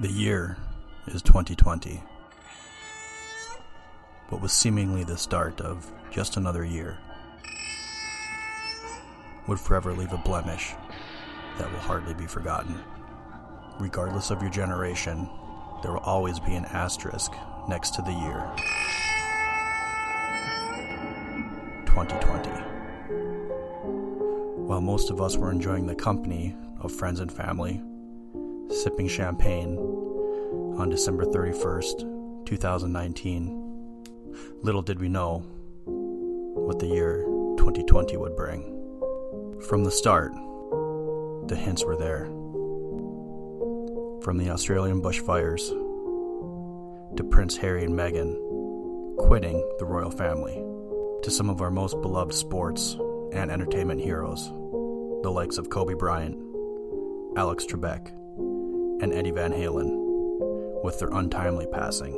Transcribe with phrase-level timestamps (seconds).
[0.00, 0.56] The year
[1.06, 2.02] is 2020.
[4.28, 6.98] What was seemingly the start of just another year
[9.46, 10.72] would forever leave a blemish
[11.58, 12.82] that will hardly be forgotten.
[13.78, 15.28] Regardless of your generation,
[15.84, 17.30] there will always be an asterisk
[17.68, 18.50] next to the year
[21.86, 22.50] 2020.
[24.66, 27.80] While most of us were enjoying the company of friends and family,
[28.84, 29.78] sipping champagne
[30.76, 34.04] on December 31st, 2019,
[34.60, 35.38] little did we know
[35.86, 37.22] what the year
[37.56, 38.60] 2020 would bring.
[39.66, 40.32] From the start,
[41.48, 42.26] the hints were there.
[44.22, 45.66] From the Australian bushfires
[47.16, 48.36] to Prince Harry and Meghan
[49.16, 50.62] quitting the royal family,
[51.22, 52.98] to some of our most beloved sports
[53.32, 54.46] and entertainment heroes,
[55.22, 56.36] the likes of Kobe Bryant,
[57.38, 58.12] Alex Trebek,
[59.00, 62.12] and Eddie Van Halen, with their untimely passing,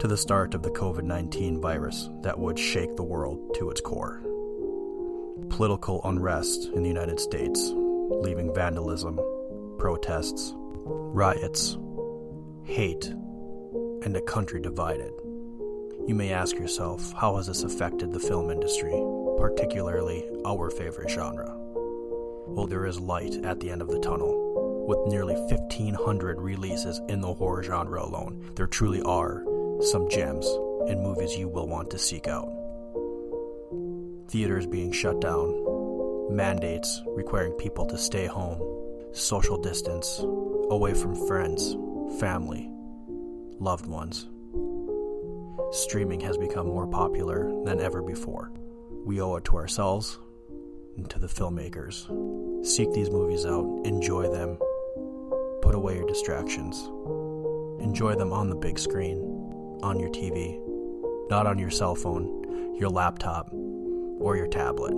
[0.00, 3.80] to the start of the COVID 19 virus that would shake the world to its
[3.80, 4.22] core.
[5.50, 9.18] Political unrest in the United States, leaving vandalism,
[9.78, 11.76] protests, riots,
[12.64, 13.06] hate,
[14.02, 15.12] and a country divided.
[16.06, 19.00] You may ask yourself, how has this affected the film industry,
[19.38, 21.54] particularly our favorite genre?
[22.46, 24.49] Well, there is light at the end of the tunnel.
[24.86, 29.44] With nearly 1,500 releases in the horror genre alone, there truly are
[29.80, 30.46] some gems
[30.88, 32.48] in movies you will want to seek out.
[34.28, 38.60] Theaters being shut down, mandates requiring people to stay home,
[39.12, 40.18] social distance,
[40.70, 41.76] away from friends,
[42.18, 42.68] family,
[43.58, 44.28] loved ones.
[45.72, 48.50] Streaming has become more popular than ever before.
[49.04, 50.18] We owe it to ourselves
[50.96, 52.06] and to the filmmakers.
[52.66, 54.58] Seek these movies out, enjoy them,
[55.70, 56.90] put away your distractions.
[57.80, 59.18] Enjoy them on the big screen,
[59.84, 60.58] on your TV,
[61.30, 63.48] not on your cell phone, your laptop,
[64.18, 64.92] or your tablet.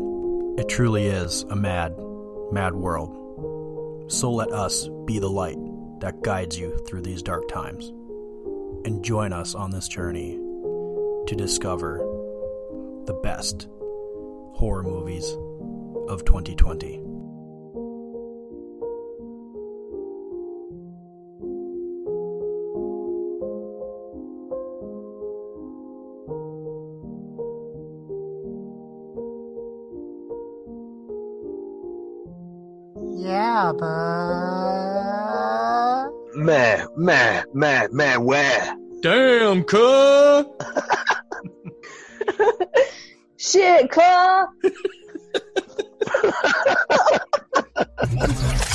[0.59, 1.94] It truly is a mad,
[2.53, 4.11] mad world.
[4.11, 5.59] So let us be the light
[6.00, 7.91] that guides you through these dark times.
[8.87, 10.38] And join us on this journey
[11.27, 11.99] to discover
[13.05, 13.69] the best
[14.55, 15.37] horror movies
[16.09, 17.12] of 2020.
[33.72, 33.87] Yeah, but
[36.34, 38.75] Man, man, man, man, where?
[39.00, 40.44] Damn, cuh!
[43.37, 44.47] Shit, cuh.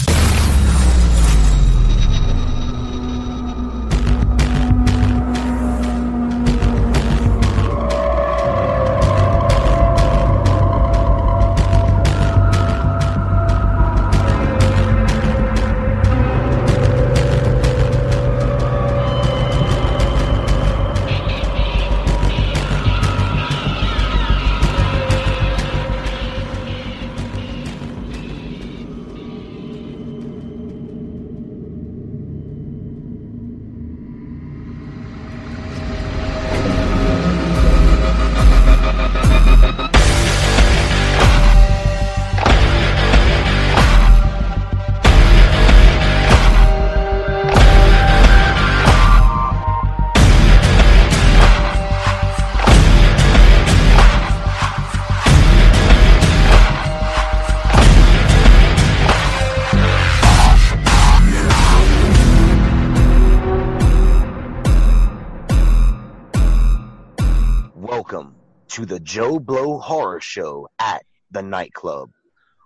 [69.14, 72.10] Joe Blow Horror Show at the nightclub.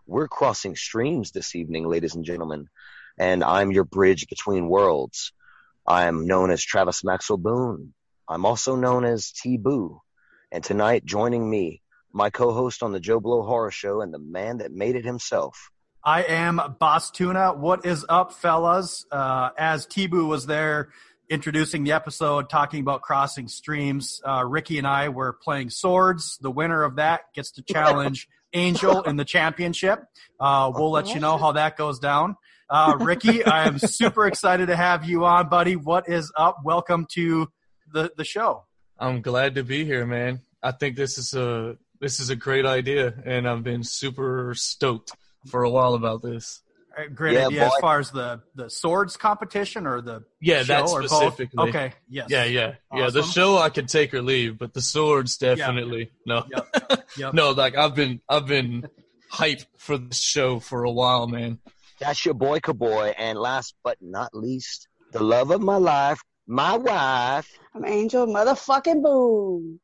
[0.07, 2.69] We're crossing streams this evening, ladies and gentlemen,
[3.19, 5.35] and I'm your bridge between worlds.
[5.87, 7.93] I'm known as Travis Maxwell Boone.
[8.27, 10.01] I'm also known as T Boo.
[10.51, 11.83] And tonight, joining me,
[12.15, 15.05] my co host on the Joe Blow Horror Show and the man that made it
[15.05, 15.69] himself.
[16.03, 17.59] I am Bostuna.
[17.59, 19.05] What is up, fellas?
[19.13, 20.89] Uh, as T-Boo was there
[21.29, 26.39] introducing the episode, talking about crossing streams, uh, Ricky and I were playing swords.
[26.41, 30.05] The winner of that gets to challenge Angel in the championship.
[30.41, 32.37] Uh, we'll let you know how that goes down.
[32.71, 35.77] Uh, Ricky, I am super excited to have you on, buddy.
[35.77, 36.59] What is up?
[36.65, 37.51] Welcome to
[37.93, 38.65] the, the show.
[38.99, 40.41] I'm glad to be here, man.
[40.63, 45.13] I think this is a this is a great idea, and I've been super stoked
[45.47, 46.63] for a while about this.
[46.99, 50.75] Uh, Great Yeah, idea as far as the the swords competition or the Yeah, show
[50.75, 51.35] that or both?
[51.35, 51.69] specifically.
[51.69, 52.31] Okay, yes.
[52.31, 53.11] Yeah, yeah, yeah.
[53.11, 56.45] The show I could take or leave, but the swords definitely no.
[56.51, 56.67] Yep.
[57.33, 58.89] No, like I've been I've been
[59.31, 61.59] hype for this show for a while, man.
[62.01, 63.15] That's your boy, Kaboy.
[63.17, 67.49] And last but not least, the love of my life, my wife.
[67.75, 69.81] I'm Angel motherfucking Boone.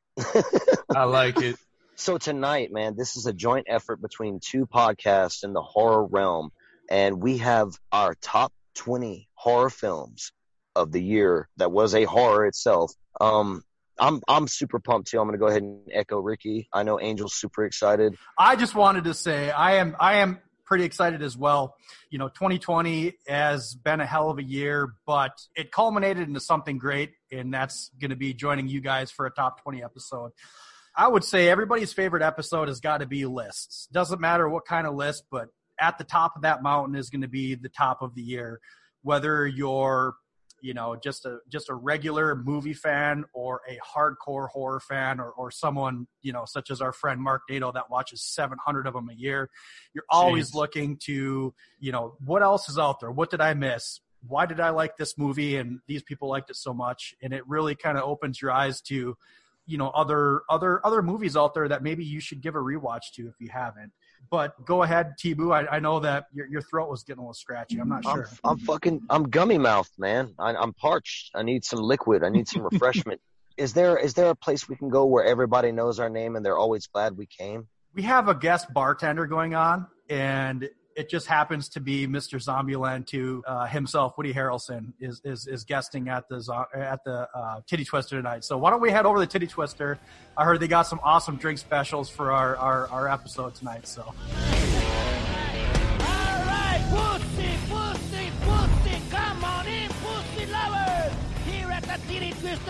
[0.94, 1.56] I like it.
[1.96, 6.50] So tonight, man, this is a joint effort between two podcasts in the horror realm,
[6.90, 10.32] and we have our top 20 horror films
[10.76, 12.92] of the year that was a horror itself.
[13.20, 13.62] Um,
[13.98, 15.20] I'm I'm super pumped too.
[15.20, 16.69] I'm gonna go ahead and echo Ricky.
[16.72, 18.16] I know Angel's super excited.
[18.36, 21.76] I just wanted to say I am I am pretty excited as well.
[22.10, 26.78] You know, 2020 has been a hell of a year, but it culminated into something
[26.78, 30.32] great, and that's going to be joining you guys for a top 20 episode.
[30.96, 33.88] I would say everybody's favorite episode has got to be lists.
[33.92, 35.48] Doesn't matter what kind of list, but
[35.80, 38.60] at the top of that mountain is going to be the top of the year.
[39.02, 40.14] Whether you're
[40.64, 45.30] you know just a just a regular movie fan or a hardcore horror fan or,
[45.32, 49.10] or someone you know such as our friend Mark Nato that watches 700 of them
[49.10, 49.50] a year
[49.92, 50.54] you're always Jeez.
[50.54, 54.58] looking to you know what else is out there what did i miss why did
[54.58, 57.98] i like this movie and these people liked it so much and it really kind
[57.98, 59.14] of opens your eyes to
[59.66, 63.12] you know other other other movies out there that maybe you should give a rewatch
[63.14, 63.92] to if you haven't
[64.30, 67.34] but go ahead t-boo I, I know that your, your throat was getting a little
[67.34, 70.34] scratchy i'm not I'm, sure I'm fucking I'm gummy mouthed, man.
[70.38, 71.30] I, I'm parched.
[71.34, 72.22] I need some liquid.
[72.22, 73.20] I need some refreshment.
[73.56, 76.44] is there is there a place we can go where everybody knows our name and
[76.44, 77.68] they're always glad we came?
[77.94, 82.43] we have a guest bartender going on, and it just happens to be Mr.
[82.43, 87.61] Zombieland to uh, himself, Woody Harrelson, is, is is guesting at the at the uh,
[87.67, 88.44] Titty Twister tonight.
[88.44, 89.99] So why don't we head over to the Titty Twister?
[90.37, 93.87] I heard they got some awesome drink specials for our our, our episode tonight.
[93.87, 94.14] So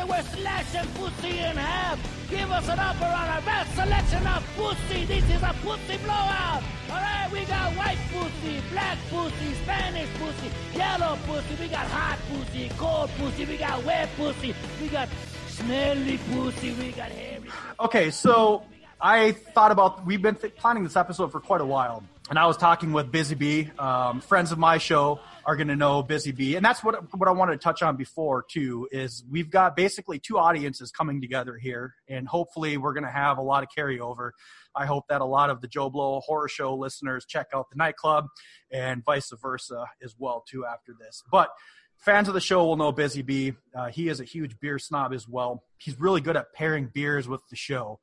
[0.08, 1.98] We're slashing pussy in half.
[2.28, 5.04] Give us an upper on our best selection of pussy.
[5.06, 6.62] This is a pussy blowout.
[6.90, 11.56] Alright, we got white pussy, black pussy, Spanish pussy, yellow pussy.
[11.60, 13.44] We got hot pussy, cold pussy.
[13.46, 14.54] We got wet pussy.
[14.80, 15.08] We got
[15.48, 16.72] smelly pussy.
[16.74, 17.44] We got hairy.
[17.80, 18.62] Okay, so
[19.00, 22.46] I thought about we've been th- planning this episode for quite a while, and I
[22.46, 23.70] was talking with Busy Bee.
[23.78, 27.29] Um, friends of my show are going to know Busy Bee, and that's what what
[27.29, 28.88] I wanted to touch on before too.
[28.91, 33.38] Is we've got basically two audiences coming together here, and hopefully we're going to have
[33.38, 34.31] a lot of carryover.
[34.75, 37.76] I hope that a lot of the Joe Blow Horror Show listeners check out the
[37.76, 38.26] nightclub,
[38.70, 41.23] and vice versa as well too after this.
[41.31, 41.50] But
[41.99, 43.55] fans of the show will know Busy Bee.
[43.75, 45.64] Uh, he is a huge beer snob as well.
[45.79, 48.00] He's really good at pairing beers with the show.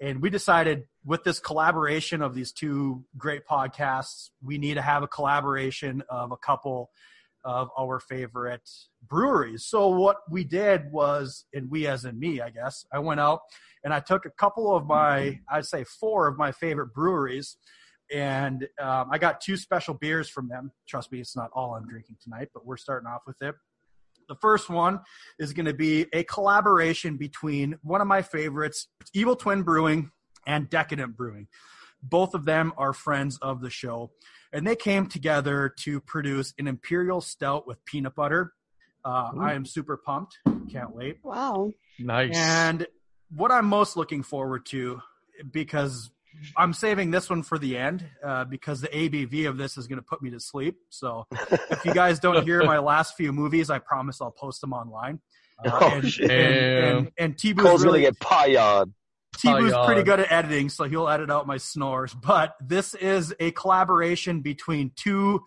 [0.00, 5.02] And we decided with this collaboration of these two great podcasts, we need to have
[5.02, 6.90] a collaboration of a couple
[7.44, 8.68] of our favorite
[9.06, 9.66] breweries.
[9.66, 13.40] So what we did was, and we as in me, I guess, I went out
[13.84, 17.58] and I took a couple of my, I'd say four of my favorite breweries,
[18.10, 20.72] and um, I got two special beers from them.
[20.88, 23.54] Trust me, it's not all I'm drinking tonight, but we're starting off with it.
[24.26, 25.00] The first one
[25.38, 30.10] is going to be a collaboration between one of my favorites, Evil Twin Brewing,
[30.46, 31.48] and Decadent Brewing.
[32.02, 34.10] Both of them are friends of the show,
[34.52, 38.52] and they came together to produce an Imperial Stout with peanut butter.
[39.04, 40.38] Uh, I am super pumped.
[40.70, 41.18] Can't wait.
[41.22, 41.72] Wow.
[41.98, 42.34] Nice.
[42.34, 42.86] And
[43.34, 45.00] what I'm most looking forward to,
[45.50, 46.10] because
[46.56, 49.98] I'm saving this one for the end, uh, because the ABV of this is going
[49.98, 50.76] to put me to sleep.
[50.88, 51.26] So
[51.70, 55.20] if you guys don't hear my last few movies, I promise I'll post them online.
[55.64, 56.30] Uh, Oh, and, shit.
[56.30, 58.92] and, and, and T-Boo's Cole's really, gonna get payad.
[59.38, 62.14] T-Boo's Oh, pretty good at editing, so he'll edit out my snores.
[62.14, 65.42] But this is a collaboration between two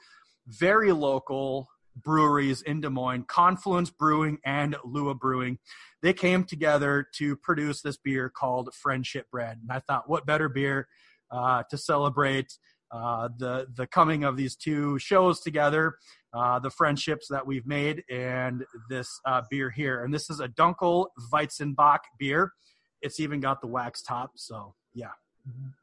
[0.48, 5.58] very local breweries in Des Moines, Confluence Brewing and Lua Brewing.
[6.02, 9.58] They came together to produce this beer called Friendship Bread.
[9.62, 10.88] And I thought, what better beer
[11.32, 12.54] uh, to celebrate
[12.92, 15.96] uh, the the coming of these two shows together,
[16.34, 20.04] uh, the friendships that we've made, and this uh, beer here.
[20.04, 22.54] And this is a Dunkel Weizenbock beer.
[23.02, 24.32] It's even got the wax top.
[24.36, 25.12] So yeah,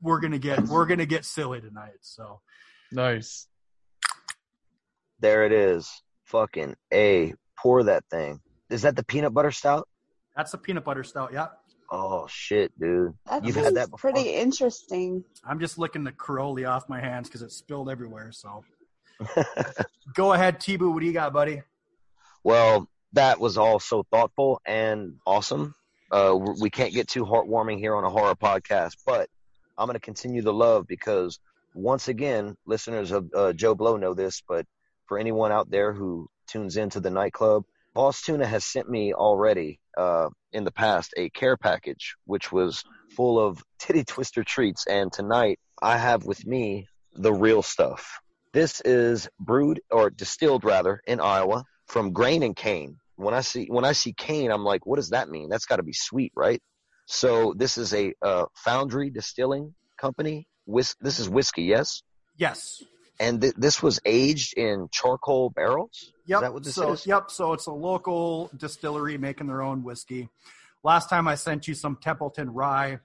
[0.01, 1.99] we're gonna get we're gonna get silly tonight.
[2.01, 2.41] So
[2.93, 3.47] nice.
[5.21, 6.03] There it is.
[6.25, 7.35] Fucking A.
[7.59, 8.41] Pour that thing.
[8.69, 9.89] Is that the peanut butter stout?
[10.37, 11.33] that's the peanut butter stout.
[11.33, 11.47] Yeah,
[11.91, 13.15] Oh shit, dude.
[13.27, 14.11] That You've had that before.
[14.11, 15.25] pretty interesting.
[15.45, 18.33] I'm just licking the Crowley off my hands because it spilled everywhere.
[18.33, 18.65] So
[20.15, 20.91] go ahead, T-Boo.
[20.91, 21.63] What do you got, buddy?
[22.43, 25.75] Well, that was all so thoughtful and awesome.
[26.11, 29.29] Uh, we can't get too heartwarming here on a horror podcast, but
[29.77, 31.39] I'm going to continue the love because
[31.75, 34.67] once again, listeners of uh, Joe Blow know this, but
[35.07, 40.29] for anyone out there who tunes into the nightclub, Bostuna has sent me already uh,
[40.53, 42.85] in the past a care package, which was
[43.17, 44.87] full of titty twister treats.
[44.87, 48.21] And tonight I have with me the real stuff.
[48.53, 52.99] This is brewed or distilled rather in Iowa from grain and cane.
[53.17, 55.49] When I see when I see cane, I'm like, what does that mean?
[55.49, 56.61] That's got to be sweet, right?
[57.07, 60.49] So this is a uh, Foundry Distilling Company.
[60.67, 62.03] Whis- this is whiskey, yes.
[62.37, 62.83] Yes.
[63.21, 66.13] And th- this was aged in charcoal barrels.
[66.27, 66.37] Yep.
[66.37, 67.07] Is that what this so, is?
[67.07, 67.31] Yep.
[67.31, 70.29] So it's a local distillery making their own whiskey.
[70.83, 72.99] Last time I sent you some Templeton Rye.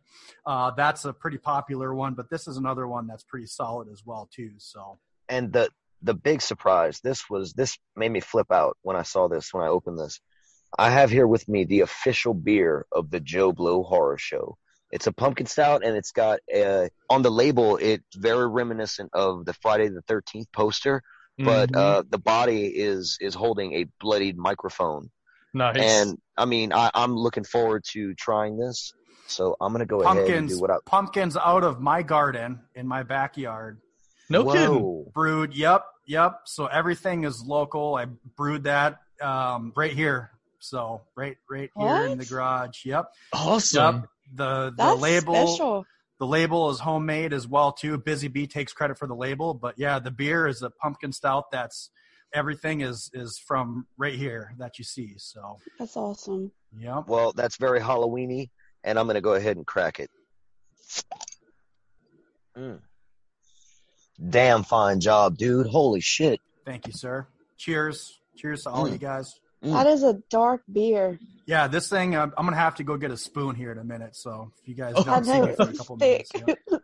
[0.45, 4.05] Uh, that's a pretty popular one, but this is another one that's pretty solid as
[4.05, 4.51] well too.
[4.57, 4.99] So
[5.29, 5.69] and the
[6.01, 9.63] the big surprise this was this made me flip out when i saw this when
[9.63, 10.19] i opened this
[10.77, 14.57] i have here with me the official beer of the joe blow horror show
[14.91, 19.45] it's a pumpkin stout and it's got uh on the label it's very reminiscent of
[19.45, 21.01] the friday the 13th poster
[21.37, 21.77] but Mhm.
[21.77, 25.09] uh the body is is holding a bloodied microphone
[25.53, 25.77] nice.
[25.77, 28.93] and i mean I, i'm looking forward to trying this
[29.27, 32.59] so i'm gonna go ahead and pumpkins, do what i pumpkins out of my garden
[32.75, 33.79] in my backyard.
[34.29, 34.81] No kidding.
[34.81, 35.11] Whoa.
[35.13, 35.55] Brewed.
[35.55, 35.85] Yep.
[36.05, 36.41] Yep.
[36.45, 37.95] So everything is local.
[37.95, 38.05] I
[38.35, 40.31] brewed that um, right here.
[40.59, 42.85] So right, right here in the garage.
[42.85, 43.05] Yep.
[43.33, 43.95] Awesome.
[43.95, 44.05] Yep.
[44.35, 45.85] The the That's label special.
[46.19, 47.97] the label is homemade as well too.
[47.97, 51.45] Busy Bee takes credit for the label, but yeah, the beer is a pumpkin stout.
[51.51, 51.89] That's
[52.33, 55.15] everything is is from right here that you see.
[55.17, 56.51] So That's awesome.
[56.77, 57.01] Yeah.
[57.07, 58.49] Well, that's very Halloweeny,
[58.83, 60.11] and I'm gonna go ahead and crack it.
[62.57, 62.79] Mm.
[64.27, 65.67] Damn fine job, dude.
[65.67, 66.41] Holy shit.
[66.65, 67.27] Thank you, sir.
[67.57, 68.19] Cheers.
[68.35, 68.91] Cheers to all Mm.
[68.93, 69.39] you guys.
[69.63, 69.73] Mm.
[69.73, 71.19] That is a dark beer.
[71.45, 73.83] Yeah, this thing I'm, I'm gonna have to go get a spoon here in a
[73.83, 74.15] minute.
[74.15, 75.03] So if you guys Oh.
[75.03, 76.27] don't see know me for a couple thick.
[76.33, 76.77] minutes, yeah.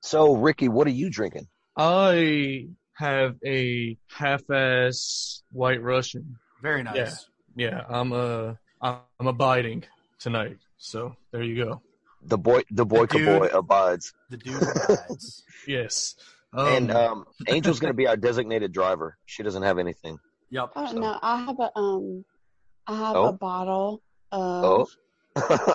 [0.00, 1.46] So, Ricky, what are you drinking?
[1.76, 6.36] I have a half-ass White Russian.
[6.62, 7.26] very nice.
[7.56, 9.84] Yeah, yeah I'm uh I'm abiding
[10.18, 10.58] tonight.
[10.78, 11.82] So there you go.
[12.24, 13.38] The boy, the boy, The dude.
[13.40, 15.44] boy abides, The dude rides.
[15.66, 16.16] Yes.
[16.54, 19.16] Um, and um, Angel's gonna be our designated driver.
[19.26, 20.18] She doesn't have anything.
[20.50, 20.70] Yep.
[20.76, 22.24] Oh So- no, I have a um,
[22.86, 23.24] I have Oh.
[23.28, 24.88] a bottle of
[25.36, 25.74] Oh,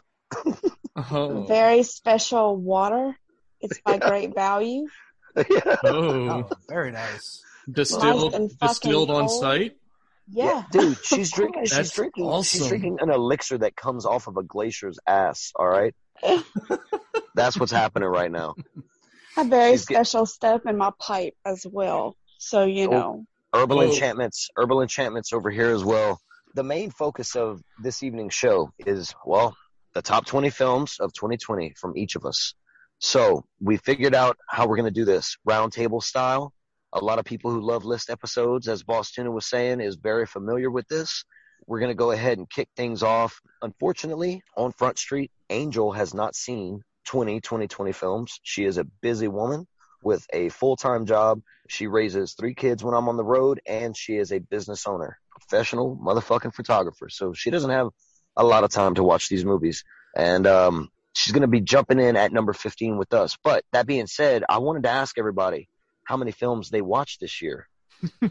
[0.96, 3.16] oh, very special water.
[3.62, 4.88] It's by great value.
[5.36, 5.44] yeah.
[5.84, 6.30] oh.
[6.30, 7.42] Oh, very nice.
[7.72, 9.42] distilled distilled on cold.
[9.42, 9.78] site.
[10.30, 10.98] Yeah, dude.
[11.04, 11.64] She's drinking.
[11.66, 12.44] She's That's drinking.
[12.44, 15.54] She's drinking an elixir that comes off of a glacier's ass.
[15.56, 15.96] All right.
[17.34, 18.56] That's what's happening right now.
[19.38, 22.17] I have very She's get- special stuff in my pipe as well.
[22.39, 22.91] So you Oh.
[22.91, 23.84] know, Herbal Oh.
[23.84, 26.20] enchantments, herbal enchantments over here as well.
[26.56, 29.56] The main focus of this evening's show is, well,
[29.94, 32.56] the top 20 films of 2020 from each of us.
[33.00, 36.51] So we figured out how we're going to do this roundtable style.
[36.94, 40.70] A lot of people who love list episodes, as Bostuna was saying, is very familiar
[40.72, 41.24] with this.
[41.67, 43.39] We're going to go ahead and kick things off.
[43.62, 48.40] Unfortunately, on Front Street, Angel has not seen 20 2020 films.
[48.44, 49.68] She is a busy woman
[50.04, 54.18] with a full-time job she raises three kids when I'm on the road, and she
[54.18, 57.10] is a business owner, professional motherfucking photographer.
[57.10, 57.90] So she doesn't have
[58.36, 59.84] a lot of time to watch these movies.
[60.16, 63.38] And um, she's going to be jumping in at number 15 with us.
[63.44, 65.70] But that being said, I wanted to ask everybody
[66.06, 67.68] how many films they watched this year.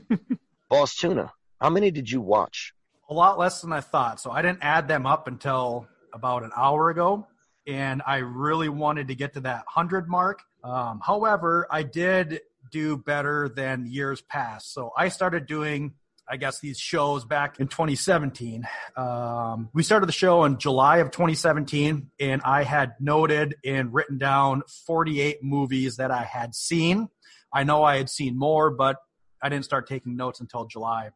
[0.72, 1.30] Bostuna,
[1.60, 2.72] how many did you watch?
[3.08, 4.18] A lot less than I thought.
[4.18, 7.26] So I didn't add them up until about an hour ago.
[7.66, 10.42] And I really wanted to get to that 100 mark.
[10.62, 14.72] Um, however, I did do better than years past.
[14.72, 15.94] So I started doing,
[16.28, 18.66] I guess, these shows back in 2017.
[18.96, 24.18] Um, we started the show in July of 2017, and I had noted and written
[24.18, 27.08] down 48 movies that I had seen.
[27.52, 28.96] I know I had seen more, but
[29.42, 31.10] I didn't start taking notes until July.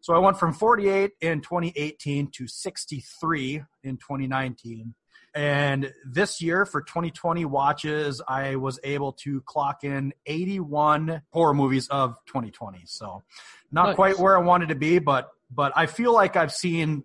[0.00, 4.94] So I went from 48 in 2018 to 63 in 2019.
[5.34, 11.88] And this year for 2020 watches, I was able to clock in 81 horror movies
[11.88, 12.82] of 2020.
[12.86, 13.22] So
[13.70, 13.94] not Nice.
[13.96, 17.04] quite where I wanted to be, but but I feel like I've seen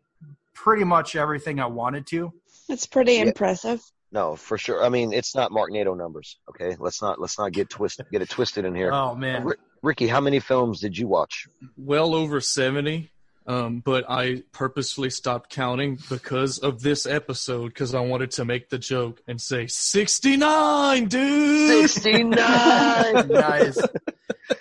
[0.53, 2.33] pretty much everything I wanted to.
[2.69, 3.23] it's pretty Yeah.
[3.23, 3.81] impressive.
[4.11, 4.83] No, for sure.
[4.83, 6.37] I mean, it's not Mark Nato numbers.
[6.49, 8.91] Okay, let's not let's not get twisted get it twisted in here.
[8.93, 9.43] Oh man.
[9.43, 11.47] Ri- Ricky, how many films did you watch?
[11.77, 13.11] well over 70
[13.47, 18.69] um, but i purposefully stopped counting because of this episode because i wanted to make
[18.69, 22.33] the joke and say 69 dude 69.
[23.27, 23.77] nice.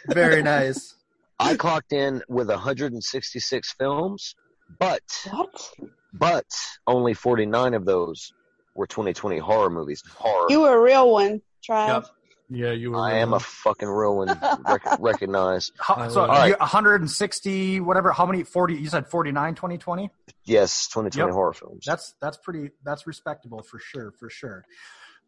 [0.08, 0.94] Very nice.
[1.38, 4.34] I clocked in with 166 films,
[4.78, 5.70] but What?
[6.12, 6.46] but
[6.86, 8.32] only 49 of those
[8.74, 10.02] were 2020 horror movies.
[10.16, 10.46] Horror.
[10.50, 11.88] You were a real one, Trav.
[11.88, 12.06] Yep.
[12.54, 12.99] Yeah, you were.
[12.99, 14.28] I am a fucking real one.
[14.66, 15.73] Rec- recognize.
[15.78, 16.49] How, so All right.
[16.49, 18.12] you- 160, whatever.
[18.12, 18.42] How many?
[18.44, 18.75] 40.
[18.75, 20.11] You said 49, 2020.
[20.44, 21.32] Yes, 2020 Yep.
[21.35, 21.85] horror films.
[21.87, 22.71] That's that's pretty.
[22.85, 24.12] That's respectable for sure.
[24.18, 24.64] For sure.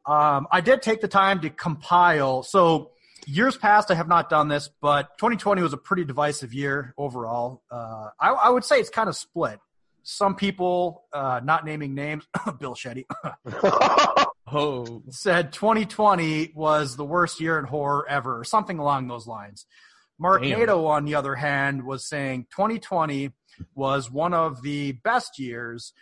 [0.07, 2.43] Um, I did take the time to compile.
[2.43, 2.91] So
[3.27, 7.63] years past, I have not done this, but 2020 was a pretty divisive year overall.
[7.71, 9.61] Uh, I, I would say it's kind of split.
[10.05, 12.27] Some people, uh, not naming names,
[12.59, 13.05] Bill Shetty,
[14.47, 19.67] Oh, said 2020 was the worst year in horror ever, or something along those lines.
[20.19, 20.61] Mark Damn.
[20.61, 23.33] Nato, on the other hand, was saying 2020
[23.75, 25.93] was one of the best years.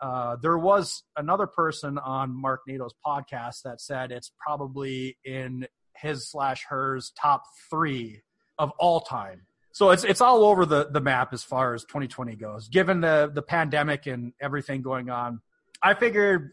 [0.00, 6.30] Uh, there was another person on Mark Nato's podcast that said it's probably in his
[6.30, 8.22] slash hers top three
[8.58, 9.46] of all time.
[9.76, 12.66] So it's it's all over the, the map as far as 2020 goes.
[12.68, 15.42] Given the the pandemic and everything going on,
[15.82, 16.52] I figured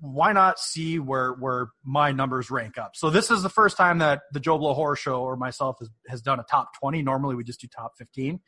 [0.00, 2.96] why not see where where my numbers rank up.
[2.96, 5.88] So this is the first time that the Joe Blow Horror Show or myself has,
[6.08, 7.00] has done a top 20.
[7.02, 8.40] Normally we just do top 15.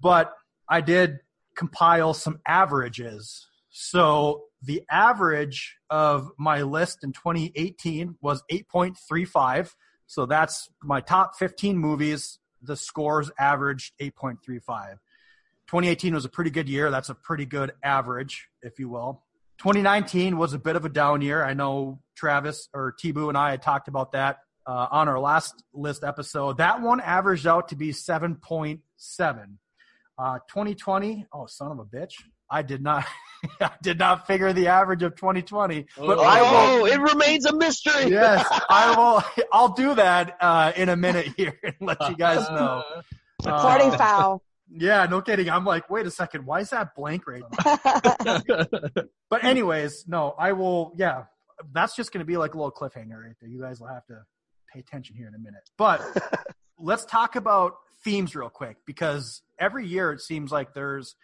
[0.00, 0.32] But
[0.68, 1.18] I did
[1.56, 3.46] compile some averages.
[3.70, 9.70] So the average of my list in 2018 was 8.35.
[10.08, 12.40] So that's my top 15 movies.
[12.62, 14.98] The scores averaged 8.35.
[15.66, 16.90] 2018 was a pretty good year.
[16.90, 19.22] That's a pretty good average, if you will.
[19.58, 21.42] 2019 was a bit of a down year.
[21.42, 25.62] I know Travis or T-Boo and I had talked about that uh, on our last
[25.72, 26.58] list episode.
[26.58, 28.80] That one averaged out to be 7.7.
[30.18, 32.14] Uh, 2020, oh son of a bitch!
[32.50, 33.04] I did not,
[33.60, 36.22] I did not figure the average of 2020, but Oh.
[36.22, 36.82] I will.
[36.82, 38.10] oh, it remains a mystery.
[38.10, 39.44] Yes, I will.
[39.52, 42.82] I'll do that uh, in a minute here and let you guys know.
[43.44, 44.42] Recording Uh, foul.
[44.68, 45.48] Yeah, no kidding.
[45.48, 48.40] I'm like, wait a second, why is that blank right now?
[49.30, 50.92] But anyways, no, I will.
[50.96, 51.24] Yeah,
[51.72, 53.48] that's just going to be like a little cliffhanger right there.
[53.48, 54.22] You guys will have to
[54.72, 55.68] pay attention here in a minute.
[55.76, 56.02] But
[56.78, 57.74] let's talk about
[58.04, 61.14] themes real quick because every year it seems like there's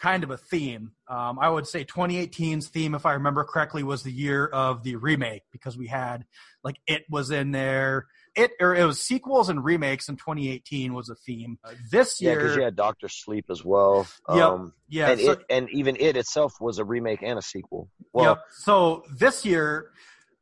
[0.00, 0.92] kind of a theme.
[1.08, 4.96] Um, I would say 2018's theme, if I remember correctly, was the year of the
[4.96, 6.24] remake because we had
[6.62, 8.06] like it was in there.
[8.36, 11.58] It or it was sequels and remakes in 2018 was a theme.
[11.64, 14.08] Uh, this Yeah, year, because you had Doctor Sleep as well.
[14.28, 14.44] Yep.
[14.44, 17.88] Um, yeah, and so- it and even it itself was a remake and a sequel.
[18.12, 18.38] Well, yep.
[18.50, 19.90] So this year,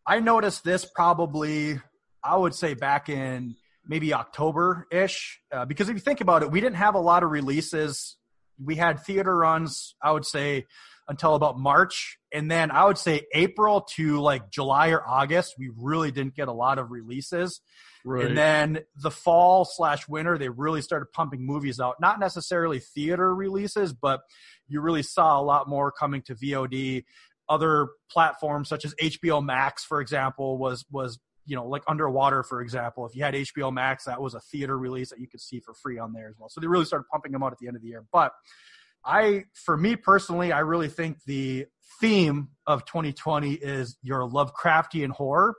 [0.07, 1.81] I noticed this probably,
[2.25, 6.51] I would say back in maybe October ish, uh, because if you think about it,
[6.51, 8.17] we didn't have a lot of releases.
[8.65, 10.67] We had theater runs, I would say,
[11.09, 12.19] until about March.
[12.33, 16.49] And then I would say April to like July or August, we really didn't get
[16.49, 17.61] a lot of releases.
[18.05, 18.27] right.
[18.27, 21.97] And then the fall slash winter, they really started pumping movies out.
[22.01, 24.21] Not necessarily theater releases, but
[24.69, 27.05] you really saw a lot more coming to VOD.
[27.49, 32.61] Other platforms such as HBO Max, for example, was was you know like Underwater, for
[32.61, 33.07] example.
[33.07, 35.75] If you had HBO Max, that was a theater release that you could see for
[35.75, 36.49] free on there as well.
[36.49, 38.05] So they really started pumping them out at the end of the year.
[38.13, 38.33] But
[39.05, 41.67] I, for me personally, I really think the
[42.01, 45.57] theme of 2020 is your Lovecraftian horror.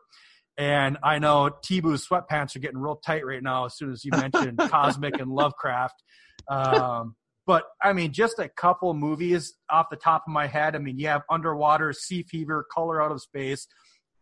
[0.58, 4.12] And I know T-Boo's sweatpants are getting real tight right now as soon as you
[4.16, 6.02] mentioned Cosmic and Lovecraft.
[6.48, 7.16] Um,
[7.46, 10.76] but I mean, just a couple movies off the top of my head.
[10.76, 13.68] I mean, you have Underwater, Sea Fever, Color Out of Space,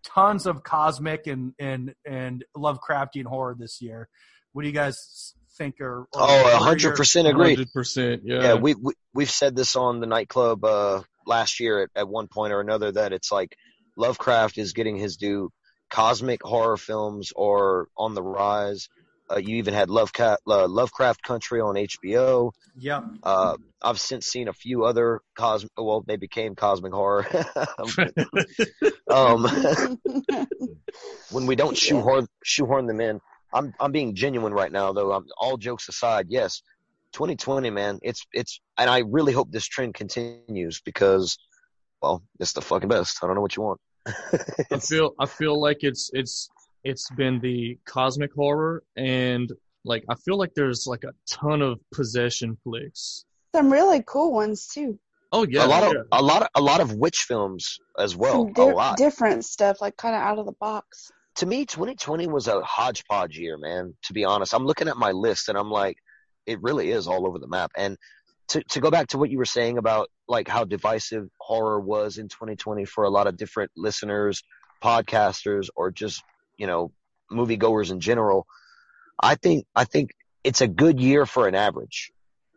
[0.04, 4.08] tons of cosmic and and and Lovecraftian horror this year.
[4.54, 5.80] What do you guys think?
[5.80, 7.56] Or, or oh, what are hundred percent agree.
[7.56, 8.22] Hundred percent.
[8.26, 8.42] Yeah.
[8.42, 12.28] Yeah, we, we we've said this on the nightclub uh, last year at, at one
[12.28, 13.56] point or another that it's like
[13.98, 15.50] Lovecraft is getting his due.
[15.90, 18.88] Cosmic horror films are on the rise.
[19.32, 22.52] Uh, you even had Lovecraft, uh, Lovecraft Country on HBO.
[22.78, 25.72] Yeah, Uh, I've since seen a few other cosmic.
[25.78, 27.26] Well, they became cosmic horror.
[29.10, 29.48] um,
[31.32, 33.22] when we don't shoehorn shoehorn them in,
[33.54, 35.12] I'm I'm being genuine right now though.
[35.12, 36.62] I'm, all jokes aside, yes,
[37.14, 41.38] 2020, man, it's it's, and I really hope this trend continues because,
[42.02, 43.20] well, it's the fucking best.
[43.22, 43.80] I don't know what you want.
[44.72, 46.50] I feel I feel like it's it's
[46.84, 49.52] it's been the cosmic horror and
[49.84, 53.26] like I feel like there's like a ton of possession flicks.
[53.56, 55.00] Some really cool ones too.
[55.32, 56.02] Oh yeah, a lot of yeah.
[56.12, 58.50] a lot of a lot of witch films as well.
[58.56, 58.98] Some a lot.
[58.98, 61.12] different stuff, like kind of out of the box.
[61.38, 63.96] to me, 2020 was a hodgepodge year, man.
[64.04, 65.98] To be honest, I'm looking at my list and I'm like,
[66.46, 67.72] it really is all over the map.
[67.78, 67.98] And
[68.50, 72.18] to to go back to what you were saying about like how divisive horror was
[72.18, 74.44] in 2020 for a lot of different listeners,
[74.84, 76.24] podcasters, or just
[76.62, 76.92] you know
[77.32, 78.46] moviegoers in general,
[79.32, 80.12] I think I think
[80.44, 82.12] it's a good year for an average.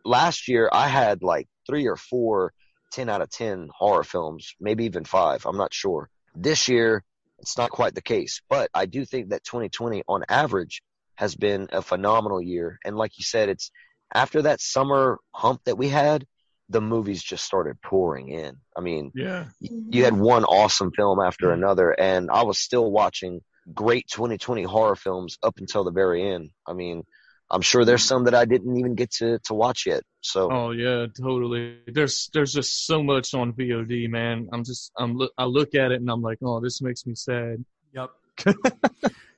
[0.05, 2.53] Last year, I had like three or four
[2.91, 5.45] 10 out of 10 horror films, maybe even five.
[5.45, 6.09] I'm not sure.
[6.35, 7.03] This year,
[7.39, 10.81] It's not quite the case, but I do think that 2020 on average
[11.15, 12.79] has been a phenomenal year.
[12.85, 13.71] And like you said, it's
[14.13, 16.25] after that summer hump that we had,
[16.69, 18.51] the movies just started pouring in.
[18.77, 19.45] I mean, Yeah.
[19.59, 21.63] you had one awesome film after mm-hmm.
[21.63, 23.41] another, and I was still watching
[23.73, 26.51] great 2020 horror films up until the very end.
[26.67, 27.03] I mean,
[27.49, 30.03] I'm sure there's some that I didn't even get to, to watch yet.
[30.21, 31.79] So Oh yeah, totally.
[31.87, 34.49] There's there's just so much on VOD, man.
[34.51, 37.13] I'm just I'm look I look at it and I'm like, oh, this makes me
[37.15, 37.63] sad.
[37.93, 38.09] Yep.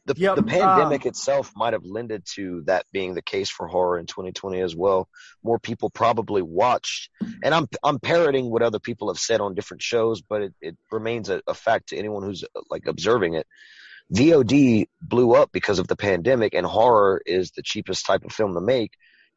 [0.07, 3.67] the, Yep, the pandemic um, itself might have lended to that being the case for
[3.67, 5.09] horror in 2020 as well.
[5.43, 7.09] More people probably watched,
[7.43, 10.77] and I'm I'm parroting what other people have said on different shows, but it, it
[10.91, 13.45] remains a, a fact to anyone who's uh, like observing it.
[14.13, 18.53] VOD blew up because of the pandemic, and horror is the cheapest type of film
[18.53, 18.91] to make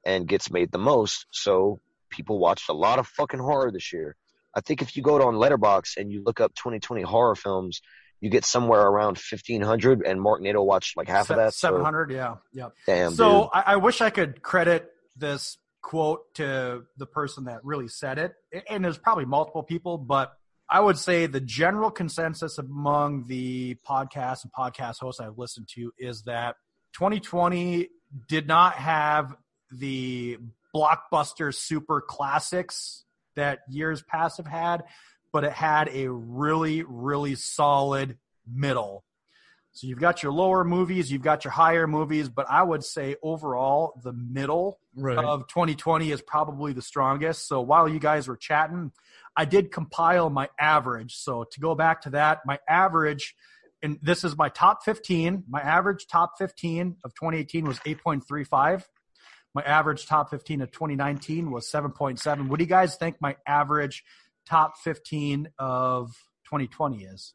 [0.05, 1.27] and gets made the most.
[1.33, 1.81] So
[2.11, 4.17] people watched a lot of fucking horror this year.
[4.55, 7.83] I think if you go on Letterboxd and you look up 2020 horror films,
[8.21, 11.55] you get somewhere around 1500 and Mark Nato watched like half of that.
[11.55, 12.11] so- Seven hundred.
[12.11, 12.37] Yeah.
[12.53, 12.73] Yep.
[12.87, 13.49] Damn, so.
[13.53, 18.35] I, I wish I could credit this quote to the person that really said it,
[18.69, 20.33] and there's probably multiple people, but
[20.71, 25.93] I would say the general consensus among the podcasts and podcast hosts I've listened to
[25.99, 26.55] is that
[26.95, 27.89] 2020
[28.29, 29.35] did not have
[29.73, 30.39] the
[30.75, 33.05] blockbuster super classics
[33.35, 34.85] that years past have had,
[35.33, 39.05] but it had a really, really solid middle.
[39.73, 43.17] So you've got your lower movies, you've got your higher movies, but I would say
[43.23, 45.17] overall the middle Right.
[45.17, 47.47] of 2020 is probably the strongest.
[47.47, 48.91] So while you guys were chatting,
[49.37, 51.17] I did compile my average.
[51.17, 53.35] So to go back to that, my average,
[53.83, 55.45] and this is my top 15.
[55.49, 58.85] My average top 15 of 2018 was 8.35.
[59.55, 62.49] My average top 15 of 2019 was 7.7.
[62.49, 64.05] What do you guys think my average
[64.47, 66.09] top 15 of
[66.45, 67.35] 2020 is?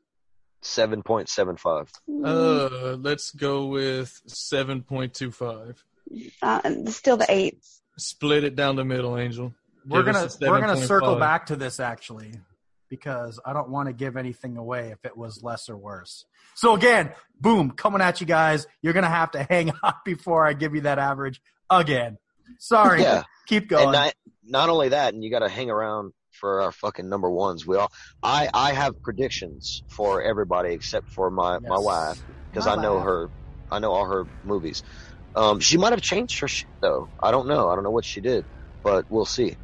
[0.64, 1.90] 7.75.
[2.24, 5.84] Uh, let's go with seven point two five.
[6.42, 7.64] Uh, still the eight.
[7.98, 9.54] Split it down the middle, Angel.
[9.88, 10.88] We're gonna we're gonna 7.5.
[10.88, 12.34] circle back to this actually
[12.90, 16.26] because I don't want to give anything away if it was less or worse.
[16.56, 18.68] So again, boom, coming at you guys.
[18.82, 22.18] You're gonna have to hang on before I give you that average again.
[22.60, 23.02] Sorry.
[23.02, 23.24] Yeah.
[23.48, 23.84] Keep going.
[23.84, 27.30] And not, not only that, and you got to hang around for our fucking number
[27.30, 27.66] ones.
[27.66, 32.22] We all, I, I have predictions for everybody except for my, my wife
[32.52, 33.06] because I know wife.
[33.06, 33.30] her,
[33.72, 34.84] I know all her movies.
[35.36, 37.10] Um, she might have changed her shit though.
[37.22, 37.70] I don't know.
[37.70, 38.46] I don't know what she did,
[38.84, 39.58] but we'll see.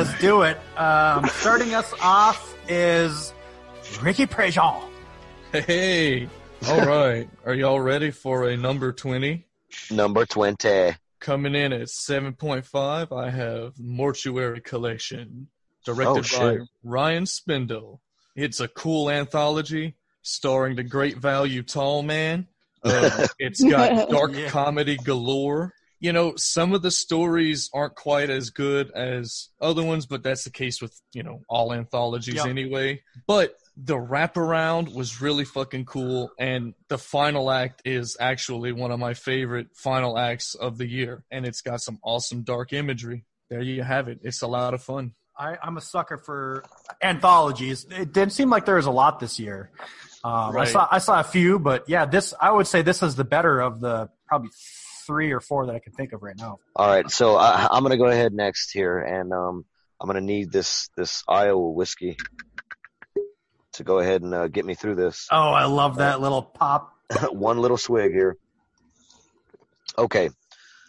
[0.00, 0.56] Let's do it.
[0.78, 3.34] Um, starting us off is
[4.00, 4.82] Ricky Prejean.
[5.52, 6.26] Hey,
[6.66, 7.28] all right.
[7.44, 9.46] Are y'all ready for a number twenty?
[9.90, 10.92] Number 20.
[11.20, 15.48] Coming in at seven point five, I have Mortuary Collection,
[15.84, 16.64] directed Oh, by.
[16.82, 17.98] Ryan Spindell.
[18.34, 22.46] It's a cool anthology starring the great value tall man.
[22.82, 24.48] Uh, it's got dark Yeah.
[24.48, 25.74] comedy galore.
[26.00, 30.44] You know, some of the stories aren't quite as good as other ones, but that's
[30.44, 32.46] the case with, you know, all anthologies Yep.
[32.46, 33.02] anyway.
[33.26, 38.98] But the wraparound was really fucking cool, and the final act is actually one of
[38.98, 43.24] my favorite final acts of the year, and it's got some awesome dark imagery.
[43.50, 44.20] There you have it.
[44.22, 45.12] It's a lot of fun.
[45.38, 46.64] I, I'm a sucker for
[47.02, 47.86] anthologies.
[47.90, 49.70] It didn't seem like there was a lot this year.
[50.22, 53.16] Um, I saw I saw a few, but yeah, this I would say this is
[53.16, 54.50] the better of the probably
[55.10, 56.58] three or four that I can think of right now.
[56.76, 57.10] All right.
[57.10, 59.64] So I, I'm going to go ahead next here and, um,
[60.00, 62.16] I'm going to need this, this Iowa whiskey
[63.72, 65.26] to go ahead and uh, get me through this.
[65.32, 66.94] Oh, I love that little pop.
[67.32, 68.36] one little swig here.
[69.98, 70.30] Okay,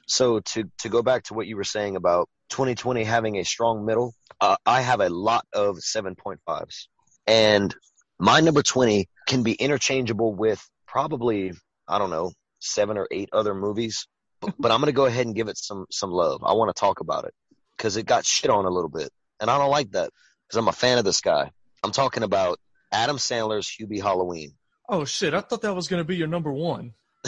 [0.07, 3.85] so to to go back to what you were saying about 2020 having a strong
[3.85, 6.87] middle, uh, I have a lot of 7.5s,
[7.25, 7.75] and
[8.19, 11.53] my number 20 can be interchangeable with probably
[11.87, 14.07] I don't know seven or eight other movies,
[14.41, 16.43] but, but I'm gonna go ahead and give it some some love.
[16.43, 17.33] I want to talk about it
[17.77, 20.09] because it got shit on a little bit, and I don't like that
[20.47, 21.51] because I'm a fan of this guy.
[21.83, 22.59] I'm talking about
[22.91, 24.53] Adam Sandler's Hubie Halloween.
[24.89, 25.33] Oh shit!
[25.33, 26.93] I thought that was gonna be your number one.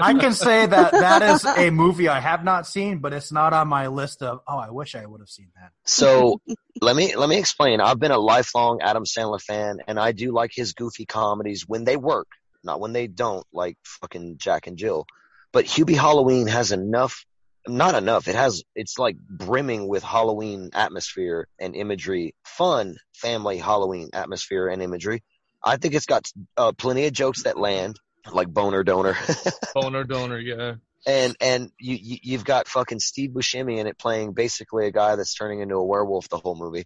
[0.00, 3.52] I can say that that is a movie I have not seen, but it's not
[3.52, 4.40] on my list of.
[4.46, 5.70] Oh, I wish I would have seen that.
[5.86, 6.40] So
[6.80, 7.80] let me let me explain.
[7.80, 11.84] I've been a lifelong Adam Sandler fan, and I do like his goofy comedies when
[11.84, 12.28] they work,
[12.64, 15.06] not when they don't, like fucking Jack and Jill.
[15.52, 17.24] But Hubie Halloween has enough
[17.66, 18.28] not enough.
[18.28, 24.82] It has it's like brimming with Halloween atmosphere and imagery, fun family Halloween atmosphere and
[24.82, 25.22] imagery.
[25.64, 29.16] I think it's got uh, plenty of jokes that land, like boner donor,
[29.74, 30.74] Boner donor, yeah.
[31.06, 35.14] and and you, you you've got fucking Steve Buscemi in it playing basically a guy
[35.14, 36.84] that's turning into a werewolf the whole movie.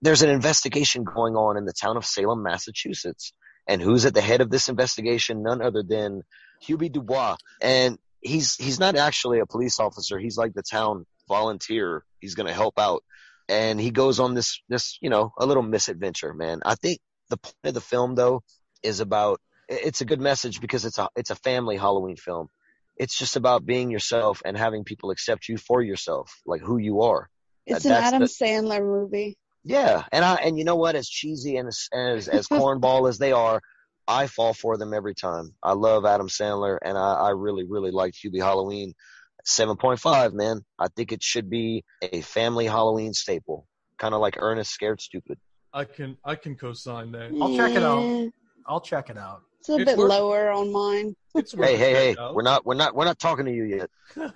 [0.00, 3.32] There's an investigation going on in the town of Salem, Massachusetts,
[3.66, 5.42] and who's at the head of this investigation?
[5.42, 6.22] None other than
[6.66, 10.18] Hubie Dubois, and he's he's not actually a police officer.
[10.18, 12.04] He's like the town volunteer.
[12.20, 13.02] He's going to help out,
[13.48, 16.32] and he goes on this this you know a little misadventure.
[16.34, 17.00] Man, I think
[17.30, 18.42] the point of the film though
[18.82, 22.48] is about it's a good message because it's a it's a family Halloween film.
[22.96, 27.02] It's just about being yourself and having people accept you for yourself, like who you
[27.02, 27.28] are.
[27.66, 29.36] It's That- an Adam the- Sandler movie.
[29.64, 30.94] Yeah, and I and you know what?
[30.94, 33.60] As cheesy and as as, as cornball as they are,
[34.06, 35.54] I fall for them every time.
[35.62, 38.92] I love Adam Sandler, and I, I really really liked Hubie Halloween.
[39.46, 40.62] Seven point five, man.
[40.78, 43.66] I think it should be a family Halloween staple,
[43.98, 45.38] kind of like Ernest Scared Stupid.
[45.72, 47.30] I can I can co-sign that.
[47.40, 48.30] I'll check it out.
[48.66, 49.42] I'll check it out.
[49.60, 51.16] It's a It's bit worth- lower on mine.
[51.34, 52.16] It's worth Hey, hey, hey!
[52.18, 52.34] out.
[52.34, 53.90] We're not we're not we're not talking to you yet.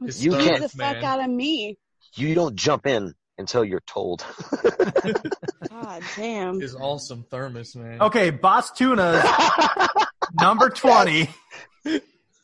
[0.00, 1.04] You Scare can't- the fuck man.
[1.04, 1.76] out of me.
[2.14, 4.24] You don't jump in until you're told.
[5.70, 6.60] God damn.
[6.60, 8.02] His awesome thermos, man.
[8.02, 9.24] Okay, Bostuna's
[10.40, 11.28] number 20.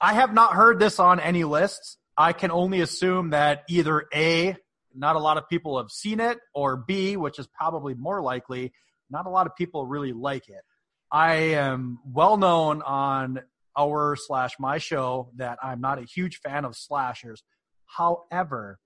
[0.00, 1.98] I have not heard this on any lists.
[2.16, 4.56] I can only assume that either A,
[4.94, 8.72] not a lot of people have seen it, or B, which is probably more likely,
[9.10, 10.62] not a lot of people really like it.
[11.10, 13.40] I am well known on
[13.76, 17.42] our slash my show that I'm not a huge fan of slashers.
[17.86, 18.78] However,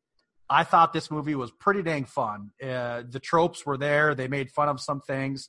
[0.50, 2.50] I thought this movie was pretty dang fun.
[2.62, 4.14] Uh, the tropes were there.
[4.14, 5.48] They made fun of some things.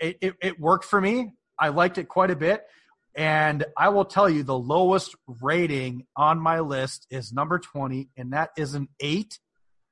[0.00, 1.32] It, it, it worked for me.
[1.58, 2.64] I liked it quite a bit.
[3.14, 8.32] And I will tell you the lowest rating on my list is number 20, and
[8.32, 9.38] that is an eight.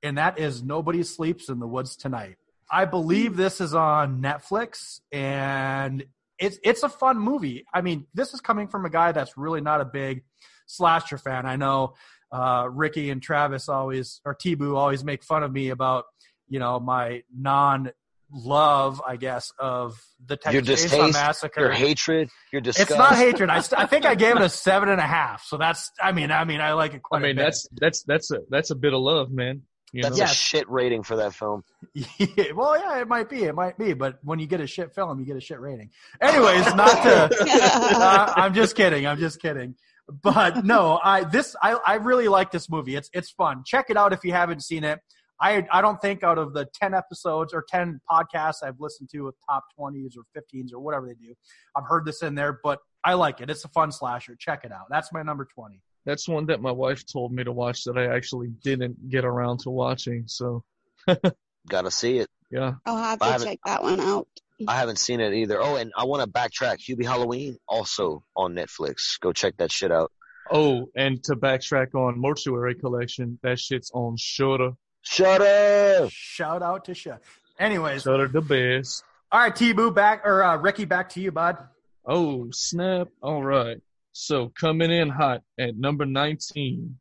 [0.03, 2.37] And that is Nobody Sleeps in the Woods Tonight.
[2.71, 6.05] I believe this is on Netflix, and
[6.39, 7.67] it's it's a fun movie.
[7.75, 10.23] I mean, this is coming from a guy that's really not a big
[10.67, 11.47] slasher fan.
[11.47, 11.95] I know
[12.33, 16.05] uh, Ricky and Travis always, or T-Boo always make fun of me about,
[16.49, 17.91] you know, my non
[18.33, 21.61] love, I guess, of the your Texas Chainsaw distaste, Massacre.
[21.61, 22.91] your hatred, your disgust.
[22.91, 23.51] It's not hatred.
[23.51, 25.45] I, st- I think I gave it a seven and a half.
[25.45, 27.43] So that's, I mean, I mean, I like it I quite a mean bit.
[27.43, 29.63] that's that's that's a that's a bit of love, man.
[29.93, 30.25] You That's know?
[30.25, 31.65] a shit rating for that film.
[31.95, 34.95] Yeah, well, yeah, it might be, it might be, but when you get a shit
[34.95, 35.91] film, you get a shit rating.
[36.21, 37.37] Anyways, not to.
[37.41, 39.07] uh, I'm just kidding.
[39.07, 39.75] I'm just kidding.
[40.23, 42.97] But no, I this I I really like this movie.
[42.97, 43.63] It's it's fun.
[43.65, 44.99] Check it out if you haven't seen it.
[45.41, 49.23] I I don't think out of the ten episodes or ten podcasts I've listened to
[49.23, 51.35] with top twenties or fifteens or whatever they do,
[51.77, 52.59] I've heard this in there.
[52.63, 53.49] But I like it.
[53.51, 54.37] It's a fun slasher.
[54.39, 54.87] Check it out.
[54.91, 55.81] That's my number twenty.
[56.07, 59.61] That's one that my wife told me to watch that I actually didn't get around
[59.61, 60.25] to watching.
[60.27, 60.65] So
[61.69, 62.29] Gotta see it.
[62.51, 64.27] yeah, I'll have I to haven't- check that one out.
[64.69, 65.61] I haven't seen it either.
[65.61, 66.79] Oh, and I want to backtrack.
[66.79, 69.19] Hubie Halloween also on Netflix.
[69.21, 70.13] Go check that shit out.
[70.51, 74.73] Oh, and to backtrack on Mortuary Collection, that shit's on Shudder.
[75.03, 76.09] Shudder.
[76.11, 77.23] Shout out to Shut.
[77.59, 79.05] Anyways, Shudder the best.
[79.31, 81.57] all right, T Boo back or uh, Ricky back to you, bud.
[82.05, 83.09] Oh snap!
[83.23, 83.79] All right.
[84.13, 86.99] So coming in hot at number 19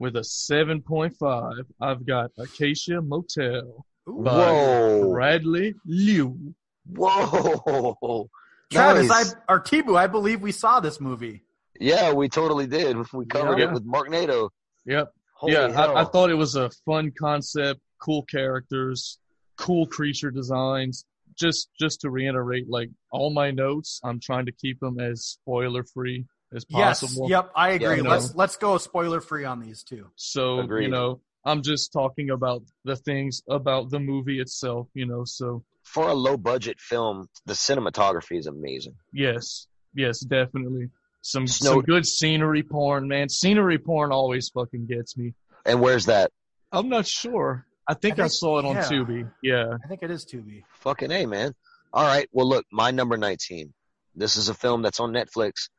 [0.00, 5.12] with a 7.5, I've got Acacia Motel by Whoa.
[5.12, 6.54] Bradley Liu.
[6.88, 8.28] Whoa.
[8.72, 9.34] Travis, Nice.
[9.48, 11.42] I or T Boo, I believe we saw this movie.
[11.80, 12.96] Yeah, we totally did.
[13.12, 13.66] We covered Yeah.
[13.68, 14.50] it with Mark Nato.
[14.84, 15.12] Yep.
[15.34, 15.66] Holy yeah.
[15.68, 19.18] I, I thought it was a fun concept, cool characters,
[19.56, 21.04] cool creature designs.
[21.38, 25.84] Just just to reiterate, like all my notes, I'm trying to keep them as spoiler
[25.84, 27.28] free as possible.
[27.28, 27.96] Yes, yep, I agree.
[27.96, 28.10] Yeah, no.
[28.10, 30.08] let's let's go spoiler free on these two.
[30.16, 30.84] So Agreed.
[30.86, 34.88] you know, I'm just talking about the things about the movie itself.
[34.94, 38.94] You know, so For a low budget film, the cinematography is amazing.
[39.12, 40.90] yes, yes, definitely
[41.22, 43.28] some Snow- some good scenery porn, man.
[43.28, 45.34] Scenery porn always fucking gets me.
[45.64, 46.30] And where's that?
[46.72, 47.66] I'm not sure.
[47.86, 48.84] I think I, think- saw it on yeah.
[48.84, 49.30] Tubi.
[49.42, 49.76] Yeah.
[49.82, 50.62] I think it is Tubi.
[50.80, 51.54] Fucking A, man.
[51.92, 52.28] All right.
[52.32, 53.72] Well, look, my number 19.
[54.14, 55.70] This is a film that's on Netflix.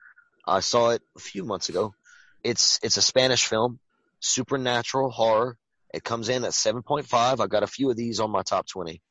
[0.48, 1.94] I saw it a few months ago.
[2.44, 3.80] It's it's a Spanish film,
[4.20, 5.58] supernatural horror.
[5.94, 7.40] It comes in at 7.5.
[7.40, 9.02] I've got a few of these on my top 20.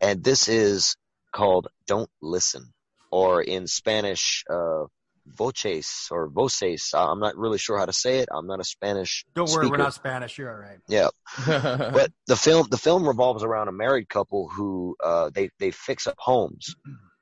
[0.00, 0.96] And this is
[1.32, 2.72] called Don't Listen,
[3.10, 4.84] or in Spanish, uh,
[5.26, 6.90] Voces or Voces.
[6.94, 8.28] Uh, I'm not really sure how to say it.
[8.32, 10.38] I'm not a Spanish Don't worry, we're not Spanish.
[10.38, 10.78] You're all right.
[10.88, 11.08] Yeah,
[11.46, 16.06] but the film the film revolves around a married couple who uh, they they fix
[16.06, 16.74] up homes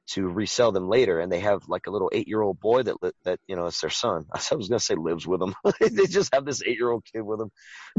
[0.08, 3.02] to resell them later, and they have like a little eight year old boy that
[3.02, 4.24] li- that you know it's their son.
[4.32, 5.54] I was gonna say lives with them.
[5.80, 7.50] they just have this eight year old kid with them.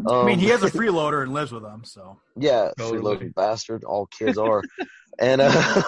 [0.08, 3.00] I mean, Um, he has a freeloader and lives with them, so yeah, Totally.
[3.18, 3.84] freeloading bastard.
[3.84, 4.64] All kids are.
[5.20, 5.82] and uh,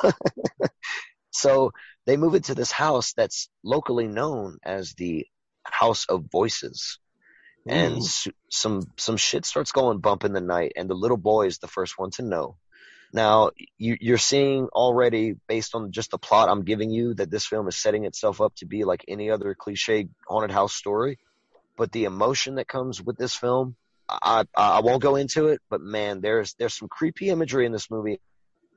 [1.32, 1.72] so
[2.06, 5.26] they move into this house that's locally known as the
[5.64, 7.00] House of Voices.
[7.68, 8.32] And Ooh.
[8.50, 11.68] some some shit starts going bump in the night, and the little boy is the
[11.68, 12.58] first one to know.
[13.14, 17.46] Now you, you're seeing already, based on just the plot I'm giving you, that this
[17.46, 21.20] film is setting itself up to be like any other cliche haunted house story.
[21.78, 23.76] But the emotion that comes with this film,
[24.10, 27.90] I, I won't go into it, but man, there's there's some creepy imagery in this
[27.90, 28.20] movie,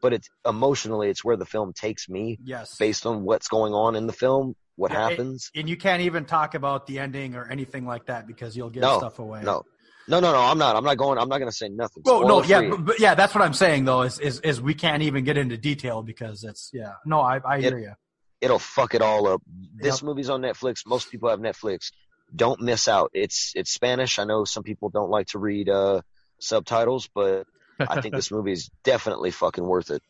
[0.00, 2.76] but it's emotionally it's where the film takes me yes.
[2.78, 5.50] based on what's going on in the film, what Yeah, happens.
[5.54, 8.82] and you can't even talk about the ending or anything like that because you'll give
[8.82, 9.42] No, stuff away.
[9.42, 9.64] No,
[10.08, 10.38] no, no, no.
[10.40, 10.76] I'm not.
[10.76, 11.18] I'm not going.
[11.18, 12.02] I'm not going to say nothing.
[12.04, 14.02] Well, no, yeah, but, but yeah, that's what I'm saying though.
[14.02, 16.92] Is, is is we can't even get into detail because it's yeah.
[17.06, 17.92] No, I I hear you.
[18.40, 19.42] it'll fuck it all up.
[19.74, 20.06] This Yep.
[20.06, 20.86] movie's on Netflix.
[20.86, 21.90] Most people have Netflix.
[22.34, 23.10] Don't miss out.
[23.14, 24.18] It's it's Spanish.
[24.18, 26.00] I know some people don't like to read uh,
[26.40, 27.46] subtitles, but
[27.78, 30.02] I think this movie is definitely fucking worth it.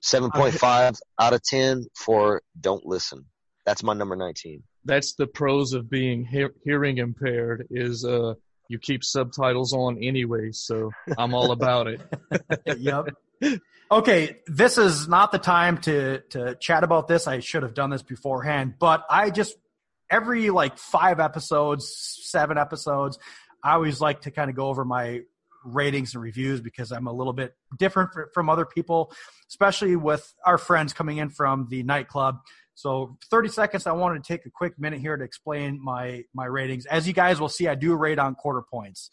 [0.00, 3.26] Seven point five out of ten for Don't Listen.
[3.66, 4.62] That's my number nineteen.
[4.84, 7.66] That's the pros of being he- hearing impaired.
[7.70, 8.34] Is uh,
[8.68, 12.00] you keep subtitles on anyway, so I'm all about it.
[12.78, 13.08] yep.
[13.90, 17.26] Okay, this is not the time to to chat about this.
[17.26, 19.56] I should have done this beforehand, but I just
[20.10, 21.90] every like five episodes,
[22.22, 23.18] seven episodes,
[23.62, 25.22] I always like to kind of go over my
[25.64, 29.12] ratings and reviews because I'm a little bit different from other people,
[29.48, 32.38] especially with our friends coming in from the nightclub.
[32.78, 36.44] So 30 seconds, I wanted to take a quick minute here to explain my my
[36.44, 36.86] ratings.
[36.86, 39.10] As you guys will see, I do rate on quarter points.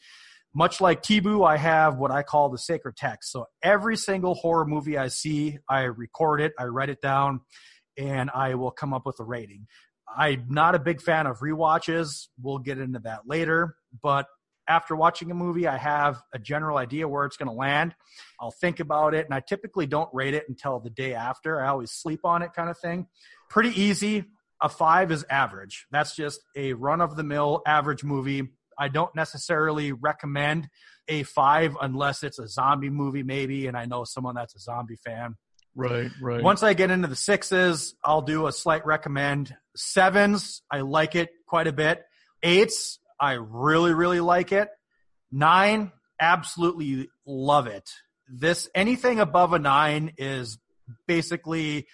[0.53, 3.31] Much like T-Boo, I have what I call the sacred text.
[3.31, 7.41] So every single horror movie I see, I record it, I write it down,
[7.97, 9.65] and I will come up with a rating.
[10.15, 12.27] I'm not a big fan of rewatches.
[12.39, 13.77] We'll get into that later.
[14.03, 14.27] But
[14.67, 17.95] after watching a movie, I have a general idea where it's going to land.
[18.39, 21.61] I'll think about it, and I typically don't rate it until the day after.
[21.61, 23.07] I always sleep on it, kind of thing.
[23.55, 24.25] Pretty easy.
[24.61, 25.85] A five is average.
[25.89, 28.49] That's just a run of the mill average movie.
[28.77, 30.67] I don't necessarily recommend
[31.07, 34.97] a five unless it's a zombie movie, maybe, and I know someone that's a zombie
[34.97, 35.35] fan.
[35.73, 36.43] Right, right.
[36.43, 39.55] Once I get into the sixes, I'll do a slight recommend.
[39.73, 42.03] Sevens, I like it quite a bit.
[42.43, 44.67] Eights, I really, really like it.
[45.31, 47.89] Nine, absolutely love it.
[48.27, 50.57] This anything above a nine is
[51.07, 51.87] basically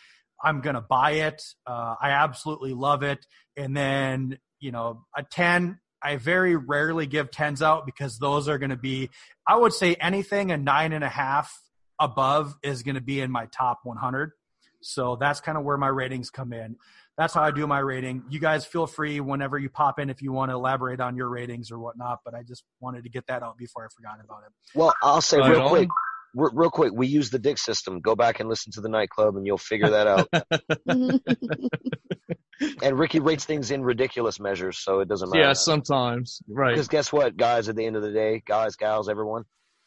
[0.43, 1.41] I'm gonna buy it.
[1.65, 3.25] Uh, I absolutely love it.
[3.57, 8.57] And then you know a ten, I very rarely give tens out because those are
[8.57, 9.09] gonna be.
[9.47, 11.57] I would say anything a nine and a half
[12.01, 14.31] above is going to be in my top 100.
[14.81, 16.75] So that's kind of where my ratings come in.
[17.17, 18.23] That's how I do my rating.
[18.29, 21.29] You guys feel free whenever you pop in if you want to elaborate on your
[21.29, 22.19] ratings or whatnot.
[22.25, 24.51] But I just wanted to get that out before I forgot about it.
[24.73, 25.69] Well, I'll say Right real on.
[25.69, 25.89] quick.
[26.35, 27.99] Re- Real quick, we use the Dick system.
[27.99, 30.29] Go back and listen to the nightclub, and you'll figure that out.
[32.81, 35.43] and Ricky rates things in ridiculous measures, so it doesn't matter.
[35.43, 36.41] yeah, sometimes.
[36.47, 36.73] Right.
[36.73, 37.69] Because guess what, guys?
[37.69, 39.43] At the end of the day, guys, gals, everyone,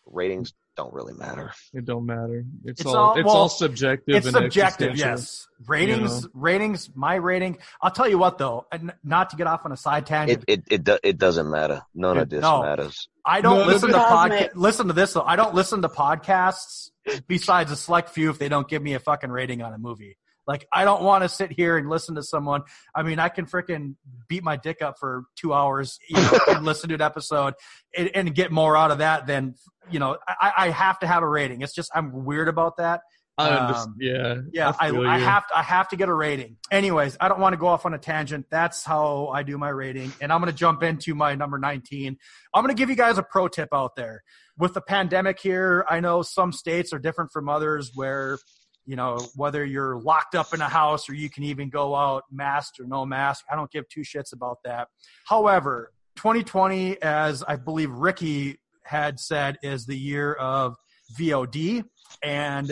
[0.07, 1.52] ratings don't really matter.
[1.72, 2.44] It don't matter.
[2.64, 4.16] It's, It's all, all- it's well, all subjective.
[4.16, 5.46] It's and subjective, yes.
[5.66, 7.58] Ratings, ratings, my rating.
[7.80, 10.44] I'll tell you what though, and not to get off on a side tangent.
[10.48, 11.82] It it it, it doesn't matter.
[11.94, 12.62] None of this No.
[12.62, 13.08] matters.
[13.24, 14.50] I don't No, listen to podcast.
[14.54, 15.22] Listen to this though.
[15.22, 16.90] I don't listen to podcasts
[17.26, 20.18] besides a select few if they don't give me a fucking rating on a movie.
[20.46, 22.62] Like I don't want to sit here and listen to someone.
[22.94, 23.94] I mean, I can freaking
[24.28, 27.54] beat my dick up for two hours you know, and listen to an episode
[27.96, 29.54] and, and get more out of that than
[29.90, 30.18] you know.
[30.28, 31.62] I, I have to have a rating.
[31.62, 33.00] It's just I'm weird about that.
[33.37, 33.96] I Um, understand.
[33.98, 34.35] yeah.
[34.52, 36.57] Yeah, I, feel I have to, I have to get a rating.
[36.70, 38.46] Anyways, I don't want to go off on a tangent.
[38.48, 42.16] That's how I do my rating, and I'm going to jump into my number 19.
[42.54, 44.22] I'm going to give you guys a pro tip out there.
[44.57, 48.38] With the pandemic here, I know some states are different from others where,
[48.86, 52.24] you know, whether you're locked up in a house or you can even go out
[52.30, 53.44] masked or no mask.
[53.50, 54.88] I don't give two shits about that.
[55.26, 60.76] However, 2020, as I believe Ricky had said, is the year of
[61.18, 61.85] VOD.
[62.22, 62.70] And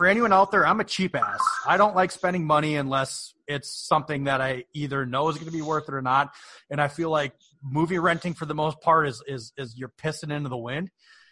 [0.00, 1.40] for anyone out there, I'm a cheap ass.
[1.66, 5.52] I don't like spending money unless it's something that I either know is going to
[5.52, 6.32] be worth it or not.
[6.70, 10.32] And I feel like movie renting for the most part is is is you're pissing
[10.32, 10.90] into the wind.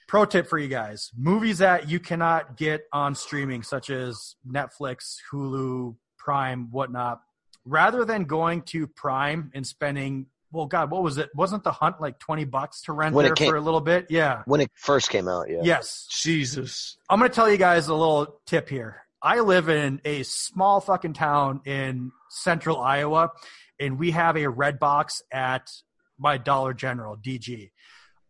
[0.08, 5.16] Pro tip for you guys: movies that you cannot get on streaming, such as Netflix,
[5.30, 7.20] Hulu, Prime, whatnot.
[7.64, 11.28] Rather than going to Prime and spending, well, God, what was it?
[11.34, 13.82] Wasn't the hunt like twenty bucks to rent When it there came- for a little
[13.82, 14.06] bit?
[14.08, 14.42] Yeah.
[14.46, 15.60] When it first came out, yeah.
[15.62, 16.06] Yes.
[16.10, 16.96] Jesus.
[17.10, 19.02] I'm going to tell you guys a little tip here.
[19.22, 23.32] I live in a small fucking town in central Iowa,
[23.78, 25.70] and we have a red box at
[26.18, 27.70] my Dollar General, DG.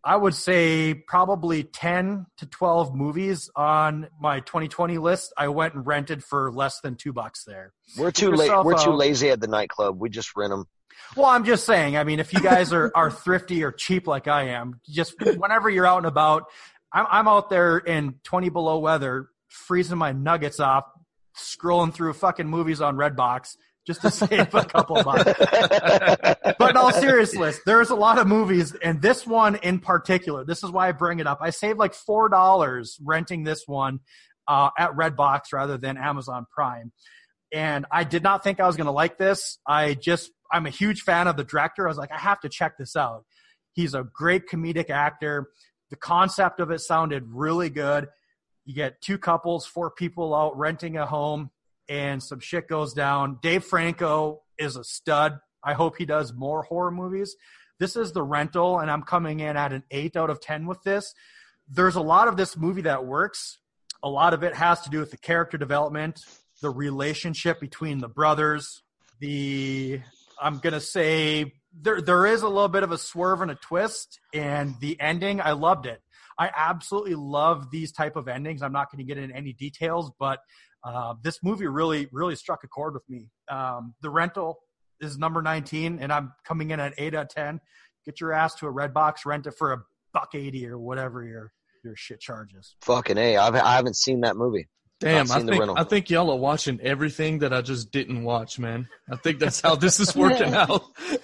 [0.08, 5.34] I would say probably 10 to 12 movies on my 2020 list.
[5.36, 7.74] I went and rented for less than two bucks there.
[7.94, 8.50] We're too late.
[8.64, 10.00] We're too lazy at the nightclub.
[10.00, 10.64] We just rent them.
[11.14, 11.98] Well, I'm just saying.
[11.98, 15.68] I mean, if you guys are, are thrifty or cheap like I am, just whenever
[15.68, 16.44] you're out and about,
[16.90, 20.84] I'm, I'm out there in 20 below weather, freezing my nuggets off,
[21.36, 23.56] scrolling through fucking movies on Redbox
[23.88, 25.24] just to save a couple bucks.
[26.58, 30.62] But in all seriousness, there's a lot of movies, and this one in particular, this
[30.62, 31.38] is why I bring it up.
[31.40, 34.00] I saved like four dollars renting this one
[34.46, 36.92] uh, at Redbox rather than Amazon Prime,
[37.52, 39.58] and I did not think I was going to like this.
[39.66, 41.86] I just, I'm a huge fan of the director.
[41.86, 43.24] I was like, I have to check this out.
[43.72, 45.48] He's a great comedic actor.
[45.90, 48.08] The concept of it sounded really good.
[48.66, 51.50] You get two couples, four people out renting a home,
[51.88, 53.38] and some shit goes down.
[53.42, 55.38] Dave Franco is a stud.
[55.62, 57.36] I hope he does more horror movies.
[57.78, 60.82] This is the rental, and I'm coming in at an eight out of 10 with
[60.82, 61.14] this.
[61.68, 63.58] There's a lot of this movie that works.
[64.02, 66.20] A lot of it has to do with the character development,
[66.60, 68.82] the relationship between the brothers,
[69.20, 70.00] the,
[70.40, 73.54] I'm going to say, there, there is a little bit of a swerve and a
[73.56, 76.00] twist, and the ending, I loved it.
[76.38, 78.62] I absolutely love these type of endings.
[78.62, 80.38] I'm not going to get into any details, but
[80.88, 83.28] uh, this movie really, really struck a chord with me.
[83.50, 84.58] Um, the rental
[85.00, 87.60] is number 19, and I'm coming in at 8 out of 10.
[88.06, 89.78] Get your ass to a red box, rent it for a
[90.14, 91.52] buck 80 or whatever your
[91.84, 92.74] your shit charges.
[92.82, 93.36] Fucking a.
[93.36, 94.68] I've, I haven't seen that movie.
[95.00, 95.78] Damn, I think.
[95.78, 98.88] I think y'all are watching everything that I just didn't watch, man.
[99.10, 100.82] I think that's how this is working out.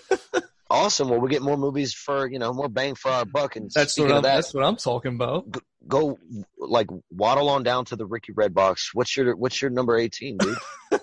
[0.71, 1.09] Awesome.
[1.11, 3.57] Well, we get more movies for you know more bang for our buck.
[3.57, 5.47] And That's what I'm, that, that's what I'm talking about.
[5.87, 6.19] go
[6.59, 8.95] like waddle on down to the Ricky Red box.
[8.95, 10.57] What's your What's your number eighteen, dude?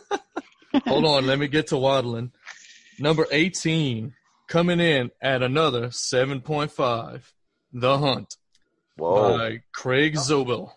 [0.88, 2.32] Hold on, let me get to waddling.
[3.00, 4.14] Number 18
[4.48, 7.22] coming in at another 7.5.
[7.74, 8.36] The Hunt
[8.98, 9.38] Whoa.
[9.38, 10.72] by Craig Zobel.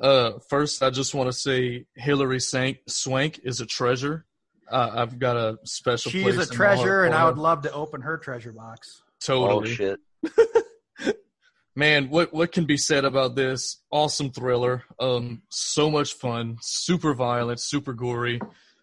[0.00, 4.24] Uh, first, I just want to say Hillary Sank, Swank is a treasure.
[4.70, 6.12] Uh, I've got a special.
[6.12, 9.02] She's place a treasure, and I would love to open her treasure box.
[9.28, 9.74] oh totally.
[9.74, 10.00] shit.
[11.76, 13.78] Man, what what can be said about this?
[13.90, 14.84] Awesome thriller.
[14.98, 16.58] Um, so much fun.
[16.60, 17.60] Super violent.
[17.60, 18.40] Super gory.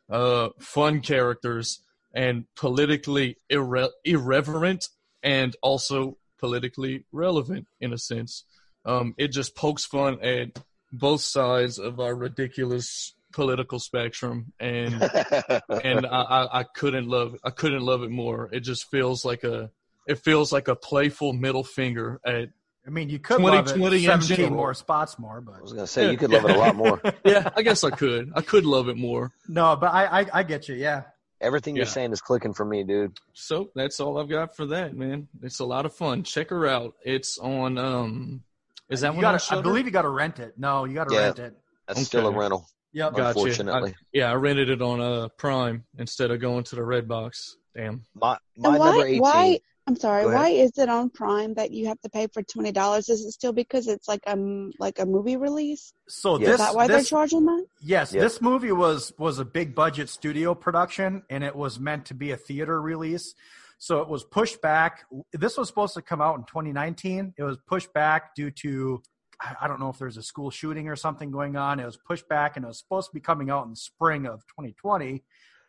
[0.09, 1.81] Uh, fun characters
[2.13, 4.87] and politically irre- irreverent
[5.21, 8.45] and also politically relevant in a sense.
[8.85, 10.59] Um, it just pokes fun at
[10.91, 14.93] both sides of our ridiculous political spectrum, and
[15.83, 18.49] and I, I, I couldn't love I couldn't love it more.
[18.51, 19.71] It just feels like a
[20.07, 22.49] it feels like a playful middle finger at
[22.85, 25.73] I mean, you could love it 2020 in 17 more spots more, but I was
[25.73, 27.01] gonna say you could love it a lot more.
[27.25, 27.49] yeah.
[27.55, 29.31] I guess I could I could love it more.
[29.47, 30.75] no, but I, I, I get you.
[30.75, 31.03] Yeah.
[31.39, 33.19] Everything you're saying is clicking for me, dude.
[33.33, 35.27] So that's all I've got for that, man.
[35.43, 36.23] It's a lot of fun.
[36.23, 36.95] Check her out.
[37.03, 38.43] It's on um.
[38.89, 40.53] Is that You one gotta, I believe you got to rent it.
[40.57, 41.21] No, you got to Yeah.
[41.25, 41.57] rent it.
[41.87, 42.67] That's still a rental.
[42.93, 43.13] Yep.
[43.15, 43.27] Gotcha.
[43.39, 43.91] Unfortunately.
[43.91, 47.57] I- yeah, I rented it on uh Prime instead of going to the Red Box.
[47.75, 48.03] Damn.
[48.15, 49.21] My my And number why, eighteen.
[49.21, 52.71] why, I'm sorry, why is it on Prime that you have to pay for twenty
[52.71, 53.07] dollars?
[53.09, 55.93] Is it still because it's like um like a movie release?
[56.07, 56.51] So Yeah.
[56.51, 57.65] Is that why this they're charging that?
[57.81, 58.21] yes, Yeah.
[58.21, 62.31] this movie was was a big budget studio production, and it was meant to be
[62.31, 63.35] a theater release.
[63.79, 65.05] So it was pushed back.
[65.33, 67.35] This was supposed to come out in 2019.
[67.37, 69.03] It was pushed back due to
[69.41, 71.79] I I don't know if there's a school shooting or something going on.
[71.79, 74.25] It was pushed back, and it was supposed to be coming out in the spring
[74.25, 75.23] of 2020.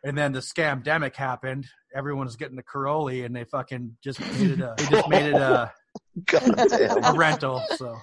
[0.05, 1.67] And then the scamdemic happened.
[1.93, 5.25] Everyone was getting the Caroli, and they fucking just made it a, they just made
[5.25, 5.71] it a,
[7.03, 7.61] a rental.
[7.77, 7.97] So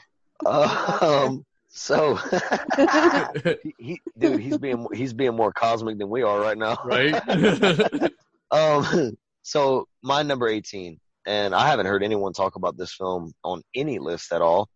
[0.44, 1.44] Um.
[1.68, 2.14] So,
[3.62, 6.78] he, he, dude, he's being he's being more cosmic than we are right now.
[6.84, 7.20] right?
[8.52, 9.16] Um.
[9.42, 13.98] So my number eighteen, and I haven't heard anyone talk about this film on any
[13.98, 14.68] list at all.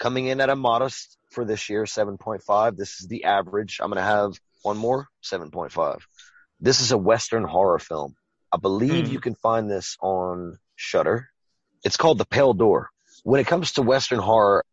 [0.00, 2.76] Coming in at a modest for this year, seven point five.
[2.76, 3.78] This is the average.
[3.82, 4.32] I'm gonna have
[4.62, 6.04] one more, seven point five.
[6.58, 8.14] This is a Western horror film.
[8.52, 9.12] I believe Hmm.
[9.12, 11.28] you can find this on Shudder.
[11.84, 12.88] It's called The Pale Door.
[13.24, 14.64] When it comes to Western horror,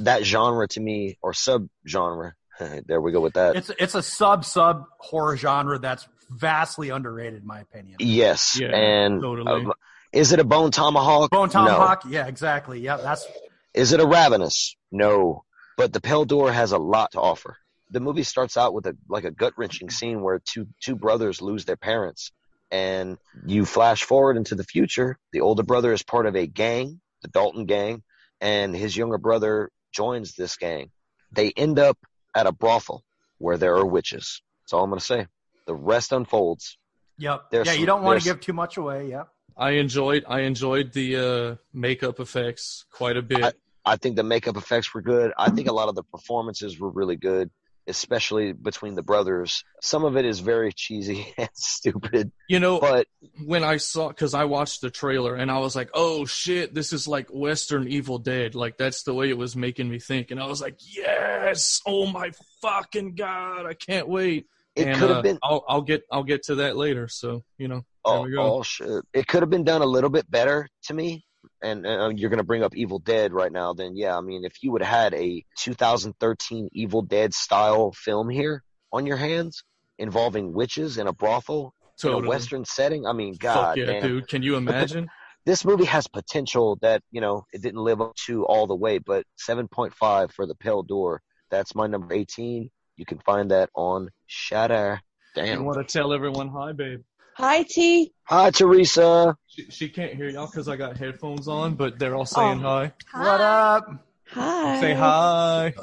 [0.00, 2.34] that genre to me, or sub genre,
[2.86, 3.56] there we go with that.
[3.56, 7.96] it's it's a sub sub horror genre that's vastly underrated, in my opinion.
[8.00, 9.66] yes, Yeah, and totally.
[9.66, 9.72] uh,
[10.12, 11.30] is it a Bone Tomahawk?
[11.30, 11.64] Bone No.
[11.64, 12.80] Tomahawk, yeah, exactly.
[12.80, 13.26] Yeah, that's
[13.74, 14.76] Is it a Ravenous?
[14.92, 15.44] No.
[15.76, 17.56] But The Pale Door has a lot to offer.
[17.90, 21.42] The movie starts out with a like a gut wrenching scene where two two brothers
[21.42, 22.32] lose their parents,
[22.70, 25.18] and you flash forward into the future.
[25.32, 28.02] The older brother is part of a gang, the Dalton gang,
[28.40, 30.90] and his younger brother joins this gang.
[31.30, 31.98] They end up
[32.34, 33.04] at a brothel,
[33.38, 34.42] where there are witches.
[34.62, 35.26] That's all I'm going to say.
[35.66, 36.78] The rest unfolds.
[37.18, 37.50] Yep.
[37.50, 39.08] There's yeah, you don't want to give too much away.
[39.10, 39.28] Yep.
[39.56, 43.44] I enjoyed I enjoyed the uh, makeup effects quite a bit.
[43.44, 43.52] I
[43.96, 45.32] think the makeup effects were good.
[45.38, 47.50] I think a lot of the performances were really good,
[47.86, 49.62] especially between the brothers.
[49.82, 53.06] Some of it is very cheesy and stupid, you know, but
[53.44, 56.92] when I saw because I watched the trailer and I was like, oh shit, this
[56.92, 58.54] is like Western Evil Dead.
[58.54, 62.06] Like that's the way it was making me think, and I was like, yes, oh
[62.06, 62.30] my
[62.62, 64.46] fucking god, I can't wait.
[64.76, 67.06] it could have uh, been I'll, I'll get I'll get to that later.
[67.08, 68.42] So you know, there Oh, we go.
[68.56, 69.04] oh shit!
[69.12, 71.24] It could have been done a little bit better to me.
[71.64, 74.16] And uh, you're gonna bring up Evil Dead right now, then yeah.
[74.16, 78.62] I mean, if you would have had a 2013 Evil Dead style film here
[78.92, 79.64] on your hands
[79.98, 84.02] involving witches in a brothel in a western setting, I mean, Fuck god yeah, damn,
[84.02, 84.28] dude.
[84.28, 85.08] Can you imagine?
[85.46, 88.98] this movie has potential that you know it didn't live up to all the way.
[88.98, 91.22] But 7.5 for the Pale Door.
[91.50, 92.70] That's my number 18.
[92.96, 95.00] You can find that on Shudder.
[95.36, 95.64] I Damn.
[95.64, 97.02] want to tell everyone hi, babe.
[97.36, 98.12] Hi, T.
[98.24, 99.36] Hi, Teresa.
[99.48, 102.90] She, she can't hear y'all because I got headphones on, but they're all saying Oh.
[103.12, 103.86] What up?
[104.30, 104.74] Hi.
[104.74, 104.80] hi.
[104.80, 105.74] Say hi.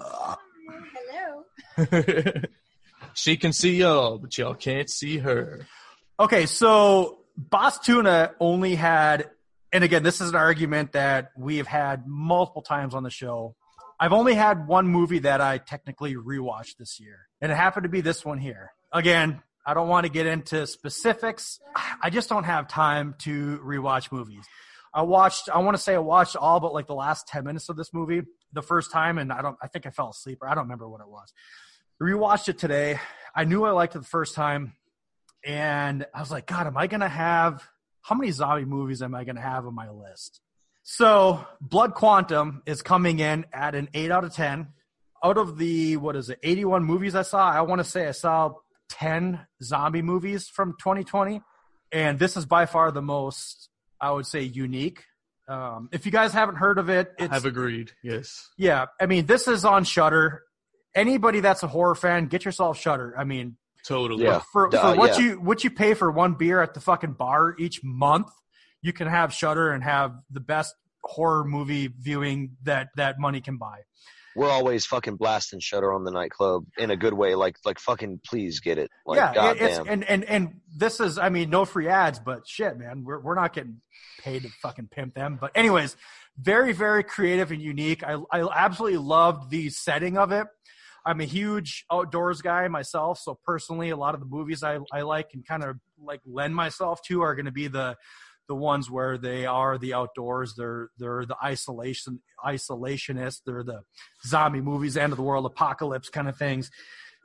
[1.75, 2.33] Hello.
[3.13, 5.67] she can see y'all, but y'all can't see her.
[6.19, 9.29] Okay, so Bostuna only had,
[9.73, 13.55] and again, this is an argument that we have had multiple times on the show.
[13.99, 17.89] I've only had one movie that I technically rewatched this year, and it happened to
[17.89, 18.71] be this one here.
[18.93, 21.59] Again, I don't want to get into specifics.
[22.01, 24.45] I just don't have time to rewatch movies.
[24.93, 27.69] I watched, I want to say I watched all but like the last 10 minutes
[27.69, 30.49] of this movie the first time, and I don't, I think I fell asleep or
[30.49, 31.31] I don't remember what it was.
[32.01, 32.99] Rewatched it today.
[33.33, 34.73] I knew I liked it the first time
[35.43, 37.63] and I was like, God, am I gonna have
[38.01, 40.41] how many zombie movies am I gonna have on my list?
[40.83, 44.69] So Blood Quantum is coming in at an eight out of ten.
[45.23, 48.07] Out of the what is it, eighty one movies I saw, I want to say
[48.07, 48.53] I saw
[48.91, 51.41] ten zombie movies from 2020,
[51.91, 53.69] and this is by far the most
[53.99, 55.03] I would say unique.
[55.47, 57.91] Um, if you guys haven't heard of it, it's I've agreed.
[58.03, 58.49] Yes.
[58.57, 58.85] yeah.
[58.99, 60.43] I mean, this is on Shudder.
[60.95, 63.13] Anybody that's a horror fan, get yourself Shudder.
[63.17, 64.25] I mean, Totally.
[64.25, 64.41] Yeah.
[64.51, 65.25] for, Duh, for what yeah.
[65.25, 68.27] you what you pay for one beer at the fucking bar each month,
[68.81, 73.57] you can have Shudder and have the best horror movie viewing that that money can
[73.57, 73.79] buy.
[74.35, 77.35] We're always fucking blasting Shudder on the nightclub in a good way.
[77.35, 78.89] Like, like fucking, please get it.
[79.05, 79.87] Like, yeah, goddamn.
[79.87, 83.35] and and and this is I mean no free ads, but shit, man, we're we're
[83.35, 83.81] not getting
[84.21, 85.37] paid to fucking pimp them.
[85.39, 85.95] But anyways,
[86.39, 88.03] very very creative and unique.
[88.03, 90.47] I I absolutely loved the setting of it.
[91.05, 95.01] I'm a huge outdoors guy myself, so personally, a lot of the movies I I
[95.01, 97.95] like and kind of like lend myself to are going to be the
[98.51, 100.55] the ones where they are the outdoors.
[100.57, 103.43] They're they're the isolation isolationists.
[103.45, 103.83] They're the
[104.27, 106.69] zombie movies, end of the world, apocalypse kind of things.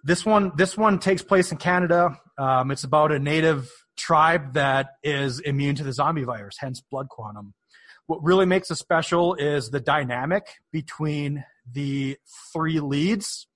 [0.04, 2.16] This one this one takes place in Canada.
[2.38, 7.08] Um, it's about a native tribe that is immune to the zombie virus, hence blood
[7.08, 7.54] quantum.
[8.06, 12.18] What really makes it special is the dynamic between the
[12.52, 13.48] three leads.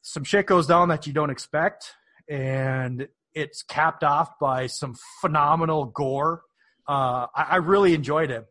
[0.00, 1.92] Some shit goes down that you don't expect,
[2.30, 6.44] and it's capped off by some phenomenal gore.
[6.90, 8.44] Uh, I, I really enjoyed it,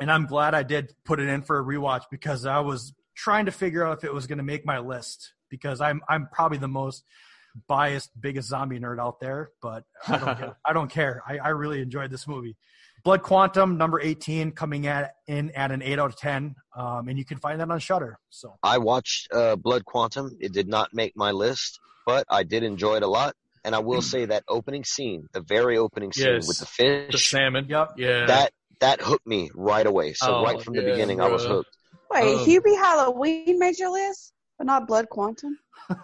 [0.00, 3.46] and I'm glad I did put it in for a rewatch because I was trying
[3.46, 6.58] to figure out if it was going to make my list because I'm I'm probably
[6.58, 7.04] the most
[7.68, 10.56] biased, biggest zombie nerd out there, but I don't care.
[10.64, 11.22] I don't care.
[11.26, 12.56] I, I really enjoyed this movie.
[13.04, 16.56] Blood Quantum, number 18, coming at in at an 8 out of 10.
[16.76, 18.18] Um, and you can find that on Shudder.
[18.28, 20.36] So I watched uh, Blood Quantum.
[20.40, 23.36] It did not make my list, but I did enjoy it a lot.
[23.64, 26.48] And I will say that opening scene, the very opening scene Yes.
[26.48, 27.66] with the fish, The salmon.
[27.68, 27.92] Yep.
[27.96, 28.26] Yeah.
[28.26, 30.12] that that hooked me right away.
[30.14, 31.68] So Oh, right from the yeah, beginning, I was hooked.
[32.10, 35.58] Wait, Um, Hubie Halloween made your list, but not Blood Quantum.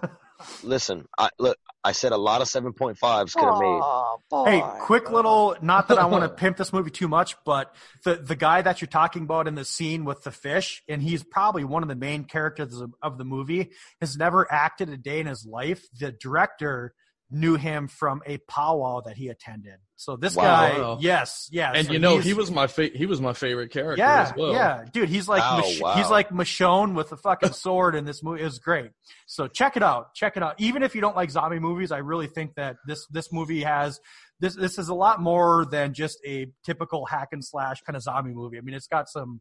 [0.63, 1.57] Listen, I look.
[1.87, 3.81] I said a lot of seven point fives could have made.
[3.83, 4.45] Oh, boy.
[4.47, 7.75] Hey, quick little, not that I want to pimp this movie too much, but
[8.05, 11.23] the, the guy that you're talking about in the scene with the fish, and he's
[11.23, 15.21] probably one of the main characters of, of the movie, has never acted a day
[15.21, 15.85] in his life.
[16.01, 16.95] The director
[17.31, 19.75] knew him from a powwow that he attended.
[19.97, 20.45] So this Wow.
[20.45, 21.72] guy, yes, yes.
[21.77, 24.35] and So you know he was my fa- he was my favorite character yeah, as
[24.37, 24.53] well.
[24.53, 25.09] yeah, dude.
[25.09, 25.95] He's like Oh, Mich- wow.
[25.95, 28.43] he's like Michonne with a fucking sword in this movie.
[28.43, 28.91] It was great.
[29.27, 30.14] So check it out.
[30.14, 30.55] Check it out.
[30.59, 33.99] Even if you don't like zombie movies, I really think that this this movie has
[34.41, 38.03] this this is a lot more than just a typical hack and slash kind of
[38.03, 38.59] zombie movie.
[38.59, 39.41] I mean, it's got some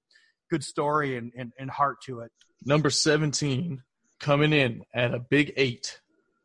[0.50, 2.32] good story and, and, and heart to it.
[2.64, 3.82] Number 17
[4.20, 6.00] coming in at a big 8.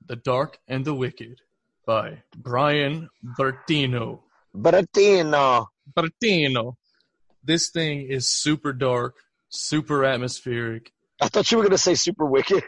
[0.09, 1.41] The Dark and the Wicked
[1.87, 4.21] by Brian Bertino.
[4.57, 5.67] Bertino.
[5.97, 6.75] Bertino.
[7.45, 9.17] This thing is super dark,
[9.49, 10.93] super atmospheric.
[11.21, 12.63] I thought you were gonna say super wicked.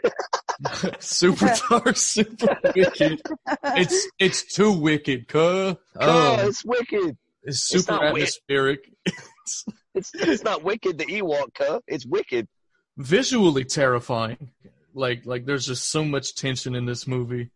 [0.99, 3.21] super dark, super wicked.
[3.63, 5.75] It's it's too wicked, cuh.
[5.99, 7.17] Oh, Um, it's wicked.
[7.43, 8.91] it's super not wi- atmospheric.
[9.95, 10.97] It's it's not wicked.
[10.97, 11.79] The Ewok, huh?
[11.87, 12.47] It's wicked.
[12.97, 14.49] visually terrifying.
[14.93, 17.49] Like like there's just so much tension in this movie.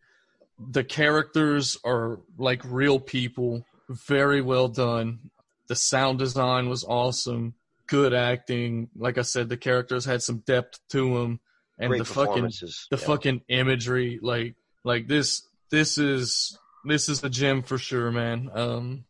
[0.72, 5.32] The characters are like real people, very well done.
[5.68, 7.56] The sound design was awesome.
[7.88, 8.90] Good acting.
[8.96, 11.40] Like I said, the characters had some depth to them,
[11.78, 12.98] and Great the fucking the Yeah.
[12.98, 14.20] fucking imagery.
[14.22, 18.50] Like like this this is this is a gem for sure, man.
[18.54, 19.06] Um,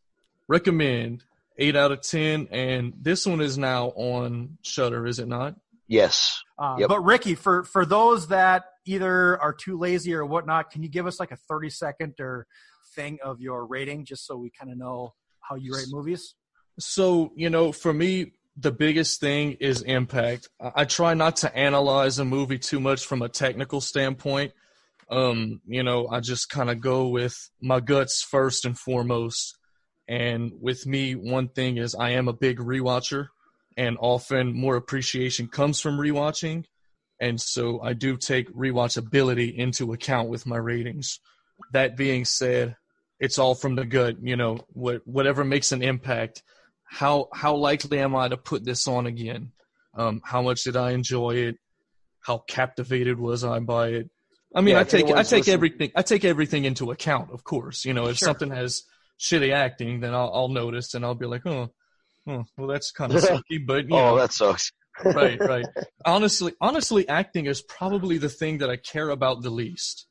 [0.47, 1.23] recommend
[1.57, 5.55] eight out of ten, and this one is now on Shudder, is it not?
[5.87, 6.41] Yes.
[6.57, 6.89] Uh, Yep.
[6.89, 11.05] But Ricky, for for those that either are too lazy or whatnot, can you give
[11.07, 12.47] us like a thirty second or
[12.95, 16.35] thing of your rating, just so we kind of know how you rate movies?
[16.79, 20.49] So, you know, for me, the biggest thing is impact.
[20.59, 24.53] I I try not to analyze a movie too much from a technical standpoint.
[25.09, 29.57] Um, you know, I just kind of go with my guts first and foremost.
[30.07, 33.27] And with me, one thing is I am a big rewatcher,
[33.77, 36.65] and often more appreciation comes from rewatching.
[37.19, 41.19] And so I do take rewatchability into account with my ratings.
[41.71, 42.75] That being said,
[43.19, 46.43] it's all from the gut, you know, what whatever makes an impact
[46.87, 49.51] how how likely am I to put this on again?
[49.97, 51.55] Um, how much did I enjoy it?
[52.21, 54.09] How captivated was I by it?
[54.53, 57.43] I mean, Yeah, I take I take listening- everything I take everything into account, of
[57.43, 57.85] course.
[57.85, 58.27] You know, if Sure.
[58.27, 58.83] something has
[59.19, 61.71] shitty acting, then I'll, I'll notice and I'll be like, oh,
[62.27, 64.71] oh well, that's kind of sucky, but you Oh, know, that sucks.
[65.03, 65.65] right, right.
[66.05, 70.07] Honestly, honestly, acting is probably the thing that I care about the least.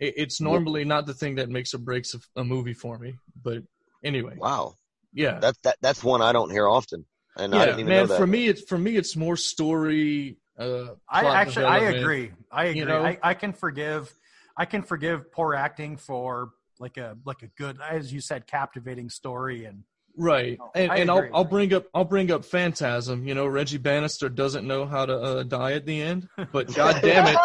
[0.00, 3.16] It, it's normally not the thing that makes or breaks a, a movie for me,
[3.42, 3.62] but
[4.04, 4.74] anyway, Wow.
[5.12, 5.40] yeah.
[5.40, 7.04] That that that's one I don't hear often,
[7.36, 8.02] and I didn't even man.
[8.02, 8.18] know that.
[8.18, 10.38] For me, it's for me, it's more story.
[10.58, 12.32] Uh, I actually I agree.
[12.50, 12.80] I agree.
[12.80, 13.04] you know?
[13.04, 14.14] I, I can forgive
[14.56, 19.10] I can forgive poor acting for like a like a good as you said captivating
[19.10, 19.82] story and
[20.16, 21.28] Right, Oh, and, I and I'll.
[21.34, 23.26] I'll bring up I'll bring up Phantasm.
[23.26, 27.00] You know, Reggie Bannister doesn't know how to uh, die at the end, but god
[27.02, 27.38] damn it,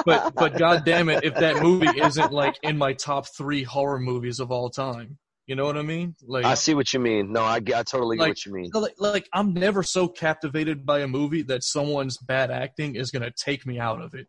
[0.06, 3.98] but but god damn it, if that movie isn't like in my top three horror
[4.00, 6.14] movies of all time, you know what I mean?
[6.26, 7.30] Like, I see what you mean.
[7.32, 8.70] No, I, get- I totally get Like- what you mean.
[8.72, 13.30] like, like I'm never so captivated by a movie that someone's bad acting is gonna
[13.30, 14.28] take me out of it.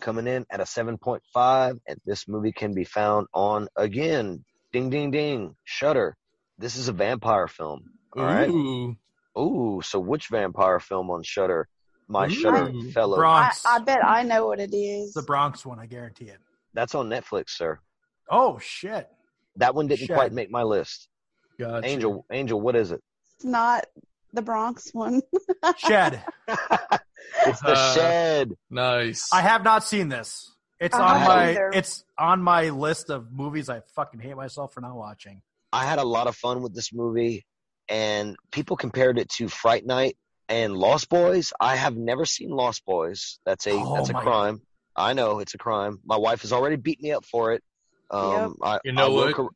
[0.00, 4.44] Coming in at a 7.5, and this movie can be found on again.
[4.72, 5.54] Ding, ding, ding.
[5.62, 6.16] Shudder.
[6.58, 7.90] This is a vampire film.
[8.16, 8.48] All right.
[8.48, 8.96] Ooh,
[9.38, 11.68] Ooh, so which vampire film on Shudder?
[12.06, 13.16] My Shudder fellow.
[13.16, 15.14] I, Bronx I bet I know what it is.
[15.14, 16.38] the Bronx one I guarantee it.
[16.74, 17.80] That's on Netflix, sir.
[18.30, 19.08] Oh shit.
[19.56, 20.14] That one didn't Shed.
[20.16, 21.08] quite make my list.
[21.58, 21.86] gotcha.
[21.86, 23.00] Angel, Angel, what is it?
[23.36, 23.86] It's not
[24.32, 25.22] the Bronx one.
[25.78, 26.22] Shed.
[27.46, 28.52] It's the Uh, Shed.
[28.70, 29.28] nice.
[29.32, 30.50] I have not seen this.
[30.78, 31.70] It's I on my either.
[31.74, 35.40] it's on my list of movies I fucking hate myself for not watching.
[35.74, 37.44] I had a lot of fun with this movie,
[37.88, 40.16] and people compared it to Fright Night
[40.48, 41.52] and Lost Boys.
[41.60, 43.38] I have never seen Lost Boys.
[43.44, 44.62] That's a Oh that's a my- crime.
[44.96, 45.98] I know it's a crime.
[46.04, 47.62] My wife has already beat me up for it.
[48.10, 49.34] Um, I, You know will what?
[49.34, 49.50] cor-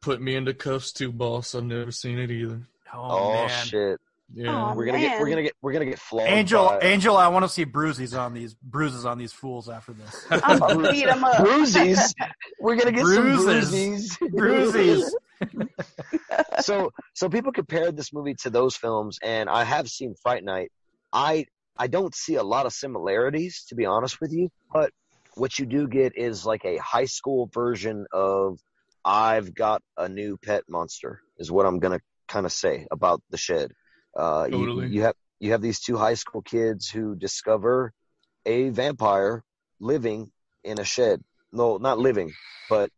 [0.00, 1.56] Put me into cuffs too, boss.
[1.56, 2.60] I've never seen it either.
[2.94, 3.66] Oh, oh man.
[3.66, 4.00] shit!
[4.32, 4.54] Yeah.
[4.54, 6.30] Aw, We're gonna get we're gonna get we're gonna get flogged.
[6.30, 9.92] Angel, by- Angel, I want to see bruises on these bruises on these fools after
[9.94, 10.24] this.
[10.30, 11.38] I'm gonna beat them up.
[11.42, 12.14] Bruises.
[12.60, 14.12] We're gonna get Bruises.
[14.16, 14.36] some bruisies.
[14.36, 15.16] Bruises.
[16.60, 20.70] So so people compared this movie to those films, and I have seen Fright Night.
[21.12, 24.48] I I don't see a lot of similarities, to be honest with you.
[24.72, 24.90] But
[25.34, 28.58] what you do get is like a high school version of
[29.04, 33.36] I've got a new pet monster, is what I'm gonna kind of say about the
[33.38, 33.72] shed.
[34.16, 37.92] Uh, you- you have you have these two high school kids who discover
[38.44, 39.44] a vampire
[39.80, 40.32] living
[40.64, 41.22] in a shed.
[41.52, 42.32] No, not living,
[42.68, 42.90] but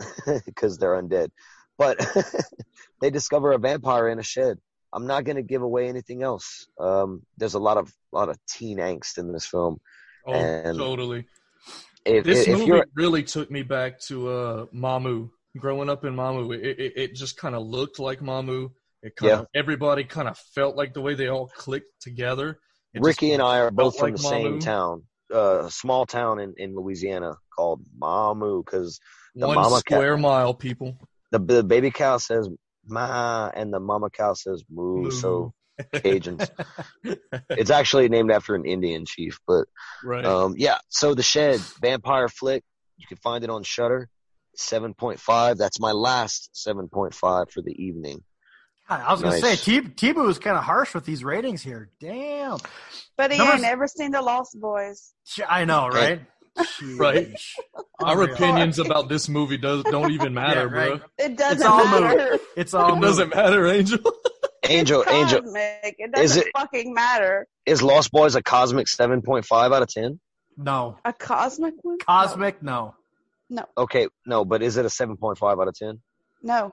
[0.44, 1.28] because they're undead.
[1.78, 1.98] But
[3.00, 4.58] they discover a vampire in a shed.
[4.92, 6.66] I'm not going to give away anything else.
[6.78, 9.78] Um, there's a lot of lot of teen angst in this film.
[10.26, 11.26] Oh, And- totally.
[12.06, 15.30] If, This if movie really took me back to uh, Mamou.
[15.56, 18.70] Growing up in Mamou, it, it, it just kind of looked like Mamou.
[19.02, 19.38] It kind Yeah.
[19.40, 22.58] of everybody kind of felt like the way they all clicked together.
[22.92, 24.64] It Ricky and I are both from like the same Mamou.
[24.64, 25.02] town,
[25.32, 29.00] uh, a small town in, in Louisiana called Mamou, because
[29.34, 30.98] the one mama cat- square mile, people.
[31.34, 32.48] The, the baby cow says
[32.86, 35.02] ma and the mama cow says moo.
[35.02, 35.10] Moo.
[35.10, 35.52] So
[35.92, 36.48] Cajuns.
[37.50, 39.64] it's actually named after an Indian chief, but
[40.04, 40.24] right.
[40.24, 40.78] Um, yeah.
[40.88, 42.62] So the Shed vampire flick,
[42.96, 44.08] you can find it on Shudder.
[44.54, 45.58] Seven point five.
[45.58, 48.22] That's my last seven point five for the evening.
[48.88, 51.90] God, I was gonna say T T-Boo is kind of harsh with these ratings here.
[51.98, 52.58] Damn.
[53.16, 55.12] But he Numbers- ain't never seen the Lost Boys.
[55.48, 56.20] I know, right?
[56.96, 57.34] Right.
[58.00, 58.34] Our Unreal.
[58.34, 60.98] opinions about this movie does don't even matter, Yeah, right.
[61.00, 61.08] bro.
[61.18, 62.38] It doesn't all matter.
[62.56, 63.98] It's all It doesn't matter, Angel.
[64.66, 65.96] Angel, Angel, Cosmic.
[65.98, 67.46] It Is doesn't it- fucking matter.
[67.66, 70.20] is Lost Boys a cosmic 7.5 out of 10?
[70.56, 70.98] No.
[71.04, 71.98] A cosmic one?
[71.98, 72.94] Cosmic, no.
[73.50, 73.66] no.
[73.76, 76.00] Okay, no, but is it a 7.5 out of 10?
[76.42, 76.72] No.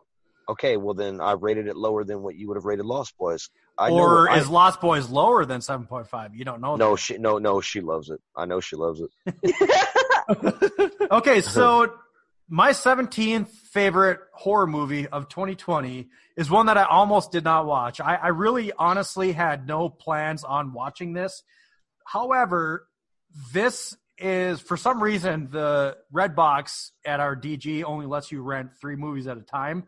[0.49, 3.49] Okay, well then I rated it lower than what you would have rated Lost Boys.
[3.77, 6.35] I know, or I- is Lost Boys lower than 7.5?
[6.35, 6.75] You don't know.
[6.75, 6.97] no, that.
[6.97, 8.19] she no no she loves it.
[8.35, 9.87] I know she loves it.
[11.11, 11.93] Okay, so
[12.47, 17.99] my 17th favorite horror movie of 2020 is one that I almost did not watch.
[17.99, 21.43] I, I really honestly had no plans on watching this.
[22.05, 22.87] However,
[23.53, 28.71] this is for some reason the red box at our DG only lets you rent
[28.79, 29.85] three movies at a time.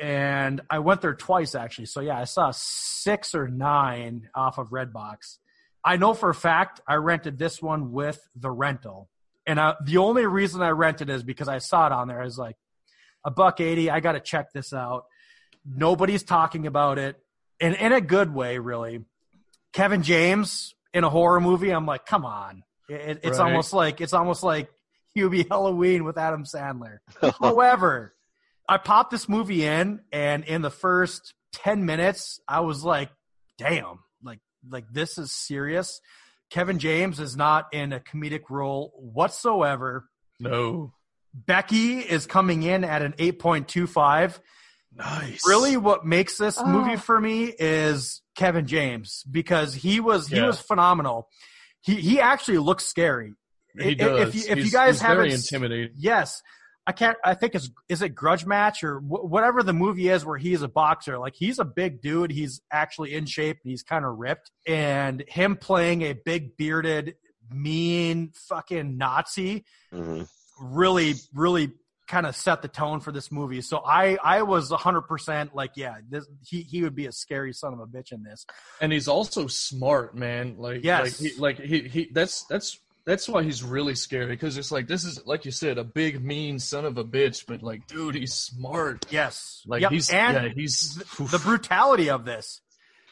[0.00, 1.86] And I went there twice actually.
[1.86, 5.38] So yeah, I saw six or nine off of Redbox.
[5.84, 9.08] I know for a fact I rented this one with the rental.
[9.46, 12.20] And I, the only reason I rented is because I saw it on there.
[12.20, 12.56] I was like,
[13.24, 13.90] a buck eighty.
[13.90, 15.04] I got to check this out.
[15.66, 17.16] Nobody's talking about it,
[17.60, 19.04] and in a good way, really.
[19.72, 21.70] Kevin James in a horror movie.
[21.70, 22.62] I'm like, come on.
[22.88, 23.46] It, it's Right.
[23.50, 24.70] almost like it's almost like
[25.16, 26.98] Hubie Halloween with Adam Sandler.
[27.40, 28.14] However,
[28.68, 33.10] I popped this movie in, and in the first ten minutes, I was like,
[33.56, 36.00] damn, like like this is serious.
[36.50, 40.08] Kevin James is not in a comedic role whatsoever.
[40.40, 40.92] No.
[41.34, 44.38] Becky is coming in at an 8.25.
[44.96, 45.46] Nice.
[45.46, 46.64] Really what makes this Oh.
[46.66, 51.28] movie for me is Kevin James because he was he was phenomenal.
[51.82, 53.34] He he actually looks scary.
[53.78, 54.28] He If- does.
[54.28, 55.94] If you, if you He's- guys haven't very intimidating.
[55.96, 56.42] Yes.
[56.88, 60.24] I can't I think it's is it Grudge Match or wh- whatever the movie is
[60.24, 61.18] where he's a boxer.
[61.18, 65.22] Like he's a big dude, he's actually in shape, and he's kind of ripped and
[65.28, 67.14] him playing a big bearded
[67.50, 70.22] mean fucking Nazi hmm
[70.60, 71.70] really really
[72.08, 75.94] kind of set the tone for this movie so i i was 100% like yeah
[76.08, 78.44] this he he would be a scary son of a bitch in this
[78.80, 80.56] and he's also smart, man.
[80.58, 81.20] Like, Yes.
[81.20, 84.86] like he, like he, he, that's that's that's why he's really scary because it's like
[84.86, 88.14] this is like you said, a big mean son of a bitch, but like, dude,
[88.14, 89.06] he's smart.
[89.10, 92.60] yes Like Yep, he's and yeah, he's th- the brutality of this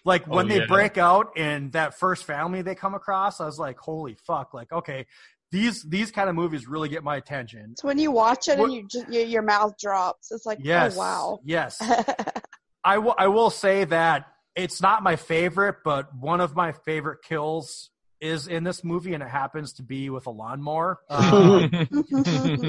[0.05, 0.67] like oh, when Oh, they yeah.
[0.67, 4.71] break out in that first family they come across i was like holy fuck like
[4.71, 5.07] okay
[5.51, 8.67] these these kind of movies really get my attention It's when you watch it What-
[8.67, 10.31] and you just, your, your mouth drops.
[10.31, 11.41] It's like, oh, yes oh wow.
[11.45, 11.81] yes
[12.85, 17.19] I will I will say that it's not my favorite, but one of my favorite
[17.23, 17.91] kills
[18.21, 21.01] is in this movie, and it happens to be with a lawnmower.
[21.11, 21.71] Um,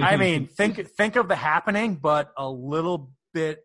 [0.03, 3.63] I mean, think think of the happening, but a little bit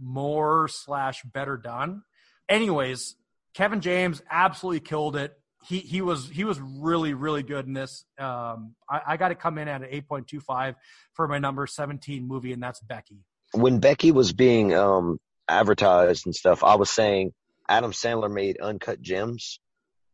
[0.00, 2.02] more slash better done.
[2.48, 3.16] Anyways,
[3.54, 5.38] Kevin James absolutely killed it.
[5.66, 8.04] He he was he was really really good in this.
[8.18, 10.74] Um, I, I got to come in at an eight point two five
[11.14, 13.24] for my number seventeen movie, and that's Becky.
[13.52, 15.18] When Becky was being um,
[15.48, 17.32] advertised and stuff, I was saying
[17.68, 19.60] Adam Sandler made Uncut Gems,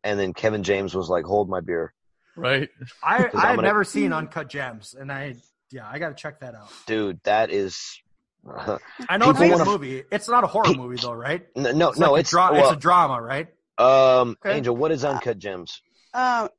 [0.03, 1.93] and then Kevin James was like, "Hold my beer,
[2.35, 2.69] right.
[3.03, 5.35] I Because I I'm had never seen Uncut Gems, and I
[5.71, 6.69] yeah I got to check that out.
[6.87, 7.99] dude." That is
[9.09, 10.03] I know it's a wanna- movie.
[10.11, 11.45] It's not a horror movie though, right?
[11.55, 12.11] no, no, It's no.
[12.11, 13.47] like a it's dra- well, it's a drama, right?
[13.77, 14.57] um, Okay.
[14.57, 14.75] Angel.
[14.75, 15.81] What is Uncut Gems?
[16.13, 16.49] Um,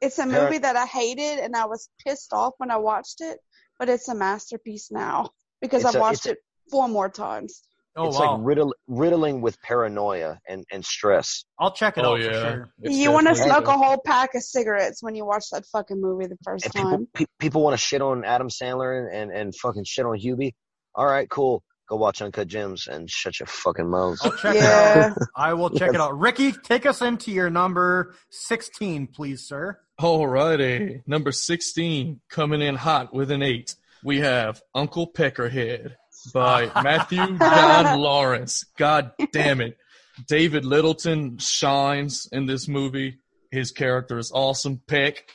[0.00, 3.20] it's a Parent- movie that I hated and I was pissed off when I watched
[3.20, 3.38] it,
[3.78, 5.30] but it's a masterpiece now
[5.60, 6.38] because It's I've a- watched it's it
[6.70, 7.62] four more times.
[7.96, 11.44] Oh it's wow, like riddle, riddling with paranoia and, and stress.
[11.58, 12.40] I'll check it Oh out for yeah.
[12.42, 12.68] sure.
[12.82, 16.00] It's you want to smoke a whole pack of cigarettes when you watch that fucking
[16.00, 17.08] movie the first And people time.
[17.14, 20.52] pe- people want to shit on Adam Sandler and, and, and fucking shit on Hubie.
[20.94, 21.62] All right, cool.
[21.88, 24.18] Go watch Uncut Gems and shut your fucking mouth.
[24.22, 25.06] I'll check Yeah.
[25.06, 25.18] it out.
[25.36, 26.18] I will check it out.
[26.18, 29.78] Ricky, take us into your number sixteen, please, sir.
[29.98, 31.02] All righty.
[31.06, 33.74] number sixteen coming in hot with an eight.
[34.02, 35.94] We have Uncle Peckerhead
[36.32, 38.64] by Matthew John Lawrence.
[38.76, 39.78] God damn it,
[40.26, 43.18] David Littleton shines in this movie.
[43.50, 44.80] His character is awesome.
[44.86, 45.28] Peck.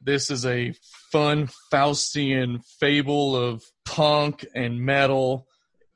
[0.00, 0.74] This is a
[1.10, 5.48] fun Faustian fable of punk and metal,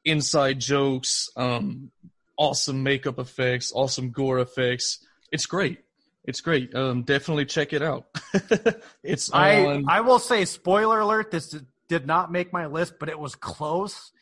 [0.05, 1.93] inside jokes, um,
[2.37, 5.07] awesome makeup effects, awesome gore effects.
[5.31, 5.79] It's great.
[6.25, 6.75] It's great.
[6.75, 8.07] Um, definitely check it out.
[9.03, 9.85] it's I on.
[9.89, 11.57] I will say, spoiler alert: this
[11.89, 14.13] did not make my list, but it was close.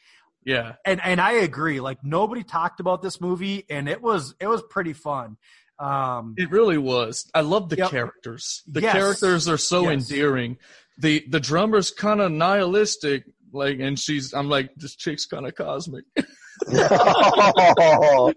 [0.45, 1.81] Yeah, And and I agree.
[1.81, 5.37] Like nobody talked about this movie, and it was it was pretty fun.
[5.79, 7.31] Um, it really was.
[7.35, 7.91] I love the Yep.
[7.91, 8.63] characters.
[8.67, 8.93] The Yes.
[8.93, 10.11] characters are so Yes.
[10.11, 10.59] endearing.
[10.99, 14.35] The the drummer's kind of nihilistic, like, and she's.
[14.35, 16.05] I'm like, this chick's kind of cosmic.
[16.69, 18.35] on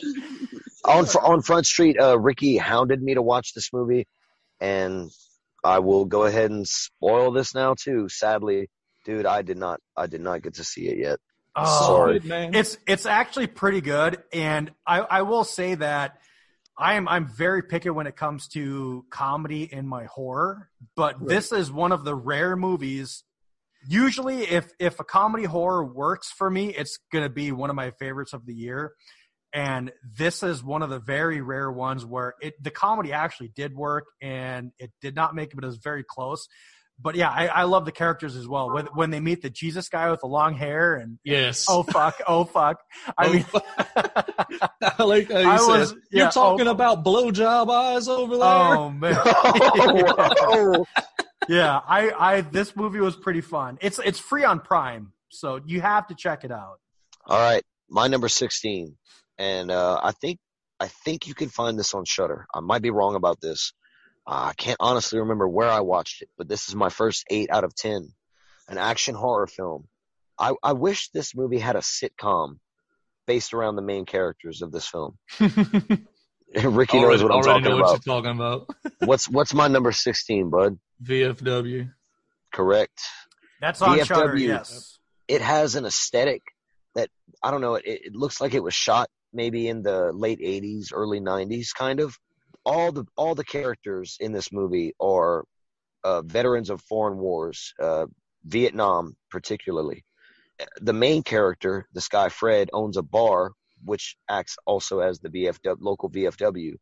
[0.86, 4.08] on Front Street, uh, Ricky hounded me to watch this movie,
[4.60, 5.12] and
[5.64, 8.08] I will go ahead and spoil this now too.
[8.10, 8.70] Sadly,
[9.06, 11.20] dude, I did not I did not get to see it yet.
[11.56, 12.20] Oh, Sorry.
[12.20, 12.56] Man.
[12.56, 16.18] It's it's actually pretty good, and I, I will say that
[16.78, 21.51] I am I'm very picky when it comes to comedy in my horror, but this
[21.51, 23.24] is one of the rare movies.
[23.88, 27.91] Usually, if if a comedy horror works for me, it's gonna be one of my
[27.91, 28.93] favorites of the year.
[29.56, 33.76] And this is one of the very rare ones where it the comedy actually did
[33.76, 36.47] work, and it did not make it, but it was very close.
[37.04, 38.72] But yeah, I, I love the characters as well.
[38.74, 41.66] When when they meet the Jesus guy with the long hair and yes.
[41.70, 42.78] oh fuck, oh fuck.
[43.18, 43.45] I Oh, mean,
[44.82, 48.38] I like how you I said, was- yeah, You're talking oh- about blowjob eyes over
[48.38, 48.45] there.
[48.45, 50.86] oh man, Oh,
[51.49, 51.80] yeah.
[51.88, 53.78] I, I this movie was pretty fun.
[53.82, 56.80] It's it's free on Prime, so you have to check it out.
[57.28, 58.95] All right, my number sixteen,
[59.38, 60.39] and uh, I think
[60.80, 62.45] I think you can find this on Shudder.
[62.54, 63.74] I might be wrong about this.
[64.26, 67.50] Uh, I can't honestly remember where I watched it, but this is my first eight
[67.52, 68.10] out of ten,
[68.68, 69.88] an action horror film.
[70.40, 72.58] I, I wish this movie had a sitcom
[73.28, 75.18] based around the main characters of this film.
[75.40, 77.90] Ricky knows already what I'm already talking know about.
[77.90, 78.70] what you're talking about.
[79.00, 80.78] What's what's my number sixteen, bud?
[81.04, 81.92] VFW.
[82.54, 83.02] Correct.
[83.60, 84.06] That's on VFW.
[84.06, 84.38] Shudder.
[84.38, 85.00] Yes.
[85.28, 86.42] it has an aesthetic
[86.96, 87.10] that
[87.42, 87.76] I don't know.
[87.76, 92.00] It, it looks like it was shot maybe in the late '80s, early '90s, kind
[92.00, 92.18] of.
[92.66, 95.45] All the all the characters in this movie are
[96.03, 98.05] uh, veterans of foreign wars, uh,
[98.45, 100.03] Vietnam particularly.
[100.80, 103.51] The main character, this guy Fred, owns a bar
[103.84, 106.76] which acts also as the VFW local VFW,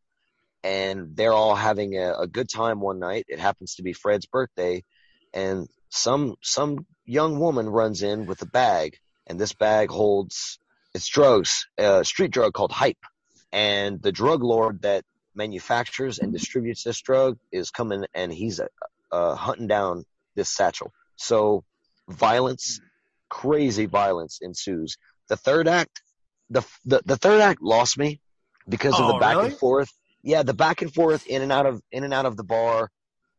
[0.62, 3.24] and they're all having a, a good time one night.
[3.28, 4.84] It happens to be Fred's birthday,
[5.32, 10.58] and some some young woman runs in with a bag, and this bag holds
[10.94, 13.04] it's drugs, a street drug called hype,
[13.50, 15.04] and the drug lord that
[15.34, 18.66] manufactures and distributes this drug is coming, and he's uh,
[19.10, 20.04] uh, hunting down
[20.34, 20.92] this satchel.
[21.16, 21.64] So
[22.08, 22.80] violence,
[23.28, 24.96] crazy violence ensues.
[25.28, 26.02] The third act,
[26.50, 28.20] the the, the third act lost me
[28.68, 29.48] because of Oh, the back really?
[29.50, 29.90] and forth.
[30.22, 32.90] Yeah, the back and forth in and out of in and out of the bar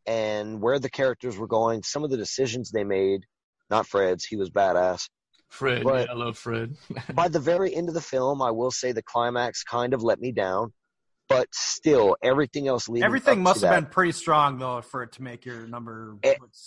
[0.06, 3.22] and where the characters were going, some of the decisions they made,
[3.70, 5.08] not Fred's, he was badass.
[5.50, 5.84] Fred.
[5.84, 6.76] But- yeah, I love Fred.
[7.14, 10.20] By the very end of the film, I will say the climax kind of let
[10.20, 10.74] me down,
[11.30, 14.82] but still, everything else leading Everything up must to have that, been pretty strong though
[14.82, 16.18] for it to make your number.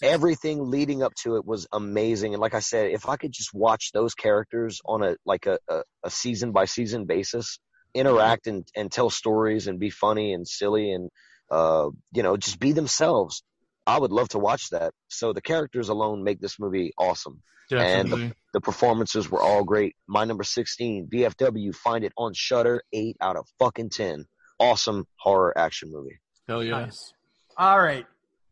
[0.02, 2.34] Everything leading up to it was amazing.
[2.34, 5.58] And like I said, if I could just watch those characters on a like a,
[5.68, 7.58] a, a season by season basis,
[7.94, 11.10] interact and, and tell stories and be funny and silly and
[11.50, 13.42] uh, you know, just be themselves.
[13.86, 14.92] I would love to watch that.
[15.08, 17.42] So the characters alone make this movie awesome.
[17.70, 18.32] Definitely.
[18.52, 19.96] The performances were all great.
[20.06, 24.24] My number 16, VFW, find it on Shudder, 8 out of fucking 10.
[24.58, 26.18] Awesome horror action movie.
[26.48, 26.80] Hell yeah.
[26.80, 27.12] Nice.
[27.56, 28.06] All right.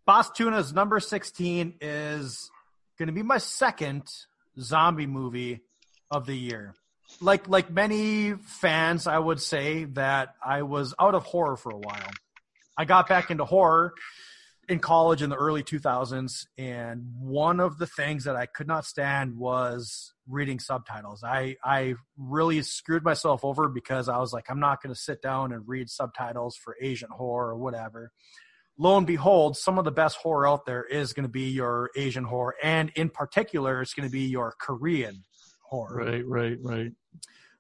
[0.07, 2.51] Bostuna's number 16 is
[2.99, 4.03] going to be my second
[4.61, 5.61] zombie movie
[6.11, 6.75] of the year.
[7.21, 11.79] Like like many fans, I would say that I was out of horror for a
[11.79, 12.11] while.
[12.77, 13.95] I got back into horror
[14.69, 18.85] in college in the early 2000s and one of the things that I could not
[18.85, 21.23] stand was reading subtitles.
[21.25, 25.23] I I really screwed myself over because I was like I'm not going to sit
[25.23, 28.13] down and read subtitles for Asian horror or whatever.
[28.77, 31.91] Lo and behold, some of the best horror out there is going to be your
[31.97, 35.25] Asian horror and in particular it's going to be your Korean
[35.63, 35.97] horror.
[35.97, 36.93] Right, right, right.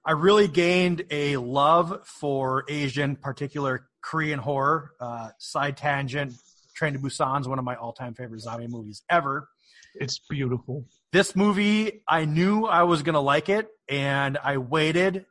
[0.06, 4.92] I really gained a love for Asian, particular Korean horror.
[5.00, 6.34] Uh, side tangent,
[6.74, 9.48] Train to Busan is one of my all-time favorite zombie movies ever.
[9.94, 10.84] It's beautiful.
[11.12, 15.26] This movie, I knew I was gonna like it, and I waited.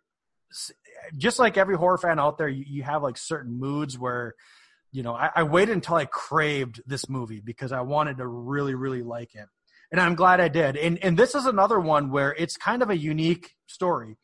[1.18, 4.36] Just like every horror fan out there, you, you have like certain moods where,
[4.94, 8.74] you know, I, I waited until I craved this movie because I wanted to really,
[8.74, 9.48] really like it,
[9.92, 10.78] and I'm glad I did.
[10.78, 14.16] And and this is another one where it's kind of a unique story.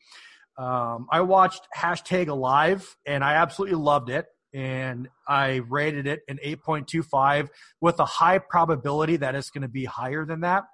[0.56, 4.26] Um, I watched hashtag Alive, and I absolutely loved it.
[4.52, 7.48] And I rated it an 8.25
[7.80, 10.64] with a high probability that it's going to be higher than that.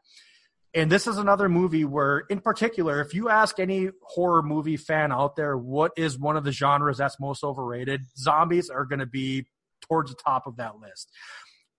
[0.76, 5.10] And this is another movie where, in particular, if you ask any horror movie fan
[5.10, 9.06] out there what is one of the genres that's most overrated, zombies are going to
[9.06, 9.46] be
[9.80, 11.10] towards the top of that list.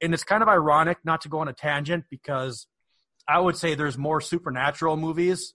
[0.02, 2.66] And it's kind of ironic not to go on a tangent because
[3.28, 5.54] I would say there's more supernatural movies,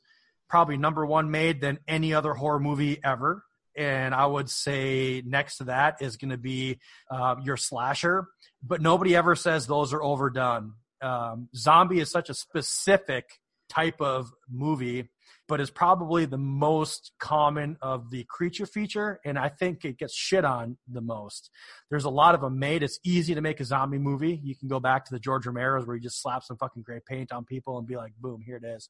[0.48, 3.44] probably number one made than any other horror movie ever.
[3.76, 6.78] And I would say next to that is going to be
[7.10, 8.26] uh, your slasher,
[8.62, 10.74] but nobody ever says those are overdone.
[11.00, 15.08] Um, zombie is such a specific type of movie,
[15.48, 20.14] but is probably the most common of the creature feature, and I think it gets
[20.14, 21.50] shit on the most.
[21.90, 22.82] There's a lot of them made.
[22.82, 24.40] It's easy to make a zombie movie.
[24.42, 27.00] You can go back to the George Romero's where you just slap some fucking gray
[27.06, 28.88] paint on people and be like, boom, here it is.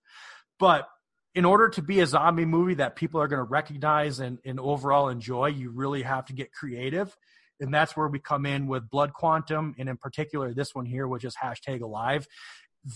[0.58, 0.88] But
[1.34, 4.60] in order to be a zombie movie that people are going to recognize and, and
[4.60, 7.16] overall enjoy, you really have to get creative.
[7.60, 11.06] And that's where we come in with Blood Quantum, and in particular, this one here,
[11.06, 12.26] which is hashtag alive.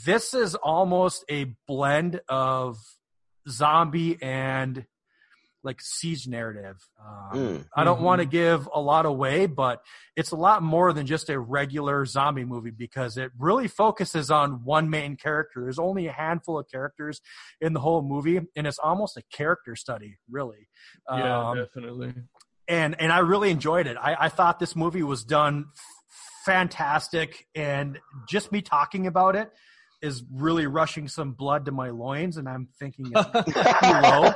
[0.04, 2.78] This is almost a blend of
[3.48, 4.84] zombie and
[5.66, 6.76] like siege narrative.
[6.98, 7.64] Um, Mm.
[7.76, 9.82] I don't want to give a lot away, but
[10.16, 14.64] it's a lot more than just a regular zombie movie because it really focuses on
[14.64, 15.60] one main character.
[15.62, 17.20] There's only a handful of characters
[17.60, 20.68] in the whole movie, and it's almost a character study, really.
[21.10, 22.14] Yeah, Um, definitely.
[22.68, 23.96] and and I really enjoyed it.
[24.00, 27.98] I, I thought this movie was done f- fantastic, and
[28.28, 29.50] just me talking about it
[30.02, 33.60] is really rushing some blood to my loins, and I'm thinking it's too
[33.90, 34.32] low.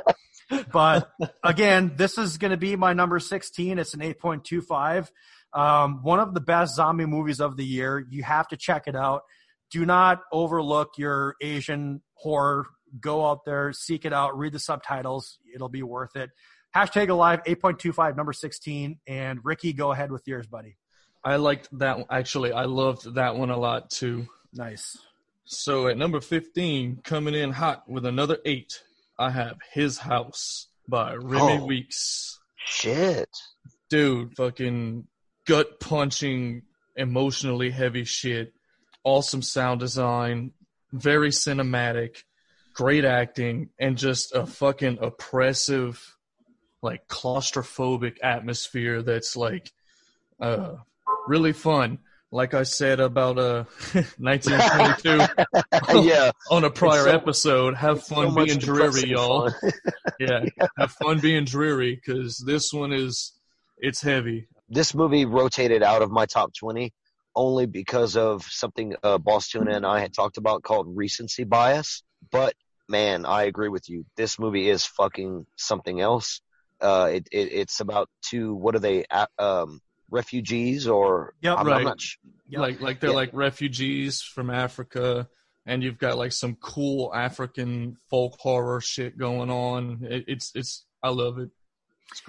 [0.71, 1.11] But
[1.43, 3.79] again, this is going to be my number 16.
[3.79, 5.09] It's an 8.25.
[5.53, 8.05] Um, one of the best zombie movies of the year.
[8.09, 9.23] You have to check it out.
[9.69, 12.67] Do not overlook your Asian horror.
[12.99, 15.39] Go out there, seek it out, read the subtitles.
[15.53, 16.29] It'll be worth it.
[16.75, 18.99] Hashtag alive 8.25, number 16.
[19.07, 20.77] And Ricky, go ahead with yours, buddy.
[21.23, 21.97] I liked that.
[21.97, 22.07] one.
[22.09, 24.27] Actually, I loved that one a lot too.
[24.53, 24.97] Nice.
[25.45, 28.81] So at number 15, coming in hot with another eight,
[29.21, 31.65] I have His House by Remi Oh.
[31.65, 32.39] Weekes.
[32.57, 33.29] Shit.
[33.89, 35.05] Dude, fucking
[35.45, 36.63] gut punching,
[36.95, 38.53] emotionally heavy shit.
[39.03, 40.51] Awesome sound design,
[40.91, 42.23] very cinematic,
[42.73, 46.17] great acting, and just a fucking oppressive,
[46.81, 49.71] like claustrophobic atmosphere that's like
[50.39, 50.75] uh
[51.27, 51.99] really fun.
[52.31, 53.65] Like I said about uh
[54.17, 56.31] 1922 yeah.
[56.51, 59.49] on a prior so- episode, have fun much being dreary, y'all.
[59.51, 59.71] fun.
[60.19, 60.45] Yeah,
[60.77, 63.33] have fun being dreary because this one is
[63.77, 64.47] it's heavy.
[64.69, 66.93] this movie rotated out of my top 20
[67.35, 72.03] only because of something uh, Bostuna and I had talked about called recency bias.
[72.31, 72.53] But
[72.87, 74.05] man, I agree with you.
[74.15, 76.41] This movie is fucking something else.
[76.79, 78.53] Uh, it, it it's about two.
[78.53, 79.05] What are they?
[79.37, 79.81] Um,
[80.11, 81.77] refugees or Yep, I'm, right.
[81.77, 82.03] I'm not.
[82.49, 82.61] Yep.
[82.61, 83.15] Like like they're Yeah.
[83.15, 85.27] like refugees from Africa,
[85.65, 89.99] and you've got like some cool African folk horror shit going on.
[90.03, 91.49] It, it's it's I love it.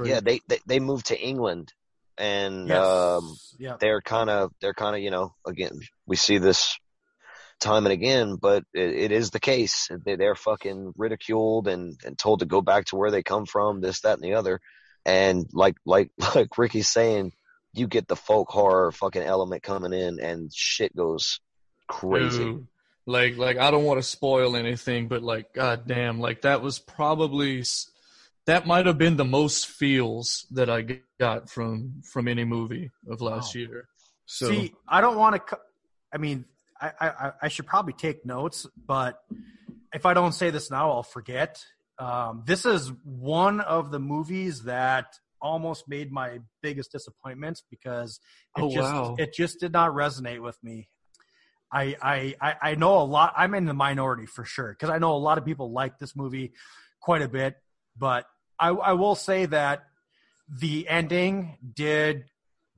[0.03, 1.73] Yeah, they, they they moved to England,
[2.17, 2.87] and Yes.
[2.87, 3.77] um, yeah.
[3.81, 6.79] they're kind of they're kind of you know again we see this
[7.61, 12.19] time and again but it, it is the case they, they're fucking ridiculed and, and
[12.19, 14.61] told to go back to where they come from this that and the other
[15.07, 17.33] and like like like ricky's saying
[17.75, 21.41] you get the folk horror fucking element coming in and shit goes
[21.89, 22.67] crazy Dude,
[23.07, 26.79] Like like I don't want to spoil anything, but like god damn, like that was
[26.79, 27.65] probably
[28.47, 33.21] that might have been the most feels that I got from from any movie of
[33.21, 33.61] last Wow.
[33.61, 33.89] year.
[34.27, 35.59] So See, I don't want to.
[36.13, 36.45] I mean,
[36.81, 39.21] I, I I should probably take notes, but
[39.93, 41.65] if I don't say this now, I'll forget.
[41.99, 48.21] Um, this is one of the movies that almost made my biggest disappointments because
[48.57, 49.17] it Oh, just wow.
[49.19, 50.89] it just did not resonate with me.
[51.73, 51.97] I
[52.43, 53.35] I I know a lot.
[53.37, 56.15] I'm in the minority for sure because I know a lot of people like this
[56.17, 56.53] movie
[57.01, 57.57] quite a bit,
[57.97, 58.27] but
[58.59, 59.85] I I will say that
[60.49, 62.25] the ending did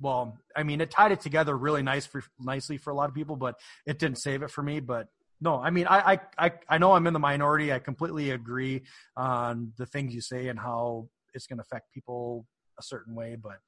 [0.01, 3.15] well i mean it tied it together really nice for nicely for a lot of
[3.15, 3.57] people but
[3.87, 5.09] it didn't save it for me but
[5.41, 8.83] no i mean i i i, I know i'm in the minority i completely agree
[9.17, 12.47] on the things you say and how it's going to affect people
[12.79, 13.59] a certain way but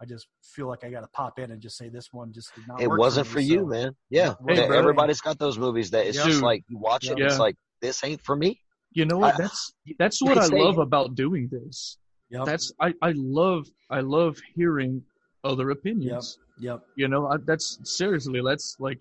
[0.00, 2.54] i just feel like i got to pop in and just say this one just
[2.54, 5.38] did not it work wasn't me, for you so- man yeah Hey, That- everybody's got
[5.38, 6.24] those movies that it's Yeah.
[6.26, 7.38] just like you watch it and it's Yeah.
[7.38, 8.60] like this ain't for me
[8.92, 9.34] you know what?
[9.34, 11.96] I- That's that's what I say- love about doing this.
[12.30, 15.02] yep That's I I love I love hearing
[15.44, 16.38] other opinions.
[16.58, 18.98] yep You know, I, that's seriously that's like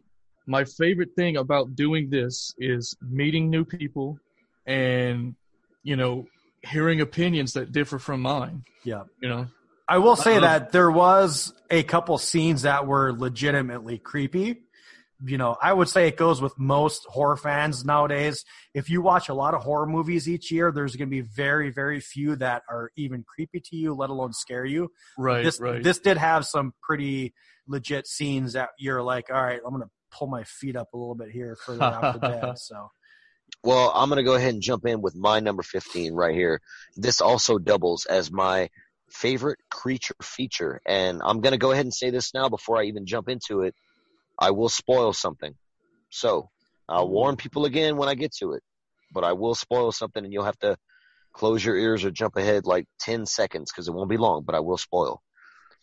[0.47, 4.17] my favorite thing about doing this is meeting new people
[4.67, 5.35] and
[5.83, 6.25] you know
[6.63, 8.63] hearing opinions that differ from mine.
[8.83, 9.03] Yeah.
[9.21, 9.47] You know,
[9.87, 14.63] I will say love- that there was a couple scenes that were legitimately creepy.
[15.25, 18.45] You know, I would say it goes with most horror fans nowadays.
[18.73, 21.71] If you watch a lot of horror movies each year, there's going to be very,
[21.71, 24.91] very few that are even creepy to you, let alone scare you.
[25.17, 25.83] right, this right.
[25.83, 27.33] this did have some pretty
[27.67, 30.97] legit scenes that you're like, all right, I'm going to pull my feet up a
[30.97, 32.57] little bit here further off the bed.
[32.57, 32.87] So
[33.63, 36.61] Well, I'm going to go ahead and jump in with my number 15 right here.
[36.95, 38.69] This also doubles as my
[39.09, 40.79] favorite creature feature.
[40.85, 43.61] And I'm going to go ahead and say this now before I even jump into
[43.61, 43.75] it.
[44.37, 45.55] I will spoil something.
[46.09, 46.49] So
[46.87, 47.13] I'll mm-hmm.
[47.13, 48.63] warn people again when I get to it,
[49.13, 50.77] but I will spoil something and you'll have to
[51.33, 54.55] Close your ears or jump ahead like 10 seconds because it won't be long, but
[54.55, 55.21] I will spoil.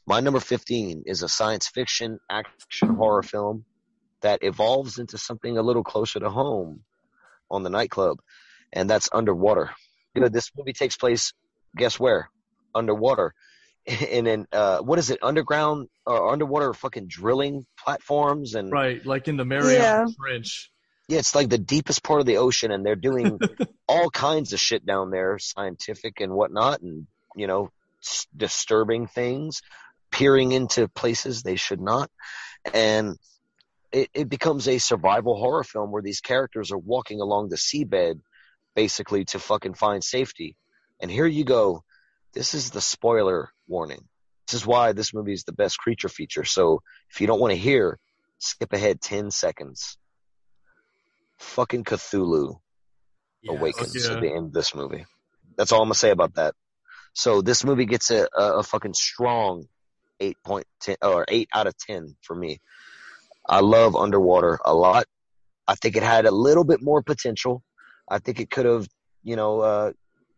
[0.06, 3.64] My number 15 is a science fiction action horror film
[4.20, 6.82] that evolves into something a little closer to home
[7.50, 8.18] on the nightclub,
[8.72, 9.70] and that's Underwater.
[10.14, 11.32] You know, this movie takes place,
[11.76, 12.30] guess where?
[12.74, 13.34] Underwater.
[14.10, 15.20] And then, uh, what is it?
[15.22, 20.06] Underground or underwater fucking drilling platforms and Right, like in the Mariana Yeah.
[20.20, 20.72] Trench.
[21.06, 23.38] yeah, it's like the deepest part of the ocean, and they're doing
[23.88, 27.70] all kinds of shit down there, scientific and whatnot, and you know,
[28.02, 29.62] s- disturbing things,
[30.10, 32.10] peering into places they should not,
[32.74, 33.16] and
[33.92, 38.20] it, it becomes a survival horror film where these characters are walking along the seabed,
[38.74, 40.56] basically to fucking find safety.
[41.00, 41.82] And here you go.
[42.32, 44.04] This is the spoiler warning.
[44.46, 46.44] This is why this movie is the best creature feature.
[46.44, 47.98] So if you don't want to hear,
[48.38, 49.96] skip ahead ten seconds
[51.38, 52.58] fucking Cthulhu
[53.42, 53.52] Yeah.
[53.52, 54.14] awakens yeah.
[54.14, 55.04] at the end of this movie.
[55.56, 56.54] That's all I'm gonna say about that.
[57.12, 59.66] So this movie gets a, a, a fucking strong
[60.20, 62.60] eight point ten or eight out of ten for me.
[63.48, 65.06] I love Underwater a lot.
[65.68, 67.62] I think it had a little bit more potential.
[68.08, 68.86] I think it could have,
[69.22, 69.92] you know, uh,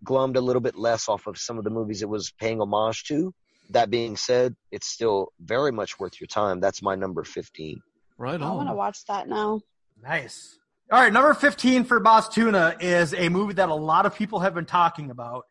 [0.05, 3.05] glummed a little bit less off of some of the movies it was paying homage
[3.05, 3.35] to.
[3.71, 6.61] That being said, it's still very much worth your time.
[6.61, 7.83] That's my number 15.
[8.17, 8.43] Right on.
[8.43, 9.61] I want to watch that now.
[10.03, 10.59] Nice.
[10.91, 14.55] All right, number 15 for Bostuna is a movie that a lot of people have
[14.55, 15.45] been talking about.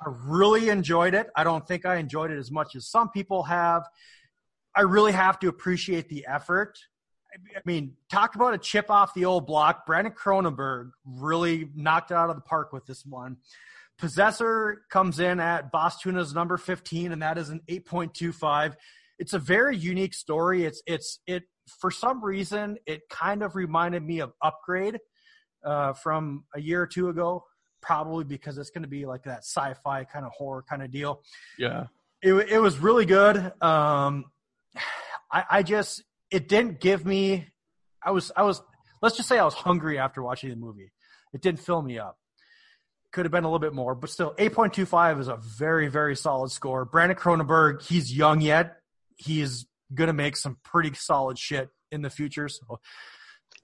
[0.00, 1.28] I really enjoyed it.
[1.36, 3.82] I don't think I enjoyed it as much as some people have.
[4.74, 6.78] I really have to appreciate the effort.
[7.56, 9.86] I mean, talk about a chip off the old block.
[9.86, 13.38] Brandon Cronenberg really knocked it out of the park with this one.
[13.98, 18.74] Possessor comes in at Bostuna's number 15, and that is an 8.25.
[19.18, 20.64] It's a very unique story.
[20.64, 21.42] It's it's it
[21.80, 24.98] for some reason it kind of reminded me of Upgrade
[25.64, 27.44] uh, from a year or two ago,
[27.80, 31.22] probably because it's going to be like that sci-fi kind of horror kind of deal.
[31.58, 31.86] Yeah.
[32.22, 33.36] It it was really good.
[33.60, 34.26] Um,
[35.32, 37.48] I, I just it didn't give me.
[38.02, 38.62] I was I was
[39.02, 40.92] let's just say I was hungry after watching the movie.
[41.32, 42.16] It didn't fill me up.
[43.12, 45.36] Could have been a little bit more, but still, eight point two five is a
[45.36, 46.84] very very solid score.
[46.84, 48.76] Brandon Cronenberg, he's young yet.
[49.16, 52.48] He's gonna make some pretty solid shit in the future.
[52.48, 52.80] So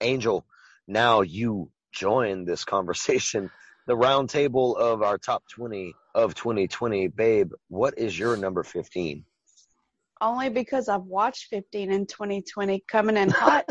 [0.00, 0.46] Angel,
[0.88, 3.50] now you join this conversation,
[3.86, 7.08] the round table of our top 20 of 2020.
[7.08, 9.24] Babe, what is your number 15?
[10.24, 13.66] Only because I've watched 15 in 2020 coming in hot.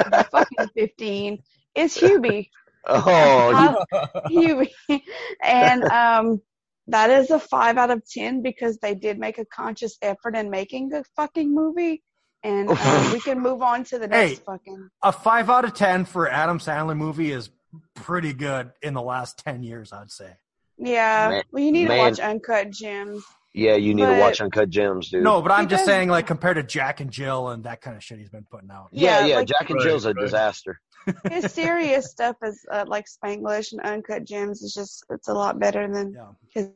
[0.30, 1.38] fucking 15
[1.74, 2.48] is Hubie.
[2.88, 3.84] Oh,
[4.26, 5.02] Hubie.
[5.44, 6.40] and um,
[6.86, 10.48] that is a 5 out of 10 because they did make a conscious effort in
[10.48, 12.02] making the fucking movie.
[12.42, 12.76] And um,
[13.12, 14.44] we can move on to the next Hey.
[14.46, 14.88] fucking.
[15.02, 17.50] a five out of ten for Adam Sandler movie is
[17.94, 20.32] pretty good in the last ten years, I'd say.
[20.78, 21.28] Yeah.
[21.30, 21.98] Man- well, you need man.
[21.98, 23.22] to watch Uncut Gems.
[23.54, 25.22] Yeah, you need to watch Uncut Gems, dude.
[25.22, 27.96] No, but I'm He just saying, like compared to Jack and Jill and that kind
[27.96, 28.88] of shit he's been putting out.
[28.92, 30.20] yeah, yeah, yeah, like- Jack and Right, Jill's a right.
[30.24, 30.80] disaster.
[31.30, 35.58] His serious stuff is uh, like Spanglish and Uncut Gems is just it's a lot
[35.58, 36.28] better than Yeah.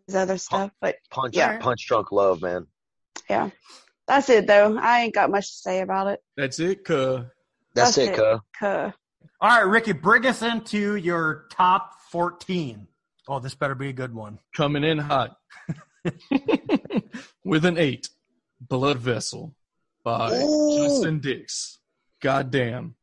[0.07, 0.73] his other stuff.
[0.81, 1.59] But Punch, Yeah.
[1.59, 2.67] punch drunk love, man.
[3.31, 3.51] yeah,
[4.09, 4.77] that's it though.
[4.79, 6.21] I ain't got much to say about it.
[6.37, 7.27] That's it, cuh.
[7.75, 8.17] That's, That's it, it.
[8.17, 8.39] cuh.
[8.59, 8.91] Cuh.
[9.41, 12.89] All right, Ricky, bring us into your top fourteen.
[13.29, 14.41] Oh, this better be a good one.
[14.57, 15.37] Coming in hot.
[17.45, 18.09] With an eight.
[18.61, 19.55] Blood Vessel
[20.03, 20.77] by Ooh.
[20.79, 21.79] Justin Dix.
[22.21, 22.95] Goddamn.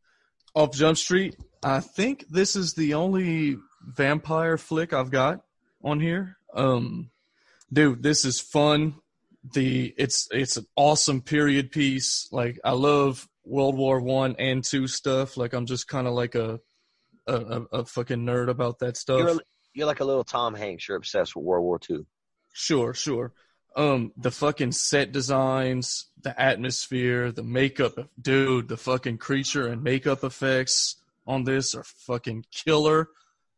[0.56, 1.36] Off Jump Street.
[1.64, 5.41] I think this is the only vampire flick I've got
[5.84, 6.38] on here.
[6.54, 7.10] Um
[7.72, 8.95] dude, this is fun.
[9.54, 12.28] The it's it's an awesome period piece.
[12.32, 15.38] Like I love World War One and two stuff.
[15.38, 16.60] Like I'm just kind of like a,
[17.28, 19.19] a a a fucking nerd about that stuff.
[19.19, 19.40] You're,
[19.73, 20.88] you're like a little Tom Hanks.
[20.88, 22.06] You're obsessed with World War II.
[22.54, 23.34] Sure, sure.
[23.76, 30.24] Um, the fucking set designs, the atmosphere, the makeup, dude, the fucking creature and makeup
[30.24, 33.10] effects on this are fucking killer.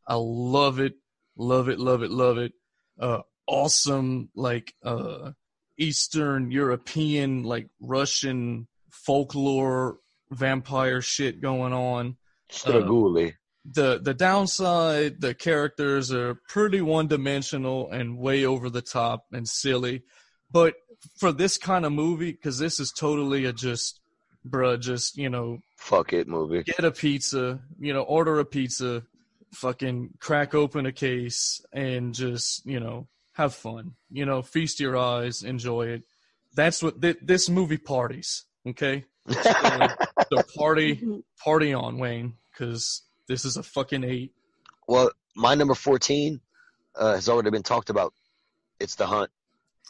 [0.07, 0.93] I love it,
[1.37, 2.53] love it, love it, love it.
[2.97, 5.31] Uh, awesome, like uh,
[5.77, 9.97] Eastern European, like Russian folklore
[10.31, 12.15] vampire shit going on
[12.51, 13.33] Straguli.
[13.69, 19.47] The the downside the characters are pretty one dimensional and way over the top and
[19.47, 20.03] silly
[20.51, 20.75] but
[21.19, 23.99] for this kind of movie because this is totally a just
[24.47, 26.61] bruh just you know Fuck it movie.
[26.63, 29.03] get a pizza you know order a pizza
[29.53, 34.95] fucking crack open a case and just you know have fun you know feast your
[34.95, 36.03] eyes enjoy it
[36.53, 41.23] that's what th- this movie parties okay so party Mhm.
[41.43, 44.31] party on wayne because this is a fucking eight
[44.87, 46.39] Well, my number 14,
[46.95, 48.13] uh, has already been talked about.
[48.79, 49.29] It's the hunt.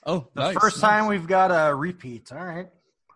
[0.05, 0.89] Oh, The nice, first nice.
[0.89, 2.31] time we've got a repeat.
[2.31, 2.67] All right.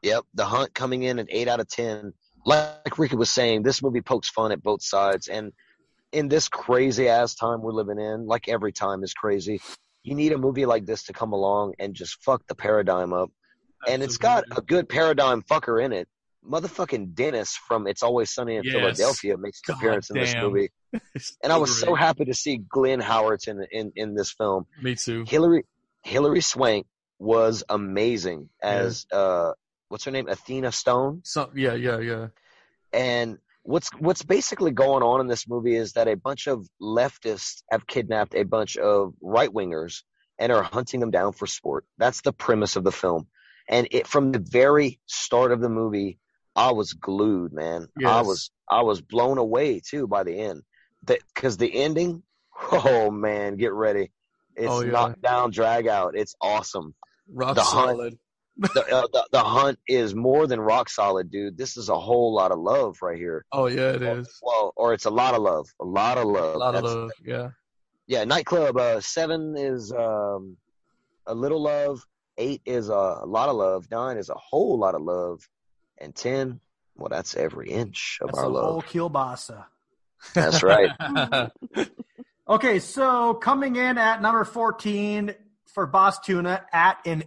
[0.04, 2.14] Yep, the hunt coming in at eight out of ten.
[2.46, 5.52] Like Ricky was saying, this movie pokes fun at both sides, and
[6.12, 9.60] in this crazy ass time we're living in, like every time is crazy,
[10.04, 13.30] you need a movie like this to come along and just fuck the paradigm up.
[13.88, 16.08] And it's got a good paradigm fucker in it.
[16.48, 18.74] Motherfucking Dennis from It's Always Sunny in Yes.
[18.74, 20.70] Philadelphia makes an God appearance in this movie,
[21.44, 24.66] and I was so happy to see Glenn Howerton in in this film.
[24.82, 25.26] Me too.
[25.28, 25.66] Hilary
[26.04, 26.88] Hilary Swank
[27.20, 29.52] was amazing as uh
[29.90, 32.28] what's her name Athena Stone So, yeah, yeah, yeah.
[32.94, 37.64] and what's what's basically going on in this movie is that a bunch of leftists
[37.70, 40.04] have kidnapped a bunch of right wingers
[40.40, 41.86] and are hunting them down for sport.
[41.98, 43.28] That's the premise of the film.
[43.68, 46.18] And it from the very start of the movie,
[46.56, 47.88] I was glued, man.
[48.06, 50.62] I was I was blown away too by the end.
[51.06, 52.24] Because the ending,
[52.72, 54.12] oh man, get ready.
[54.56, 54.92] It's Oh, yeah.
[54.92, 56.16] knock down, drag out.
[56.16, 56.94] It's awesome
[57.32, 57.90] Rock The Hunt.
[57.98, 58.20] solid.
[58.58, 61.58] the, uh, the the hunt is more than rock solid, dude.
[61.58, 63.46] This is a whole lot of love right here.
[63.54, 64.28] Oh yeah, it is.
[64.42, 66.56] Well, or it's a lot of love, a lot of love.
[66.56, 67.12] A lot of love.
[67.24, 67.50] Yeah.
[68.08, 68.76] Yeah, nightclub.
[68.76, 70.58] Uh, seven is um,
[71.26, 72.04] a little love.
[72.38, 73.86] Eight is a, lot of love.
[73.92, 75.40] Nine is a whole lot of love,
[76.00, 76.62] and ten,
[76.96, 79.66] well, that's every inch of That's our a whole kielbasa.
[80.34, 81.52] That's right.
[82.50, 85.36] Okay, so coming in at number 14
[85.72, 87.26] for Bostuna at an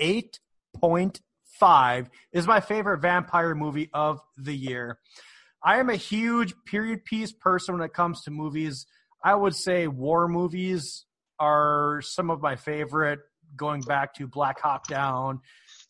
[0.00, 4.98] 8.5 is my favorite vampire movie of the year.
[5.62, 8.84] I am a huge period piece person when it comes to movies.
[9.22, 11.04] I would say war movies
[11.38, 13.20] are some of my favorite,
[13.54, 15.38] going back to Black Hawk Down,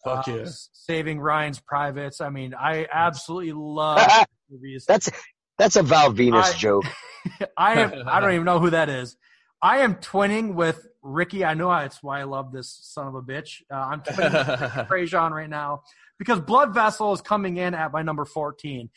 [0.04, 0.44] Fuck uh.
[0.72, 2.20] Saving Ryan's Privates.
[2.20, 4.06] I mean, I absolutely love
[4.50, 4.84] movies.
[4.86, 5.10] that's
[5.58, 6.84] that's a Val Venis I- joke.
[7.56, 7.92] I am.
[8.06, 9.16] I don't even know who that is.
[9.62, 11.42] I am twinning with Ricky.
[11.44, 13.62] I know that's why I love this son of a bitch.
[13.72, 14.32] Uh, I'm twinning
[14.76, 15.84] with Prejean right now
[16.18, 18.90] because Blood Vessel is coming in at my number 14.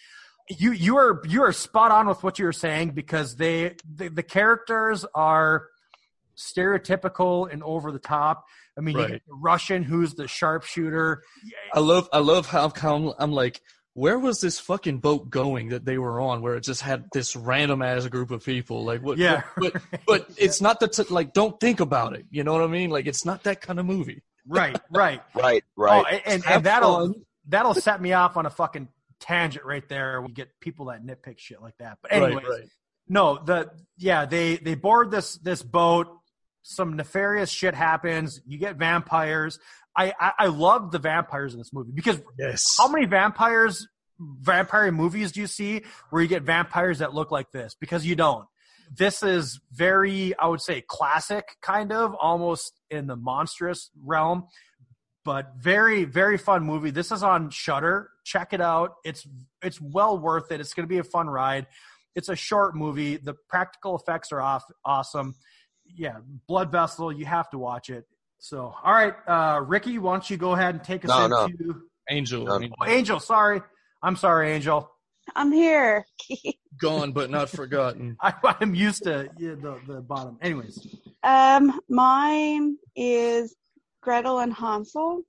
[0.49, 4.09] You you are you are spot on with what you were saying because they the,
[4.09, 5.67] the characters are
[6.37, 8.45] stereotypical and over the top.
[8.77, 9.11] I mean, you Right.
[9.13, 11.23] get the Russian who's the sharpshooter.
[11.73, 13.61] I love I love how come I'm like,
[13.93, 17.35] where was this fucking boat going that they were on where it just had this
[17.35, 18.83] random ass group of people?
[18.85, 19.41] Like what Yeah.
[19.57, 19.73] but
[20.07, 22.25] but it's not the t- like don't think about it.
[22.29, 22.89] You know what I mean?
[22.91, 24.21] Like it's not that kind of movie.
[24.47, 25.21] Right, right.
[25.35, 26.05] Right, right.
[26.05, 27.15] Oh, and, and, and that'll fun.
[27.47, 28.87] that'll set me off on a fucking
[29.19, 30.21] tangent right there.
[30.21, 31.97] We get people that nitpick shit like that.
[32.01, 32.69] But Right, right.
[33.09, 36.07] no, the yeah they they board this this boat.
[36.69, 38.41] Some nefarious shit happens.
[38.45, 39.57] You get vampires.
[39.95, 42.75] I I, I love the vampires in this movie because Yes.
[42.77, 43.87] how many vampires
[44.19, 47.75] vampire movies do you see where you get vampires that look like this?
[47.79, 48.45] Because you don't.
[48.95, 54.47] This is very, I would say, classic, kind of, almost in the monstrous realm,
[55.25, 56.89] but very, very fun movie.
[56.91, 58.09] This is on Shudder.
[58.23, 58.95] Check it out.
[59.05, 59.25] It's
[59.61, 60.59] it's well worth it.
[60.59, 61.67] It's going to be a fun ride.
[62.15, 63.17] It's a short movie.
[63.17, 65.35] The practical effects are off, awesome.
[65.95, 67.11] Yeah, Blood Vessel.
[67.11, 68.05] You have to watch it.
[68.39, 71.45] So, all right, uh, Ricky, why don't you go ahead and take us No, no.
[71.45, 72.55] into Angel, No.
[72.55, 72.75] Angel.
[72.79, 73.61] Oh, Angel, sorry.
[74.03, 74.89] I'm sorry, Angel.
[75.35, 76.05] I'm here.
[76.79, 78.15] gone but not forgotten.
[78.21, 80.37] I, I'm used to yeah, the, the bottom.
[80.41, 83.55] Anyways, Um, mine is
[84.01, 85.23] Gretel and Hansel,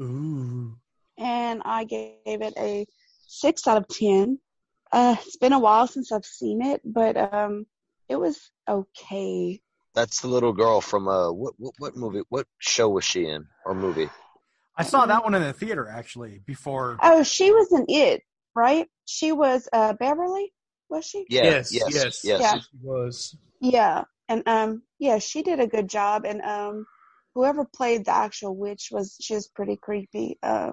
[0.00, 0.76] Ooh.
[1.18, 2.86] and I gave it a
[3.26, 4.38] six out of ten.
[4.92, 7.64] Uh, it's been a while since I've seen it, but um,
[8.08, 9.60] it was okay.
[9.94, 13.46] That's the little girl from uh what, what what movie what show was she in
[13.64, 14.08] or movie?
[14.76, 16.98] I saw that one in the theater actually before.
[17.02, 18.22] Oh, she was in it,
[18.54, 18.88] right?
[19.04, 20.52] She was uh Beverly,
[20.88, 21.26] was she?
[21.28, 22.40] Yeah, yes, yes, yes, yes.
[22.40, 22.58] Yeah.
[22.60, 23.36] She was.
[23.60, 26.86] Yeah, and um, yeah, she did a good job, and um,
[27.34, 30.38] whoever played the actual witch was she was pretty creepy.
[30.42, 30.70] Uh,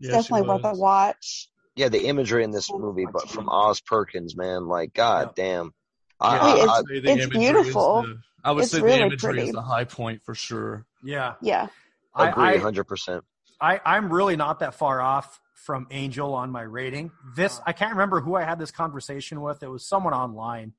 [0.00, 1.50] it's Yeah, definitely worth a watch.
[1.76, 5.74] Yeah, the imagery in this movie, but from Oz Perkins, man, like god damn.
[6.18, 6.42] I, Yeah.
[6.42, 8.02] I, It's- I, I'd say the it's imagery is beautiful.
[8.02, 9.48] the- I would It's say really the imagery pretty.
[9.48, 10.86] is the high point for sure.
[11.02, 11.68] Yeah, Yeah,
[12.14, 13.24] I, agree, hundred percent.
[13.60, 17.10] I, I'm really not that far off from Angel on my rating.
[17.36, 19.62] This I can't remember who I had this conversation with.
[19.62, 20.72] It was someone online,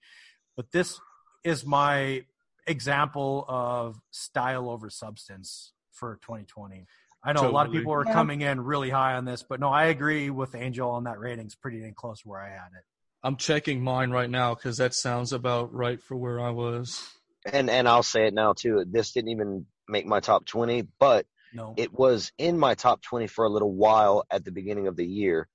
[0.55, 0.99] but this
[1.43, 2.23] is my
[2.67, 6.85] example of style over substance for 2020.
[7.23, 8.13] I know a lot of people are Yeah.
[8.13, 11.45] coming in really high on this, but no, I agree with Angel on that rating.
[11.45, 12.83] It's pretty dang close where I had it.
[13.23, 17.07] I'm checking mine right now because that sounds about right for where I was.
[17.45, 18.85] And and I'll say it now too.
[18.87, 23.27] This didn't even make my top twenty, but No, it was in my top twenty
[23.27, 25.47] for a little while at the beginning of the year.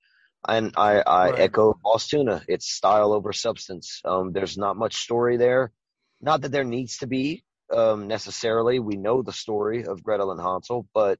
[0.48, 1.40] And I, I Right.
[1.40, 2.44] echo Bostuna.
[2.48, 4.00] It's style over substance.
[4.04, 5.72] Um, there's not much story there.
[6.20, 7.42] Not that there needs to be,
[7.72, 8.78] um, necessarily.
[8.78, 11.18] We know the story of Gretel and Hansel, but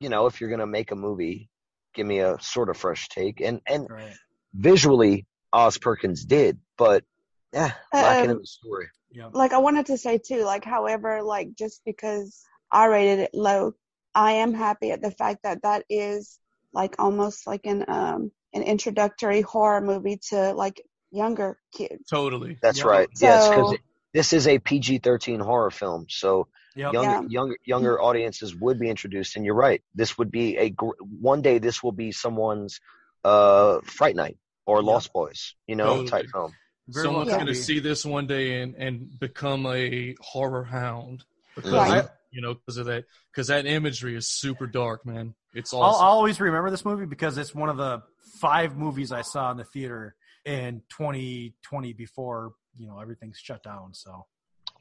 [0.00, 1.48] you know, if you're gonna make a movie,
[1.94, 3.40] give me a sort of fresh take.
[3.40, 4.14] And and Right.
[4.54, 7.04] visually, Oz Perkins did, but
[7.52, 8.88] yeah, lacking in Um, the story.
[9.10, 9.30] Yep.
[9.34, 13.72] like I wanted to say too, like however, like just because I rated it low,
[14.14, 16.38] I am happy at the fact that that is
[16.72, 22.08] like almost like an um an introductory horror movie to like younger kids.
[22.10, 22.58] Totally.
[22.60, 22.86] That's Yep.
[22.86, 23.08] right.
[23.20, 23.74] yes, because
[24.12, 26.92] this is a PG-13 horror film, so Yep.
[26.92, 27.28] younger Yeah.
[27.28, 29.36] younger younger audiences would be introduced.
[29.36, 29.82] And you're right.
[29.94, 31.58] This would be a gr- one day.
[31.58, 32.80] This will be someone's
[33.24, 34.36] uh Fright Night
[34.66, 34.84] or Yep.
[34.84, 36.06] Lost Boys, you know, Totally.
[36.06, 36.52] type film.
[36.88, 41.24] Very Someone's well gonna see this one day and and become a horror hound
[41.54, 41.98] because Right.
[42.04, 45.34] of- you know because of that because that imagery is super dark, man.
[45.54, 45.82] It's I'll.
[45.82, 48.02] I'll always remember this movie because it's one of the
[48.40, 53.92] five movies I saw in the theater in 2020 before you know everything's shut down.
[53.94, 54.26] So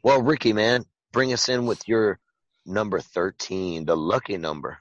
[0.04, 2.20] Well, Ricky, man, bring us in with your
[2.66, 4.80] number 13, the lucky number.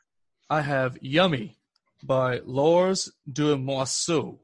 [0.50, 1.56] I have Yummy
[2.02, 4.38] by Lars Damoiseaux.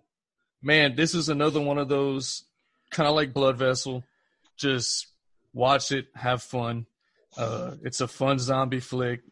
[0.62, 2.44] Man, this is another one of those
[2.92, 4.04] kind of like Blood Vessel.
[4.56, 5.08] Just
[5.52, 6.86] watch it, have fun.
[7.36, 9.22] Uh, it's a fun zombie flick.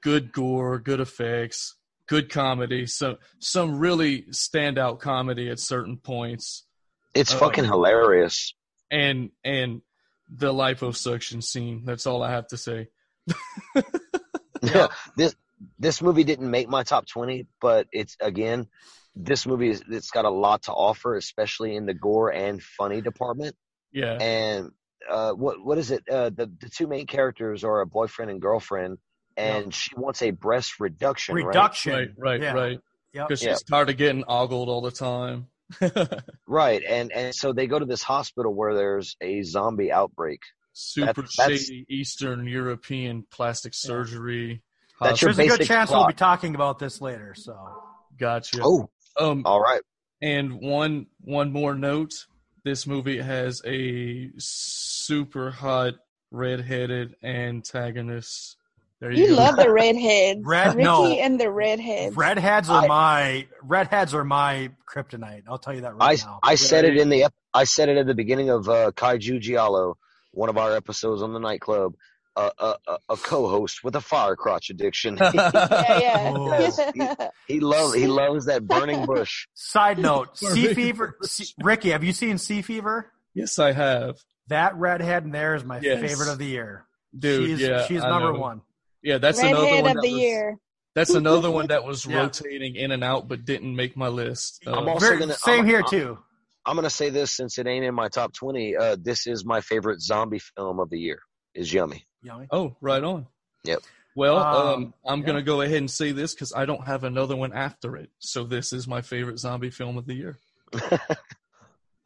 [0.00, 1.74] Good gore, good effects,
[2.06, 2.86] good comedy.
[2.86, 6.64] So some really standout comedy at certain points,
[7.14, 7.38] It's Oh.
[7.38, 8.54] fucking hilarious.
[8.90, 9.82] and and
[10.30, 11.84] the liposuction scene.
[11.84, 12.88] That's all I have to say.
[14.62, 14.88] Yeah.
[15.16, 15.34] this
[15.78, 18.66] this movie didn't make my top 20, but it's again,
[19.16, 23.00] this movie is it's got a lot to offer, especially in the gore and funny
[23.00, 23.56] department.
[23.92, 24.70] Yeah, And
[25.10, 26.02] uh, what what is it?
[26.08, 28.98] Uh, the the two main characters are a boyfriend and girlfriend,
[29.36, 31.34] and she wants a breast reduction.
[31.34, 32.52] reduction, right, right, Yeah.
[32.52, 32.78] right.
[33.12, 33.52] Because Yeah.
[33.52, 35.46] she's tired of getting ogled all the time.
[36.46, 40.40] Right, and and so they go to this hospital where there's a zombie outbreak.
[40.72, 44.62] super that's- shady Eastern European plastic surgery.
[45.00, 47.34] That's your There's a good basic chance we'll be talking about this later.
[47.36, 47.54] So
[48.18, 48.60] gotcha.
[48.62, 49.80] Oh, Um, all right.
[50.22, 52.12] and one one more note:
[52.64, 55.94] this movie has a super hot
[56.30, 58.56] redheaded antagonist.
[59.00, 59.36] There you, You go.
[59.36, 61.06] love the redheads, Red- Ricky no.
[61.06, 62.16] and the redheads.
[62.16, 65.42] redheads are I- my redheads are my kryptonite.
[65.48, 66.40] I'll tell you that right I now.
[66.42, 69.96] I said it in the I said it at the beginning of uh, Kaiju Giallo,
[70.32, 71.94] one of our episodes on the nightclub.
[72.38, 72.50] Uh,
[72.86, 75.16] a, a, a co-host with a fire crotch addiction.
[75.34, 76.90] yeah, Oh.
[76.94, 77.30] yeah.
[77.48, 79.48] he loves he loves that burning bush.
[79.54, 81.16] Side note: Sea Ricky Fever.
[81.22, 83.10] Sea, Ricky, have you seen Sea Fever?
[83.34, 86.00] yes, I have, That redhead in there is my Yes.
[86.00, 86.86] favorite of the year.
[87.18, 87.58] dude.
[87.58, 88.38] she's, yeah, she's I number know.
[88.38, 88.60] one.
[89.02, 90.56] Yeah, that's another one of that the was, year.
[90.94, 92.18] That's another one that was Yeah.
[92.22, 94.62] rotating in and out, but didn't make my list.
[94.66, 96.18] Uh, I'm also Very- gonna- same I'm- here I'm- too.
[96.66, 98.76] I'm gonna say this since it ain't in my top twenty.
[98.76, 101.20] Uh, this is my favorite zombie film of the year.
[101.54, 102.06] Is Yummy.
[102.22, 102.46] Yummy.
[102.50, 103.26] Oh, right on.
[103.64, 103.80] Yep.
[104.14, 105.26] Well, Um, um, I'm yeah.
[105.26, 108.10] gonna go ahead and say this because I don't have another one after it.
[108.18, 110.38] So this is my favorite zombie film of the year.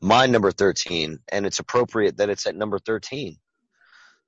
[0.01, 3.37] My number thirteen, and it's appropriate that it's at number thirteen.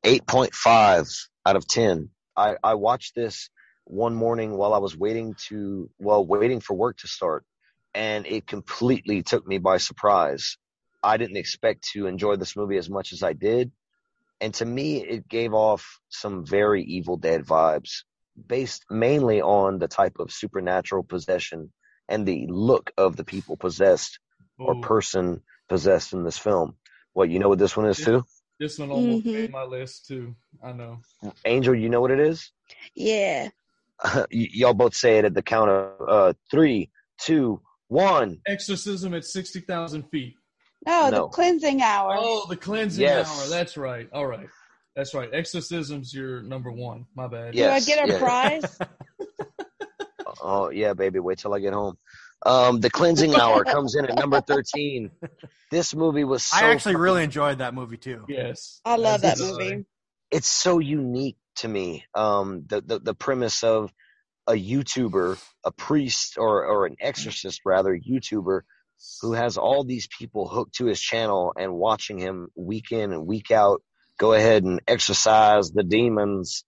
[0.04, 1.08] Eight point five
[1.44, 2.10] out of ten.
[2.36, 3.50] I I watched this
[3.84, 7.44] one morning while I was waiting to well waiting for work to start,
[7.92, 10.56] and it completely took me by surprise.
[11.02, 13.72] I didn't expect to enjoy this movie as much as I did.
[14.40, 18.02] And to me, it gave off some very Evil Dead vibes,
[18.46, 21.72] based mainly on the type of supernatural possession
[22.08, 24.18] and the look of the people possessed
[24.58, 26.76] or person possessed in this film.
[27.12, 28.24] What, you know what this one is too?
[28.60, 29.32] this one almost Mhm.
[29.32, 30.34] made my list too.
[30.62, 31.00] I know.
[31.44, 32.52] Angel, you know what it is?
[32.94, 33.50] Yeah.
[34.14, 38.40] Y- y'all both say it at the count of uh, three, two, one.
[38.46, 40.34] Exorcism at sixty thousand feet.
[40.86, 41.10] No, No.
[41.10, 42.16] the cleansing hour.
[42.18, 43.28] Oh, the cleansing Yes.
[43.28, 43.48] hour.
[43.48, 44.08] That's right.
[44.12, 44.48] All right.
[44.96, 45.28] That's right.
[45.32, 47.06] Exorcism's your number one.
[47.16, 47.54] My bad.
[47.54, 47.68] Yeah.
[47.68, 48.18] Do I get a yeah.
[48.18, 48.78] prize?
[50.42, 51.96] Oh yeah, baby, wait till I get home.
[52.44, 55.10] Um, the cleansing hour comes in at number thirteen.
[55.70, 58.24] This movie was so I actually fucking- really enjoyed that movie too.
[58.28, 58.80] Yes.
[58.84, 59.52] I love that As did I.
[59.52, 59.84] movie.
[60.30, 62.04] it's so unique to me.
[62.14, 63.92] Um, the, the the premise of
[64.46, 68.62] a YouTuber, a priest or or an exorcist rather, YouTuber
[69.20, 73.26] who has all these people hooked to his channel and watching him week in and
[73.26, 73.82] week out
[74.18, 76.64] go ahead and exorcise the demons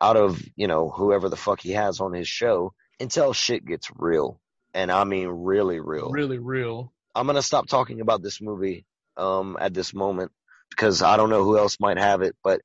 [0.00, 3.90] out of, you know, whoever the fuck he has on his show until shit gets
[3.96, 4.40] real.
[4.74, 6.10] And I mean really real.
[6.10, 6.92] Really real.
[7.14, 8.84] I'm gonna stop talking about this movie
[9.16, 10.30] um, at this moment
[10.70, 12.60] because I don't know who else might have it, but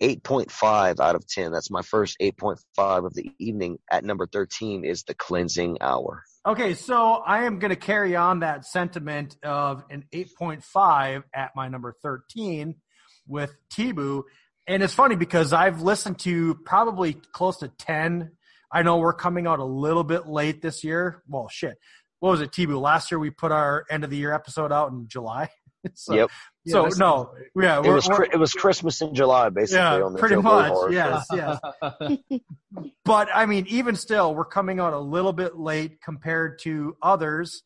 [0.00, 1.50] 8.5 out of 10.
[1.50, 3.78] That's my first 8.5 of the evening.
[3.90, 6.22] At number 13 is The Cleansing Hour.
[6.48, 11.68] Okay, so I am going to carry on that sentiment of an 8.5 at my
[11.68, 12.74] number 13
[13.26, 14.24] with T-Boo.
[14.66, 18.30] and it's funny because I've listened to probably close to 10.
[18.72, 21.22] I know we're coming out a little bit late this year.
[21.28, 21.76] Well, shit.
[22.20, 22.78] What was it, T-Boo?
[22.78, 25.50] Last year we put our end of the year episode out in July.
[25.94, 26.30] so, Yep.
[26.68, 29.78] Yeah, so no, yeah, It was it was Christmas in July, basically.
[29.78, 30.72] yeah, on the pretty Joe much.
[30.72, 30.96] Horror Show.
[30.96, 31.26] Yes,
[32.30, 32.40] yes.
[33.04, 37.62] but I mean, even still, we're coming out a little bit late compared to others.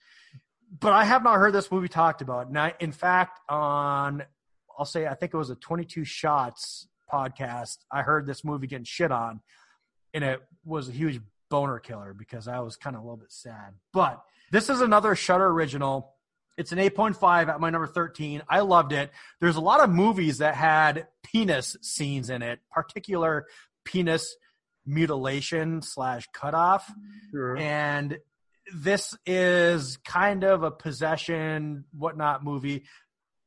[0.80, 2.50] But I have not heard this movie talked about.
[2.50, 4.22] Now, in fact, on
[4.78, 7.78] I'll say I think it was a 22 Shots podcast.
[7.90, 9.40] I heard this movie getting shit on,
[10.14, 11.20] and it was a huge
[11.50, 13.74] boner killer because I was kind of a little bit sad.
[13.92, 16.14] But this is another Shudder original.
[16.56, 18.42] It's an 8.5 at my number 13.
[18.48, 19.10] I loved it.
[19.40, 23.46] There's a lot of movies that had penis scenes in it, particular
[23.84, 24.36] penis
[24.84, 26.90] mutilation slash cutoff.
[27.30, 27.56] Sure.
[27.56, 28.18] And
[28.74, 32.84] this is kind of a possession, whatnot movie.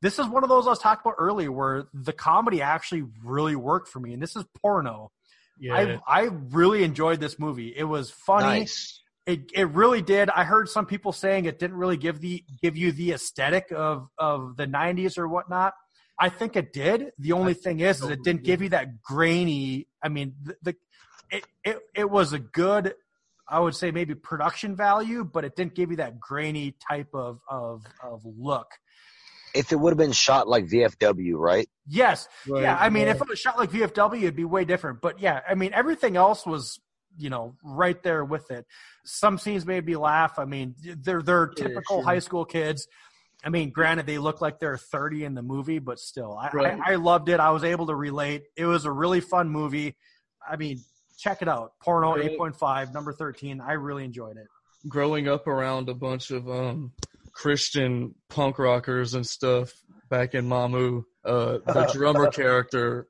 [0.02, 3.56] This is one of those I was talking about earlier where the comedy actually really
[3.56, 4.12] worked for me.
[4.12, 5.10] And this is porno.
[5.58, 5.98] yeah.
[6.06, 7.72] I I really enjoyed this movie.
[7.74, 8.60] It was funny.
[8.60, 9.00] Nice.
[9.26, 10.30] It it really did.
[10.30, 14.08] I heard some people saying it didn't really give the give you the aesthetic of
[14.18, 15.74] of the '90s or whatnot.
[16.18, 17.10] I think it did.
[17.18, 19.86] The only thing is, is it didn't give you that grainy.
[20.02, 20.76] I mean, the, the
[21.30, 22.94] it, it it was a good,
[23.48, 27.40] I would say maybe production value, but it didn't give you that grainy type of
[27.50, 28.68] of of look.
[29.54, 31.66] If it would have been shot like VFW, right?
[31.88, 32.76] Yes, Right, yeah.
[32.78, 33.16] I mean, right.
[33.16, 35.00] if it was shot like VFW, it'd be way different.
[35.00, 36.78] But yeah, I mean, everything else was,
[37.18, 38.66] you know, right there with it.
[39.04, 40.38] Some scenes made me laugh.
[40.38, 42.04] I mean, they're they're Yeah, typical sure.
[42.04, 42.86] high school kids.
[43.44, 46.78] I mean, granted, they look like they're 30 in the movie, but still, I, Right.
[46.84, 47.38] I, I loved it.
[47.38, 48.44] I was able to relate.
[48.56, 49.96] It was a really fun movie.
[50.48, 50.78] I mean,
[51.18, 51.72] check it out.
[51.82, 52.36] Porno Right.
[52.38, 53.60] 8.5, number 13.
[53.60, 54.46] I really enjoyed it.
[54.88, 56.92] growing up around a bunch of um,
[57.32, 59.72] Christian punk rockers and stuff
[60.08, 63.06] back in Mamou, uh, the drummer character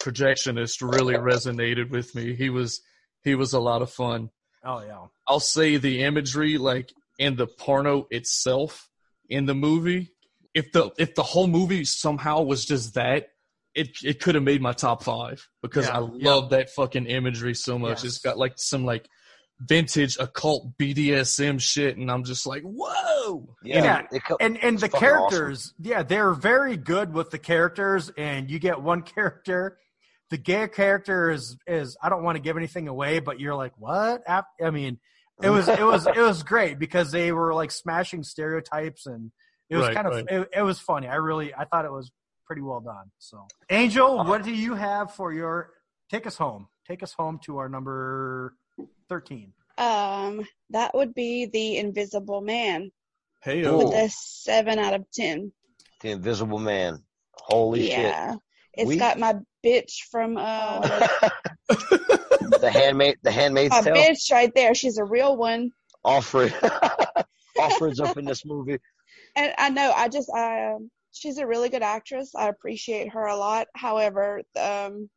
[0.00, 2.34] projectionist really resonated with me.
[2.34, 2.80] He was
[3.28, 4.30] he was a lot of fun.
[4.64, 5.06] Oh, yeah.
[5.26, 8.88] I'll say the imagery, like in the porno itself
[9.28, 10.12] in the movie,
[10.54, 13.28] if the if the whole movie somehow was just that,
[13.74, 16.30] it it could have made my top five because Yeah, I yeah.
[16.30, 18.02] love that fucking imagery so much.
[18.02, 18.04] Yes.
[18.04, 19.06] It's got like some like
[19.60, 23.54] vintage occult BDSM shit, and I'm just like, whoa.
[23.62, 28.10] Yeah, it co- and and the fucking characters, yeah, they're very good with the characters.
[28.16, 29.78] And you get one character,
[30.30, 33.72] the gay character is is I don't want to give anything away, but you're like,
[33.78, 34.22] what?
[34.28, 34.98] I mean,
[35.42, 39.30] it was it was it was great because they were like smashing stereotypes, and
[39.70, 40.24] it was Right, kind of right.
[40.28, 41.08] it, it was funny.
[41.08, 42.10] I really I thought it was
[42.46, 43.10] pretty well done.
[43.18, 45.70] So, Angel, what do you have for your
[46.10, 46.68] take us home?
[46.86, 48.54] Take us home to our number
[49.08, 49.52] thirteen.
[49.76, 52.90] Um, that would be the Invisible Man
[53.42, 53.78] Hey, Cool.
[53.78, 55.52] with oh, a seven out of ten.
[56.00, 57.04] The Invisible Man.
[57.34, 58.34] Holy yeah,
[58.78, 59.34] it's We- got my
[59.64, 60.80] bitch from uh.
[62.60, 63.94] The handmaid the handmaid's my tale.
[63.94, 64.74] bitch right there.
[64.74, 65.70] She's a real one,
[66.04, 66.50] Offred
[67.58, 68.78] Offred's up in this movie.
[69.36, 72.32] and I know I just I um, she's a really good actress.
[72.34, 73.68] I appreciate her a lot.
[73.74, 75.08] However, um,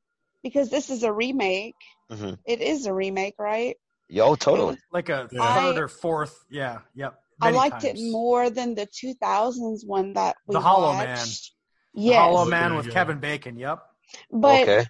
[0.43, 1.75] because this is a remake,
[2.11, 2.37] Mhm.
[2.45, 3.75] it is a remake, right?
[4.09, 4.77] Yo, totally.
[4.91, 5.55] Like a Yeah.
[5.55, 7.15] third I- or fourth, yeah, yep.
[7.43, 7.99] I liked times.
[7.99, 11.05] it more than the 2000s one that we The Hollow watched.
[11.05, 11.60] The
[11.93, 12.91] Yes, Hollow Man with.
[12.91, 13.57] Kevin Bacon.
[13.57, 13.79] Yep.
[14.31, 14.85] but okay.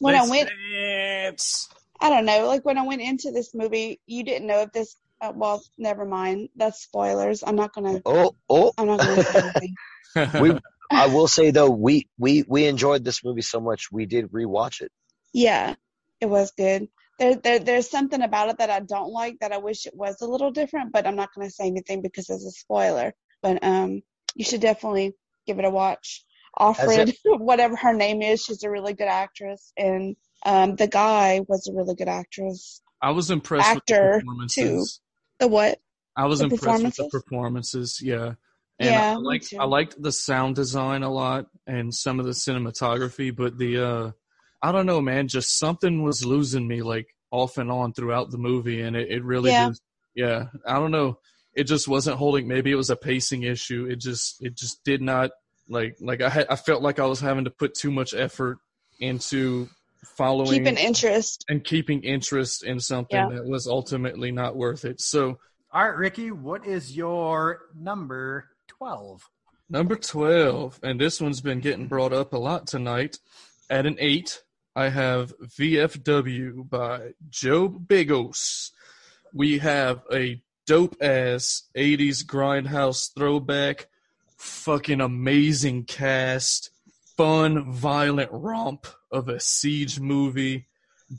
[0.00, 1.68] when I Let's went, dance.
[2.00, 4.96] I don't know, like when I went into this movie, you didn't know if this.
[5.18, 6.50] Uh, well, never mind.
[6.56, 7.42] That's spoilers.
[7.46, 8.02] I'm not gonna.
[8.04, 8.72] Oh, oh.
[8.76, 9.40] I'm not gonna say
[10.14, 10.42] anything.
[10.42, 10.58] we
[10.90, 14.80] I will say though, we we we enjoyed this movie so much we did rewatch
[14.82, 14.92] it.
[15.32, 15.74] Yeah,
[16.20, 16.88] it was good.
[17.18, 20.20] There, there, there's something about it that I don't like that I wish it was
[20.20, 23.14] a little different, but I'm not going to say anything because it's a spoiler.
[23.42, 24.02] But um,
[24.34, 25.14] you should definitely
[25.46, 26.24] give it a watch.
[26.58, 31.66] Offred, whatever her name is, she's a really good actress, and um, the guy was
[31.68, 32.80] a really good actress.
[33.02, 35.00] I was impressed Actor, with the performances.
[35.38, 35.78] The what?
[36.16, 37.10] I was The impressed with the performances?
[37.12, 38.00] performances.
[38.02, 38.32] Yeah.
[38.78, 39.54] And Yeah, I liked.
[39.58, 44.10] I liked the sound design a lot and some of the cinematography, but the uh
[44.62, 48.38] I don't know, man, just something was losing me like off and on throughout the
[48.38, 49.68] movie and it, it really Yeah.
[49.68, 49.82] just
[50.14, 51.18] yeah, I don't know.
[51.54, 53.86] It just wasn't holding maybe it was a pacing issue.
[53.90, 55.30] It just it just did not
[55.68, 58.58] like like I had I felt like I was having to put too much effort
[59.00, 59.68] into
[60.16, 61.44] following keeping interest.
[61.48, 63.28] and keeping interest in something Yeah.
[63.36, 65.00] that was ultimately not worth it.
[65.00, 65.38] So
[65.72, 69.22] All right, Ricky, what is your number 12?
[69.68, 73.18] Number 12, and this one's been getting brought up a lot tonight.
[73.68, 74.42] At an 8,
[74.76, 78.70] I have VFW by Joe Begos.
[79.34, 83.88] We have a dope ass 80s grindhouse throwback,
[84.36, 86.70] fucking amazing cast.
[87.16, 90.66] fun, violent romp of a siege movie.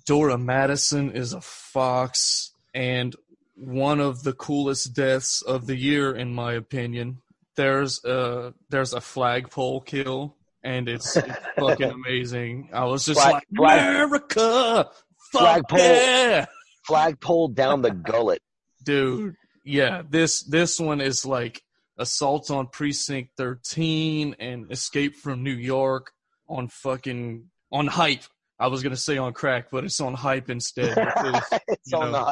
[0.05, 3.15] Dora Madison is a fox, and
[3.55, 7.17] one of the coolest deaths of the year, in my opinion.
[7.55, 12.69] There's a there's a flagpole kill, and it's, it's fucking amazing.
[12.73, 14.89] I was just Flag- like, flag- America,
[15.31, 15.79] Flagpole.
[15.79, 16.45] yeah,
[16.85, 18.41] Flagpole down the gullet.
[18.83, 19.35] dude.
[19.63, 21.61] Yeah, this this one is like
[21.97, 26.11] assault on precinct 13 and escape from New York
[26.47, 28.23] on fucking on hype.
[28.59, 30.95] I was gonna say on crack, but it's on hype instead.
[30.95, 32.23] because it's on know, the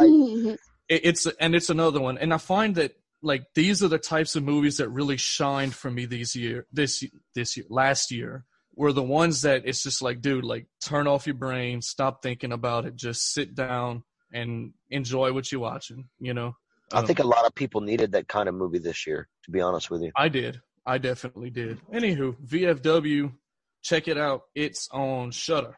[0.52, 0.60] hype.
[0.90, 4.36] it- it's and it's another one and i find that like these are the types
[4.36, 8.94] of movies that really shined for me these year this this year last year were
[8.94, 12.86] the ones that it's just like dude like turn off your brain stop thinking about
[12.86, 16.56] it just sit down and enjoy what you're watching you know
[16.94, 19.28] I Um, think a lot of people needed that kind of movie this year.
[19.46, 23.32] To be honest with you, i did i definitely did anywho vfw
[23.82, 25.78] check it out it's on shudder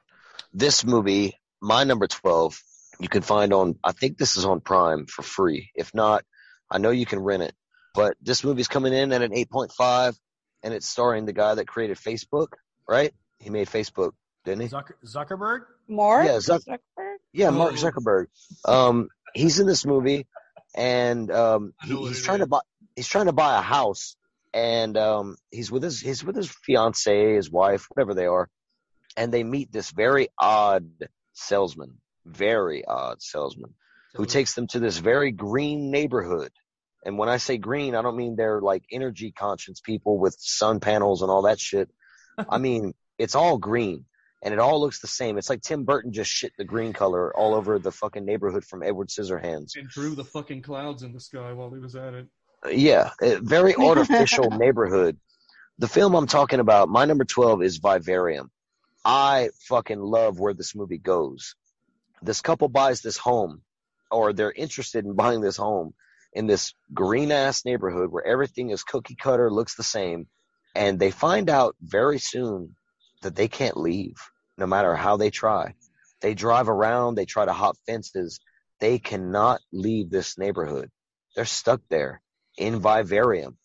[0.53, 2.57] this movie, my number twelve,
[2.99, 3.75] you can find on.
[3.83, 5.71] I think this is on Prime for free.
[5.75, 6.23] If not,
[6.71, 7.53] I know you can rent it.
[7.93, 10.15] But this movie's coming in at an eight point five,
[10.63, 12.47] and it's starring the guy that created Facebook.
[12.87, 13.13] Right?
[13.39, 14.11] He made Facebook,
[14.45, 14.67] didn't he?
[14.69, 15.61] Zucker- Zuckerberg.
[15.87, 16.25] Mark.
[16.25, 17.15] Yeah, Zuck- Zuckerberg?
[17.33, 17.75] Yeah, Mark Oh.
[17.75, 18.27] Zuckerberg.
[18.65, 20.27] Um, he's in this movie,
[20.77, 22.59] and um, he, he's trying to buy.
[22.95, 24.15] He's trying to buy a house,
[24.53, 28.47] and um, he's with his he's with his fiance, his wife, whatever they are,
[29.17, 30.87] and they meet this very odd
[31.33, 33.73] salesman, very odd salesman,
[34.13, 36.51] who takes them to this very green neighborhood.
[37.03, 40.79] And when I say green, I don't mean they're like energy conscious people with sun
[40.79, 41.89] panels and all that shit.
[42.49, 44.05] I mean, it's all green
[44.43, 45.37] and it all looks the same.
[45.37, 48.83] It's like Tim Burton just shit the green color all over the fucking neighborhood from
[48.83, 49.75] Edward Scissorhands.
[49.75, 52.27] and drew the fucking clouds in the sky while he was at it
[52.65, 55.17] uh, Yeah, a very artificial neighborhood.
[55.79, 58.49] The film I'm talking about, my number 12 is Vivarium.
[59.05, 61.55] I fucking love where this movie goes.
[62.21, 63.61] This couple buys this home,
[64.11, 65.93] or they're interested in buying this home
[66.33, 70.27] in this green ass neighborhood where everything is cookie cutter, looks the same.
[70.75, 72.75] And they find out very soon
[73.21, 74.15] that they can't leave
[74.57, 75.75] no matter how they try.
[76.21, 78.39] They drive around, they try to hop fences.
[78.79, 80.89] They cannot leave this neighborhood.
[81.35, 82.21] They're stuck there
[82.57, 83.57] in Vivarium.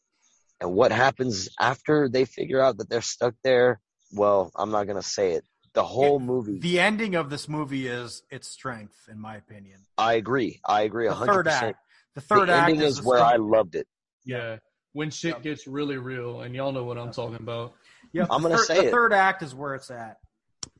[0.61, 3.81] And what happens after they figure out that they're stuck there?
[4.12, 5.45] Well, I'm not going to say it.
[5.74, 9.81] The whole movie, The ending of this movie is its strength, in my opinion.
[9.97, 10.61] I agree.
[10.66, 11.27] I agree The 100%.
[11.27, 11.79] third act.
[12.15, 13.87] The third the act ending is the where I loved it.
[14.27, 14.59] yeah
[14.93, 15.43] when shit Yep.
[15.43, 17.73] gets really real and y'all know what i'm talking about
[18.13, 18.91] Yeah, I'm gonna third- say the it.
[18.91, 20.17] third act is where it's at.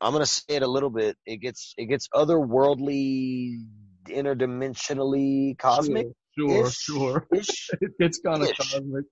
[0.01, 1.17] I'm going to say it a little bit.
[1.27, 3.65] It gets, it gets otherworldly,
[4.09, 6.09] interdimensionally cosmic.
[6.39, 6.75] sure Ish.
[6.77, 7.71] sure Ish.
[7.99, 9.05] it's kind of cosmic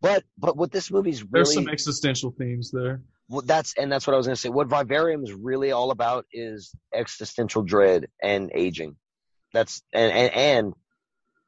[0.00, 4.06] But, but what this movie's really there's some existential themes there well, that's, and that's
[4.06, 4.48] what I was going to say.
[4.48, 8.96] What Vivarium is really all about is existential dread and aging.
[9.52, 10.74] That's, and, and, and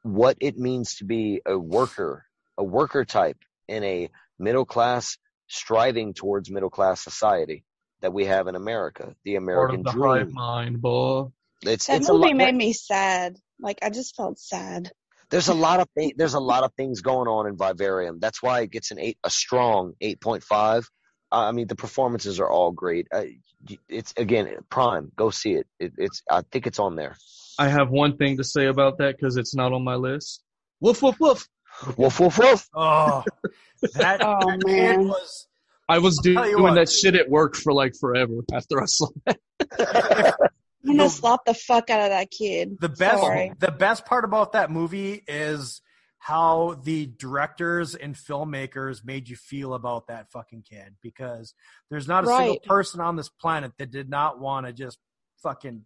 [0.03, 2.23] what it means to be a worker,
[2.55, 3.37] a worker type
[3.67, 5.17] in a middle class
[5.51, 7.63] striving towards middle class society
[8.01, 10.33] that we have in America, the part American of the hive dream.
[10.33, 11.25] mind boy
[11.63, 13.37] It's, That it's a movie lot, made me sad.
[13.59, 14.91] Like I just felt sad.
[15.29, 18.19] there's a lot of things, there's a lot of things going on in Vivarium.
[18.19, 20.85] That's why it gets an eight, a strong 8.5.
[21.33, 23.07] I mean, the performances are all great.
[23.13, 23.23] Uh,
[23.87, 25.11] it's again, prime.
[25.15, 25.67] Go see it.
[25.79, 25.93] it.
[25.97, 27.15] It's, I think it's on there.
[27.59, 30.43] I have one thing to say about that because it's not on my list.
[30.79, 31.47] Woof woof woof.
[31.97, 32.69] Woof, woof, woof.
[32.75, 33.23] Oh,
[33.95, 35.07] that, Oh, that man.
[35.07, 35.47] was.
[35.89, 36.75] I was do- doing what.
[36.75, 39.39] that shit at work for like forever after I saw that.
[40.87, 42.77] I'm gonna slap the fuck out of that kid.
[42.79, 43.51] The best, Sorry.
[43.59, 45.81] the best part about that movie is
[46.19, 51.53] how the directors and filmmakers made you feel about that fucking kid because
[51.89, 54.97] there's not a single person on this planet that did not want to just
[55.43, 55.83] fucking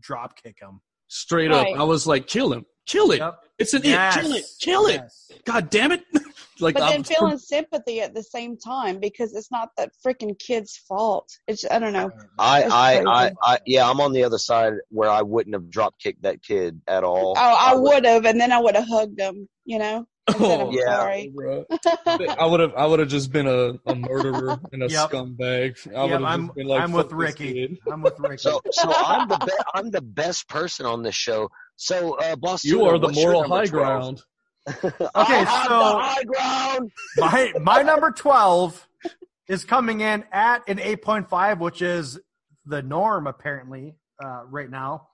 [0.00, 0.80] drop kick him.
[1.08, 1.72] Straight Right.
[1.74, 3.18] up, I was like, kill him, kill it.
[3.18, 3.38] Yep.
[3.58, 4.16] It's an Yes.
[4.16, 5.00] it, Chill it, kill it.
[5.02, 5.30] Yes.
[5.44, 6.04] God damn it!
[6.60, 9.90] like But I then was feeling sympathy at the same time because it's not that
[10.04, 11.28] freaking kid's fault.
[11.46, 12.10] It's I don't know.
[12.38, 13.04] I, I.
[13.06, 16.42] I, I, yeah, I'm on the other side where I wouldn't have drop kicked that
[16.42, 17.34] kid at all.
[17.36, 19.48] Oh, I would have, and then I would have hugged him.
[19.64, 20.06] You know.
[20.38, 20.98] Oh, Yeah.
[20.98, 21.32] sorry.
[22.38, 25.10] I would have, I would have just been a, a murderer and a Yep.
[25.10, 25.88] scumbag.
[25.88, 27.80] I Yep, would have I'm, been like, I'm with Ricky.
[27.90, 28.36] I'm with Ricky.
[28.42, 31.48] So, so I'm the be- I'm the best person on this show.
[31.78, 33.70] So, uh, boss, You Tuna, are the moral high 12?
[33.70, 34.22] ground.
[35.14, 36.90] I have so- the high ground.
[37.16, 38.86] my my number 12
[39.48, 42.20] is coming in at an 8.5 which is
[42.66, 45.08] the norm apparently uh, right now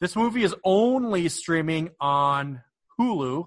[0.00, 2.60] this movie is only streaming on
[3.00, 3.46] hulu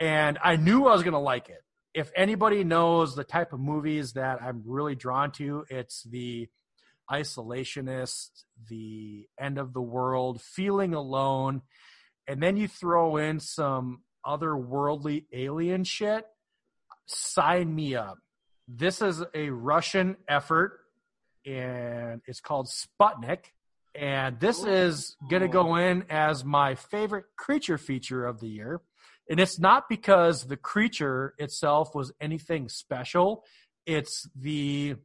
[0.00, 1.62] and i knew i was going to like it
[1.94, 6.48] if anybody knows the type of movies that I'm really drawn to, it's the
[7.10, 8.28] isolationist,
[8.68, 11.62] the end of the world, feeling alone,
[12.28, 16.26] and then you throw in some otherworldly alien shit.
[17.06, 18.18] Sign me up.
[18.68, 20.78] This is a Russian effort,
[21.46, 23.46] and it's called Sputnik.
[23.94, 28.82] And this is going to go in as my favorite creature feature of the year.
[29.30, 33.44] And it's not because the creature itself was anything special.
[33.86, 34.96] It's the,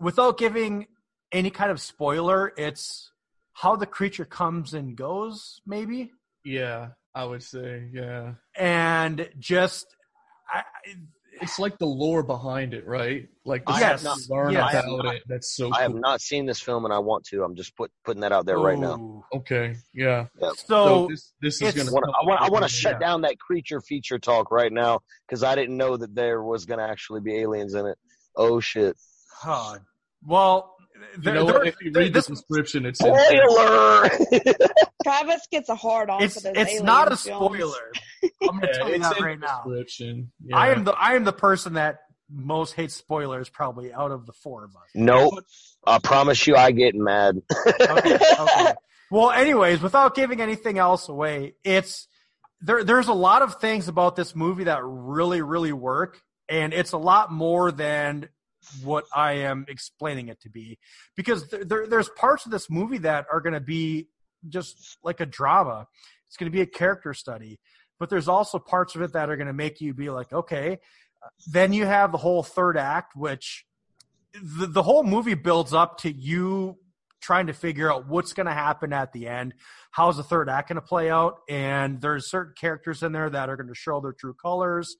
[0.00, 0.86] without giving
[1.30, 3.12] any kind of spoiler, it's
[3.52, 6.12] how the creature comes and goes, maybe.
[6.44, 8.32] Yeah, I would say, yeah.
[8.56, 9.86] And just,
[10.48, 10.62] I,
[11.42, 13.28] It's like the lore behind it, right?
[13.46, 14.74] Like the I have not- learn yes.
[14.74, 15.22] about it.
[15.26, 17.42] That's so I have not seen this film and I want to.
[17.42, 19.24] I'm just put, putting that out there right now.
[19.34, 20.26] Okay, yeah.
[20.38, 21.92] So, So, this this is gonna.
[21.92, 22.90] want to I want, I want to Yeah.
[22.92, 26.66] shut down that creature feature talk right now because I didn't know that there was
[26.66, 27.96] going to actually be aliens in it.
[28.36, 28.96] Oh shit!
[29.32, 29.78] huh.
[30.26, 30.74] well,
[31.22, 31.66] You know there- what?
[31.66, 34.08] If you read this- the description, it's in Spoiler!
[35.04, 37.54] Travis gets a hard on it's for those it's not a films.
[37.56, 37.92] spoiler.
[38.42, 39.62] I'm going to Yeah, tell you that right now.
[39.66, 40.30] description.
[40.44, 40.56] Yeah.
[40.56, 42.00] I am the I am the person that
[42.32, 44.82] most hates spoilers, probably out of the four of us.
[44.94, 45.34] nope.
[45.86, 47.40] I promise you, I get mad.
[47.80, 48.72] Okay, okay.
[49.10, 52.06] Well, anyways, without giving anything else away, it's
[52.60, 52.84] there.
[52.84, 56.98] There's a lot of things about this movie that really, really work, and it's a
[56.98, 58.28] lot more than
[58.82, 60.78] what I am explaining it to be.
[61.16, 64.08] Because there, there, there's parts of this movie that are going to be
[64.48, 65.86] just like a drama.
[66.28, 67.58] It's going to be a character study,
[67.98, 70.78] but there's also parts of it that are going to make you be like, okay.
[71.22, 73.66] Uh, then you have the whole third act, which
[74.32, 76.78] the, the whole movie builds up to you
[77.20, 79.54] trying to figure out what's going to happen at the end.
[79.90, 81.40] How's the third act going to play out?
[81.48, 84.96] And there's certain characters in there that are going to show their true colors.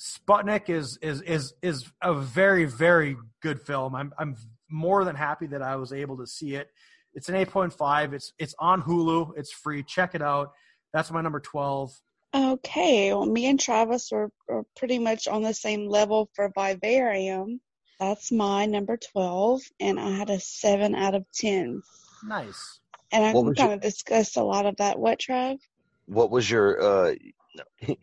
[0.00, 3.94] Sputnik is is is is a very very good film.
[3.94, 4.34] I'm I'm
[4.70, 6.68] more than happy that I was able to see it.
[7.12, 8.14] It's an 8.5.
[8.14, 9.32] It's it's on Hulu.
[9.36, 9.82] It's free.
[9.82, 10.52] Check it out.
[10.94, 11.92] That's my number 12.
[12.32, 17.60] Okay, well, me and Travis are, are pretty much on the same level for Vivarium.
[17.98, 21.82] That's my number 12, and I had a 7 out of 10.
[22.24, 22.80] Nice.
[23.12, 24.98] And I kind your- of discussed a lot of that.
[24.98, 25.58] What, Trav?
[26.06, 26.80] what was your?
[26.80, 27.14] uh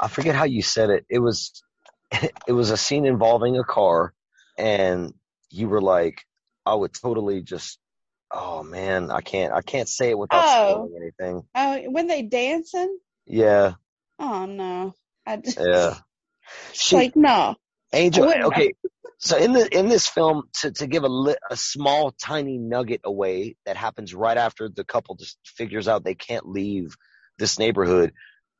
[0.00, 1.04] I forget how you said it.
[1.08, 1.62] It was,
[2.46, 4.12] it was a scene involving a car,
[4.58, 5.12] and
[5.50, 6.24] you were like,
[6.66, 7.78] I would totally just.
[8.30, 9.52] Oh man, I can't.
[9.52, 10.72] I can't say it without Oh.
[10.72, 11.42] spoiling anything.
[11.54, 12.98] Oh, when they dancing?
[13.26, 13.74] Yeah,
[14.18, 14.94] Oh, no.
[15.26, 15.94] I just, yeah.
[16.72, 17.54] She, like, no.
[17.92, 18.30] Angel.
[18.30, 18.72] Okay,
[19.18, 23.00] so in the in this film, to to give a li- a small tiny nugget
[23.04, 26.96] away that happens right after the couple just figures out they can't leave
[27.38, 28.12] this neighborhood.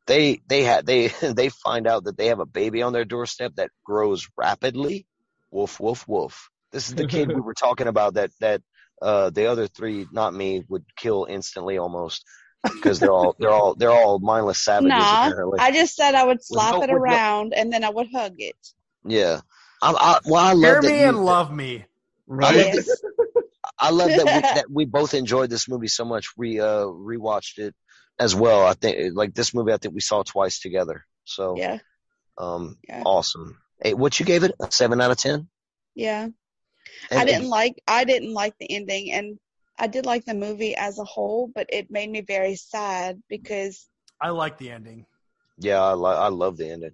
[0.07, 3.55] They they had they they find out that they have a baby on their doorstep
[3.57, 5.07] that grows rapidly.
[5.51, 6.51] Woof woof woof.
[6.73, 8.63] This is the kid we were talking about that that
[9.03, 12.25] uh the other three, not me, would kill instantly almost
[12.65, 15.59] because they're all they're all they're all mindless savages Nah, apparently.
[15.61, 18.09] I just said I would slap no- it with no- around and then I would
[18.13, 18.57] hug it.
[19.05, 19.41] yeah.
[19.83, 21.85] I, I, well, I love Hear that me you- and love me.
[22.27, 22.57] right.
[22.57, 23.03] Yes.
[23.79, 26.29] I love that we, that we both enjoyed this movie so much.
[26.37, 27.75] We uh rewatched it
[28.19, 28.67] as well.
[28.67, 31.05] I think like this movie, I think we saw twice together.
[31.25, 31.79] So yeah.
[32.39, 33.03] um, Yeah.
[33.05, 33.59] awesome.
[33.83, 34.53] Hey, what you gave it?
[34.61, 35.49] A seven out of ten.
[35.95, 36.29] Yeah.
[37.11, 39.39] And- I didn't like I didn't like the ending and
[39.79, 43.89] I did like the movie as a whole, but it made me very sad because
[44.21, 45.05] I like the ending.
[45.59, 46.93] Yeah, I lo- I love the ending.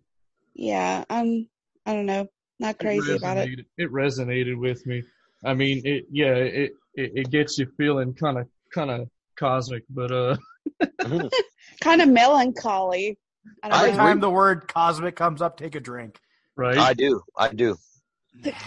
[0.54, 1.48] yeah, I'm
[1.86, 2.28] I don't know,
[2.58, 3.66] not crazy about it.
[3.78, 5.02] It resonated with me.
[5.44, 9.84] I mean, it yeah, it it, it gets you feeling kind of kind of cosmic,
[9.90, 10.36] but uh,
[10.82, 11.26] Mm-hmm.
[11.80, 13.18] Kind of melancholy.
[13.62, 13.96] I I don't Every know.
[13.98, 16.18] time the word cosmic comes up, take a drink.
[16.56, 16.76] right?
[16.76, 17.22] I do.
[17.36, 17.76] I do.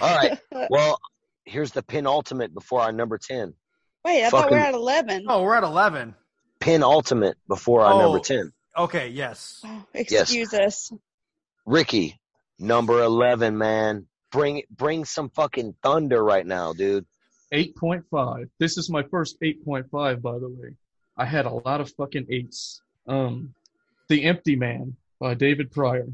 [0.01, 0.37] All right.
[0.69, 0.99] Well,
[1.45, 3.53] here's the penultimate before our number ten.
[4.05, 5.25] Wait, I thought we fucking- were at eleven.
[5.27, 6.15] Oh, we're at 11.
[6.59, 7.99] Penultimate before our Oh.
[8.01, 8.51] number ten.
[8.77, 9.61] Okay, yes.
[9.65, 10.91] Oh, excuse us.
[11.65, 12.19] Ricky,
[12.59, 14.07] number eleven, man.
[14.31, 17.05] Bring bring some fucking thunder right now, dude.
[17.51, 18.49] Eight point five.
[18.59, 20.75] This is my first eight point five, by the way.
[21.17, 22.81] I had a lot of fucking eights.
[23.07, 23.53] Um,
[24.09, 26.07] The Empty Man by David Prior.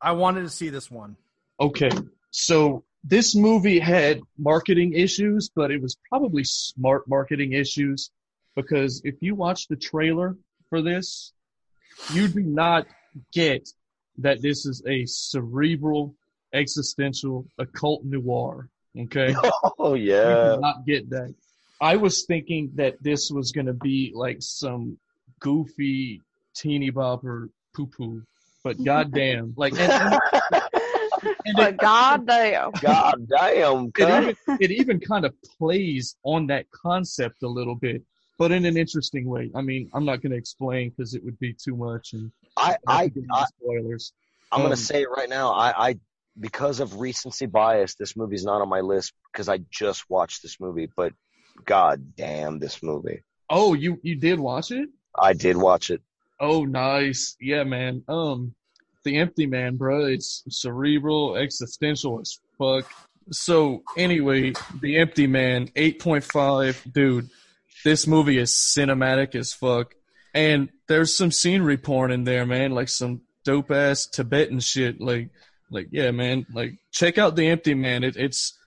[0.00, 1.16] I wanted to see this one.
[1.60, 1.90] Okay,
[2.30, 8.10] so this movie had marketing issues, but it was probably smart marketing issues
[8.54, 10.36] because if you watch the trailer
[10.68, 11.32] for this,
[12.12, 12.86] you do not
[13.32, 13.68] get
[14.18, 16.14] that this is a cerebral,
[16.52, 18.68] existential, occult noir.
[18.98, 19.34] Okay?
[19.78, 20.48] Oh yeah.
[20.50, 21.34] You do not get that.
[21.80, 24.98] I was thinking that this was going to be like some
[25.40, 26.22] goofy
[26.54, 28.22] teeny bopper poo poo
[28.64, 30.20] but goddamn, like and, and,
[31.46, 32.72] and but it, goddamn.
[32.82, 38.02] God damn, it even, it even kind of plays on that concept a little bit,
[38.38, 39.50] but in an interesting way.
[39.54, 42.76] I mean, I'm not going to explain because it would be too much and I,
[42.86, 44.12] I, I spoilers.
[44.50, 45.52] I'm Um, gonna say it right now.
[45.52, 45.98] I, I,
[46.40, 50.58] because of recency bias, this movie's not on my list because I just watched this
[50.58, 50.88] movie.
[50.94, 51.12] But
[51.64, 53.22] god damn, this movie!
[53.50, 54.88] Oh, you you did watch it?
[55.18, 56.00] I did watch it.
[56.40, 57.36] Oh, nice.
[57.40, 58.04] Yeah, man.
[58.06, 58.54] Um,
[59.04, 60.06] The Empty Man, bro.
[60.06, 62.90] It's cerebral, existential as fuck.
[63.30, 67.28] So anyway, The Empty Man, eight point five, dude.
[67.84, 69.94] This movie is cinematic as fuck,
[70.34, 72.72] and there's some scenery porn in there, man.
[72.72, 75.00] Like some dope ass Tibetan shit.
[75.00, 75.30] Like,
[75.70, 76.46] like yeah, man.
[76.52, 78.04] Like check out The Empty Man.
[78.04, 78.58] It, it's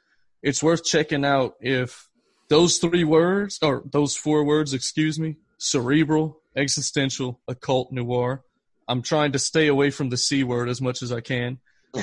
[0.41, 2.07] it's worth checking out if
[2.51, 8.43] those three words or those four words, excuse me, cerebral, existential, occult, noir.
[8.89, 11.59] I'm trying to stay away from the c word as much as I can.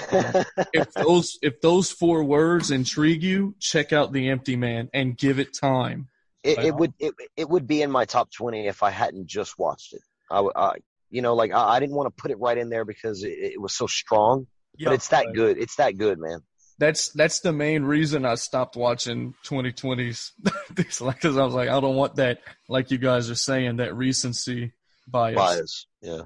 [0.73, 5.39] If those if those four words intrigue you, check out The Empty Man and give
[5.39, 6.09] it time.
[6.43, 9.59] It, it would it, it would be in my top twenty if I hadn't just
[9.59, 10.03] watched it.
[10.31, 10.79] I, w- I-
[11.11, 13.37] you know, like I, I didn't want to put it right in there because it,
[13.55, 14.47] it was so strong.
[14.77, 14.89] Yeah.
[14.89, 15.35] but it's that right.
[15.35, 15.59] good.
[15.59, 16.41] It's that good, man.
[16.79, 20.31] That's that's the main reason I stopped watching 2020s.
[20.75, 21.03] because
[21.37, 22.41] I was like, I don't want that.
[22.69, 24.73] Like you guys are saying, that recency
[25.07, 25.37] bias.
[25.37, 25.87] Bias.
[26.01, 26.23] Yeah.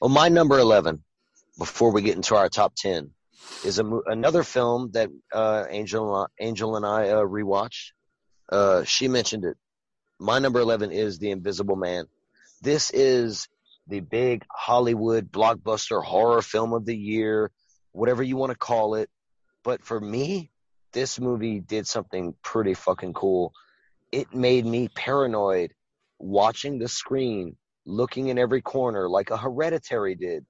[0.00, 1.02] Well, my number eleven,
[1.58, 3.10] before we get into our top ten,
[3.64, 7.92] is a another film that uh, Angel Angel and I uh, rewatched.
[8.50, 9.56] Uh, she mentioned it.
[10.18, 12.06] My number eleven is The Invisible Man.
[12.62, 13.48] This is
[13.86, 17.50] the big Hollywood blockbuster horror film of the year,
[17.92, 19.10] whatever you want to call it.
[19.64, 20.50] But for me,
[20.92, 23.52] this movie did something pretty fucking cool.
[24.10, 25.72] It made me paranoid
[26.18, 27.56] watching the screen,
[27.86, 30.44] looking in every corner like a hereditary did,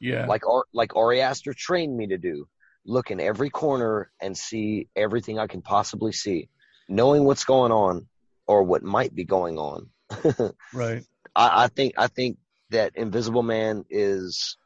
[0.00, 0.26] Yeah.
[0.26, 2.48] like like Ari Aster trained me to do.
[2.86, 6.48] Look in every corner and see everything I can possibly see,
[6.88, 8.06] knowing what's going on
[8.46, 9.88] or what might be going on.
[10.74, 11.02] right.
[11.34, 12.38] I, I think I think
[12.70, 14.56] that Invisible Man is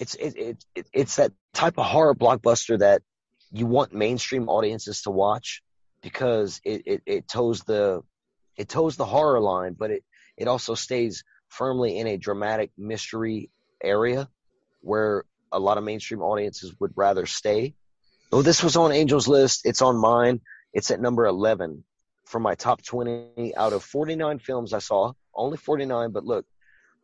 [0.00, 3.02] it's it, it, it it's that type of horror blockbuster that
[3.54, 5.62] you want mainstream audiences to watch
[6.02, 8.02] because it, it, it toes the
[8.56, 10.02] it toes the horror line, but it,
[10.36, 13.50] it also stays firmly in a dramatic mystery
[13.82, 14.28] area
[14.80, 17.74] where a lot of mainstream audiences would rather stay.
[18.30, 20.40] Though this was on Angel's list, it's on mine.
[20.72, 21.84] It's at number eleven
[22.26, 25.12] for my top twenty out of forty nine films I saw.
[25.32, 26.44] Only forty nine, but look,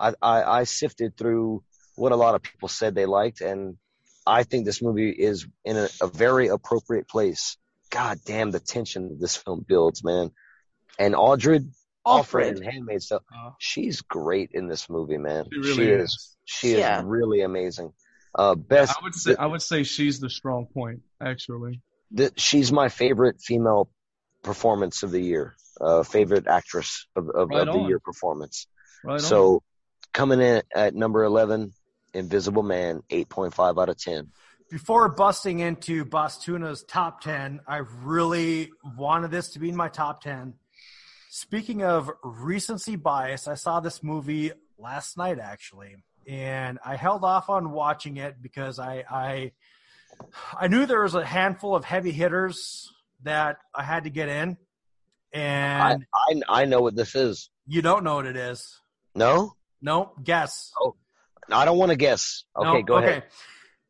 [0.00, 1.62] I, I, I sifted through
[1.94, 3.76] what a lot of people said they liked, and
[4.26, 7.56] I think this movie is in a, a very appropriate place.
[7.90, 10.30] God damn the tension this film builds, man.
[10.98, 11.70] And Offred,
[12.06, 15.46] Alfred, and Handmaid's Tale, Uh, she's great in this movie, man.
[15.52, 16.10] she really is.
[16.10, 16.36] is.
[16.44, 17.92] She is really amazing.
[18.34, 18.96] Uh, best.
[19.00, 21.80] I would say I would say she's the strong point, actually.
[22.16, 23.90] th- she's my favorite female
[24.42, 25.54] performance of the year.
[25.80, 28.66] Uh, favorite actress of, of, Right of the year performance.
[29.02, 29.20] Right on.
[29.20, 29.62] So
[30.12, 31.72] coming in at number 11,
[32.14, 34.28] Invisible Man, 8.5 out of 10.
[34.70, 40.22] Before busting into Bostuna's top 10, I really wanted this to be in my top
[40.22, 40.54] 10.
[41.28, 45.96] Speaking of recency bias, I saw this movie last night actually,
[46.26, 49.52] and I held off on watching it because I I,
[50.58, 52.92] I knew there was a handful of heavy hitters
[53.22, 54.56] that I had to get in,
[55.32, 57.50] and I, I know what this is.
[57.66, 58.80] you don't know what it is.
[59.14, 59.54] No?
[59.82, 60.72] No, guess.
[60.80, 60.96] Oh.
[61.52, 62.44] I don't want to guess.
[62.56, 62.82] Okay, No?
[62.82, 63.24] go ahead.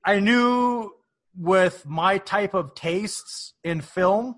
[0.05, 0.93] I knew
[1.37, 4.37] with my type of tastes in film,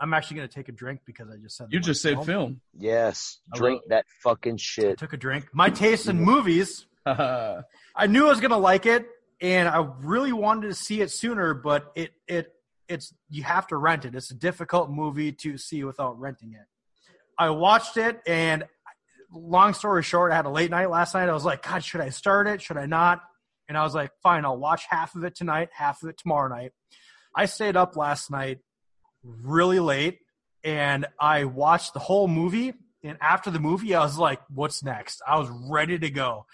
[0.00, 2.60] I'm actually going to take a drink because I just said you just said film.
[2.76, 3.38] Yes.
[3.54, 4.98] Drink love- that fucking I shit.
[4.98, 5.48] took a drink.
[5.52, 7.62] My taste in movies, I
[8.08, 9.06] knew I was going to like it,
[9.40, 12.52] and I really wanted to see it sooner, but it it
[12.88, 14.14] it's you have to rent it.
[14.14, 16.66] It's a difficult movie to see without renting it.
[17.38, 18.64] I watched it, and
[19.32, 21.28] long story short, I had a late night last night.
[21.28, 22.62] I was like, God, should I start it?
[22.62, 23.20] Should I not?
[23.68, 26.48] And I was like, fine, I'll watch half of it tonight, half of it tomorrow
[26.48, 26.72] night.
[27.34, 28.58] I stayed up last night
[29.24, 30.20] really late,
[30.62, 32.74] and I watched the whole movie.
[33.02, 35.20] And after the movie, I was like, what's next?
[35.26, 36.46] I was ready to go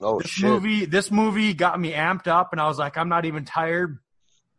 [0.00, 0.50] Oh, this shit.
[0.50, 3.98] movie this movie got me amped up and i was like i'm not even tired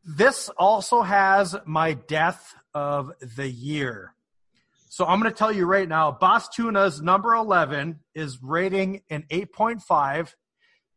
[0.04, 4.16] this also has my death of the year
[4.90, 10.34] so i'm going to tell you right now Bostuna's number 11 is rating an 8.5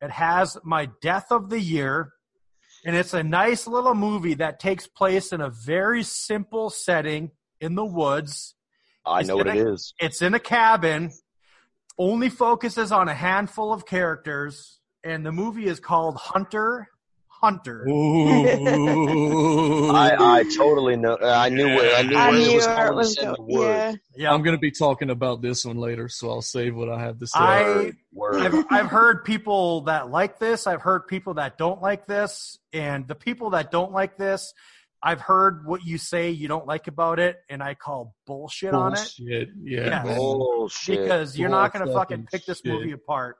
[0.02, 2.12] it has my death of the year
[2.84, 7.30] and it's a nice little movie that takes place in a very simple setting
[7.60, 8.54] in the woods.
[9.04, 11.10] I It's know what it gonna- it's in a cabin,
[11.98, 16.88] only focuses on a handful of characters, and the movie is called Hunter
[17.40, 17.86] Hunter.
[17.88, 19.90] Ooh.
[19.90, 21.16] I, I totally know.
[21.22, 23.14] I knew where I knew I where knew it was where going it to was
[23.14, 23.66] send go- the word.
[23.66, 23.94] Yeah.
[24.16, 27.18] Yeah, I'm gonna be talking about this one later, so I'll save what I have
[27.18, 27.38] to say.
[27.38, 27.92] I,
[28.34, 30.66] I've, I've heard people that like this.
[30.66, 34.52] I've heard people that don't like this, and the people that don't like this,
[35.02, 38.92] I've heard what you say you don't like about it, and I call bullshit on
[38.94, 39.44] it Yeah.
[39.62, 40.02] Yeah.
[40.04, 40.16] man.
[40.16, 41.00] Bullshit.
[41.02, 42.66] because you're Bull not going to fucking fucking pick this shit.
[42.72, 43.36] movie apart.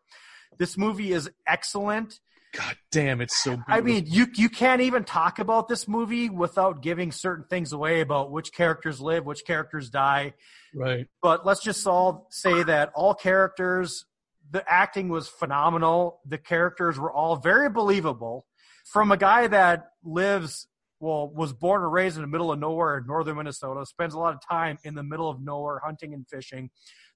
[0.59, 2.19] This movie is excellent.
[2.53, 3.51] God damn, it's so.
[3.51, 3.75] Beautiful.
[3.75, 8.01] I mean, you you can't even talk about this movie without giving certain things away
[8.01, 10.35] about which characters live, which characters die.
[10.75, 11.07] right?
[11.23, 14.05] But let's just all say that all characters,
[14.51, 16.21] the acting was phenomenal.
[16.27, 18.47] The characters were all very believable.
[18.85, 20.67] From a guy that lives,
[20.99, 24.19] well, was born and raised in the middle of nowhere in northern Minnesota, spends a
[24.19, 26.71] lot of time in the middle of nowhere hunting and fishing.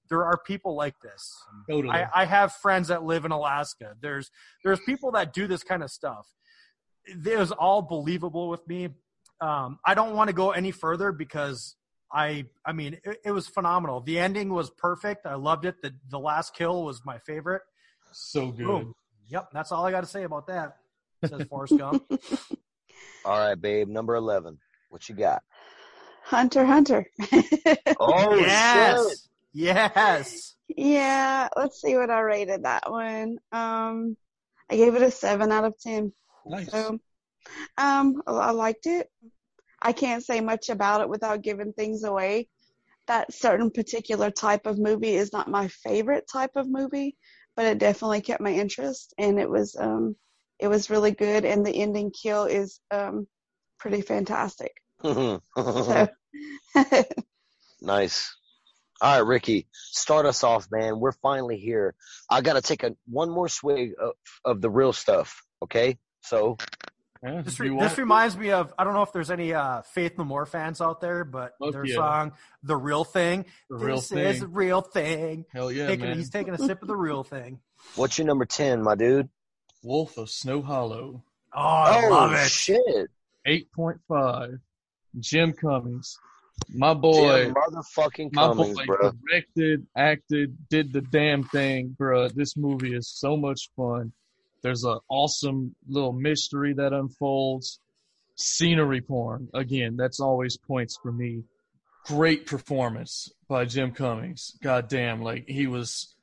[0.09, 1.35] There are people like this.
[1.69, 1.93] Totally.
[1.95, 3.95] I, I have friends that live in Alaska.
[4.01, 4.31] There's
[4.63, 6.27] there's people that do this kind of stuff.
[7.05, 8.89] It was all believable with me.
[9.41, 11.75] Um, I don't want to go any further because
[12.11, 14.01] I I mean it, it was phenomenal.
[14.01, 15.25] The ending was perfect.
[15.25, 15.81] I loved it.
[15.81, 17.61] The the last kill was my favorite.
[18.11, 18.65] so good.
[18.65, 18.93] Boom.
[19.27, 20.77] Yep, that's all I got to say about that.
[21.25, 22.03] Says Forrest Gump.
[23.25, 23.87] All right, babe.
[23.87, 24.59] Number eleven.
[24.89, 25.41] What you got?
[26.23, 27.05] Hunter Hunter.
[27.99, 29.17] Oh yes, shit!
[29.55, 30.55] Yes.
[30.67, 33.37] yeah, let's see what I rated that one.
[33.51, 34.17] Um
[34.69, 36.11] I gave it a seven out of ten.
[36.45, 36.69] Nice.
[36.69, 36.99] So
[37.77, 39.09] um I I liked it.
[39.81, 42.49] I can't say much about it without giving things away.
[43.07, 47.15] That certain particular type of movie is not my favorite type of movie,
[47.55, 50.15] but it definitely kept my interest and it was um
[50.59, 53.27] it was really good and the ending kill is um
[53.79, 54.73] pretty fantastic.
[55.57, 56.07] So
[57.81, 58.35] nice.
[59.01, 60.99] All right, Ricky, start us off, man.
[60.99, 61.95] We're finally here.
[62.29, 64.13] I gotta take a one more swig of,
[64.45, 65.43] of the real stuff.
[65.63, 66.57] Okay, so
[67.23, 70.17] Yeah, This, re- this reminds me of I don't know if there's any uh, Faith
[70.17, 71.95] No More fans out there, but Fuck their yeah.
[71.95, 72.31] song
[72.63, 74.43] "The Real Thing." The real this is thing.
[74.43, 75.45] a real thing.
[75.51, 76.17] Hell yeah, taking, man.
[76.17, 77.59] he's taking a sip of the real thing.
[77.95, 79.27] what's your number ten, my dude?
[79.83, 81.23] Wolf of Snow Hollow.
[81.53, 82.49] Oh, I oh love it.
[82.49, 83.09] shit!
[83.47, 84.59] 8.5.
[85.19, 86.17] Jim Cummings.
[86.69, 87.45] My boy.
[87.45, 89.11] Jim motherfucking my Cummings, boy bro.
[89.29, 92.29] directed, acted, did the damn thing, bro.
[92.29, 94.11] This movie is so much fun.
[94.61, 97.79] There's an awesome little mystery that unfolds.
[98.35, 99.47] Scenery porn.
[99.53, 101.43] Again, that's always points for me.
[102.05, 104.57] Great performance by Jim Cummings.
[104.61, 106.15] God damn, like he was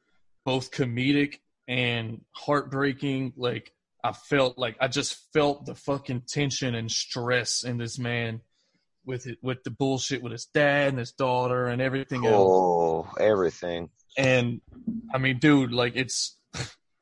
[0.45, 3.33] both comedic and heartbreaking.
[3.37, 3.73] Like
[4.05, 8.41] I felt like I just felt the fucking tension and stress in this man
[9.05, 12.37] with it, with the bullshit with his dad and his daughter and everything else.
[12.37, 13.91] Oh, everything.
[14.17, 14.61] And
[15.13, 16.37] I mean, dude, like it's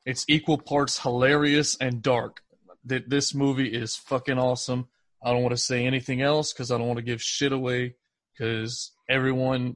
[0.05, 2.41] it's equal parts hilarious and dark.
[2.85, 4.87] That this movie is fucking awesome.
[5.23, 7.95] I don't want to say anything else because I don't want to give shit away.
[8.33, 9.75] Because everyone,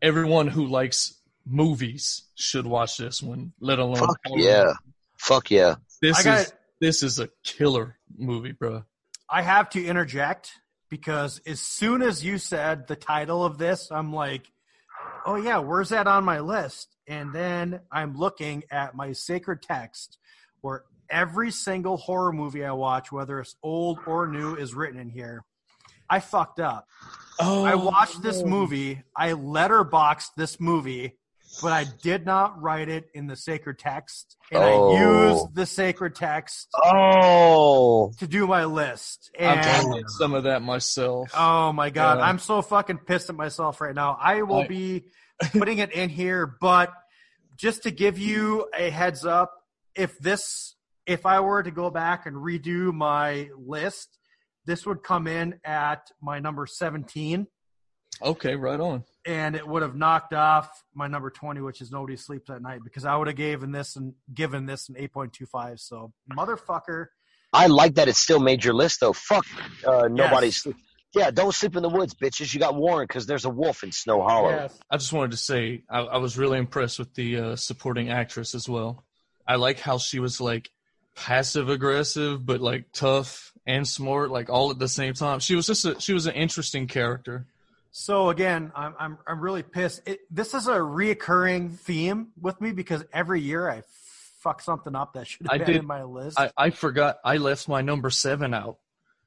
[0.00, 3.52] everyone who likes movies should watch this one.
[3.60, 4.72] Let alone Fuck horror yeah.
[5.18, 5.74] Fuck yeah.
[6.00, 8.84] This I got is this is a killer movie, bro.
[9.28, 10.52] I have to interject
[10.88, 14.50] because as soon as you said the title of this, I'm like,
[15.24, 16.96] oh yeah, where's that on my list?
[17.06, 20.18] And then I'm looking at my sacred text
[20.60, 25.08] where every single horror movie I watch, whether it's old or new, is written in
[25.08, 25.44] here.
[26.08, 26.86] I fucked up.
[27.40, 29.02] Oh, I watched this movie.
[29.14, 31.18] I letterboxed this movie,
[31.62, 34.36] but I did not write it in the sacred text.
[34.52, 34.92] And Oh.
[34.94, 39.30] I used the sacred text Oh, to do my list.
[39.38, 41.30] I've And done some of that myself.
[41.34, 42.24] oh my god, Yeah.
[42.26, 44.16] I'm so fucking pissed at myself right now.
[44.20, 45.04] I will I- be
[45.52, 46.92] putting it in here, but
[47.56, 49.52] just to give you a heads up,
[49.94, 50.74] if this
[51.06, 54.18] if I were to go back and redo my list,
[54.64, 57.46] this would come in at my number 17
[58.22, 59.04] Okay, right on.
[59.26, 62.80] And it would have knocked off my number 20 which is nobody sleeps at night
[62.84, 67.06] because i would have given this and given this an 8.25 so motherfucker
[67.52, 69.12] I like that it still made your list though.
[69.12, 69.46] Fuck,
[69.86, 70.56] uh, nobody's.
[70.56, 70.62] Yes.
[70.62, 70.76] sleep.
[71.14, 72.52] Yeah, don't sleep in the woods, bitches.
[72.52, 74.68] You got warned because there's a wolf in Snow Hollow.
[74.90, 78.54] I just wanted to say I, I was really impressed with the uh, supporting actress
[78.54, 79.04] as well.
[79.46, 80.70] I like how she was like
[81.14, 85.38] passive aggressive, but like tough and smart, like all at the same time.
[85.38, 87.46] She was just a, she was an interesting character.
[87.98, 92.72] So again i'm i'm, I'm really pissed it, this is a reoccurring theme with me
[92.72, 93.82] because every year i
[94.40, 97.16] fuck something up that should I have been did- in my list I, I forgot
[97.24, 98.76] I left my number seven out,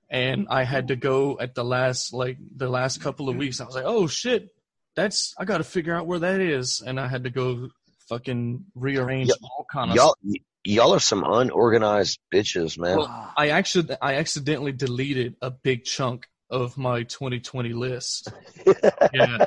[0.10, 3.60] and I had to go at the last like the last couple of weeks.
[3.60, 4.50] I was like, oh shit,
[4.96, 7.70] that's I got to figure out where that is, and I had to go
[8.08, 9.38] fucking rearrange Yep.
[9.44, 10.16] all kind of Y'all,
[10.64, 12.98] y'all are some unorganized bitches, man.
[13.00, 18.32] Well, I actually I accidentally deleted a big chunk of my 2020 list.
[19.14, 19.46] yeah.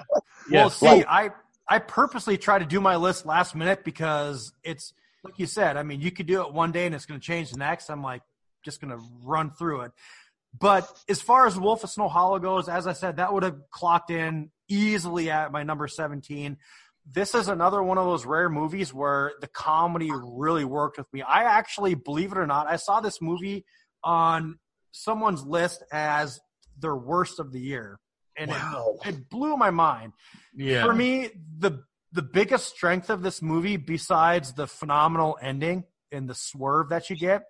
[0.51, 1.31] Well, see, I
[1.69, 4.93] I purposely try to do my list last minute because it's
[5.25, 5.77] like you said.
[5.77, 7.91] I mean, you could do it one day and it's going to change the next.
[7.91, 8.23] I'm like
[8.65, 9.93] just going to run through it.
[10.59, 13.57] But as far as Wolf of Snow Hollow goes, as I said, that would have
[13.71, 16.59] clocked in easily at my number 17.
[17.11, 21.23] This is another one of those rare movies where the comedy really worked with me.
[21.23, 23.65] I actually, believe it or not, I saw this movie
[24.05, 24.59] on
[24.93, 26.39] someone's list as
[26.79, 27.99] their worst of the year.
[28.37, 28.99] And Wow.
[29.05, 30.13] it, it blew my mind.
[30.55, 30.85] Yeah.
[30.85, 36.35] For me, the the biggest strength of this movie, besides the phenomenal ending and the
[36.35, 37.45] swerve that you get,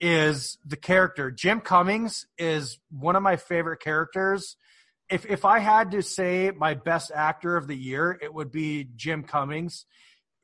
[0.00, 1.30] is the character.
[1.30, 4.56] Jim Cummings is one of my favorite characters.
[5.08, 8.88] If if I had to say my best actor of the year, it would be
[8.96, 9.84] Jim Cummings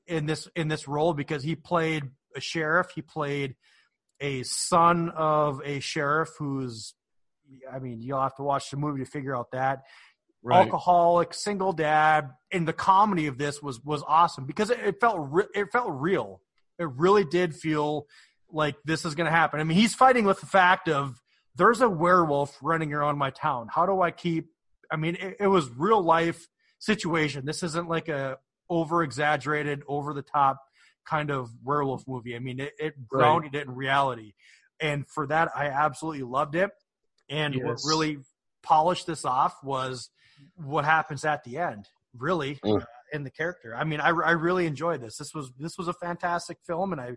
[0.06, 2.90] in this in this role because he played a sheriff.
[2.94, 3.56] He played
[4.20, 6.94] a son of a sheriff who's
[7.70, 9.84] I mean, you'll have to watch the movie to figure out that
[10.46, 10.60] right.
[10.60, 15.18] alcoholic, single dad, and the comedy of this was was awesome because it, it felt
[15.30, 16.40] re- it felt real.
[16.78, 18.06] It really did feel
[18.50, 19.60] like this is going to happen.
[19.60, 21.20] I mean, he's fighting with the fact of
[21.56, 23.68] there's a werewolf running around my town.
[23.70, 24.48] How do I keep?
[24.90, 26.46] I mean, it, it was real life
[26.78, 27.44] situation.
[27.44, 28.38] This isn't like a
[28.70, 30.60] over exaggerated, over the top
[31.06, 32.36] kind of werewolf movie.
[32.36, 34.34] I mean, it, it grounded it in reality,
[34.80, 36.70] and for that, I absolutely loved it.
[37.28, 38.18] And what really
[38.62, 40.10] polished this off was
[40.56, 42.82] what happens at the end, really, Mm.
[42.82, 43.74] uh, in the character.
[43.74, 45.16] I mean, I, I really enjoyed this.
[45.16, 47.16] This was this was a fantastic film, and I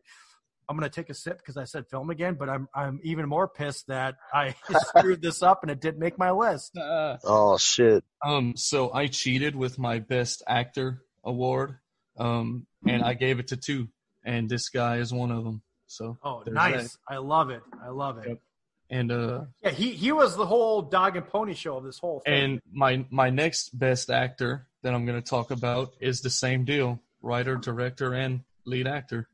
[0.69, 3.47] I'm gonna take a sip because I said film again, but I'm I'm even more
[3.47, 6.77] pissed that I screwed this up and it didn't make my list.
[6.77, 8.03] Uh, Oh shit.
[8.23, 11.79] um, so I cheated with my best actor award,
[12.19, 13.89] um, and I gave it to two,
[14.23, 15.63] and this guy is one of them.
[15.87, 16.93] So Oh, there's nice!
[16.93, 17.15] that.
[17.15, 17.63] I love it.
[17.83, 18.27] I love it.
[18.27, 18.39] Yep.
[18.89, 22.21] And uh, Yeah, he he was the whole dog and pony show of this whole
[22.21, 22.33] thing.
[22.33, 26.65] and my my next best actor that I'm going to talk about is the same
[26.65, 29.27] deal: writer, director, and lead actor.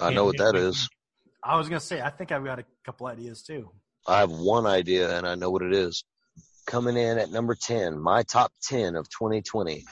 [0.00, 0.88] I know what that is.
[1.42, 3.70] I was gonna say, I think I've got a couple ideas too.
[4.06, 6.04] I have one idea and I know what it is.
[6.66, 9.84] Coming in at number 10, my top 10 of 2020.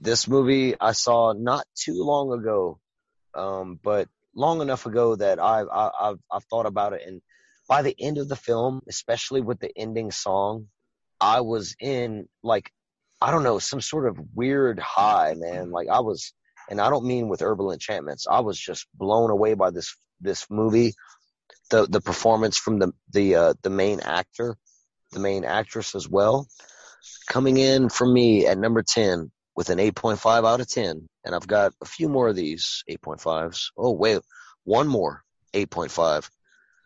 [0.00, 2.80] This movie I saw not too long ago,
[3.34, 7.02] um, but long enough ago that I've, I- I've, I've thought about it.
[7.06, 7.20] And
[7.68, 10.68] by the end of the film, especially with the ending song,
[11.20, 12.70] I was in like,
[13.20, 15.70] I don't know, some sort of weird high, man.
[15.70, 16.32] Like I was,
[16.70, 18.26] and I don't mean with herbal enchantments.
[18.28, 20.94] I was just blown away by this, this movie
[21.70, 24.56] the the performance from the the uh, the main actor,
[25.12, 26.48] the main actress as well,
[27.28, 31.48] coming in for me at number ten with an 8.5 out of 10, and I've
[31.48, 33.70] got a few more of these 8.5s.
[33.76, 34.20] Oh wait,
[34.62, 36.30] one more 8.5.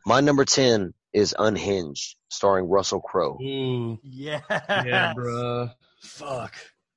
[0.04, 3.38] My number 10 is Unhinged, starring Russell Crowe.
[3.40, 5.72] Ooh, Yeah, yeah, bruh.
[6.00, 6.54] Fuck.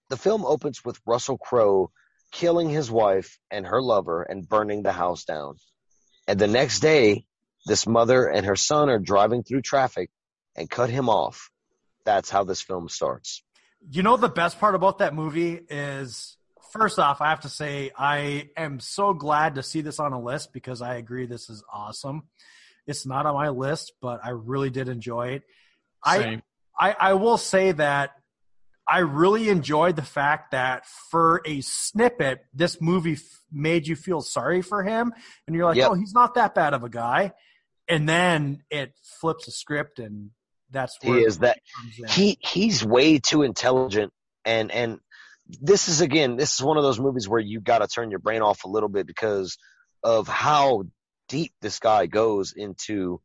[0.09, 1.91] The film opens with Russell Crowe
[2.31, 5.55] killing his wife and her lover and burning the house down.
[6.27, 7.25] And the next day,
[7.65, 10.09] this mother and her son are driving through traffic
[10.55, 11.49] and cut him off.
[12.05, 13.43] That's how this film starts.
[13.89, 16.37] You know the best part about that movie is
[16.71, 20.21] first off, I have to say I am so glad to see this on a
[20.21, 22.23] list because I agree this is awesome.
[22.87, 25.43] It's not on my list, but I really did enjoy it.
[26.03, 26.41] I, Same.
[26.79, 28.11] I I will say that
[28.87, 33.21] I really enjoyed the fact that for a snippet, this movie f-
[33.51, 35.11] made you feel sorry for him,
[35.47, 35.91] and you're like, Yep.
[35.91, 37.33] oh, he's not that bad of a guy,
[37.87, 40.29] and then it flips the script, and
[40.71, 41.59] that's He where is that
[42.09, 44.11] he he's way too intelligent
[44.43, 44.99] and and
[45.61, 48.19] this is again this is one of those movies where you got to turn your
[48.19, 49.57] brain off a little bit because
[50.03, 50.83] of how
[51.27, 53.19] deep this guy goes into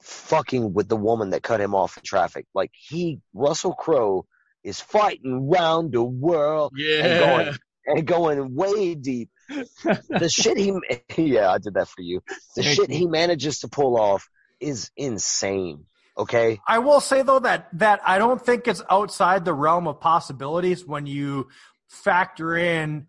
[0.00, 4.26] fucking with the woman that cut him off in traffic like he Russell Crowe
[4.62, 7.18] is fighting round the world and Yeah.
[7.18, 7.54] going
[7.86, 10.72] and going way deep the shit he
[11.16, 12.20] yeah I did that for you
[12.56, 12.98] the Thank shit you.
[12.98, 14.28] he manages to pull off
[14.60, 15.86] is insane
[16.18, 20.00] okay I will say though that that I don't think it's outside the realm of
[20.00, 21.48] possibilities when you
[21.88, 23.06] factor in.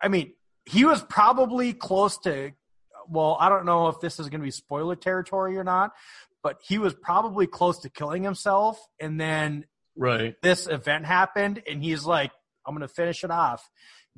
[0.00, 0.32] I mean,
[0.64, 2.52] he was probably close to.
[3.08, 5.92] Well, I don't know if this is going to be spoiler territory or not,
[6.42, 9.66] but he was probably close to killing himself, and then
[9.96, 10.34] Right.
[10.42, 12.30] this event happened, and he's like,
[12.66, 13.68] "I'm going to finish it off."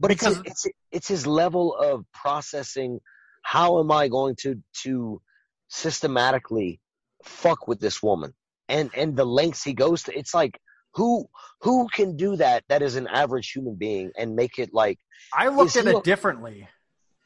[0.01, 3.01] but it's Because- it's it's his level of processing
[3.43, 5.21] how am i going to to
[5.67, 6.81] systematically
[7.25, 8.33] fuck with this woman
[8.69, 10.61] and and the lengths he goes to it's like
[10.95, 11.27] who
[11.63, 14.99] who can do that that is an average human being and make it like
[15.33, 16.69] I looked at it a- differently.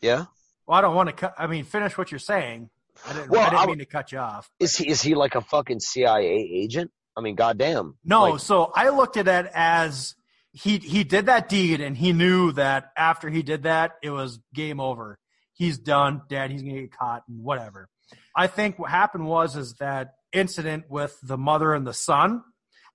[0.00, 0.24] yeah
[0.72, 1.34] Well, I don't want to cut.
[1.36, 2.70] I mean, finish what you're saying.
[3.06, 4.48] I didn't, Well, I didn't I- mean to cut you off.
[4.58, 6.90] Is he is he like a fucking CIA agent?
[7.14, 7.98] I mean, goddamn.
[8.02, 10.14] No, Like, so I looked at it as
[10.52, 14.40] he he did that deed, and he knew that after he did that, it was
[14.54, 15.18] game over.
[15.52, 16.50] He's done, Dad.
[16.50, 17.90] He's gonna get caught and whatever.
[18.34, 22.44] I think what happened was is that incident with the mother and the son,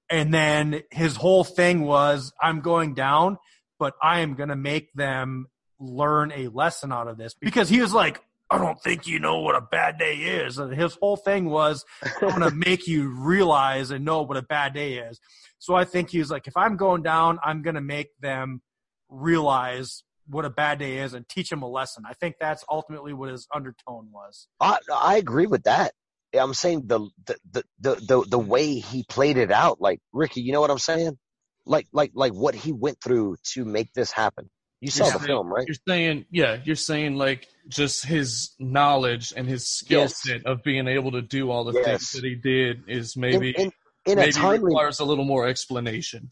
[0.09, 3.37] and then his whole thing was, I'm going down,
[3.77, 5.45] but I am gonna make them
[5.79, 8.21] learn a lesson out of this because he was like.
[8.49, 10.57] I don't think you know what a bad day is.
[10.57, 14.41] And his whole thing was, I'm going to make you realize and know what a
[14.41, 15.19] bad day is.
[15.59, 18.61] So I think he was like, if I'm going down, I'm going to make them
[19.09, 22.03] realize what a bad day is and teach them a lesson.
[22.07, 24.47] I think that's ultimately what his undertone was.
[24.59, 25.93] I I agree with that.
[26.33, 30.41] I'm saying the the, the the the the way he played it out, like Ricky,
[30.41, 31.17] you know what I'm saying?
[31.65, 34.49] Like like like what he went through to make this happen.
[34.79, 35.65] You saw You're the saying- film, right?
[35.67, 40.21] You're saying, yeah, you're saying like just his knowledge and his skill Yes.
[40.21, 41.85] set of being able to do all the Yes.
[41.85, 43.71] things that he did is maybe in,
[44.05, 46.29] in a maybe timely, requires a little more explanation,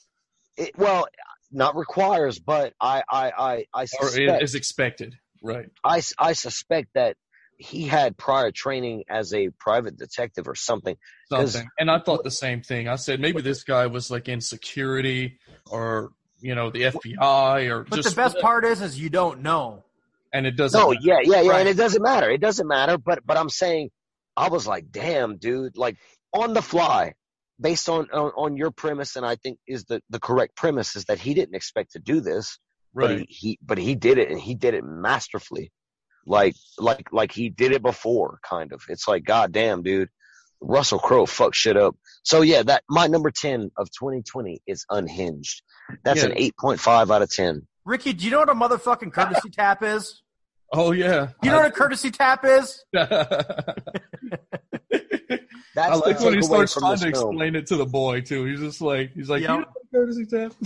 [0.57, 1.07] it, well,
[1.51, 5.69] not requires, but I I I I or suspect, is expected, right?
[5.83, 7.17] I I suspect that
[7.57, 10.97] he had prior training as a private detective or something.
[11.29, 11.67] Something.
[11.79, 12.87] And I thought the same thing.
[12.89, 15.39] I said maybe this guy was like in security
[15.71, 19.41] or you know the FBI or But just the best part is, is you don't
[19.41, 19.83] know.
[20.33, 20.79] and it doesn't.
[20.79, 21.59] No, yeah, yeah, yeah, Right.
[21.61, 22.29] and it doesn't matter.
[22.29, 22.97] It doesn't matter.
[22.97, 23.89] But but I'm saying,
[24.35, 25.97] I was like, damn, dude, like
[26.33, 27.13] on the fly,
[27.59, 31.05] based on on, on your premise, and I think is the the correct premise is
[31.05, 32.59] that he didn't expect to do this,
[32.93, 33.25] but right.
[33.29, 35.71] he, he but he did it, and he did it masterfully,
[36.25, 38.81] like like like he did it before, kind of.
[38.89, 40.09] It's like, god damn, dude.
[40.61, 41.95] Russell Crowe fucked shit up.
[42.23, 45.61] So yeah, that my number ten of 2020 is unhinged.
[46.03, 46.29] That's Yeah.
[46.29, 47.65] an 8.5 out of 10.
[47.85, 50.21] Ricky, do you know what a motherfucking courtesy tap is?
[50.73, 51.29] Oh yeah.
[51.43, 52.83] You know what a courtesy tap is?
[52.93, 53.11] That's
[55.91, 57.33] I like the when he starts trying to film.
[57.35, 58.45] explain it to the boy too.
[58.45, 59.55] He's just like he's like, Yeah.
[59.55, 60.53] you know what courtesy tap.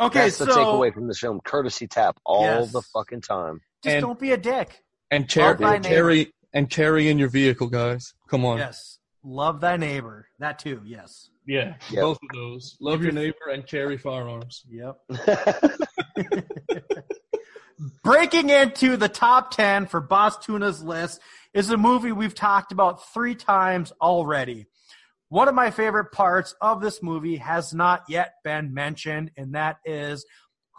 [0.00, 1.40] Okay, That's so the takeaway from this film.
[1.40, 2.70] Courtesy tap all Yes.
[2.70, 3.60] the fucking time.
[3.82, 4.84] just And- don't be a dick.
[5.10, 8.14] And car- Love thy and carry and carry in your vehicle, guys.
[8.28, 8.58] Come on.
[8.58, 9.00] Yes.
[9.24, 10.28] Love thy neighbor.
[10.38, 11.30] That too, yes.
[11.48, 11.74] Yeah.
[11.90, 12.02] Yep.
[12.02, 12.76] Both of those.
[12.78, 14.64] Love your neighbor and carry firearms.
[14.68, 14.98] Yep.
[18.04, 21.20] Breaking into the top 10 for Bostuna's list
[21.54, 24.66] is a movie we've talked about three times already.
[25.30, 29.78] One of my favorite parts of this movie has not yet been mentioned, and that
[29.86, 30.26] is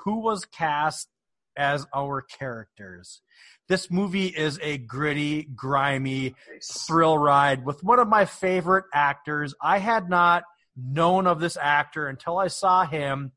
[0.04, 1.10] who was cast
[1.58, 3.22] as our characters.
[3.68, 9.56] This movie is a gritty, grimy thrill ride with one of my favorite actors.
[9.62, 10.44] I had not
[10.82, 13.32] known of this actor until I saw him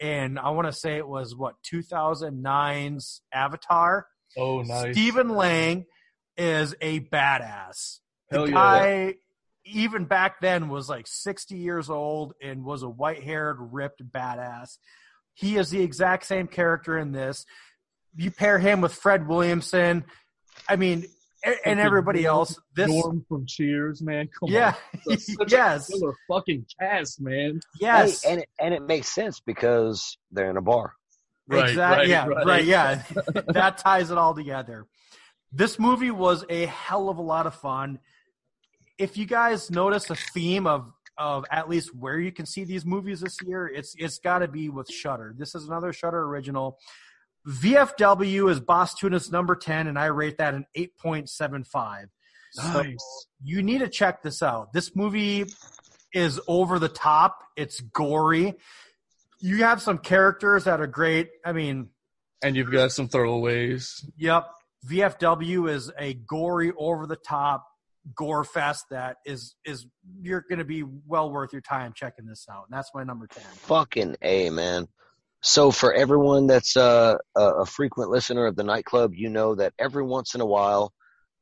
[0.00, 4.06] and I want to say it was what, 2009's Avatar.
[4.36, 4.94] Oh nice.
[4.94, 5.84] Stephen Lang
[6.36, 7.98] is a badass.
[8.30, 8.54] The Hell yeah.
[8.54, 9.14] guy,
[9.64, 14.78] even back then, was like 60 years old and was a white haired, ripped badass.
[15.34, 17.44] He is the exact same character in this.
[18.16, 20.04] You pair him with Fred Williamson.
[20.68, 21.06] I mean,
[21.44, 22.58] a- and everybody else.
[22.74, 24.28] This, Norm from Cheers, man.
[24.38, 25.00] Come yeah, on.
[25.06, 27.60] That's yes, a killer fucking cast, man.
[27.80, 28.22] yes.
[28.22, 30.94] Hey, and it, and it makes sense because they're in a bar.
[31.48, 31.98] Right, exactly.
[31.98, 32.46] right, yeah, right.
[32.46, 32.64] right.
[32.64, 33.02] Yeah,
[33.48, 34.86] that ties it all together.
[35.52, 37.98] This movie was a hell of a lot of fun.
[38.98, 42.86] If you guys notice a theme of of at least where you can see these
[42.86, 45.34] movies this year, it's it's got to be with Shudder.
[45.36, 46.78] This is another Shudder original.
[47.46, 52.08] VFW is Bostuna's number ten, and I rate that an eight point seven five.
[52.52, 52.82] So
[53.44, 54.72] you need to check this out.
[54.72, 55.46] This movie
[56.12, 57.38] is over the top.
[57.56, 58.54] It's gory.
[59.40, 61.30] You have some characters that are great.
[61.44, 61.90] I mean,
[62.42, 64.04] And you've got some throwaways.
[64.16, 64.48] Yep.
[64.88, 67.66] VFW is a gory, over the top
[68.14, 69.86] gore fest that is is
[70.22, 72.64] you're going to be well worth your time checking this out.
[72.68, 73.42] And that's my number 10.
[73.42, 74.88] Fucking A, man.
[75.42, 79.72] So for everyone that's uh, a, a frequent listener of the nightclub, you know that
[79.78, 80.92] every once in a while,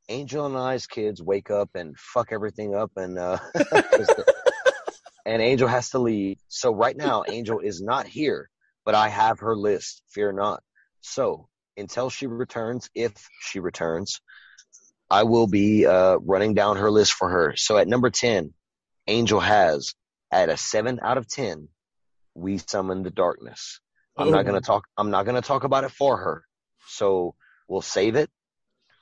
[0.07, 3.37] Angel and I's kids wake up and fuck everything up, and uh,
[5.25, 6.37] and Angel has to leave.
[6.47, 8.49] So right now, Angel is not here,
[8.85, 10.01] but I have her list.
[10.09, 10.63] Fear not.
[11.01, 13.11] So until she returns, if
[13.41, 14.21] she returns,
[15.09, 17.53] I will be uh, running down her list for her.
[17.57, 18.53] So at number ten,
[19.07, 19.93] Angel has
[20.31, 21.67] at a seven out of ten.
[22.33, 23.81] We summon the darkness.
[24.19, 24.43] I'm not Oh.
[24.43, 24.85] gonna talk.
[24.97, 26.43] I'm not gonna talk about it for her.
[26.87, 27.35] So
[27.67, 28.29] we'll save it.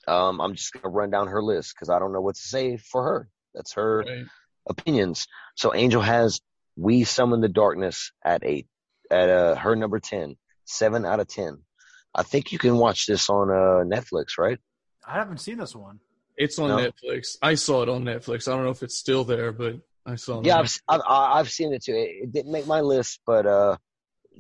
[0.08, 2.78] Um, I'm just gonna run down her list because I don't know what to say
[2.78, 3.30] for her.
[3.54, 4.26] That's her Right.
[4.70, 5.28] opinions.
[5.56, 6.40] So Angel has
[6.76, 8.68] We Summon the Darkness at eight,
[9.10, 11.64] at uh, her number 10, seven out of 10.
[12.14, 14.60] I think you can watch this on uh, Netflix, right?
[15.06, 16.00] I haven't seen this one.
[16.36, 16.78] It's on No.
[16.78, 17.38] Netflix.
[17.42, 18.48] I saw it on Netflix.
[18.48, 19.76] I don't know if it's still there, but
[20.06, 20.46] I saw it.
[20.46, 21.94] Yeah, I've, s- I've I've seen it too.
[21.96, 23.78] It, it didn't make my list, but uh,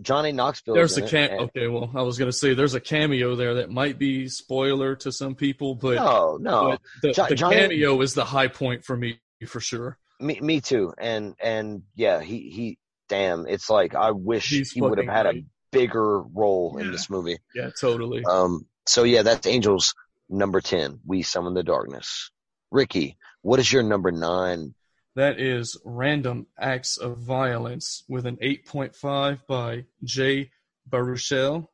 [0.01, 0.73] Johnny Knoxville.
[0.75, 1.31] There's a cam.
[1.31, 4.95] and- Okay, well, I was gonna say there's a cameo there that might be spoiler
[4.97, 8.47] to some people, but, No, no, but the, Jo- the Johnny- cameo is the high
[8.47, 9.97] point for me for sure.
[10.19, 10.93] me me too.
[10.97, 12.77] And and yeah, he he.
[13.09, 16.91] Damn, it's like I wish He's he would have fucking had a bigger role in
[16.91, 17.37] this movie.
[17.55, 18.23] Yeah, totally.
[18.25, 18.65] Um.
[18.85, 19.93] So yeah, that's Angels
[20.29, 20.99] number ten.
[21.05, 22.31] We summon the darkness.
[22.69, 24.73] Ricky, what is your number nine?
[25.17, 30.51] That is Random Acts of Violence with an 8.5 by Jay
[30.87, 31.69] Baruchel.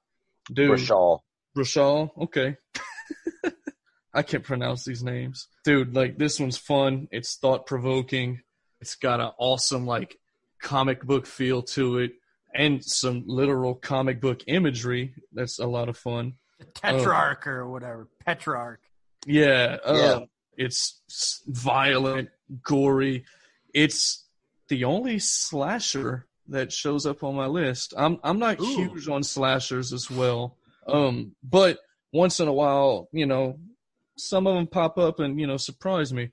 [0.49, 1.19] Dude, Rashal.
[1.57, 2.55] Rashal, okay.
[4.13, 5.49] I can't pronounce these names.
[5.65, 7.09] Dude, like this one's fun.
[7.11, 8.39] It's thought provoking.
[8.79, 10.17] It's got an awesome like
[10.61, 12.13] comic book feel to it
[12.55, 15.15] and some literal comic book imagery.
[15.33, 16.35] That's a lot of fun.
[16.75, 18.07] Tetrarch or whatever.
[18.25, 18.79] Petrarch.
[19.25, 20.25] Yeah, uh, Yeah.
[20.57, 22.29] It's violent,
[22.63, 23.25] gory.
[23.73, 24.25] It's
[24.67, 27.93] the only slasher that shows up on my list.
[27.97, 28.75] I'm I'm not Ooh.
[28.75, 30.57] huge on slashers as well,
[30.87, 31.79] um, but
[32.11, 33.59] once in a while, you know,
[34.17, 36.31] some of them pop up and you know surprise me.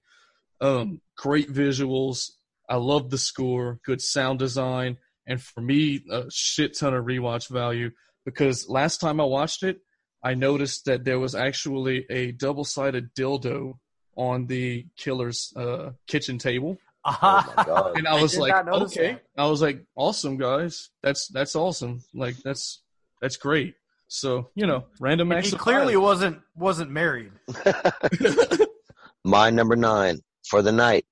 [0.60, 2.30] Um, great visuals.
[2.68, 7.48] I love the score, good sound design, and for me, a shit ton of rewatch
[7.48, 7.90] value.
[8.24, 9.78] Because last time I watched it,
[10.22, 13.78] I noticed that there was actually a double-sided dildo
[14.16, 17.92] on the killer's uh, kitchen table, Oh my god.
[17.96, 19.12] and I was did like, okay.
[19.12, 19.22] that.
[19.36, 20.90] I was like, awesome, guys.
[21.02, 22.02] That's that's awesome.
[22.14, 22.82] Like that's
[23.20, 23.74] that's great.
[24.08, 25.50] So you know, random acts.
[25.50, 26.02] he clearly violence.
[26.02, 27.32] wasn't wasn't married.
[29.24, 31.04] My number nine for the night.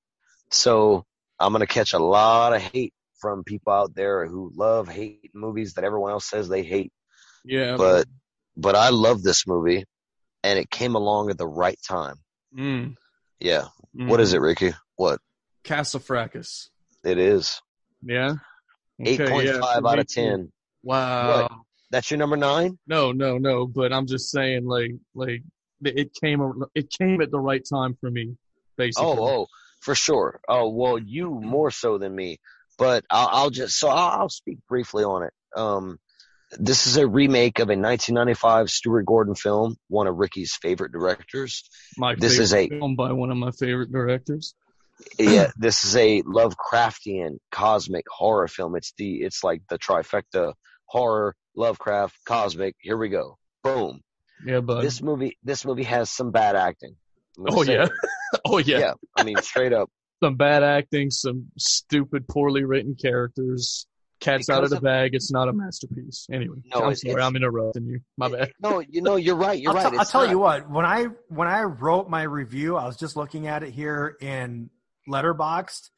[0.51, 1.05] So
[1.39, 5.75] I'm gonna catch a lot of hate from people out there who love hate movies
[5.75, 6.93] that everyone else says they hate.
[7.45, 8.07] yeah, But
[8.57, 9.85] but I love this movie,
[10.43, 12.17] and it came along at the right time.
[12.57, 12.97] Mm,
[13.41, 13.65] Yeah.
[13.97, 14.09] mm.
[14.09, 14.73] What is it, Ricky?
[14.97, 15.21] What
[15.65, 16.35] Castle Freak.
[16.35, 17.61] it is?
[18.03, 18.35] Yeah.
[19.01, 20.21] Eight Okay, point yeah, out of too.
[20.21, 20.53] ten.
[20.83, 21.49] Wow.
[21.91, 22.79] That's your number nine.
[22.87, 23.67] No, no, no.
[23.67, 25.43] But I'm just saying, like, like
[25.85, 26.41] it came,
[26.75, 28.37] it came at the right time for me,
[28.77, 29.07] basically.
[29.09, 29.47] Oh, oh,
[29.81, 30.41] for sure.
[30.49, 32.39] Oh, well, you more so than me,
[32.79, 35.33] but I'll, I'll just so I'll, I'll speak briefly on it.
[35.57, 35.99] Um,
[36.59, 41.69] this is a remake of a 1995 Stuart Gordon film, one of Ricky's favorite directors.
[41.97, 44.55] my this is a- film by one of my favorite directors.
[45.19, 48.77] Yeah, this is a Lovecraftian cosmic horror film.
[48.77, 50.55] It's the it's like the trifecta:
[50.87, 52.75] horror, Lovecraft, cosmic.
[52.81, 53.39] Here we go.
[53.63, 54.01] Boom.
[54.45, 56.97] Yeah, but This movie this movie has some bad acting.
[57.49, 57.89] Oh yeah,
[58.45, 58.79] oh yeah.
[58.79, 58.93] yeah.
[59.17, 59.91] I mean, straight up.
[60.23, 63.87] some bad acting, some stupid, poorly written characters.
[64.21, 65.15] Cat's out of the of- bag.
[65.15, 66.27] It's not a masterpiece.
[66.33, 68.01] Anyway, No, I'm it- sorry, it's- I'm interrupting you.
[68.17, 68.53] My bad.
[68.61, 69.61] No, you know, you're right.
[69.61, 69.93] You're I'll, right.
[69.93, 70.31] t- I'll tell not.
[70.31, 70.69] you what.
[70.71, 74.71] When I when I wrote my review, I was just looking at it here in
[75.09, 75.91] Letterboxd.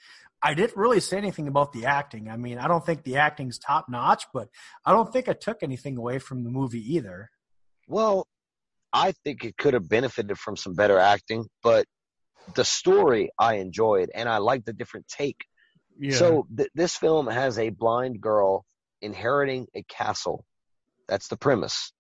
[0.43, 2.31] I didn't really say anything about the acting.
[2.31, 4.49] I mean, I don't think the acting's top notch, but
[4.87, 7.31] I don't think I took anything away from the movie either.
[7.89, 8.27] Well,
[8.93, 11.85] I think it could have benefited from some better acting, but
[12.55, 15.45] the story I enjoyed, and I like the different take.
[16.01, 16.17] Yeah.
[16.17, 18.65] So th- this film has a blind girl
[19.03, 20.45] inheriting a castle.
[21.09, 21.93] That's the premise,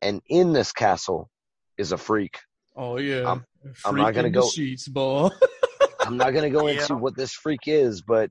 [0.00, 1.30] and in this castle
[1.78, 2.38] is a freak.
[2.76, 3.26] oh yeah.
[3.28, 3.44] I'm-
[3.84, 5.30] I'm not gonna go- sheets, boy.
[6.00, 6.80] I'm not going to go Yeah.
[6.82, 8.28] into what this freak is, but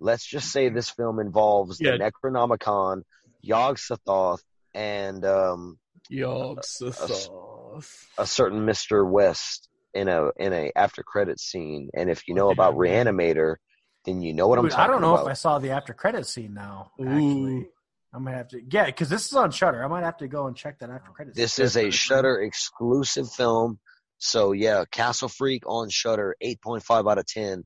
[0.00, 1.92] let's just say this film involves Yeah.
[1.92, 3.02] the Necronomicon,
[3.40, 4.40] Yog Sothoth,
[4.74, 5.78] and um,
[6.10, 8.06] Yogs the s- Thoth.
[8.18, 9.08] a certain Mr.
[9.08, 11.88] West in a in a after credit scene.
[11.94, 13.56] And if you know about Reanimator,
[14.04, 15.26] then you know what I'm Dude, talking I don't know about.
[15.26, 16.92] if I saw the after credit scene now.
[17.00, 17.04] Ooh.
[17.08, 17.68] Actually,
[18.12, 18.60] I might have to.
[18.70, 19.84] Yeah, because this is on Shudder.
[19.84, 21.34] I might have to go and check that after credit.
[21.34, 21.64] This scene.
[21.64, 23.78] is a Shudder exclusive film.
[24.18, 27.64] So yeah, Castle Freak on Shudder, 8.5 out of 10.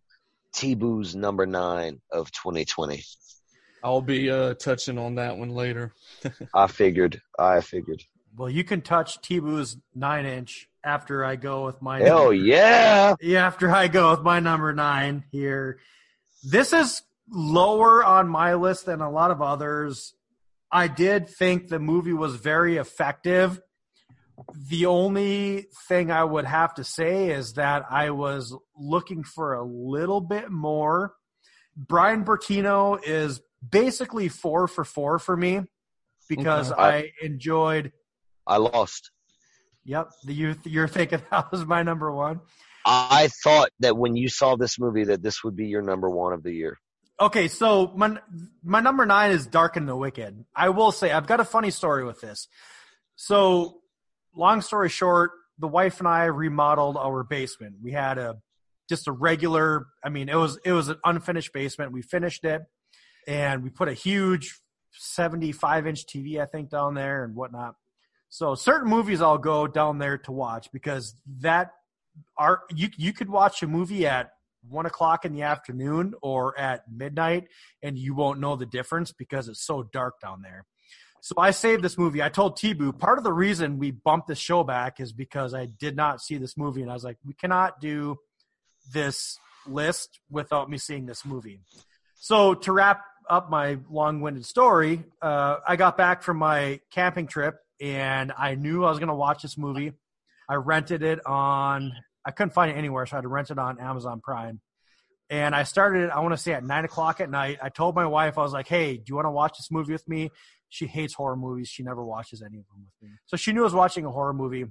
[0.55, 3.05] T-Boo's number nine of 2020.
[3.85, 5.93] I'll be uh, touching on that one later.
[6.55, 7.21] I figured.
[7.39, 8.03] I figured.
[8.37, 12.01] Well, you can touch T-Boo's nine inch after I go with my.
[12.01, 13.15] Hell yeah!
[13.21, 15.79] Yeah, after I go with my number nine here.
[16.51, 20.15] This is lower on my list than a lot of others.
[20.73, 23.61] I did think the movie was very effective.
[24.69, 29.65] The only thing I would have to say is that I was looking for a
[29.65, 31.15] little bit more.
[31.77, 35.63] Brian Bertino is basically four for four for me
[36.29, 36.83] because Okay.
[36.83, 37.93] I enjoyed.
[38.47, 39.11] I lost.
[39.85, 40.67] Yep, the youth.
[40.67, 42.41] You're thinking that was my number one.
[42.91, 46.33] I thought that when you saw this movie that this would be your number one
[46.33, 46.79] of the year.
[47.21, 48.19] Okay, so my
[48.65, 50.45] my number nine is Dark and the Wicked.
[50.57, 52.49] I will say I've got a funny story with this.
[53.17, 53.81] So,
[54.35, 57.77] long story short, the wife and I remodeled our basement.
[57.83, 58.37] We had a
[58.89, 59.89] just a regular.
[60.03, 61.93] I mean, it was it was an unfinished basement.
[61.93, 62.63] We finished it,
[63.27, 64.59] and we put a huge
[64.93, 67.75] 75 inch TV, I think, down there and whatnot.
[68.31, 71.73] So certain movies I'll go down there to watch because that
[72.75, 74.31] you you could watch a movie at
[74.69, 77.49] one o'clock in the afternoon or at midnight
[77.83, 80.65] and you won't know the difference because it's so dark down there.
[81.21, 82.23] So I saved this movie.
[82.23, 85.67] I told T-Boo part of the reason we bumped this show back is because I
[85.67, 88.17] did not see this movie and I was like, we cannot do
[88.93, 91.61] this list without me seeing this movie.
[92.15, 97.57] So to wrap up my long-winded story, uh, I got back from my camping trip
[97.81, 99.93] and I knew I was going to watch this movie.
[100.49, 101.93] I rented it on.
[102.25, 104.61] I couldn't find it anywhere, so I had to rent it on Amazon Prime.
[105.31, 106.11] And I started it.
[106.11, 107.59] I want to say at nine o'clock at night.
[107.63, 109.93] I told my wife I was like, "Hey, do you want to watch this movie
[109.93, 110.31] with me?"
[110.71, 111.69] She hates horror movies.
[111.69, 113.17] She never watches any of them with me.
[113.27, 114.67] So she knew I was watching a horror movie,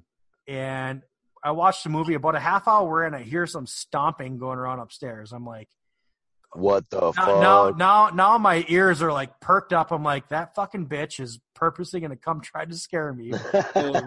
[0.47, 1.03] and
[1.43, 2.15] I watched the movie.
[2.15, 5.31] About a half hour in, I hear some stomping going around upstairs.
[5.31, 5.69] I'm like,
[6.57, 7.27] What the now, fuck?
[7.39, 9.91] now, now, now my ears are like perked up.
[9.91, 13.31] I'm like, that fucking bitch is purposely going to come try to scare me.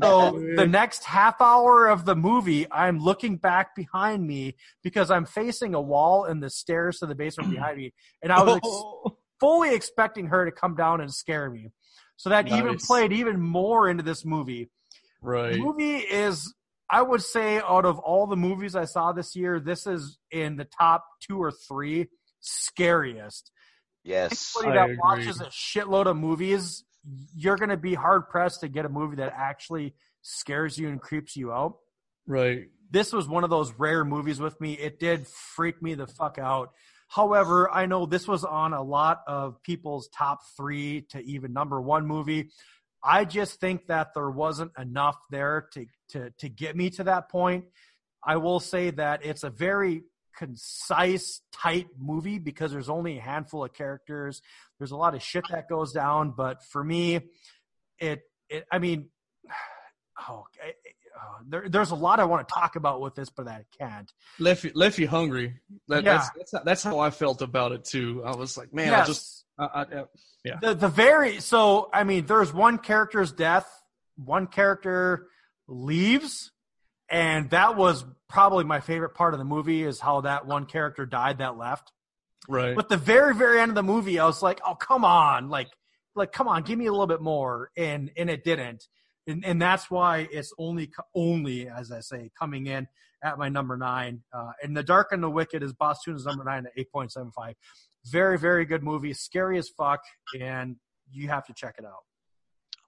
[0.02, 5.26] So the next half hour of the movie, I'm looking back behind me because I'm
[5.26, 8.66] facing a wall and the stairs to the basement behind me, and I was ex-
[8.66, 11.70] Oh, fully expecting her to come down and scare me.
[12.16, 14.70] So that even played even more into this movie.
[15.22, 15.56] The right.
[15.56, 16.52] movie is,
[16.90, 20.56] I would say, out of all the movies I saw this year, this is in
[20.56, 22.08] the top two or three
[22.40, 23.50] scariest.
[24.04, 24.54] yes.
[24.62, 25.48] Anybody I that watches agree.
[25.48, 26.84] a shitload of movies,
[27.34, 31.00] you're going to be hard pressed to get a movie that actually scares you and
[31.00, 31.76] creeps you out.
[32.26, 32.68] Right.
[32.90, 34.74] This was one of those rare movies with me.
[34.74, 36.72] It did freak me the fuck out.
[37.08, 41.80] However, I know this was on a lot of people's top three to even number
[41.80, 42.50] one movie.
[43.02, 47.28] I just think that there wasn't enough there to, to, to get me to that
[47.28, 47.64] point.
[48.22, 50.02] I will say that it's a very
[50.36, 54.42] concise, tight movie because there's only a handful of characters.
[54.78, 57.20] There's a lot of shit that goes down, but for me,
[57.98, 59.08] it, it I mean,
[60.28, 60.76] oh, it,
[61.16, 64.10] oh, there, there's a lot I want to talk about with this, but I can't.
[64.38, 65.60] Left left you hungry.
[65.88, 66.18] That, Yeah.
[66.18, 68.22] that's, that's how, that's how I felt about it too.
[68.24, 70.04] I was like, man, I just I, I, I-
[70.44, 70.56] yeah.
[70.60, 73.68] the the very so I mean, there's one character's death,
[74.16, 75.26] one character
[75.68, 76.50] leaves,
[77.10, 81.04] and that was probably my favorite part of the movie is how that one character
[81.04, 81.92] died that left.
[82.48, 82.76] right.
[82.76, 85.68] But the very very end of the movie, I was like, oh come on, like
[86.14, 88.86] like come on, give me a little bit more, and and it didn't,
[89.26, 92.86] and and that's why it's only only as I say coming in
[93.22, 94.22] at my number nine.
[94.32, 97.30] Uh, and the Dark and the Wicked is Bostuna's number nine at eight point seven
[97.32, 97.54] five.
[98.06, 100.00] Very very good movie, scary as fuck,
[100.40, 100.76] and
[101.10, 102.04] you have to check it out.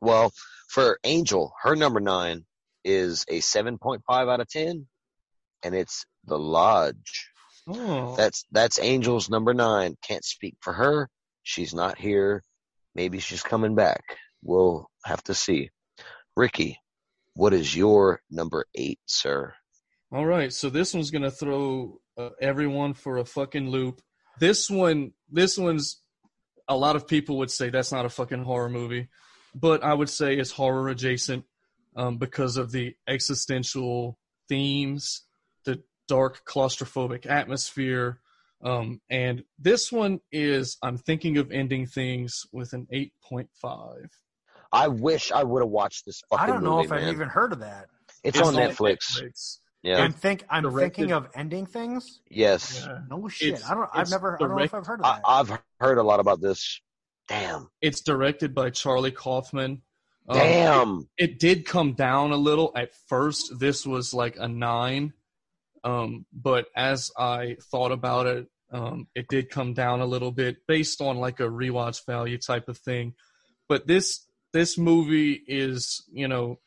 [0.01, 0.32] Well,
[0.69, 2.44] for Angel, her number nine
[2.85, 4.87] is a 7.5 out of 10,
[5.63, 7.29] and it's The Lodge.
[7.69, 8.15] oh.
[8.17, 9.97] That's that's Angel's number nine.
[10.07, 11.09] Can't speak for her.
[11.43, 12.43] She's not here.
[12.95, 14.03] Maybe she's coming back.
[14.43, 15.71] We'll have to see.
[16.37, 16.79] Ricky,
[17.35, 19.55] what is your number eight, sir?
[20.13, 24.03] All right, so this one's gonna throw uh, everyone for a fucking loop.
[24.39, 26.03] This one, this one's
[26.69, 29.09] a lot of people would say that's not a fucking horror movie,
[29.55, 31.45] but I would say it's horror adjacent
[31.97, 35.23] um, because of the existential themes,
[35.64, 38.20] the dark claustrophobic atmosphere,
[38.64, 44.10] um, and this one is I'm thinking of ending things with an eight point five.
[44.73, 47.28] I wish I would have watched this fucking I don't know movie, if I've even
[47.28, 47.89] heard of that.
[48.24, 49.59] It's, on Netflix.
[49.82, 49.98] Yeah.
[49.98, 52.20] I'm think I'm directed- thinking of ending things.
[52.31, 52.85] yes.
[52.86, 52.98] Yeah.
[53.10, 53.48] No shit.
[53.55, 53.90] It's- I don't.
[53.93, 54.35] I've it's never.
[54.35, 55.23] I don't know if I've heard of I, that.
[55.27, 56.81] I've heard a lot about this.
[57.28, 57.69] Damn.
[57.81, 59.82] It's directed by Charlie Kaufman.
[60.28, 61.09] Um, Damn.
[61.19, 63.59] it did come down a little at first.
[63.59, 65.12] This was like a nine,
[65.85, 70.66] um, but as I thought about it, um, it did come down a little bit
[70.66, 73.15] based on like a rewatch value type of thing.
[73.69, 76.59] But this this movie is, you know,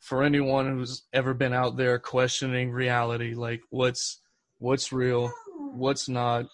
[0.00, 4.20] for anyone who's ever been out there questioning reality, like what's
[4.58, 5.32] what's real,
[5.74, 6.46] what's not.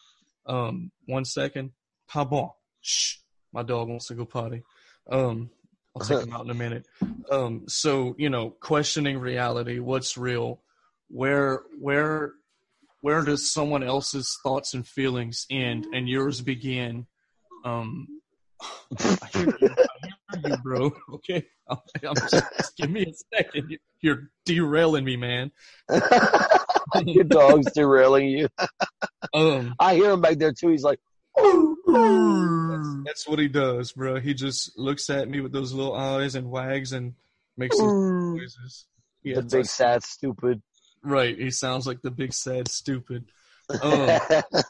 [0.46, 1.72] Um, one second,
[2.08, 2.48] pardon.
[2.80, 3.16] Shh,
[3.52, 4.62] my dog wants to go potty.
[5.10, 5.50] Um,
[5.96, 6.86] I'll take him out in a minute.
[7.30, 10.60] Um, so you know, questioning reality, what's real,
[11.08, 12.32] where where
[13.00, 17.06] where does someone else's thoughts and feelings end and yours begin?
[17.64, 18.06] Um,
[19.00, 19.74] I hear you,
[20.32, 20.90] I hear you bro.
[21.14, 23.70] Okay, I'm, I'm just, give me a second.
[23.70, 25.50] You- You're derailing me, man.
[27.04, 28.48] Your dog's derailing you.
[29.34, 30.68] Um, I hear him back there too.
[30.68, 31.00] He's like,
[32.82, 34.20] that's, that's what he does, bro.
[34.20, 37.14] He just looks at me with those little eyes and wags and
[37.56, 38.36] makes some Mm.
[38.38, 38.86] noises.
[39.22, 40.62] Yeah, the big it's- sad stupid.
[41.02, 43.24] Right, he sounds like the big sad stupid.
[43.82, 44.18] Um,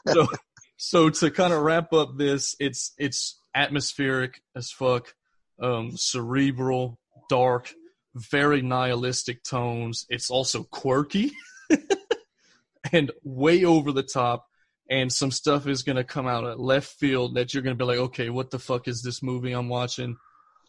[0.07, 0.27] so,
[0.75, 5.15] so to kind of wrap up this, it's it's atmospheric as fuck,
[5.61, 6.99] um, cerebral,
[7.29, 7.73] dark,
[8.13, 10.05] very nihilistic tones.
[10.09, 11.31] It's also quirky
[12.91, 14.48] and way over the top.
[14.89, 17.99] And some stuff is gonna come out of left field that you're gonna be like,
[17.99, 20.17] okay, what the fuck is this movie I'm watching?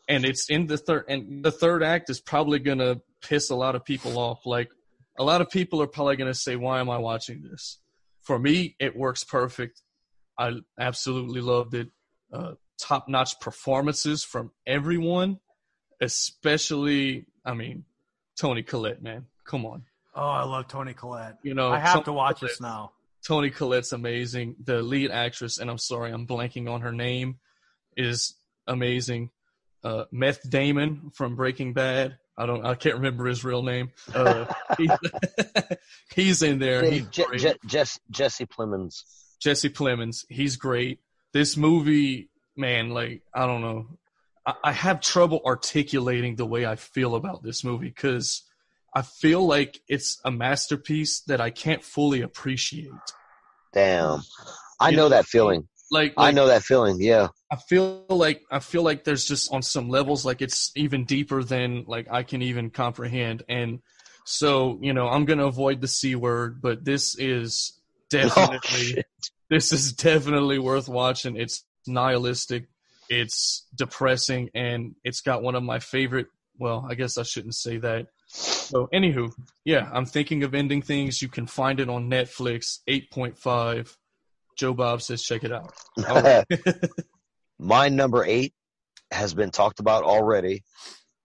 [0.08, 3.74] And it's in the third, and the third act is probably gonna piss a lot
[3.76, 4.44] of people off.
[4.44, 4.70] Like,
[5.18, 7.78] a lot of people are probably gonna say, why am I watching this?
[8.22, 9.80] For me, it works perfect.
[10.38, 11.88] I absolutely loved it.
[12.32, 15.38] Uh, Top notch performances from everyone,
[16.00, 17.84] especially, I mean,
[18.38, 19.26] Toni Collette, man.
[19.44, 19.84] Come on.
[20.14, 21.36] Oh, I love Toni Collette.
[21.42, 22.92] You know, I have to watch this now.
[23.26, 24.56] Toni Collette's amazing.
[24.64, 27.38] The lead actress, and I'm sorry, I'm blanking on her name,
[27.96, 28.34] is
[28.66, 29.30] amazing.
[29.82, 32.18] Uh, Meth Damon from Breaking Bad.
[32.36, 33.90] I don't, I can't remember his real name.
[34.14, 34.46] Uh,
[34.78, 34.90] he-
[36.14, 36.84] he's in there.
[36.90, 39.04] He's Je- Je- Jess- Jesse Plemons.
[39.40, 40.24] Jesse Plemons.
[40.28, 41.00] He's great.
[41.32, 43.86] This movie, man, like I don't know.
[44.46, 48.42] I, I have trouble articulating the way I feel about this movie because
[48.94, 52.90] I feel like it's a masterpiece that I can't fully appreciate.
[53.72, 54.22] Damn.
[54.80, 55.68] I You know know, that feeling.
[55.92, 57.00] Like, I know that feeling.
[57.00, 57.28] Yeah.
[57.52, 61.42] I feel like I feel like there's just on some levels like it's even deeper
[61.42, 63.42] than like I can even comprehend.
[63.48, 63.80] And
[64.24, 67.76] so, you know, I'm gonna avoid the C word, but this is
[68.14, 69.06] Oh, definitely shit.
[69.50, 71.36] this is definitely worth watching.
[71.36, 72.68] It's nihilistic,
[73.08, 76.26] it's depressing, and it's got one of my favorite
[76.58, 78.06] well, I guess I shouldn't say that.
[78.32, 79.32] So anywho,
[79.64, 81.20] yeah, I'm thinking of ending things.
[81.20, 83.96] You can find it on Netflix, eight point five.
[84.56, 85.72] Joe Bob says check it out.
[85.98, 86.44] Right.
[87.58, 88.54] My number eight
[89.10, 90.62] has been talked about already.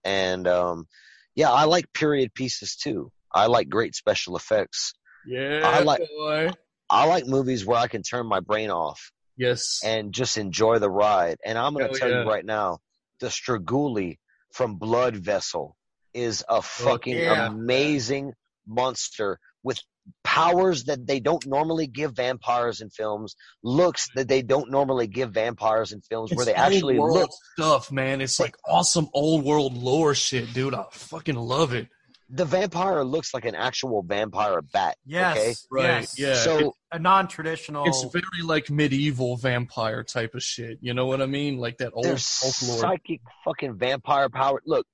[0.04, 0.88] And um,
[1.36, 3.12] yeah, I like period pieces too.
[3.34, 4.94] I like great special effects.
[5.28, 6.50] yeah, I like- boy.
[6.88, 9.82] I like movies where I can turn my brain off Yes.
[9.84, 11.38] and just enjoy the ride.
[11.44, 12.22] And I'm going to tell yeah.
[12.24, 12.78] you right now,
[13.20, 14.18] the Strigoi
[14.54, 15.76] from Blood Vessel
[16.16, 17.48] is a fucking yeah.
[17.48, 18.34] amazing
[18.66, 19.80] monster with
[20.24, 25.32] powers that they don't normally give vampires in films, looks that they don't normally give
[25.32, 27.30] vampires in films, where they actually old world look.
[27.58, 28.22] stuff, man.
[28.22, 30.74] It's like awesome old world lore shit, dude.
[30.74, 31.88] I fucking love it.
[32.30, 34.98] The vampire looks like an actual vampire bat.
[35.06, 35.54] Yes, Okay?
[35.70, 36.20] Right, yes.
[36.20, 36.34] yeah.
[36.36, 37.86] So a non-traditional.
[37.86, 40.80] It's very like medieval vampire type of shit.
[40.82, 41.58] You know what I mean?
[41.58, 42.80] Like that old There's folklore.
[42.80, 44.60] psychic fucking vampire power.
[44.66, 44.88] Look,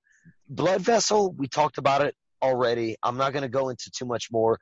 [0.52, 2.98] Blood Vessel, we talked about it already.
[3.02, 4.60] I'm not going to go into too much more.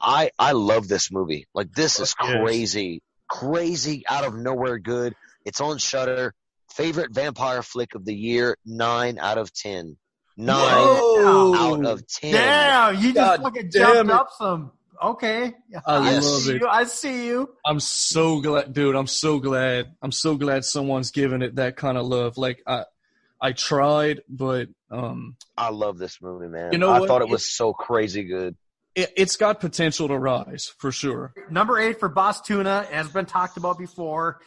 [0.00, 1.46] I I love this movie.
[1.54, 5.14] Like this is crazy, crazy out of nowhere good.
[5.44, 6.34] It's on Shudder.
[6.74, 9.96] Favorite vampire flick of the year, nine out of ten.
[10.36, 11.54] Nine Whoa!
[11.54, 12.32] out of ten.
[12.32, 14.14] Damn, you just God fucking jumped it.
[14.14, 14.72] up some.
[15.02, 15.52] Okay,
[15.84, 16.24] I Yes.
[16.24, 16.60] love see it.
[16.62, 16.68] you.
[16.68, 17.48] I see you.
[17.66, 18.96] I'm so glad, dude.
[18.96, 19.94] I'm so glad.
[20.00, 22.38] I'm so glad someone's giving it that kind of love.
[22.38, 22.84] Like I,
[23.42, 26.72] I tried, but um, I love this movie, man.
[26.72, 27.08] You know I what?
[27.08, 28.54] thought it was so crazy good.
[28.94, 31.34] it, it's got potential to rise for sure.
[31.50, 34.40] Number eight for Bostuna has been talked about before.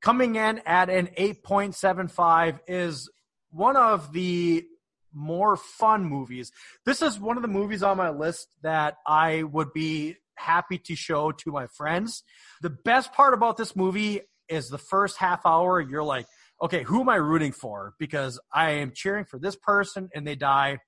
[0.00, 3.10] Coming in at an 8.75 is
[3.50, 4.64] one of the
[5.12, 6.50] more fun movies.
[6.86, 10.94] This is one of the movies on my list that I would be happy to
[10.94, 12.22] show to my friends.
[12.62, 15.80] The best part about this movie is the first half hour.
[15.80, 16.26] You're like,
[16.60, 17.94] okay, who am I rooting for?
[17.98, 20.78] Because I am cheering for this person and they die.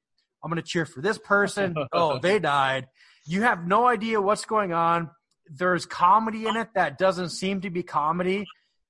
[0.42, 1.74] I'm going to cheer for this person.
[1.92, 2.88] oh, they died.
[3.26, 5.10] You have no idea what's going on.
[5.46, 8.46] There's comedy in it that doesn't seem to be comedy,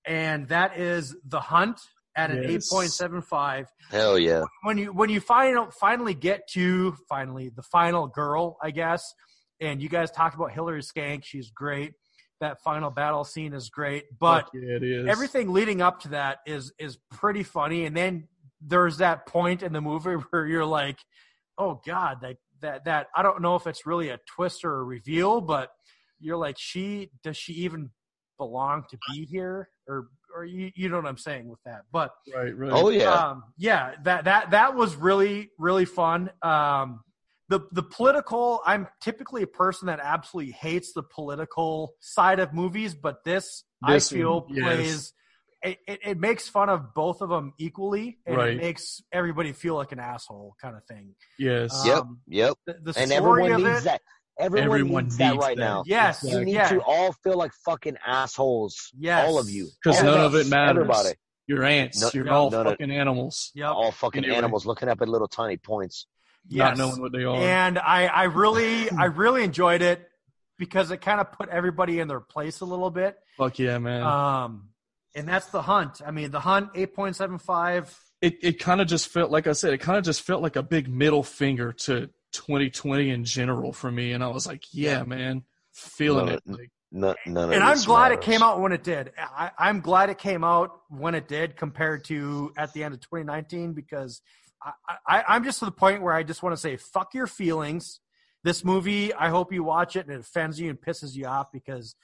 [0.07, 1.81] and that is The Hunt
[2.15, 2.73] at an Yes.
[2.73, 4.45] 8.75 Hell yeah.
[4.63, 9.15] when you when you final finally get to finally the final girl, I guess,
[9.61, 11.95] and you guys talked about Hilary Swank, she's great.
[12.41, 15.07] That final battle scene is great, but yeah, it is.
[15.07, 17.85] everything leading up to that is is pretty funny.
[17.85, 18.29] And then
[18.61, 20.99] there's that point in the movie where you're like,
[21.59, 24.85] oh god, that that that I don't know if it's really a twist or a
[24.85, 25.71] reveal, but
[26.19, 27.91] you're like, she does she even
[28.39, 32.13] belong to be here or or you, you know what I'm saying with that, but
[32.35, 32.73] right, right.
[32.73, 33.13] Oh yeah.
[33.13, 36.31] um, yeah, that that that was really really fun.
[36.43, 37.01] Um,
[37.51, 38.63] the the political.
[38.65, 44.11] I'm typically a person that absolutely hates the political side of movies, but this, This
[44.11, 44.65] I feel yes.
[44.65, 45.13] plays.
[45.63, 48.53] It, it, it makes fun of both of them equally, and Right.
[48.55, 51.15] it makes everybody feel like an asshole, kind of thing.
[51.39, 51.83] yes.
[51.85, 51.99] Yep.
[51.99, 52.55] Um, Yep.
[52.67, 54.01] The, the And story everyone of needs it, that.
[54.39, 55.63] Everyone, Everyone needs that right that.
[55.63, 55.83] now.
[55.85, 56.69] Yes, You need yeah.
[56.69, 58.91] to all feel like fucking assholes.
[58.99, 59.29] Yes.
[59.29, 60.81] All of you, because none of it matters.
[60.83, 61.11] Everybody.
[61.47, 62.01] You're ants.
[62.01, 62.71] No- You're no, all no, no.
[62.71, 63.51] fucking animals.
[63.55, 63.69] Yep.
[63.69, 64.39] All fucking Anyway.
[64.39, 66.07] animals looking up at little tiny points.
[66.49, 67.37] Not knowing what they are.
[67.37, 70.07] and I, I really I really enjoyed it
[70.59, 73.17] because it kind of put everybody in their place a little bit.
[73.37, 74.03] Fuck yeah, man.
[74.03, 74.69] Um,
[75.15, 76.01] and that's the hunt.
[76.07, 77.97] I mean, the hunt eight point seven five.
[78.21, 80.57] it it kind of just felt like I said, it kind of just felt like
[80.57, 85.03] a big middle finger to 2020 in general for me, and I was like, yeah,
[85.03, 85.43] man,
[85.73, 86.43] feeling No, it.
[86.47, 89.13] no, Like, None, none And I'm this glad it came out when it did.
[89.17, 93.01] I, I'm glad it came out when it did compared to at the end of
[93.01, 94.21] 2019 because
[94.63, 97.27] I, I, I'm just to the point where I just want to say, fuck your
[97.27, 98.01] feelings.
[98.43, 101.53] This movie, I hope you watch it and it offends you and pisses you off
[101.53, 101.95] because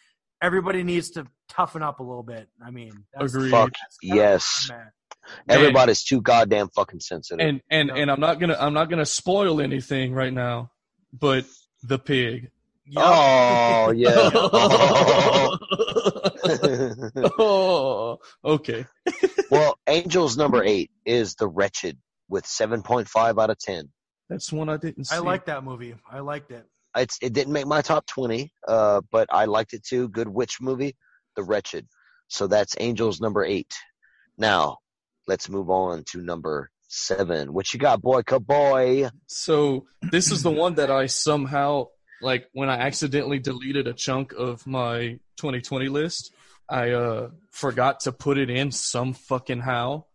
[0.43, 2.49] everybody needs to toughen up a little bit.
[2.65, 3.51] I mean, that's, Agreed.
[3.51, 4.67] Fuck that's yes.
[4.69, 4.93] where I'm at.
[5.49, 5.59] Man.
[5.59, 7.45] Everybody's too goddamn fucking sensitive.
[7.45, 10.71] and and and I'm not gonna I'm not gonna spoil anything right now,
[11.13, 11.45] but
[11.83, 12.51] the pig.
[12.87, 13.05] Yup.
[13.05, 14.31] oh yeah.
[17.39, 18.87] oh, okay.
[19.51, 23.91] well, Angels number eight is the wretched with seven point five out of ten.
[24.29, 25.15] That's one I didn't see.
[25.15, 25.95] I like that movie.
[26.11, 26.67] I liked it.
[26.97, 30.09] It's it didn't make my top twenty, uh, but I liked it too.
[30.09, 30.97] Good witch movie,
[31.37, 31.87] The Wretched.
[32.29, 33.73] So that's Angels number eight.
[34.39, 34.79] Now
[35.27, 37.53] let's move on to number seven.
[37.53, 38.23] What you got, boy?
[38.23, 39.09] Boy.
[39.27, 41.89] So this is the one that I somehow
[42.23, 46.33] like when I accidentally deleted a chunk of my 2020 list.
[46.69, 50.07] I uh forgot to put it in some fucking how.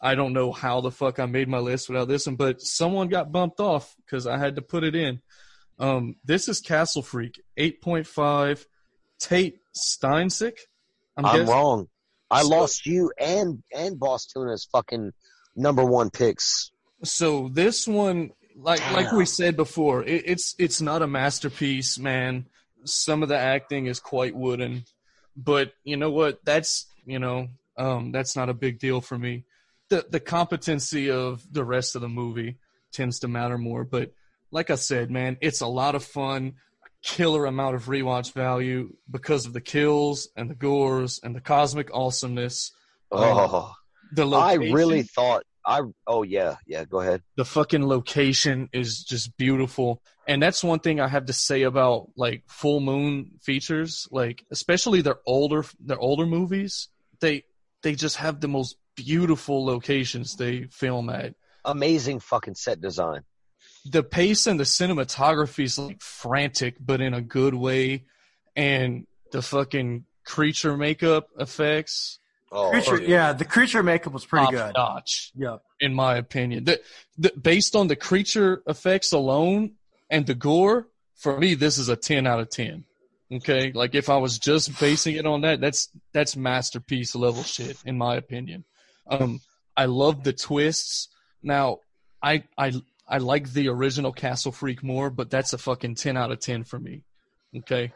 [0.00, 3.08] I don't know how the fuck I made my list without this one, but someone
[3.08, 5.20] got bumped off because I had to put it in.
[5.78, 8.64] Um, this is Castle Freak, 8.5.
[9.18, 10.56] Tate Steinsiek.
[11.16, 11.88] I'm, I'm wrong.
[12.30, 15.12] I So- lost you and and Bostuna's fucking
[15.54, 16.70] number one picks.
[17.04, 22.46] So this one, like like we said before, it, it's it's not a masterpiece, man.
[22.84, 24.84] Some of the acting is quite wooden,
[25.36, 26.42] but you know what?
[26.44, 29.44] That's you know um, that's not a big deal for me.
[29.90, 32.56] The the competency of the rest of the movie
[32.92, 33.84] tends to matter more.
[33.84, 34.12] But
[34.50, 36.54] like I said, man, it's a lot of fun.
[37.02, 41.88] Killer amount of rewatch value because of the kills and the gores and the cosmic
[41.94, 42.72] awesomeness.
[43.10, 43.74] Um, oh,
[44.12, 44.62] The location.
[44.70, 45.80] I really thought I.
[46.06, 46.84] Oh yeah, yeah.
[46.84, 47.22] Go ahead.
[47.36, 52.08] the fucking location is just beautiful and that's one thing i have to say about
[52.16, 56.88] like full moon features like especially their older their older movies
[57.20, 57.42] they
[57.82, 63.22] they just have the most beautiful locations they film at Amazing fucking set design.
[63.84, 68.04] the pace and the cinematography is like frantic but in a good way
[68.56, 72.18] and the fucking creature makeup effects
[72.52, 74.72] Oh, Creature, oh, yeah, the creature makeup was pretty top good.
[74.76, 75.62] notch Yep.
[75.78, 76.64] in my opinion.
[76.64, 76.80] The,
[77.16, 79.74] the, based on the creature effects alone
[80.10, 82.82] and the gore, for me, this is a 10 out of 10.
[83.34, 83.70] Okay.
[83.70, 87.96] Like if I was just basing it on that, that's, that's masterpiece level shit, in
[87.96, 88.64] my opinion.
[89.06, 89.40] Um,
[89.76, 91.08] I love the twists.
[91.42, 91.78] Now,
[92.22, 92.72] I, I,
[93.08, 96.64] I like the original Castle Freak more, but that's a fucking 10 out of 10
[96.64, 97.02] for me.
[97.56, 97.92] Okay.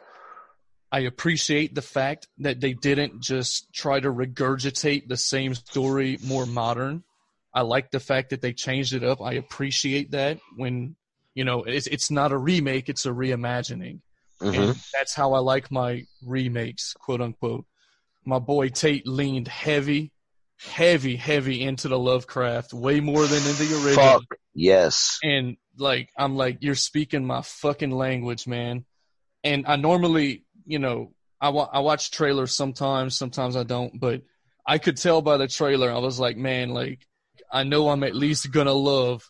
[0.91, 6.45] I appreciate the fact that they didn't just try to regurgitate the same story more
[6.45, 7.03] modern.
[7.53, 9.21] I like the fact that they changed it up.
[9.21, 10.95] I appreciate that when
[11.33, 13.99] you know it's it's not a remake, it's a reimagining.
[14.41, 14.69] Mhm.
[14.69, 17.65] And that's how I like my remakes, quote unquote.
[18.25, 20.11] My boy Tate leaned heavy,
[20.57, 24.23] heavy, heavy into the Lovecraft, way more than in the original Fuck
[24.53, 25.19] yes.
[25.23, 28.85] and like I'm like you're speaking my fucking language, man.
[29.43, 34.21] And I normally, you know, I wa- I watch trailers sometimes, sometimes I don't, but
[34.65, 35.91] I could tell by the trailer.
[35.91, 37.05] I was like, man, like
[37.51, 39.23] I know I'm at least gonna love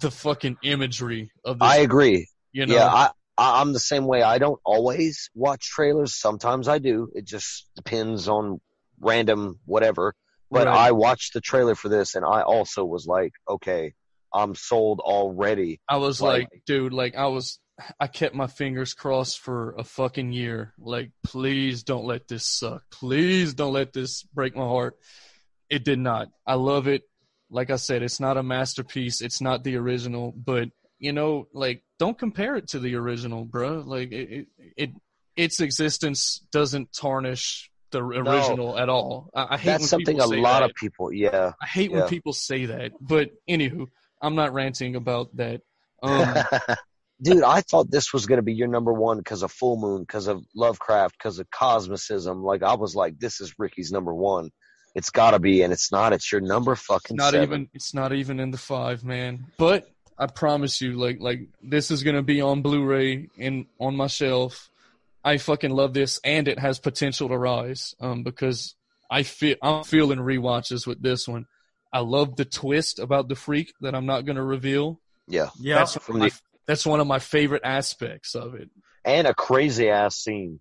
[0.00, 1.68] the fucking imagery of this.
[1.68, 2.28] I agree.
[2.52, 4.22] you know, Yeah, I, I I'm the same way.
[4.22, 6.14] I don't always watch trailers.
[6.14, 7.10] Sometimes I do.
[7.14, 8.60] It just depends on
[9.00, 10.14] random whatever.
[10.52, 10.88] But Right.
[10.88, 13.94] I watched the trailer for this, and I also was like, okay,
[14.34, 15.80] I'm sold already.
[15.88, 17.58] I was like- like, dude, like I was,
[17.98, 20.74] I kept my fingers crossed for a fucking year.
[20.78, 22.82] Like, please don't let this suck.
[22.90, 24.98] Please don't let this break my heart.
[25.70, 26.28] It did not.
[26.46, 27.02] I love it.
[27.50, 29.22] Like I said, it's not a masterpiece.
[29.22, 30.68] It's not the original, but
[30.98, 33.82] you know, like, don't compare it to the original, bro.
[33.84, 34.46] Like, it, it,
[34.76, 34.90] it
[35.34, 39.30] its existence doesn't tarnish the original at all.
[39.34, 40.70] I, I hate That's when something people a lot that.
[40.70, 41.12] of people.
[41.12, 41.52] Yeah.
[41.62, 42.00] I hate Yeah.
[42.00, 42.92] when people say that.
[43.00, 43.86] But anywho,
[44.20, 45.60] I'm not ranting about that.
[46.02, 46.34] Um,
[47.22, 50.26] Dude, I thought this was gonna be your number one because of Full Moon, because
[50.26, 52.42] of Lovecraft, because of cosmicism.
[52.42, 54.50] Like I was like, this is Ricky's number one.
[54.96, 56.12] It's gotta be, and it's not.
[56.12, 57.48] It's your number fucking not seven.
[57.48, 59.46] even it's not even in the five, man.
[59.56, 59.88] But
[60.18, 64.68] I promise you, like like this is gonna be on Blu-ray and on my shelf.
[65.24, 67.94] I fucking love this, and it has potential to rise.
[68.00, 68.74] Um, because
[69.10, 71.46] I feel I'm feeling rewatches with this one.
[71.92, 75.00] I love the twist about the freak that I'm not going to reveal.
[75.28, 75.50] Yeah.
[75.60, 75.76] Yeah.
[75.76, 78.70] That's From my, the- that's one of my favorite aspects of it.
[79.04, 80.60] And a crazy ass scene.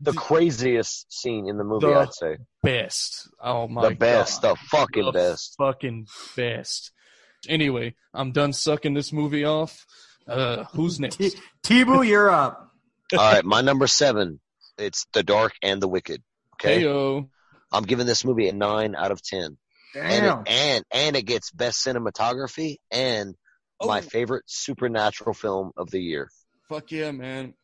[0.00, 2.36] The craziest scene in the movie, The I'd say.
[2.62, 3.28] best.
[3.42, 4.52] Oh my The best, god.
[4.56, 5.54] the fucking The best.
[5.58, 6.06] Fucking
[6.36, 6.92] best.
[7.48, 9.84] Anyway, I'm done sucking this movie off.
[10.28, 11.16] Uh, who's next?
[11.16, 11.32] T-
[11.64, 12.70] T-Boo, you're up.
[13.12, 14.40] All right, my number seven.
[14.78, 16.22] It's The Dark and the Wicked.
[16.54, 17.28] Okay, Heyo.
[17.72, 19.56] I'm giving this movie a nine out of ten,
[19.94, 20.40] and Damn.
[20.40, 23.34] it, and and it gets best cinematography and
[23.80, 23.86] oh.
[23.86, 24.02] my Oh.
[24.02, 26.30] favorite supernatural film of the year.
[26.68, 27.54] Fuck yeah, man.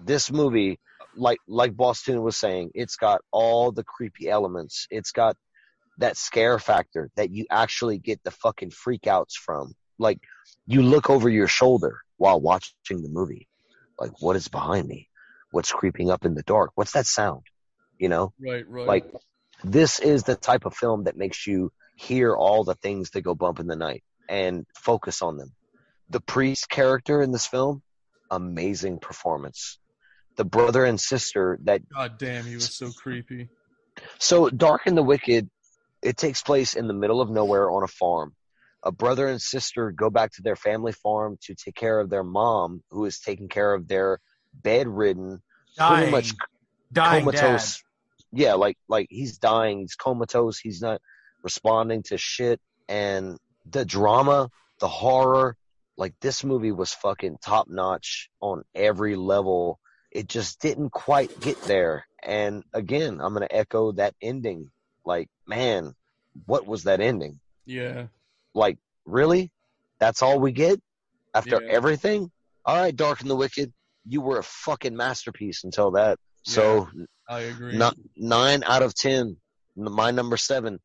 [0.00, 0.78] This movie,
[1.16, 4.86] like like Boston was saying, it's got all the creepy elements.
[4.90, 5.36] It's got
[5.98, 9.74] that scare factor that you actually get the fucking freakouts from.
[9.98, 10.20] Like
[10.66, 13.47] you look over your shoulder while watching the movie.
[13.98, 15.08] Like what is behind me?
[15.50, 16.72] What's creeping up in the dark?
[16.74, 17.42] What's that sound?
[17.98, 18.32] You know?
[18.40, 18.86] Right, right.
[18.86, 19.04] Like
[19.64, 23.34] this is the type of film that makes you hear all the things that go
[23.34, 25.52] bump in the night and focus on them.
[26.10, 27.82] The priest character in this film,
[28.30, 29.78] amazing performance.
[30.36, 33.48] The brother and sister that God damn, he was so creepy.
[34.18, 35.50] so Dark and the Wicked,
[36.02, 38.34] it takes place in the middle of nowhere on a farm.
[38.82, 42.22] A brother and sister go back to their family farm to take care of their
[42.22, 44.20] mom, who is taking care of their
[44.54, 45.42] bedridden,
[45.76, 46.32] dying, pretty much
[46.92, 47.40] dying dad.
[47.40, 47.82] comatose.
[48.32, 51.00] Yeah, like like he's dying, he's comatose, he's not
[51.42, 53.38] responding to shit and
[53.70, 54.50] the drama,
[54.80, 55.56] the horror,
[55.96, 59.78] like this movie was fucking top notch on every level.
[60.10, 62.06] It just didn't quite get there.
[62.22, 64.70] And again, I'm going to echo that ending.
[65.04, 65.94] Like, man,
[66.46, 67.40] what was that ending?
[67.66, 68.06] Yeah.
[68.58, 69.50] Like, really?
[70.00, 70.80] That's all we get
[71.34, 71.72] after Yeah.
[71.72, 72.30] everything?
[72.64, 73.72] All right, Dark and the Wicked,
[74.06, 76.18] you were a fucking masterpiece until that.
[76.42, 76.88] So
[77.28, 77.76] I agree.
[77.76, 79.36] not nine out of ten.
[79.76, 80.80] My number seven.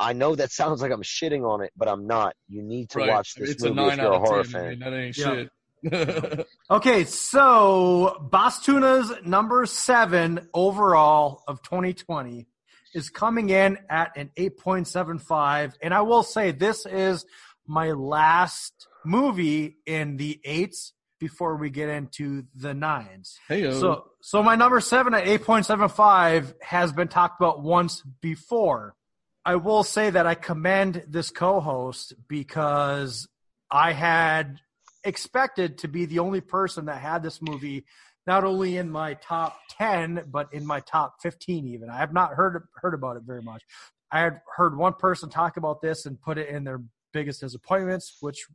[0.00, 2.34] I know that sounds like I'm shitting on it, but I'm not.
[2.48, 3.08] You need to Right.
[3.10, 4.50] watch this it's a nine if you're out a of horror 10.
[4.52, 4.64] fan.
[4.64, 5.44] I mean, that ain't Yeah.
[5.44, 6.46] shit.
[6.70, 12.46] Okay, so Bostuna's number seven overall of 2020
[12.94, 15.74] is coming in at an 8.75.
[15.82, 17.24] And I will say this is
[17.66, 23.38] my last movie in the eights before we get into the nines.
[23.46, 28.96] hey, So, so my number seven at 8.75 has been talked about once before.
[29.44, 33.28] I will say that I commend this co-host because
[33.70, 34.58] I had
[35.04, 37.84] expected to be the only person that had this movie
[38.26, 41.90] not only in my top 10 but in my top 15 even.
[41.90, 43.62] I have not heard heard about it very much.
[44.10, 48.18] I had heard one person talk about this and put it in their biggest disappointments,
[48.20, 48.46] which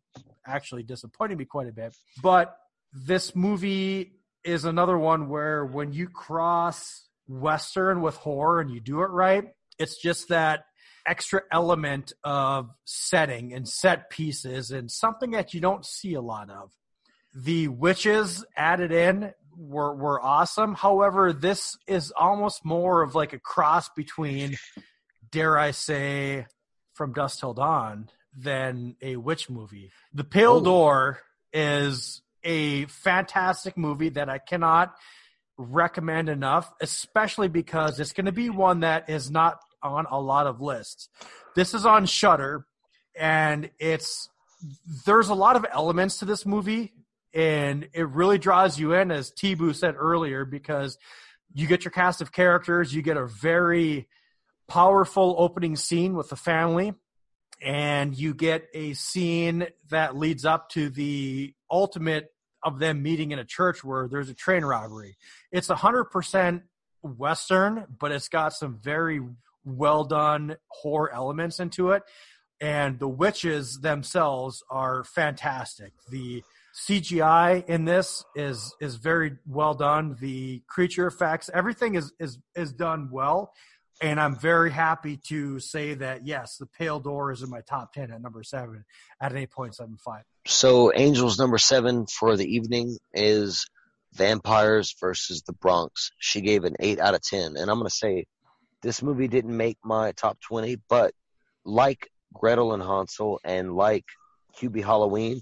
[0.45, 1.95] actually disappointed me quite a bit.
[2.21, 2.55] But
[2.93, 4.13] this movie
[4.43, 9.45] is another one where when you cross Western with horror and you do it right,
[9.77, 10.65] it's just that
[11.05, 16.49] extra element of setting and set pieces and something that you don't see a lot
[16.49, 16.71] of.
[17.33, 20.75] The witches added in were were awesome.
[20.75, 24.57] However, this is almost more of like a cross between,
[25.31, 26.45] dare I say,
[26.93, 29.91] from Dusk Till Dawn than a witch movie.
[30.13, 30.63] The Pale Oh.
[30.63, 31.19] Door
[31.51, 34.95] is a fantastic movie that I cannot
[35.57, 40.47] recommend enough, especially because it's going to be one that is not on a lot
[40.47, 41.09] of lists.
[41.55, 42.65] This is on Shudder,
[43.15, 44.29] and it's
[45.05, 46.93] there's a lot of elements to this movie,
[47.37, 50.97] and it really draws you in, as T-Boo said earlier, because
[51.53, 54.07] you get your cast of characters, you get a very
[54.67, 56.95] powerful opening scene with the family,
[57.61, 62.33] and you get a scene that leads up to the ultimate
[62.63, 65.15] of them meeting in a church where there's a train robbery.
[65.51, 66.63] It's a hundred percent
[67.03, 69.21] western, but it's got some very
[69.63, 72.01] well done horror elements into it.
[72.59, 75.93] And the witches themselves are fantastic.
[76.09, 76.43] The
[76.77, 80.15] CGI in this is is very well done.
[80.19, 83.51] The creature effects, everything is is is done well.
[83.99, 87.93] And I'm very happy to say that yes, the Pale Door is in my top
[87.93, 88.85] ten at number seven
[89.19, 90.23] at an eight point seven five.
[90.45, 93.65] So Angel's number seven for the evening is
[94.13, 96.11] Vampires versus the Bronx.
[96.19, 98.25] She gave an eight out of ten, and I'm gonna say
[98.83, 101.13] this movie didn't make my top twenty, but
[101.65, 104.05] like Gretel and Hansel and like
[104.59, 105.41] Hubie Halloween,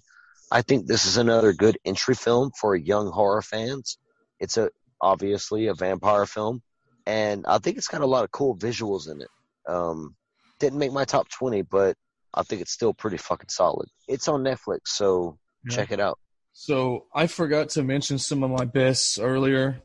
[0.52, 3.98] I think this is another good entry film for young horror fans.
[4.40, 4.70] It's a
[5.02, 6.62] obviously a vampire film,
[7.06, 9.30] and I think it's got a lot of cool visuals in it.
[9.68, 10.16] Um,
[10.60, 11.96] didn't make my top twenty, but
[12.34, 13.90] I think it's still pretty fucking solid.
[14.08, 15.76] It's on Netflix, so Yeah.
[15.76, 16.20] check it out.
[16.54, 19.82] So I forgot to mention some of my bests earlier.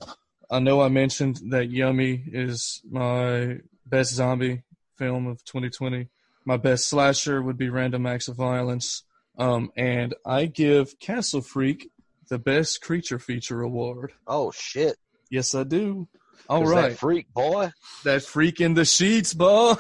[0.50, 4.62] I know I mentioned that Yummy is my best zombie
[4.97, 6.08] film of 2020.
[6.44, 9.02] My best slasher would be Random Acts of Violence.
[9.40, 11.90] Um, and I give Castle Freak
[12.28, 14.12] the best creature feature award.
[14.26, 14.96] Oh shit!
[15.30, 16.06] Yes, I do.
[16.48, 17.70] All 'Cause right, that freak boy.
[18.04, 19.74] that freak in the sheets, boy.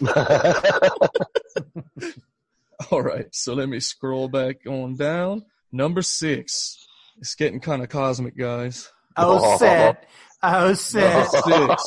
[2.90, 5.44] All right, so let me scroll back on down.
[5.70, 6.86] Number six.
[7.18, 8.90] It's getting kind of cosmic, guys.
[9.16, 10.08] Oh, set.
[10.42, 11.28] Oh, set.
[11.30, 11.84] Six.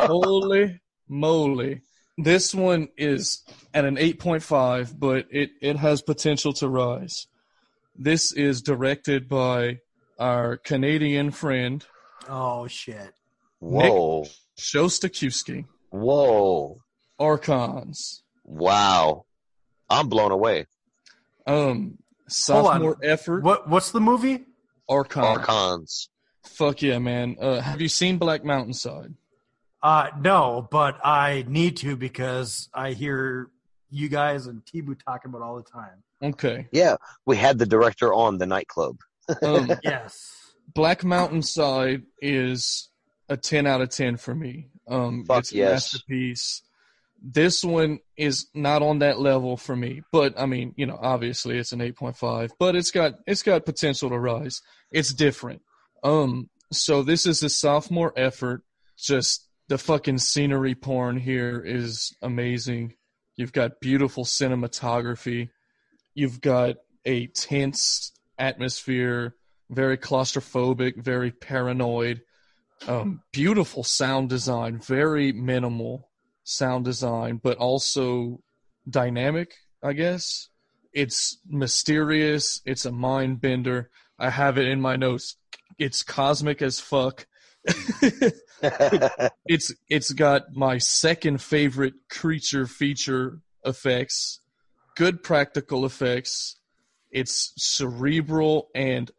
[0.00, 1.82] Holy moly.
[2.22, 3.42] This one is
[3.72, 7.26] at an 8.5, but it, it has potential to rise.
[7.96, 9.78] This is directed by
[10.18, 11.84] our Canadian friend,
[12.28, 13.12] Oh, shit.
[13.58, 14.26] Whoa!
[14.58, 16.82] Szostakiwskyj, Whoa!
[17.18, 18.22] Archons.
[18.44, 19.24] Wow!
[19.88, 20.66] I'm blown away.
[21.46, 21.98] Um, on.
[22.28, 23.68] sophomore effort, What?
[23.68, 24.44] What's the movie?
[24.88, 25.24] Archon.
[25.24, 26.08] Archons.
[26.44, 27.36] Fuck yeah, man.
[27.40, 29.14] Uh, have you seen Black Mountainside?
[29.82, 33.48] Uh, no, but I need to because I hear
[33.90, 36.02] you guys and T-Boo talking about it all the time.
[36.22, 36.68] Okay.
[36.70, 38.98] Yeah, we had the director on the nightclub.
[39.42, 40.36] Um, Yes.
[40.74, 42.88] Black Mountainside is
[43.28, 44.68] a 10 out of 10 for me.
[44.88, 46.62] Um, Fuck it's a masterpiece.
[47.22, 51.58] This one is not on that level for me, but I mean, you know, obviously
[51.58, 54.62] it's an 8.5, but it's got it's got potential to rise.
[54.90, 55.62] It's different.
[56.02, 58.62] Um, so this is a sophomore effort.
[58.96, 62.92] Just the fucking scenery porn here is amazing.
[63.36, 65.50] You've got beautiful cinematography.
[66.12, 66.74] You've got
[67.04, 69.36] a tense atmosphere,
[69.70, 72.22] very claustrophobic, very paranoid.
[72.88, 76.10] Um, beautiful sound design, very minimal
[76.42, 78.40] sound design, but also
[78.88, 80.48] dynamic, I guess.
[80.92, 82.60] It's mysterious.
[82.66, 83.90] It's a mind bender.
[84.18, 85.36] I have it in my notes.
[85.78, 87.28] It's cosmic as fuck.
[89.46, 94.40] it's it's got my second favorite creature feature effects,
[94.96, 96.56] good practical effects.
[97.10, 99.10] It's cerebral and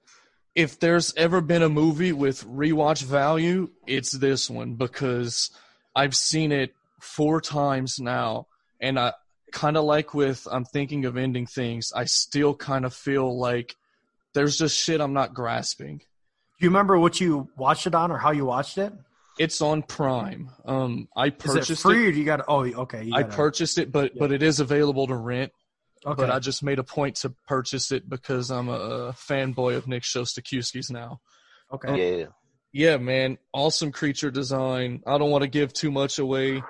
[0.55, 5.49] if there's ever been a movie with rewatch value, it's this one because
[5.95, 8.47] I've seen it four times now
[8.79, 9.13] and I
[9.51, 13.75] kind of like with I'm thinking of ending things, I still kind of feel like
[14.33, 16.01] there's just shit I'm not grasping.
[16.61, 18.93] Do you remember what you watched it on or how you watched it?
[19.39, 20.51] It's on Prime.
[20.63, 22.41] Um, I Is purchased it free or do you got?
[22.47, 23.03] Oh, okay.
[23.05, 25.51] You I gotta- purchased it, but but it is available to rent.
[26.05, 26.21] Okay.
[26.21, 30.03] But I just made a point to purchase it because I'm a fanboy of Nick
[30.03, 31.19] Szostakiwskyj's now.
[31.73, 32.19] okay.
[32.19, 32.25] yeah.
[32.73, 35.01] Yeah, man, awesome creature design.
[35.07, 36.61] I don't want to give too much away.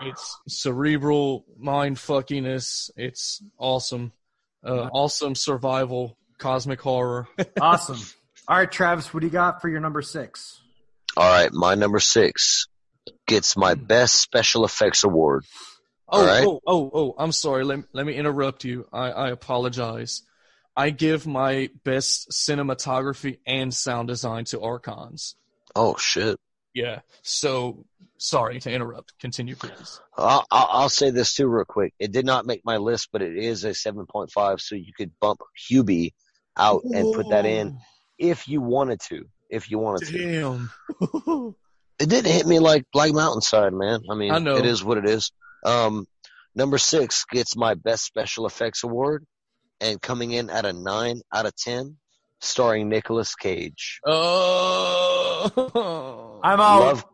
[0.00, 2.90] It's cerebral mind fuckiness.
[2.96, 4.12] It's awesome.
[4.64, 7.28] Uh, awesome survival, cosmic horror.
[7.60, 8.00] Awesome.
[8.48, 10.60] All right, Travis, what do you got for your number six?
[11.16, 12.68] All right, my number six
[13.26, 13.84] gets my hmm.
[13.84, 15.44] best special effects award.
[16.08, 16.46] Oh, All right.
[16.46, 17.64] oh, oh, oh, I'm sorry.
[17.64, 18.86] Let, let me interrupt you.
[18.92, 20.22] I, I apologize.
[20.76, 25.34] I give my best cinematography and sound design to Archons.
[25.74, 26.38] Oh shit!
[26.74, 27.00] Yeah.
[27.22, 27.86] So,
[28.18, 29.18] sorry to interrupt.
[29.18, 30.00] Continue, please.
[30.16, 31.94] I'll, I'll I'll say this too, real quick.
[31.98, 34.92] It did not make my list, but it is a seven point five, so you
[34.96, 36.12] could bump Hubie
[36.56, 37.78] out and put that in
[38.18, 39.26] if you wanted to.
[39.48, 40.70] If you wanted to, Damn.
[42.00, 44.00] it didn't hit me like Black Mountainside, man.
[44.10, 44.56] I mean, I know.
[44.56, 45.30] it is what it is.
[45.64, 46.06] Um,
[46.54, 49.24] number six gets my best special effects award,
[49.80, 51.96] and coming in at a nine out of ten,
[52.40, 54.00] starring Nicolas Cage.
[54.04, 56.40] oh.
[56.42, 56.80] I'm out.
[56.80, 57.04] Love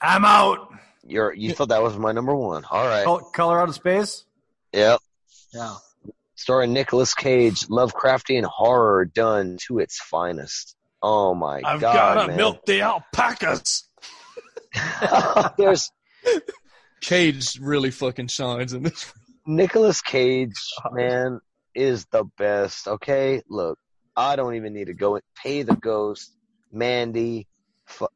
[0.00, 0.68] I'm out.
[1.04, 1.34] your.
[1.34, 2.64] You thought that was my number one.
[2.70, 3.04] All right.
[3.04, 4.24] Col- Color out of space.
[4.72, 5.00] Yep.
[5.52, 5.74] Yeah.
[6.40, 10.74] Starring Nicolas Cage, Lovecraftian horror done to its finest.
[11.02, 11.74] Oh my god.
[11.74, 12.36] I've gotta man.
[12.38, 13.86] milk the alpacas.
[15.58, 15.92] There's
[17.02, 19.12] Cage really fucking shines in this.
[19.44, 20.56] Nicolas Cage,
[20.92, 21.40] man,
[21.74, 22.88] is the best.
[22.88, 23.78] Okay, look,
[24.16, 26.34] I don't even need to go and pay the ghost,
[26.72, 27.48] Mandy.
[27.84, 28.08] Fu-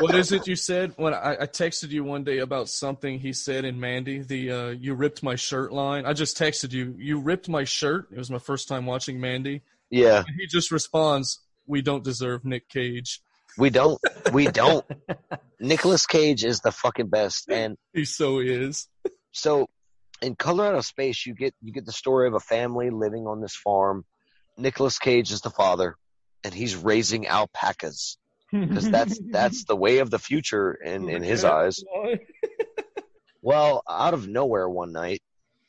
[0.00, 3.32] What is it you said when I, I texted you one day about something he
[3.32, 4.18] said in Mandy?
[4.20, 6.06] The uh, you ripped my shirt line.
[6.06, 6.94] I just texted you.
[6.98, 8.08] You ripped my shirt.
[8.12, 9.62] It was my first time watching Mandy.
[9.90, 13.20] Yeah, And he just responds, "We don't deserve Nick Cage.
[13.58, 14.00] we don't.
[14.32, 14.84] We don't.
[15.60, 18.88] Nicholas Cage is the fucking best, and He so is."
[19.32, 19.68] so
[20.22, 23.26] in Color Out of Space, you get you get the story of a family living
[23.26, 24.04] on this farm.
[24.56, 25.96] Nicholas Cage is the father,
[26.42, 28.18] and he's raising alpacas
[28.60, 31.82] because that's that's the way of the future in in his eyes.
[33.44, 35.20] Well, out of nowhere one night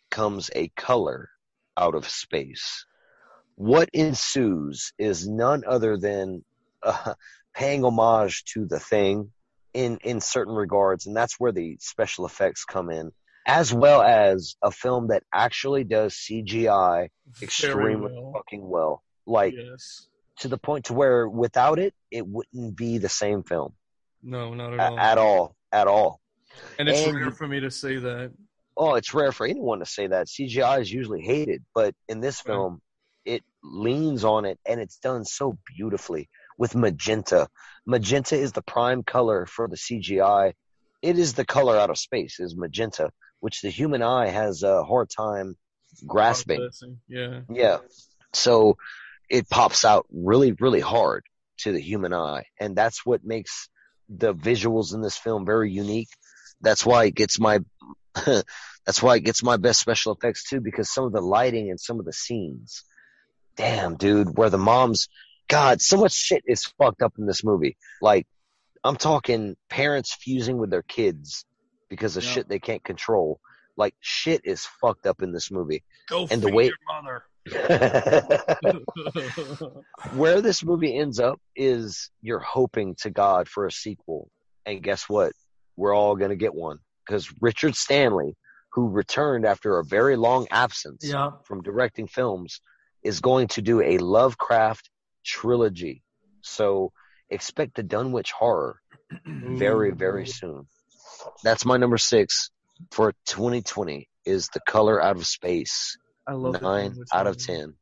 [0.09, 1.29] comes a color
[1.75, 2.85] out of space.
[3.55, 6.45] What ensues is none other than
[6.81, 7.15] uh,
[7.53, 9.33] paying homage to the thing
[9.73, 13.11] in in certain regards, and that's where the special effects come in,
[13.45, 17.09] as well as a film that actually does CGI
[17.41, 18.31] extremely well.
[18.35, 19.03] fucking well.
[19.25, 20.07] Like yes.
[20.39, 23.73] To the point to where without it, it wouldn't be the same film
[24.23, 24.99] No, not at all.
[24.99, 26.19] at all, at all.
[26.79, 28.31] and it's and rare for me to say that.
[28.77, 30.27] Oh, it's rare for anyone to say that.
[30.27, 32.53] CGI is usually hated, but in this Right.
[32.53, 32.81] film,
[33.23, 37.47] it leans on it and it's done so beautifully with magenta.
[37.85, 40.53] Magenta is the prime color for the CGI.
[41.01, 44.83] It is the color out of space, is magenta, which the human eye has a
[44.83, 45.55] hard time
[46.05, 46.69] grasping.
[47.07, 47.41] Yeah.
[47.49, 47.77] Yeah.
[48.33, 48.77] So
[49.29, 51.23] it pops out really, really hard
[51.59, 52.45] to the human eye.
[52.59, 53.69] And that's what makes
[54.09, 56.09] the visuals in this film very unique.
[56.61, 57.59] That's why it gets my
[58.25, 61.79] that's why it gets my best special effects too, because some of the lighting and
[61.79, 62.83] some of the scenes.
[63.55, 65.07] Damn, dude, where the moms
[65.47, 67.77] God, so much shit is fucked up in this movie.
[68.01, 68.25] Like
[68.83, 71.45] I'm talking parents fusing with their kids
[71.89, 72.29] because of Yeah.
[72.31, 73.39] shit they can't control.
[73.77, 75.83] Like shit is fucked up in this movie.
[76.09, 77.23] Go And the way- your mother.
[80.13, 84.29] where this movie ends up is you're hoping to God for a sequel.
[84.65, 85.33] And guess what?
[85.77, 88.35] We're all going to get one because Richard Stanley,
[88.71, 91.31] who returned after a very long absence Yeah.
[91.43, 92.61] from directing films,
[93.03, 94.89] is going to do a Lovecraft
[95.23, 96.01] trilogy.
[96.41, 96.91] So
[97.29, 98.79] expect the Dunwich horror
[99.25, 100.67] very, very soon.
[101.43, 102.49] That's my number six
[102.91, 105.97] for 2020 is The Color Out of Space.
[106.27, 107.75] I love Nine out of 10.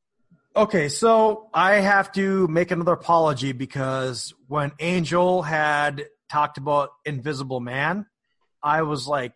[0.56, 7.60] Okay, so I have to make another apology because when Angel had talked about Invisible
[7.60, 8.06] Man,
[8.62, 9.36] I was like,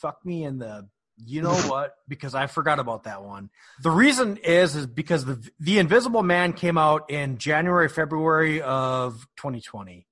[0.00, 0.88] fuck me in the
[1.24, 1.94] you know what?
[2.06, 3.50] Because I forgot about that one.
[3.82, 9.26] The reason is is because the the Invisible Man came out in January, February of
[9.36, 10.06] 2020.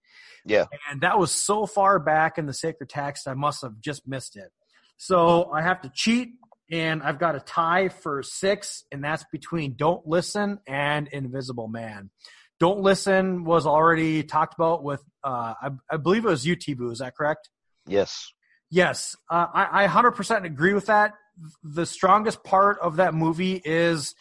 [0.47, 0.67] Yeah.
[0.91, 4.37] And that was so far back in the sacred text, I must have just missed
[4.37, 4.53] it.
[4.97, 6.35] So I have to cheat,
[6.71, 12.11] and I've got a tie for six, and that's between Don't Listen and Invisible Man.
[12.59, 16.93] Don't Listen was already talked about with, uh, I, I believe it was UTV.
[16.93, 17.51] Is that correct?
[17.87, 18.33] Yes.
[18.71, 21.13] Yes, uh, I, I 100% agree with that.
[21.63, 24.15] The strongest part of that movie is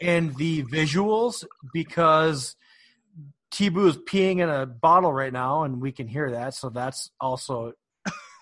[0.00, 2.56] in the visuals because
[3.50, 6.54] T-Boo is peeing in a bottle right now, and we can hear that.
[6.54, 7.72] So that's also.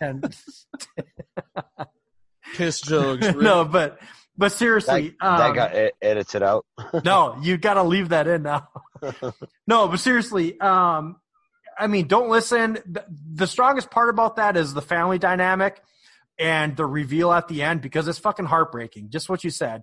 [0.01, 0.23] And
[2.55, 3.27] Kiss jokes.
[3.27, 3.45] really.
[3.45, 3.99] no, but
[4.37, 6.65] but seriously, that um, got e- edited out.
[7.05, 8.69] no, you got to leave that in now.
[9.67, 11.17] no, but seriously, um,
[11.79, 12.79] I mean, don't listen.
[12.87, 13.05] The,
[13.35, 15.83] the strongest part about that is the family dynamic
[16.39, 19.11] and the reveal at the end because it's fucking heartbreaking.
[19.11, 19.83] Just what you said.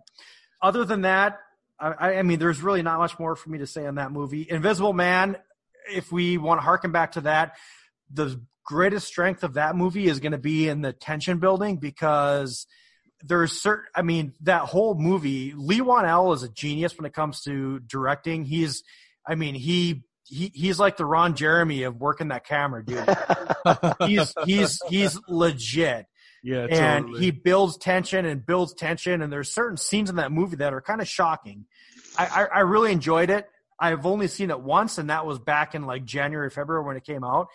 [0.62, 1.40] Other than that,
[1.80, 4.48] I, I mean, there's really not much more for me to say on that movie.
[4.50, 5.38] Invisible Man.
[5.94, 7.58] If we want to harken back to that,
[8.10, 12.66] the greatest strength of that movie is going to be in the tension building because
[13.24, 17.42] there's certain i mean that whole movie Leigh Whannell is a genius when it comes
[17.42, 18.44] to directing.
[18.44, 18.84] He's
[19.26, 23.08] i mean he he he's like the ron jeremy of working that camera dude.
[24.08, 26.06] He's he's he's legit.
[26.44, 27.22] Yeah, and totally.
[27.22, 30.82] he builds tension and builds tension and there's certain scenes in that movie that are
[30.82, 31.66] kind of shocking.
[32.18, 33.48] I, I i really enjoyed it.
[33.80, 37.04] I've only seen it once and that was back in like january february when it
[37.04, 37.48] came out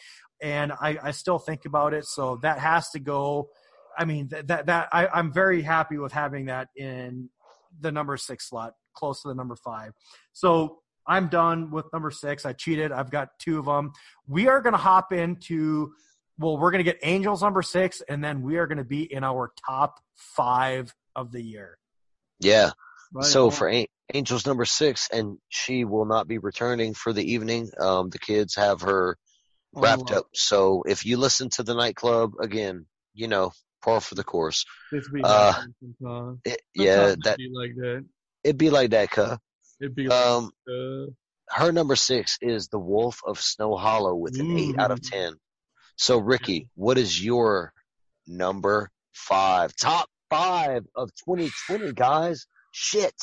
[0.43, 3.49] and i i still think about it so that has to go
[4.01, 7.29] I mean that that, that I, I'm very happy with having that in
[7.81, 9.93] the number six slot, close to the number five.
[10.33, 12.47] So I'm done with number six.
[12.47, 12.93] I cheated.
[12.93, 13.93] I've got two of them.
[14.27, 15.93] We are going to hop into
[16.39, 19.13] well, we're going to get Angels number six, and then we are going to be
[19.13, 21.77] in our top five of the year.
[22.39, 22.71] yeah.
[23.13, 23.51] Right so on.
[23.51, 27.71] for An- Angel's number six, and she will not be returning for the evening.
[27.79, 29.19] Um, the kids have her
[29.73, 30.27] wrapped Oh, up.
[30.35, 34.65] So if you listen to the nightclub again, you know, par for the course.
[34.93, 36.39] This be uh, sometimes.
[36.45, 38.05] It, yeah, Sometimes that be like that.
[38.45, 39.37] it'd be like that, cuh.
[39.81, 41.07] It'd be like Um, uh,
[41.53, 45.35] her number six is The Wolf of Snow Hollow with an eight out of ten.
[45.97, 47.73] So Ricky, what is your
[48.27, 49.75] number five?
[49.77, 52.47] Top five of 2020, guys.
[52.73, 53.15] Shit.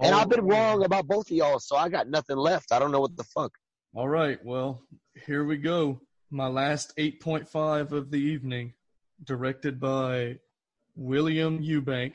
[0.00, 2.70] And all I've been wrong about both of y'all, so I got nothing left.
[2.70, 3.52] I don't know what the fuck.
[3.94, 4.82] All right, well,
[5.26, 6.00] here we go.
[6.30, 8.74] My last 8.5 of the evening,
[9.22, 10.38] directed by
[10.94, 12.14] William Eubank,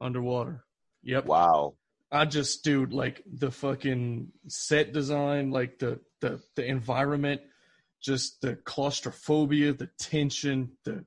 [0.00, 0.64] Underwater.
[1.02, 1.26] Yep.
[1.26, 1.74] Wow.
[2.12, 7.40] I just dude like the fucking set design, like the the the environment,
[8.02, 11.04] just the claustrophobia, the tension, the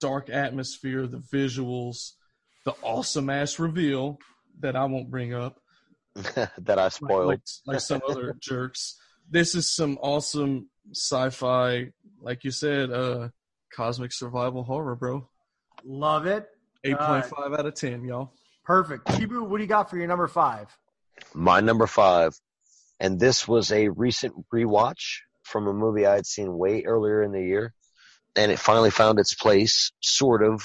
[0.00, 2.12] dark atmosphere, the visuals,
[2.64, 4.18] the awesome ass reveal
[4.60, 5.60] that I won't bring up
[6.14, 7.26] that I like, spoiled.
[7.26, 8.96] like, like some other jerks.
[9.28, 13.28] This is some awesome sci-fi, like you said, uh,
[13.72, 15.28] cosmic survival horror, bro.
[15.84, 16.48] Love it.
[16.84, 18.32] Eight point five out of ten, y'all.
[18.64, 19.06] Perfect.
[19.16, 20.68] T-Boo, what do you got for your number five?
[21.34, 22.34] My number five,
[23.00, 27.32] and this was a recent rewatch from a movie I had seen way earlier in
[27.32, 27.74] the year,
[28.36, 30.62] and it finally found its place, sort of.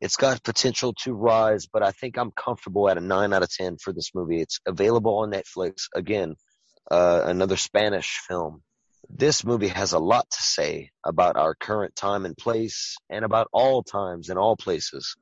[0.00, 3.50] It's got potential to rise, but I think I'm comfortable at a nine out of
[3.50, 4.40] ten for this movie.
[4.40, 5.88] It's available on Netflix.
[5.94, 6.36] Again,
[6.90, 8.62] uh, another Spanish film.
[9.08, 13.48] This movie has a lot to say about our current time and place, and about
[13.52, 15.16] all times and all places.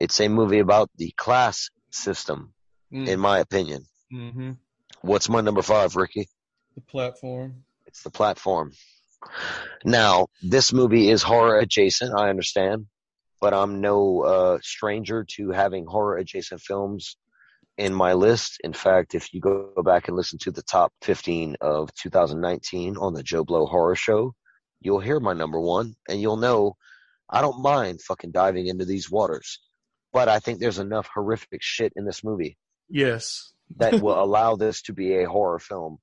[0.00, 2.52] It's a movie about the class system,
[2.92, 3.06] Mm.
[3.06, 3.84] in my opinion.
[4.12, 4.52] Mm-hmm.
[5.02, 6.28] What's my number five, Ricky?
[6.74, 7.62] The platform.
[7.86, 8.72] It's the platform.
[9.84, 12.86] Now, this movie is horror adjacent, I understand,
[13.40, 17.16] but I'm no uh, stranger to having horror adjacent films
[17.80, 18.58] in my list.
[18.62, 23.14] In fact, if you go back and listen to the top 15 of 2019 on
[23.14, 24.34] the Joe Blow Horror Show,
[24.82, 26.76] you'll hear my number one and you'll know
[27.28, 29.60] I don't mind fucking diving into these waters.
[30.12, 32.58] But I think there's enough horrific shit in this movie
[32.90, 33.54] Yes.
[33.78, 35.98] that will allow this to be a horror film.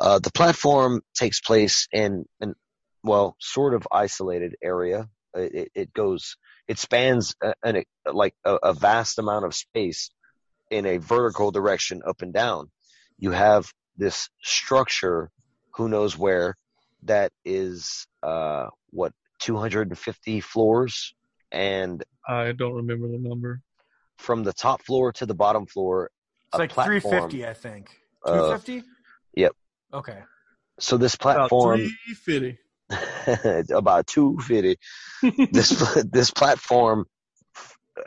[0.00, 2.54] Uh, the platform takes place in an
[3.02, 5.08] well, sort of isolated area.
[5.34, 10.10] It, it, it goes, it spans a, an, like a, a vast amount of space
[10.70, 12.70] in a vertical direction up and down.
[13.18, 15.30] You have this structure,
[15.74, 16.56] who knows where,
[17.04, 21.14] that is uh, what 250 floors,
[21.52, 23.60] and I don't remember the number.
[24.18, 26.10] from the top floor to the bottom floor,
[26.48, 27.90] It's like 350, I think.
[28.24, 28.82] uh, 250?
[29.36, 29.52] yep.
[29.92, 30.18] Okay.
[30.80, 32.58] So this About platform, three fifty.
[33.74, 34.76] about 250
[35.52, 35.70] this
[36.10, 37.06] this platform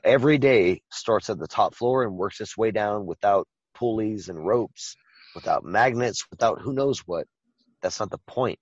[0.04, 4.46] every day starts at the top floor and works its way down without pulleys and
[4.46, 4.96] ropes
[5.36, 7.28] without magnets without who knows what.
[7.82, 8.60] That's not the point.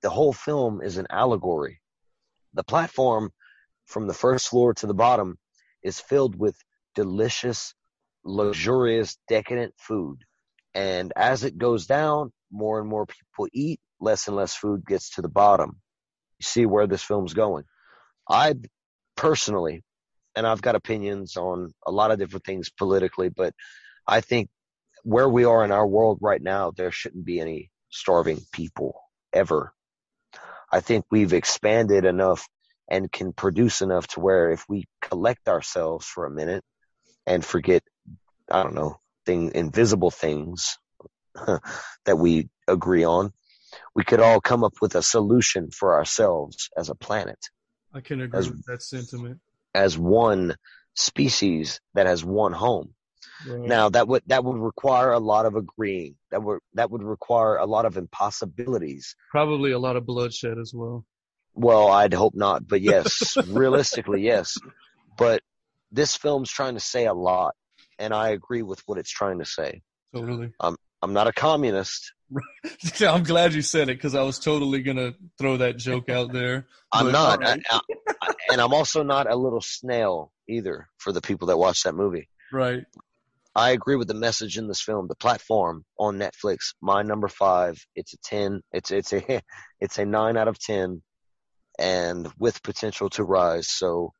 [0.00, 1.80] The whole film is an allegory.
[2.54, 3.30] The platform
[3.86, 5.38] from the first floor to the bottom
[5.82, 6.56] is filled with
[6.94, 7.74] delicious
[8.24, 10.18] luxurious decadent food.
[10.74, 15.10] And as it goes down more and more people eat less and less food gets
[15.10, 15.80] to the bottom.
[16.38, 17.64] You see where this film's going.
[18.28, 18.54] I
[19.16, 19.82] personally
[20.36, 23.54] and i've got opinions on a lot of different things politically but
[24.06, 24.48] i think
[25.04, 29.00] where we are in our world right now there shouldn't be any starving people
[29.32, 29.72] ever
[30.72, 32.46] i think we've expanded enough
[32.88, 36.64] and can produce enough to where if we collect ourselves for a minute
[37.26, 37.82] and forget
[38.50, 40.78] i don't know thing invisible things
[42.04, 43.32] that we agree on
[43.94, 47.38] we could all come up with a solution for ourselves as a planet
[47.94, 49.40] I can agree As- with that sentiment.
[49.74, 50.54] As one
[50.94, 52.94] species that has one home
[53.44, 53.66] Right.
[53.68, 57.56] now that would that would require a lot of agreeing that would that would require
[57.56, 61.04] a lot of impossibilities Probably a lot of bloodshed as well.
[61.54, 64.60] well i'd hope not but yes realistically yes
[65.18, 65.42] but
[65.90, 67.54] this film's trying to say a lot
[67.98, 69.82] and i agree with what it's trying to say
[70.14, 70.52] Totally.
[70.60, 72.12] i'm I'm not a communist
[73.00, 76.66] I'm glad you said it because I was totally gonna throw that joke out there.
[76.92, 77.58] i'm not I-
[78.50, 82.28] and i'm also not a little snail either for the people that watch that movie
[82.52, 82.84] Right.
[83.54, 85.08] I agree with the message in this film.
[85.08, 87.82] The platform on Netflix, my number five.
[87.94, 88.60] It's a ten.
[88.72, 89.40] It's it's a
[89.80, 91.02] it's a nine out of ten,
[91.78, 93.70] and with potential to rise.
[93.70, 94.12] So,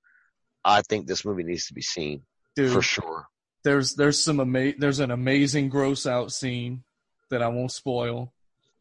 [0.65, 2.23] I think this movie needs to be seen
[2.57, 3.27] Dude, for sure.
[3.65, 6.85] there's there's some ama- there's an amazing gross out scene
[7.31, 8.33] that I won't spoil.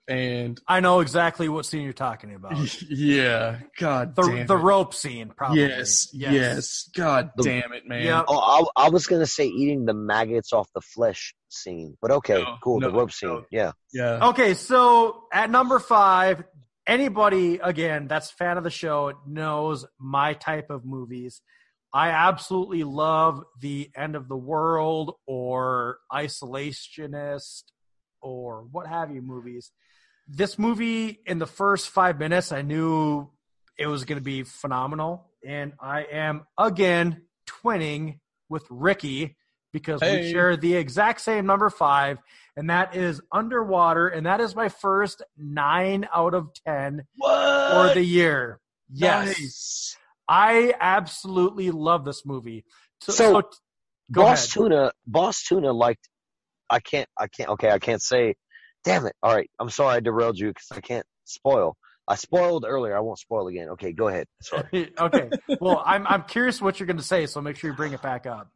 [0.07, 2.81] And I know exactly what scene you're talking about.
[2.89, 4.61] yeah, god The damn the it.
[4.61, 5.61] rope scene, probably.
[5.61, 8.03] Yes, yes, God The- damn it, man.
[8.05, 8.25] Yep.
[8.27, 12.41] Oh, I, I was gonna say eating the maggots off the flesh scene, but okay,
[12.43, 12.79] No, cool.
[12.79, 13.45] the rope scene, no.
[13.51, 13.71] yeah.
[13.93, 14.29] Yeah.
[14.29, 16.43] Okay, so at number five,
[16.87, 21.41] anybody again that's a fan of the show knows my type of movies.
[21.93, 27.63] I absolutely love the end of the world or isolationist
[28.21, 29.71] or what have you movies.
[30.27, 33.29] This movie in the first five minutes, I knew
[33.77, 38.19] it was going to be phenomenal, and I am again twinning
[38.49, 39.35] with Ricky
[39.73, 42.19] because we share the exact same number five,
[42.55, 48.03] and that is Underwater, and that is my first nine out of ten for the
[48.03, 48.59] year.
[48.93, 49.97] Yes, Nice.
[50.27, 52.65] I absolutely love this movie.
[53.01, 53.49] So, So, so-
[54.11, 54.69] go Boss ahead.
[54.69, 56.07] Tuna, Bostuna liked.
[56.69, 57.09] I can't.
[57.17, 57.49] I can't.
[57.51, 58.35] Okay, I can't say.
[58.83, 59.15] Damn it!
[59.21, 61.75] All right, I'm sorry I derailed you because I can't spoil.
[62.07, 62.97] I spoiled earlier.
[62.97, 63.69] I won't spoil again.
[63.69, 64.25] Okay, go ahead.
[64.41, 64.91] Sorry.
[64.99, 65.29] okay.
[65.59, 68.01] Well, I'm I'm curious what you're going to say, so make sure you bring it
[68.01, 68.49] back up.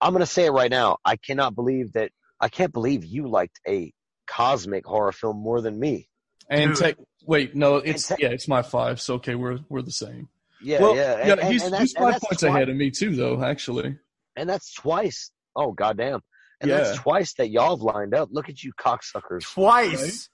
[0.00, 0.98] I'm gonna say it right now.
[1.04, 2.10] I cannot believe that.
[2.40, 3.92] I can't believe you liked a
[4.26, 6.08] cosmic horror film more than me.
[6.48, 6.78] And Dude.
[6.78, 9.00] tech, wait, no, it's tech- yeah, it's my five.
[9.00, 10.28] So okay, we're we're the same.
[10.60, 12.90] Yeah, well, yeah, and, yeah, and- he's, and he's five points twi- ahead of me
[12.90, 13.42] too, though.
[13.44, 13.96] Actually,
[14.36, 15.30] and that's twice.
[15.54, 16.20] Oh goddamn!
[16.62, 16.78] And Yeah.
[16.78, 18.28] that's twice that y'all have lined up.
[18.32, 20.28] Look at you, cocksuckers, Twice.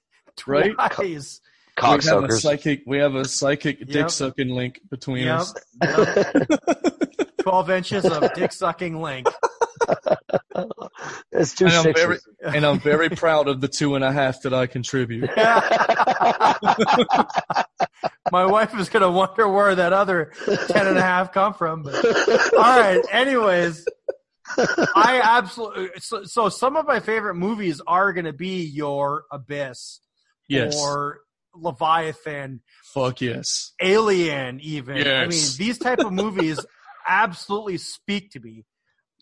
[0.46, 0.72] Right?
[0.76, 1.40] Twice.
[1.80, 2.40] we have a cocksuckers.
[2.40, 2.82] psychic.
[2.86, 5.40] We have a psychic dick sucking link between Yep.
[5.40, 5.54] us.
[5.82, 6.48] Yep.
[7.42, 9.26] 12 inches of dick sucking link.
[11.32, 12.04] It's two And I'm sixes.
[12.04, 12.18] very
[12.56, 15.30] and I'm very proud of the two and a half that I contribute.
[18.30, 21.82] My wife is going to wonder where that other 10 and a half come from.
[21.82, 22.04] But.
[22.54, 23.00] All right.
[23.10, 23.86] Anyways,
[24.56, 25.90] I absolutely.
[25.98, 30.00] So, so some of my favorite movies are going to be your Abyss
[30.48, 31.20] Yes, or
[31.54, 33.72] Leviathan, fuck yes.
[33.80, 35.06] Alien, even.
[35.06, 36.58] I mean, these type of movies
[37.08, 38.64] absolutely speak to me.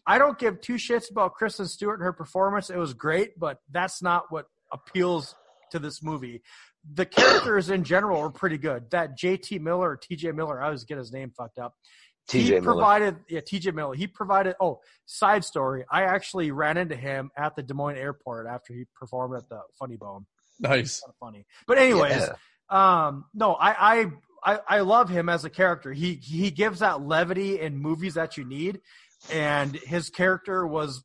[0.06, 2.70] I don't give two shits about Kristen Stewart and her performance.
[2.70, 5.34] It was great, but that's not what appeals
[5.72, 6.42] to this movie.
[6.94, 8.88] The characters in general were pretty good.
[8.90, 9.58] That J.T.
[9.58, 10.30] Miller or T.J.
[10.30, 11.74] Miller, I always get his name fucked up.
[12.28, 12.44] T.J.
[12.44, 12.62] He Miller.
[12.62, 13.70] provided, yeah, T.J.
[13.70, 13.94] Miller.
[13.94, 14.56] He provided.
[14.60, 15.84] Oh, side story.
[15.90, 19.60] I actually ran into him at the Des Moines airport after he performed at the
[19.78, 20.26] Funny Bone.
[20.58, 21.00] Nice.
[21.00, 22.28] Kind of funny, but anyways,
[22.70, 23.06] Yeah.
[23.06, 24.06] um, no, I, I,
[24.54, 25.92] I, I love him as a character.
[25.92, 28.80] He he gives that levity in movies that you need,
[29.30, 31.04] and his character was,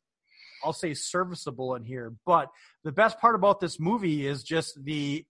[0.63, 2.13] I'll say, serviceable in here.
[2.25, 2.49] But
[2.83, 5.25] the best part about this movie is just the,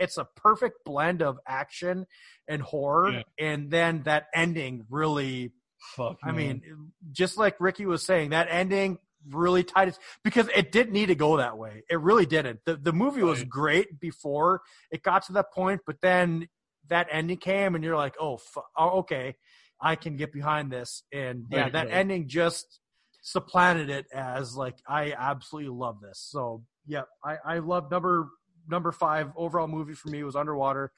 [0.00, 2.06] it's a perfect blend of action
[2.48, 3.22] and horror, Yeah.
[3.38, 5.52] and then that ending really.
[5.96, 6.18] Fuck.
[6.22, 6.36] I man.
[6.36, 8.98] mean, just like Ricky was saying, that ending
[9.30, 11.84] really tied it because it didn't need to go that way.
[11.88, 12.60] It really didn't.
[12.66, 16.48] The the movie was great before it got to that point, but then
[16.88, 19.36] that ending came, and you're like, oh, fu- oh okay,
[19.80, 21.02] I can get behind this.
[21.12, 21.94] And yeah, Right, that right.
[21.94, 22.80] ending just
[23.22, 26.18] supplanted it as like I absolutely love this.
[26.30, 28.28] So yeah, I I love number
[28.70, 30.92] number five overall movie for me was Underwater,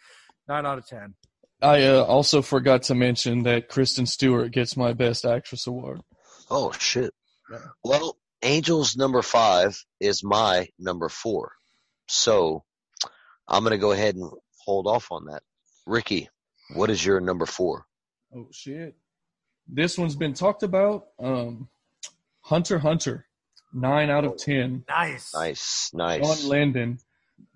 [0.48, 1.14] nine out of ten.
[1.60, 6.00] I uh, also forgot to mention that Kristen Stewart gets my Best Actress award.
[6.50, 7.12] Oh shit.
[7.50, 7.58] Yeah.
[7.84, 11.52] Well, Angels number five is my number four.
[12.08, 12.64] So
[13.46, 14.28] I'm gonna go ahead and
[14.64, 15.42] hold off on that.
[15.86, 16.28] Ricky,
[16.74, 17.86] what is your number four?
[18.34, 18.96] Oh shit!
[19.68, 21.06] This one's been talked about.
[21.22, 21.68] Um,
[22.40, 23.26] Hunter Hunter,
[23.72, 24.84] nine out of ten.
[24.88, 26.44] Nice, Nice, Shawn nice.
[26.44, 26.98] Linden.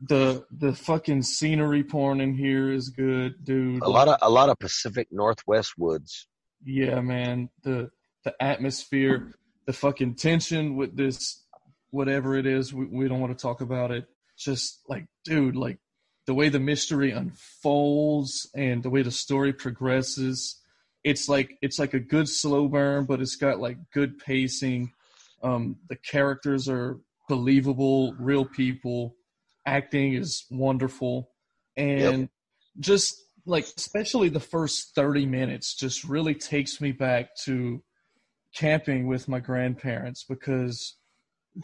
[0.00, 3.82] The the fucking scenery porn in here is good, dude.
[3.82, 6.26] A lot of a lot of Pacific Northwest woods.
[6.64, 7.48] Yeah, man.
[7.62, 7.90] The
[8.24, 9.32] the atmosphere,
[9.66, 11.44] the fucking tension with this
[11.90, 14.06] whatever it is, we, we don't want to talk about it.
[14.36, 15.78] Just like, dude, like
[16.26, 20.60] the way the mystery unfolds and the way the story progresses,
[21.04, 24.92] it's like it's like a good slow burn, but it's got like good pacing.
[25.42, 26.98] Um, the characters are
[27.28, 29.14] believable, real people.
[29.66, 31.30] Acting is wonderful,
[31.76, 32.28] and
[32.78, 33.14] just
[33.46, 37.82] like especially the first 30 minutes just really takes me back to
[38.54, 40.96] camping with my grandparents because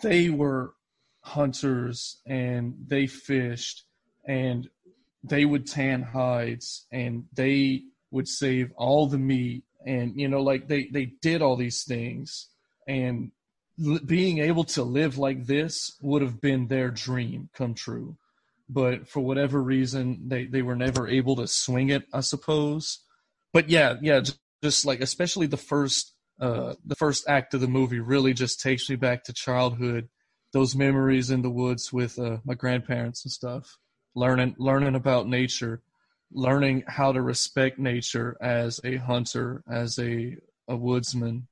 [0.03, 0.75] they were
[1.23, 3.85] hunters and they fished
[4.27, 4.69] and
[5.25, 9.65] they would tan hides and they would save all the meat.
[9.85, 12.49] And you know like they they did all these things.
[12.87, 13.33] And
[13.79, 18.17] being able to live like this would have been their dream come true.
[18.69, 23.01] But for whatever reason they they were never able to swing it i suppose.
[23.53, 27.67] But yeah yeah just, just like especially the first uh the first act of the
[27.67, 30.09] movie really just takes me back to childhood
[30.53, 33.79] those memories in the woods with uh, my grandparents and stuff
[34.15, 35.83] learning learning about nature
[36.31, 40.37] learning how to respect nature as a hunter as a
[40.69, 41.47] a woodsman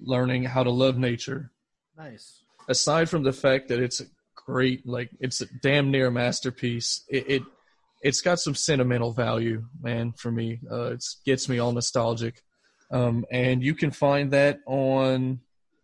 [0.00, 1.50] learning how to love nature
[1.98, 2.42] nice.
[2.68, 4.04] aside from the fact that it's a
[4.46, 7.42] great like it's a damn near masterpiece it, it
[8.00, 10.60] it's got some sentimental value man for me.
[10.70, 12.42] Uh it gets me all nostalgic.
[12.90, 15.40] Um and you can find that on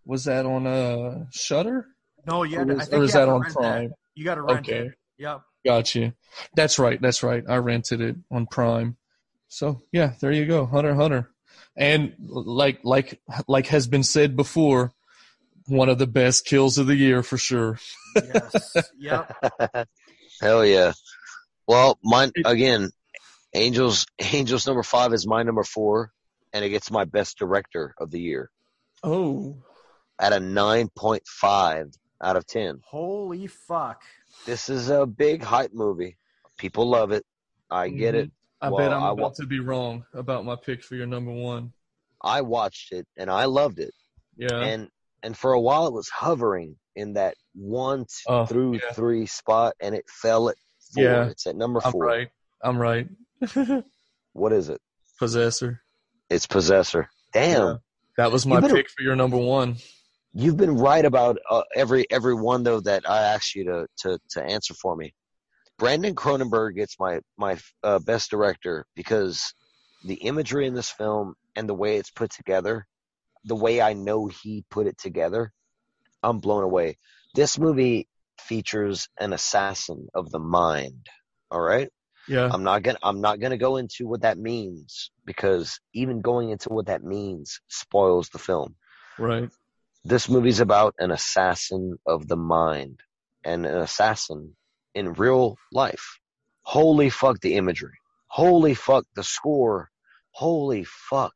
[0.06, 1.86] was that on uh shudder
[2.26, 3.96] No, yeah, or had to, I is, think or is that on prime That.
[4.14, 4.86] You got to rent okay.
[4.86, 4.92] it.
[5.18, 5.40] Yep.
[5.66, 6.14] gotcha.
[6.54, 7.44] That's right that's right.
[7.48, 8.96] I rented it on prime.
[9.48, 11.30] So yeah there you go hunter hunter.
[11.76, 14.92] And like like like has been said before
[15.66, 17.78] one of the best kills of the year for sure
[18.16, 18.76] Yes.
[18.98, 19.36] yep.
[20.40, 20.92] Hell yeah.
[21.66, 22.90] Well, mine again.
[23.54, 24.06] Angels.
[24.20, 26.12] Angels number five is my number four,
[26.52, 28.50] and it gets my best director of the year
[29.02, 29.56] oh
[30.20, 32.80] at a nine point five out of ten.
[32.84, 34.02] Holy fuck.
[34.46, 36.16] This is a big hype movie.
[36.58, 37.24] People love it.
[37.70, 38.24] I get mm-hmm.
[38.24, 38.32] it.
[38.60, 41.06] I Well, bet I'm I about wa- to be wrong about my pick for your
[41.06, 41.72] number one.
[42.22, 43.92] I watched it and I loved it.
[44.36, 44.58] Yeah.
[44.58, 44.88] And
[45.24, 48.92] and for a while it was hovering in that one Oh, through yeah.
[48.92, 50.56] three spot, and it fell at
[50.94, 51.02] four.
[51.02, 51.24] Yeah.
[51.26, 52.04] It's at number four.
[52.04, 52.28] I'm right.
[52.62, 53.84] I'm right.
[54.34, 54.80] What is it?
[55.18, 55.80] Possessor.
[56.28, 57.08] It's Possessor.
[57.32, 57.66] Damn.
[57.66, 57.74] Yeah.
[58.16, 59.76] That was my pick for your number one.
[60.32, 64.18] You've been right about uh, every every one though that I asked you to to
[64.30, 65.14] to answer for me.
[65.78, 69.54] Brandon Cronenberg gets my my uh, best director because
[70.04, 72.86] the imagery in this film and the way it's put together,
[73.44, 75.52] the way I know he put it together,
[76.22, 76.96] I'm blown away.
[77.34, 78.08] This movie
[78.40, 81.06] features an assassin of the mind.
[81.50, 81.90] All right.
[82.26, 82.48] Yeah.
[82.50, 86.70] I'm not gonna I'm not gonna go into what that means because even going into
[86.70, 88.76] what that means spoils the film.
[89.18, 89.50] Right.
[90.04, 93.00] This movie's about an assassin of the mind
[93.44, 94.56] and an assassin
[94.94, 96.18] in real life.
[96.62, 97.98] Holy fuck the imagery.
[98.28, 99.90] Holy fuck the score.
[100.32, 101.34] Holy fuck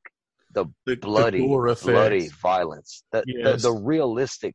[0.64, 1.82] the The, the bloody effects.
[1.84, 3.02] bloody violence.
[3.12, 3.62] The, Yes.
[3.62, 4.54] the the realistic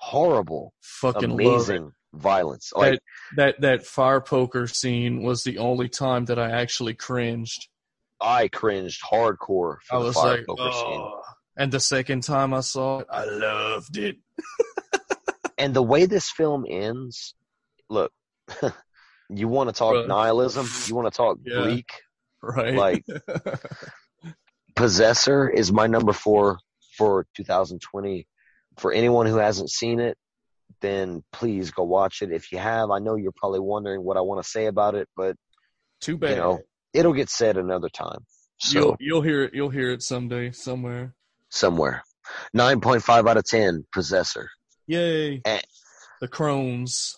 [0.00, 2.72] horrible Fucking amazing violence.
[2.74, 2.98] Like
[3.36, 7.68] that that fire poker scene was the only time that I actually cringed.
[8.20, 9.38] I cringed hardcore
[9.86, 11.00] for I the was fire like, poker scene.
[11.00, 11.22] oh.
[11.56, 14.16] And the second time I saw it, I loved it.
[15.58, 17.34] and the way this film ends,
[17.90, 18.10] look,
[19.28, 21.60] you want to talk nihilism, you want to talk Yeah.
[21.62, 21.90] bleak.
[22.42, 22.74] Right.
[22.74, 23.04] Like
[24.74, 26.58] Possessor is my number four
[26.96, 28.26] for 2020.
[28.78, 30.16] For anyone who hasn't seen it,
[30.80, 32.32] then please go watch it.
[32.32, 35.08] If you have, I know you're probably wondering what I want to say about it,
[35.16, 35.36] but
[36.00, 36.30] Too bad.
[36.30, 36.60] you know,
[36.94, 38.24] it'll get said another time.
[38.58, 39.54] So you'll you'll hear it.
[39.54, 41.14] You'll hear it someday, somewhere.
[41.50, 42.04] somewhere,
[42.54, 43.84] nine point five out of ten.
[43.92, 44.48] Possessor,
[44.86, 45.42] Yay!
[45.44, 45.60] Eh.
[46.20, 47.16] The crones.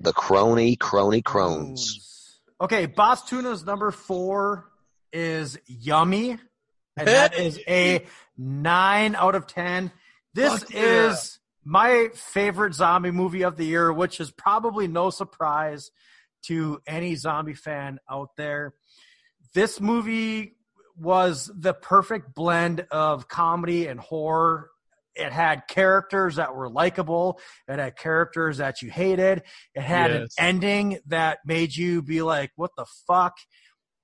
[0.00, 2.38] the crony, crony crones.
[2.60, 4.70] Okay, Bostuna's number four
[5.12, 6.38] is yummy,
[6.96, 8.04] and that is a
[8.36, 9.90] nine out of ten.
[10.34, 11.10] This Fuck yeah.
[11.10, 15.90] is my favorite zombie movie of the year, which is probably no surprise
[16.44, 18.74] to any zombie fan out there.
[19.54, 20.56] This movie
[20.96, 24.70] was the perfect blend of comedy and horror.
[25.14, 27.40] It had characters that were likable.
[27.66, 29.42] It had characters that you hated.
[29.74, 33.36] It had an ending that made you be like, "What the fuck?"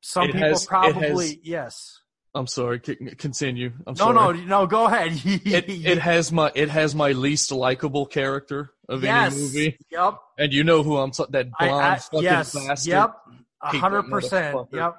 [0.01, 2.02] Some It people has- probably has- yes.
[2.35, 2.81] I'm sorry.
[2.81, 3.73] Continue.
[3.87, 4.39] I'm No, sorry.
[4.39, 4.67] no, no.
[4.67, 5.13] Go ahead.
[5.25, 9.33] It it has my it has my least likable character of yes.
[9.35, 10.15] any movie, Yep.
[10.39, 11.11] and you know who I'm.
[11.11, 12.55] t- That I- blonde I- fucking yes.
[12.55, 12.91] bastard.
[12.91, 13.15] Yep.
[13.63, 14.59] A hundred percent.
[14.73, 14.97] Yep.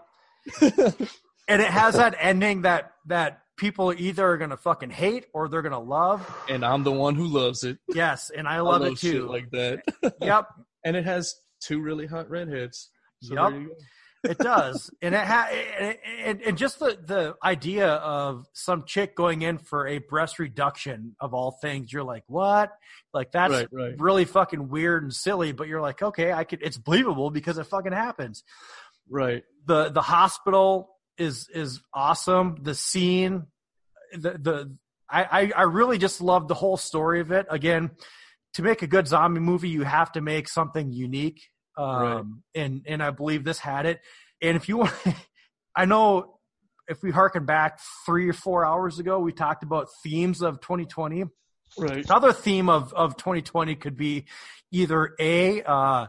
[1.47, 5.61] and it has that ending that that people either are gonna fucking hate or they're
[5.61, 6.21] gonna love.
[6.49, 7.77] and I'm the one who loves it.
[7.93, 9.27] Yes, and I I love, love it too.
[9.27, 9.81] like that.
[10.21, 10.47] yep.
[10.85, 12.89] and it has two really hot redheads.
[13.21, 13.67] So Yep.
[14.23, 14.41] There you go.
[14.41, 15.49] It does, and it ha-
[16.23, 21.15] and, and, just the the idea of some chick going in for a breast reduction
[21.19, 22.71] of all things, you're like, what?
[23.13, 23.95] Like that's Right, right.
[23.99, 26.61] really fucking weird and silly, but you're like, okay, I could.
[26.63, 28.43] It's believable because it fucking happens.
[29.09, 29.43] Right.
[29.65, 32.57] the The hospital is is awesome.
[32.61, 33.47] The scene,
[34.13, 34.77] the the
[35.09, 37.45] I I, I really just love the whole story of it.
[37.49, 37.91] Again,
[38.53, 41.41] to make a good zombie movie, you have to make something unique.
[41.77, 42.23] Um, Right.
[42.55, 44.01] and and I believe this had it.
[44.41, 44.93] And if you want,
[45.75, 46.39] I know
[46.87, 51.25] if we harken back three or four hours ago, we talked about themes of 2020.
[51.77, 52.05] Right.
[52.05, 54.25] Another theme of of 2020 could be
[54.71, 56.07] either a uh,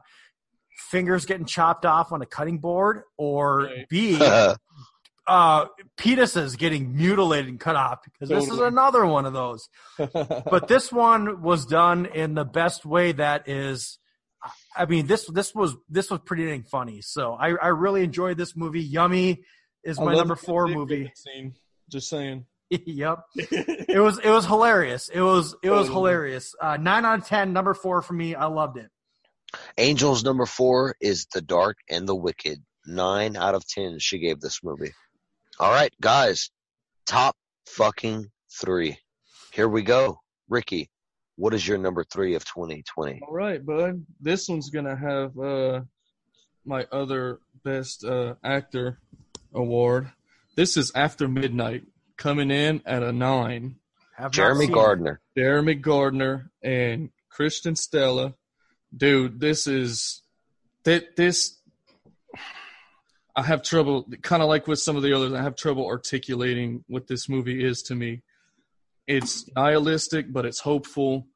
[0.91, 3.89] fingers getting chopped off on a cutting board, or Right.
[3.89, 4.19] b
[5.27, 8.01] uh, penises getting mutilated and cut off.
[8.05, 9.69] Because this is another one of those
[9.99, 13.99] but this one was done in the best way that is
[14.77, 18.37] i mean this this was this was pretty dang funny so i i really enjoyed
[18.37, 19.43] this movie yummy
[19.85, 21.55] is my number four movie Scene.
[21.91, 22.47] Just saying.
[22.71, 25.95] yep it was it was hilarious it was it was Totally.
[25.95, 28.91] hilarious uh nine out of ten number four for me i loved it
[29.79, 32.63] Angels number four is The Dark and the Wicked.
[32.87, 34.93] Nine out of ten she gave this movie.
[35.59, 36.51] All right, guys.
[37.07, 37.37] Top
[37.67, 38.31] fucking
[38.61, 38.99] three.
[39.53, 40.19] Here we go.
[40.49, 40.91] Ricky,
[41.37, 43.21] what is your number three of 2020?
[43.27, 44.05] All right, bud.
[44.21, 45.81] This one's gonna have uh
[46.65, 49.01] my other best uh actor
[49.53, 50.11] award.
[50.57, 51.85] This is After Midnight,
[52.17, 53.77] coming in at a nine.
[54.17, 54.75] Have Jeremy seen it.
[54.75, 55.21] Gardner.
[55.37, 58.35] Jeremy Gardner and Christian Stella.
[58.97, 60.23] Dude, this is
[60.85, 61.59] that this
[63.37, 66.85] I have trouble kind of like with some of the others, I have trouble articulating
[66.87, 68.23] what this movie is to me.
[69.07, 71.27] It's nihilistic, but it's hopeful.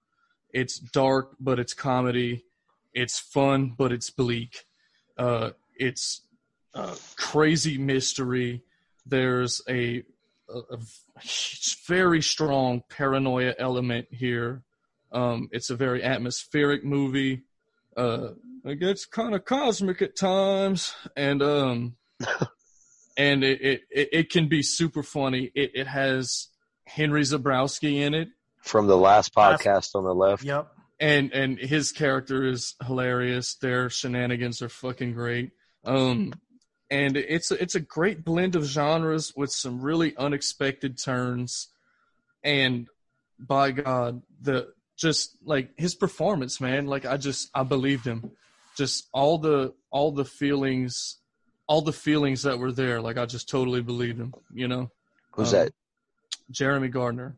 [0.52, 2.44] It's dark, but it's comedy.
[2.94, 4.64] It's fun, but it's bleak.
[5.16, 6.22] Uh, it's
[6.74, 8.62] a crazy mystery.
[9.06, 10.05] There's a,
[10.48, 10.78] a, a
[11.86, 14.62] very strong paranoia element here.
[15.12, 17.42] Um, it's a very atmospheric movie.
[17.97, 18.30] uh,
[18.64, 21.97] it gets kind of cosmic at times, and um,
[23.16, 25.50] and it, it it it can be super funny.
[25.55, 26.48] It it has
[26.89, 28.28] Henry Zebrowski in it,
[28.62, 30.42] From the last Last- podcast on the left.
[30.44, 30.68] Yep.
[31.00, 33.55] and and his character is hilarious.
[33.57, 35.52] Their shenanigans are fucking great.
[35.84, 36.33] Um,
[36.91, 41.68] and it's a, it's a great blend of genres with some really unexpected turns,
[42.42, 42.89] and
[43.39, 46.86] by God, the just like his performance, man.
[46.86, 48.33] Like I just I believed him.
[48.76, 51.18] Just all the all the feelings,
[51.67, 53.00] all the feelings that were there.
[53.00, 54.34] Like I just totally believed him.
[54.52, 54.91] You know,
[55.33, 55.73] Who's Um, that?
[56.50, 57.36] Jeremy Gardner.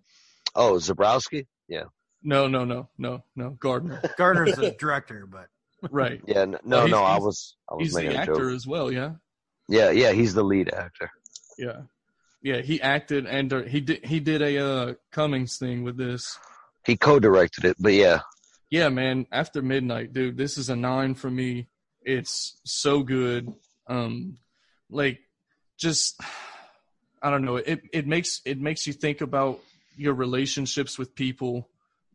[0.55, 1.47] Oh, Zebrowski?
[1.69, 1.85] Yeah.
[2.23, 4.01] No, no, no, no, no, Gardner.
[4.19, 5.47] Gardner's the director, but
[5.91, 6.21] right.
[6.27, 6.41] Yeah.
[6.43, 8.55] n- Well, No, no, I was, I was He's the making a actor joke.
[8.57, 8.93] as well.
[8.93, 9.13] Yeah.
[9.69, 11.11] Yeah, yeah, he's the lead actor.
[11.57, 11.83] Yeah,
[12.43, 16.37] yeah, he acted and uh, he did he did a uh, Cummings thing with this.
[16.85, 18.21] He co-directed it, but yeah,
[18.71, 19.27] Yeah, man.
[19.31, 21.69] After midnight, dude, this is a nine for me.
[22.03, 23.53] It's so good.
[23.87, 24.39] Um,
[24.91, 25.21] like,
[25.79, 26.21] just
[27.23, 27.57] I don't know.
[27.57, 29.61] It it makes it makes you think about
[29.97, 31.69] your relationships with people,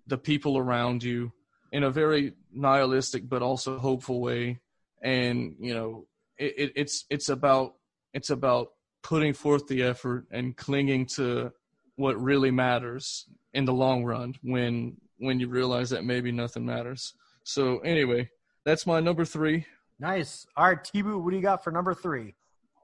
[0.07, 1.31] the people around you,
[1.71, 4.59] in a very nihilistic but also hopeful way.
[5.01, 7.75] And you know, it, it it's it's about
[8.13, 8.69] it's about
[9.03, 11.51] putting forth the effort and clinging to
[11.95, 17.13] what really matters in the long run when when you realize that maybe nothing matters.
[17.43, 18.29] So anyway,
[18.65, 19.65] that's my number three.
[19.99, 20.47] nice.
[20.57, 22.33] All right, T-Boo, what do you got for number three?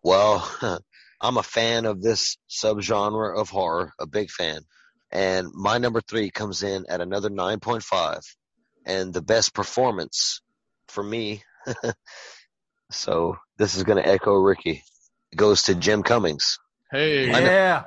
[0.04, 0.50] well,
[1.22, 4.62] I'm a fan of this subgenre of horror, a big fan.
[5.12, 8.22] And my number three comes in at another 9.5.
[8.86, 10.42] And the best performance
[10.88, 11.44] for me,
[12.92, 14.84] so this is going to echo Ricky,
[15.32, 16.58] it goes to Jim Cummings.
[16.92, 17.46] Hey, I know.
[17.46, 17.84] Yeah.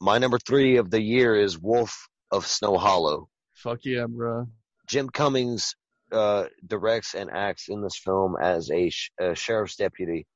[0.00, 3.28] My number three of the year is Wolf of Snow Hollow.
[3.54, 4.46] fuck yeah, bro.
[4.86, 5.74] Jim Cummings
[6.12, 10.26] uh, directs and acts in this film as a, sh- a sheriff's deputy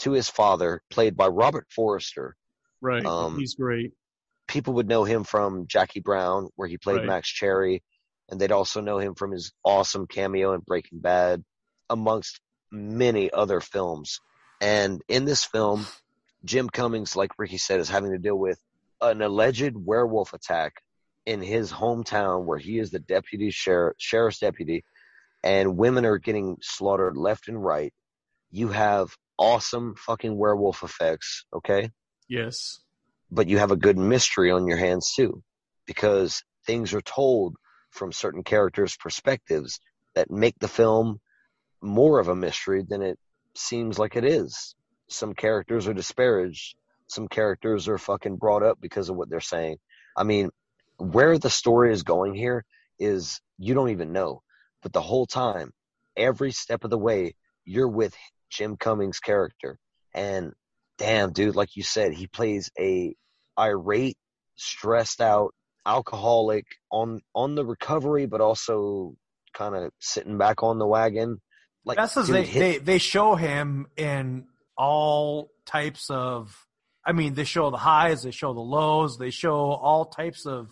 [0.00, 2.36] to his father, played by Robert Forster.
[2.80, 3.92] Right, Um, he's great.
[4.46, 7.06] People would know him from Jackie Brown, where he played Right.
[7.06, 7.82] Max Cherry,
[8.28, 11.44] and they'd also know him from his awesome cameo in Breaking Bad,
[11.88, 14.20] amongst many other films.
[14.60, 15.86] And in this film,
[16.44, 18.60] Jim Cummings, like Ricky said, is having to deal with
[19.00, 20.74] an alleged werewolf attack
[21.24, 24.84] in his hometown where he is the deputy sheriff, sheriff's deputy,
[25.42, 27.92] and women are getting slaughtered left and right.
[28.50, 31.90] You have awesome fucking werewolf effects, okay?
[32.28, 32.80] Yes,
[33.30, 35.42] But you have a good mystery on your hands too,
[35.86, 37.56] because things are told
[37.90, 39.80] from certain characters' perspectives
[40.14, 41.18] that make the film
[41.82, 43.18] more of a mystery than it
[43.54, 44.74] seems like it is.
[45.08, 46.76] Some characters are disparaged.
[47.06, 49.76] Some characters are fucking brought up because of what they're saying.
[50.16, 50.50] I mean,
[50.98, 52.64] where the story is going here
[52.98, 54.42] is you don't even know.
[54.82, 55.72] But the whole time,
[56.16, 57.34] every step of the way,
[57.64, 58.14] you're with
[58.56, 59.78] Jim Cummings' character.
[60.14, 60.52] And
[60.98, 63.14] damn, dude, like you said, he plays a
[63.58, 64.16] irate,
[64.56, 65.54] stressed out
[65.84, 69.14] alcoholic on on the recovery, but also
[69.54, 71.40] kind of sitting back on the wagon.
[71.84, 76.66] Like That's as dude, they, hit- they they show him in all types of.
[77.08, 80.70] I mean, they show the highs, they show the lows, they show all types of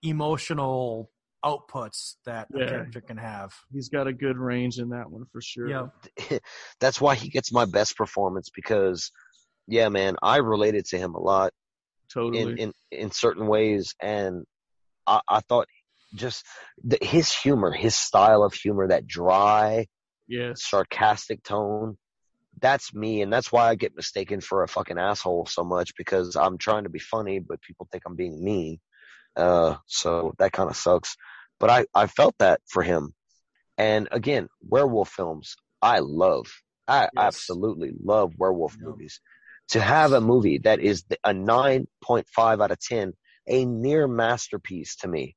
[0.00, 1.10] emotional
[1.44, 3.52] outputs that a character can have.
[3.72, 5.68] he's got a good range in that one for sure.
[5.68, 6.38] Yeah.
[6.80, 9.10] that's why he gets my best performance because,
[9.66, 11.52] yeah, man, I related to him a lot
[12.12, 12.42] totally.
[12.42, 14.44] in in, in certain ways, and
[15.06, 15.66] I, I thought
[16.14, 16.44] just
[16.84, 19.86] the, his humor, his style of humor, that dry,
[20.28, 21.96] yes, sarcastic tone.
[22.60, 26.36] That's me, and that's why I get mistaken for a fucking asshole so much because
[26.36, 28.78] I'm trying to be funny, but people think I'm being mean.
[29.36, 31.16] Uh, so that kind of sucks.
[31.58, 33.14] But I, I felt that for him.
[33.78, 36.46] And again, werewolf films, I love.
[36.86, 37.10] I Yes.
[37.16, 38.88] absolutely love werewolf Yeah.
[38.88, 39.20] movies.
[39.70, 43.12] To have a movie that is a 9.5 out of 10,
[43.46, 45.36] a near masterpiece to me.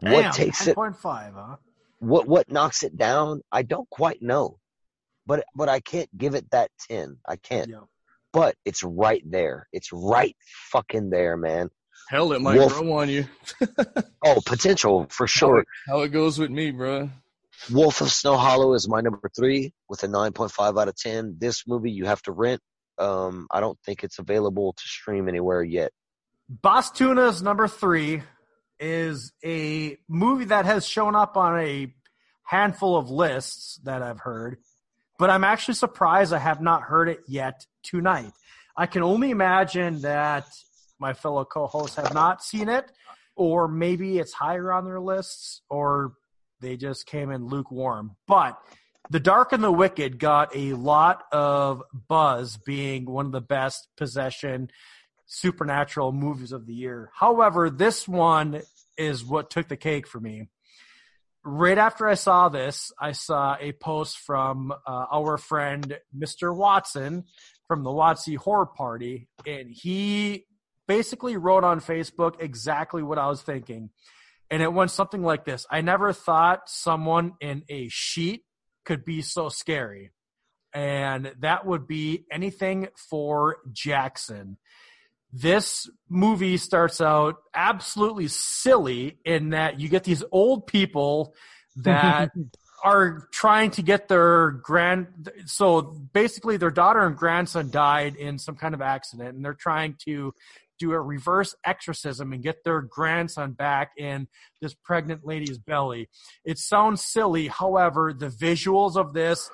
[0.00, 1.56] Damn, what takes it 10.5, huh?
[2.00, 4.58] what what knocks it down i don't quite know
[5.26, 7.80] but but i can't give it that 10 i can't Yeah.
[8.32, 10.36] but it's right there it's right
[10.70, 11.70] fucking there man
[12.08, 13.26] hell, it might Wolf- grow on you.
[14.24, 17.10] oh potential for sure How it goes with me, bro.
[17.72, 21.64] wolf of snow hollow is my number three with a 9.5 out of 10 this
[21.66, 22.60] movie you have to rent
[22.98, 25.90] um i don't think it's available to stream anywhere yet
[26.62, 28.22] Bostuna's number three
[28.78, 31.92] is a movie that has shown up on a
[32.42, 34.58] handful of lists that I've heard,
[35.18, 38.32] but I'm actually surprised I have not heard it yet tonight.
[38.76, 40.46] I can only imagine that
[40.98, 42.90] my fellow co-hosts have not seen it,
[43.36, 46.14] or maybe it's higher on their lists, or
[46.60, 48.16] they just came in lukewarm.
[48.26, 48.58] But
[49.10, 53.88] The Dark and the Wicked got a lot of buzz being one of the best
[53.96, 54.70] possession
[55.26, 57.10] supernatural movies of the year.
[57.14, 58.62] However, this one
[58.96, 60.48] is what took the cake for me.
[61.42, 66.56] Right after I saw this, I saw a post from uh, our friend Mr.
[66.56, 67.24] Watson
[67.66, 70.46] from the Watsy Horror Party, and he
[70.86, 73.90] basically wrote on Facebook exactly what I was thinking.
[74.50, 78.44] And it went something like this I never thought someone in a sheet
[78.84, 80.10] could be so scary.
[80.72, 84.58] And that would be anything for Jackson.
[85.32, 91.34] This movie starts out absolutely silly in that you get these old people
[91.76, 92.30] that
[92.84, 95.80] are trying to get their grand so
[96.12, 100.34] basically their daughter and grandson died in some kind of accident and they're trying to
[100.84, 104.28] do a reverse exorcism and get their grandson back in
[104.60, 106.08] this pregnant lady's belly.
[106.44, 109.50] It sounds silly, however, the visuals of this,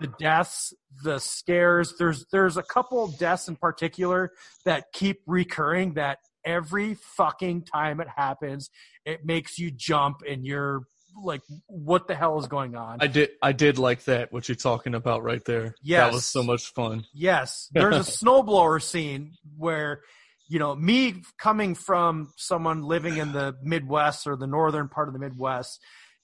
[0.00, 4.32] the deaths, the scares, there's there's a couple deaths in particular
[4.64, 8.70] that keep recurring that every fucking time it happens,
[9.06, 10.82] it makes you jump and you're
[11.22, 12.98] like what the hell is going on?
[13.00, 15.74] I did I did like that what you're talking about right there.
[15.82, 16.06] Yes.
[16.06, 17.04] That was so much fun.
[17.14, 20.02] Yes, there's a snowblower scene where
[20.48, 25.14] you know me coming from someone living in the Midwest or the northern part of
[25.14, 25.80] the Midwest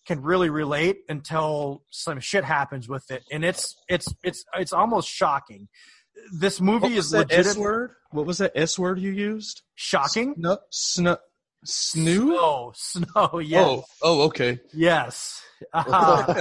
[0.07, 5.09] can really relate until some shit happens with it, and it's it's it's it's almost
[5.09, 5.69] shocking.
[6.39, 7.93] This movie is legit S word?
[8.11, 9.63] What was that S word you used?
[9.75, 10.35] shocking.
[10.37, 11.17] No, sno,
[11.67, 12.73] snoo.
[12.73, 14.59] Snow, snow, yes, Oh, oh, okay.
[14.75, 15.43] yes.
[15.75, 16.35] Uh,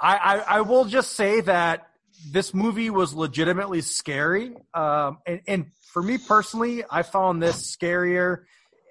[0.00, 1.88] I, I I will just say that
[2.30, 8.44] this movie was legitimately scary, um, and, and for me personally, I found this scarier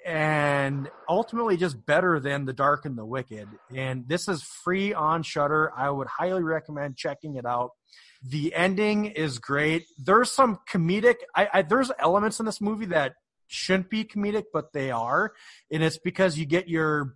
[0.06, 3.48] and ultimately just better than The Dark and the Wicked.
[3.74, 5.72] And this is free on Shudder.
[5.76, 7.72] I would highly recommend checking it out.
[8.22, 9.85] The ending is great.
[9.98, 11.16] There's some comedic.
[11.35, 13.14] I, I there's elements in this movie that
[13.48, 15.34] shouldn't be comedic, but they are,
[15.72, 17.16] and it's because you get your,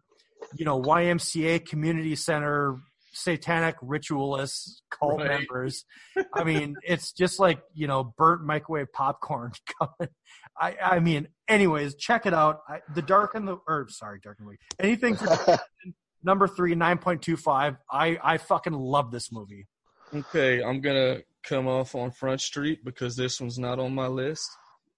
[0.55, 2.77] you know, YMCA community center
[3.17, 5.29] satanic ritualists cult Right.
[5.29, 5.85] members.
[6.33, 10.13] I mean, it's just like you know, burnt microwave popcorn coming.
[10.59, 12.59] I I mean, anyways, check it out.
[12.67, 14.65] I, the Dark and the or sorry, Dark and the Wicked.
[14.79, 15.57] Anything for
[16.23, 17.77] number three, nine point two five.
[17.91, 19.67] I I fucking love this movie.
[20.13, 24.49] Okay, I'm gonna come off on Front Street because this one's not on my list.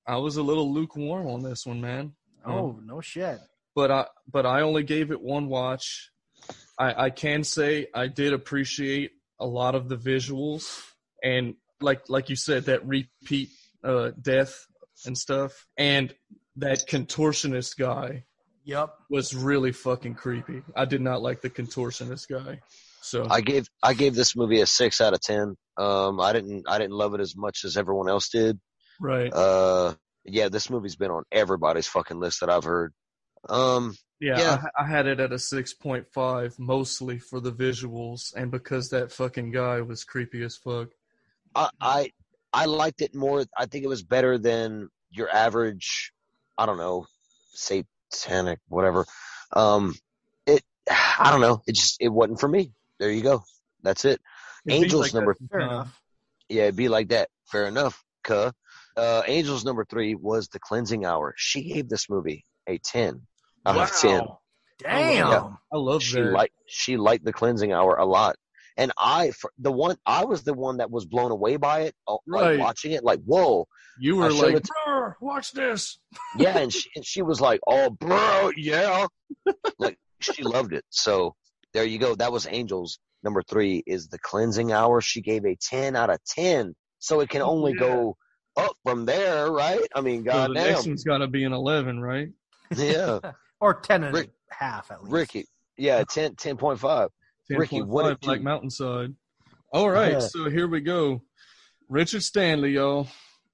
[0.07, 2.13] I was a little lukewarm on this one, man.
[2.45, 3.39] Um, Oh no shit.
[3.75, 6.09] but I but I only gave it one watch.
[6.79, 10.81] I, I can say I did appreciate a lot of the visuals
[11.23, 13.49] and like like you said that repeat
[13.83, 14.65] uh, death
[15.05, 16.13] and stuff and
[16.57, 18.23] that contortionist guy
[18.65, 18.89] Yep.
[19.09, 20.61] was really fucking creepy.
[20.75, 22.59] I did not like the contortionist guy.
[23.01, 25.55] So I gave I gave this movie a six out of ten.
[25.77, 28.59] Um, I didn't I didn't love it as much as everyone else did.
[28.99, 32.93] right, Uh, yeah, this movie's been on everybody's fucking list that I've heard.
[33.47, 34.63] Um, yeah, yeah.
[34.77, 38.89] I, I had it at a six point five mostly for the visuals and because
[38.89, 40.89] that fucking guy was creepy as fuck.
[41.55, 42.11] I, I
[42.53, 43.45] I liked it more.
[43.57, 46.11] I think it was better than your average.
[46.57, 47.05] I don't know,
[47.53, 49.05] satanic whatever.
[49.53, 49.95] Um,
[50.45, 51.61] it I don't know.
[51.67, 52.71] It just it wasn't for me.
[52.99, 53.43] There you go.
[53.83, 54.19] That's it.
[54.65, 55.69] It'd Angels like that number- Fair sometime.
[55.69, 56.01] enough.
[56.49, 57.29] Yeah, it'd be like that.
[57.45, 58.03] Fair enough.
[58.23, 58.51] Cuh.
[58.97, 61.33] Uh, Angels number three was the cleansing hour.
[61.37, 63.21] She gave this movie a ten
[63.65, 64.21] out of ten.
[64.79, 65.15] Damn.
[65.31, 65.49] Yeah.
[65.73, 66.31] I love she that.
[66.31, 68.35] liked she liked the cleansing hour a lot
[68.77, 71.95] and i for the one i was the one that was blown away by it
[72.07, 72.59] uh, like Right.
[72.59, 73.67] watching it like whoa
[73.99, 75.99] You were like, it to- watch this.
[76.37, 79.05] yeah and she, and she was like oh bro yeah
[79.79, 81.35] like she loved it so
[81.73, 85.55] there you go that was angels number three is the cleansing hour she gave a
[85.61, 87.79] 10 out of 10 so it can only Yeah.
[87.87, 88.17] go
[88.55, 91.99] up from there right i mean So the next one's got to be an 11,
[91.99, 92.29] right?
[92.77, 93.19] yeah
[93.59, 95.11] Or ten and Rick- a half at least.
[95.13, 95.45] ricky
[95.77, 97.09] yeah 10 10.5
[97.49, 99.15] Ricky, what 10.5 did like you- Mountainside.
[99.71, 100.19] All right, Yeah.
[100.19, 101.21] so here we go.
[101.89, 103.07] Richard Stanley, y'all,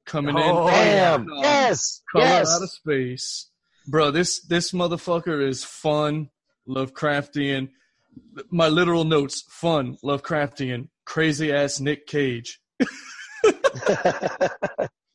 [0.05, 0.73] coming Oh, in.
[0.73, 3.49] damn yes Color yes out of space,
[3.87, 4.11] bro.
[4.11, 6.29] This this motherfucker is fun,
[6.67, 7.69] Lovecraftian.
[8.49, 12.59] My literal notes: fun, Lovecraftian, crazy ass Nick Cage.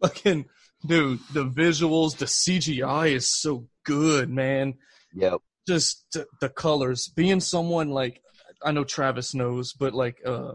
[0.03, 0.47] Fucking
[0.87, 4.75] dude, the visuals, the CGI is so good, man.
[5.15, 8.23] yep just the, the colors being someone like
[8.65, 10.55] i know travis knows but like uh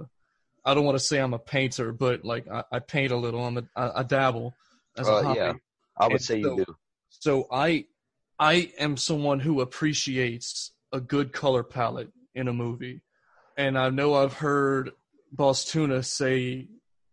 [0.66, 3.46] i don't want to say i'm a painter but like i, I paint a little
[3.46, 4.56] i'm a i, I dabble
[4.98, 5.54] as a Uh, hobby yeah.
[5.98, 6.76] I would And say so- you do.
[7.10, 7.86] so i
[8.40, 13.02] i am someone who appreciates a good color palette in a movie
[13.58, 14.92] and I know I've heard
[15.34, 16.68] Bostuna say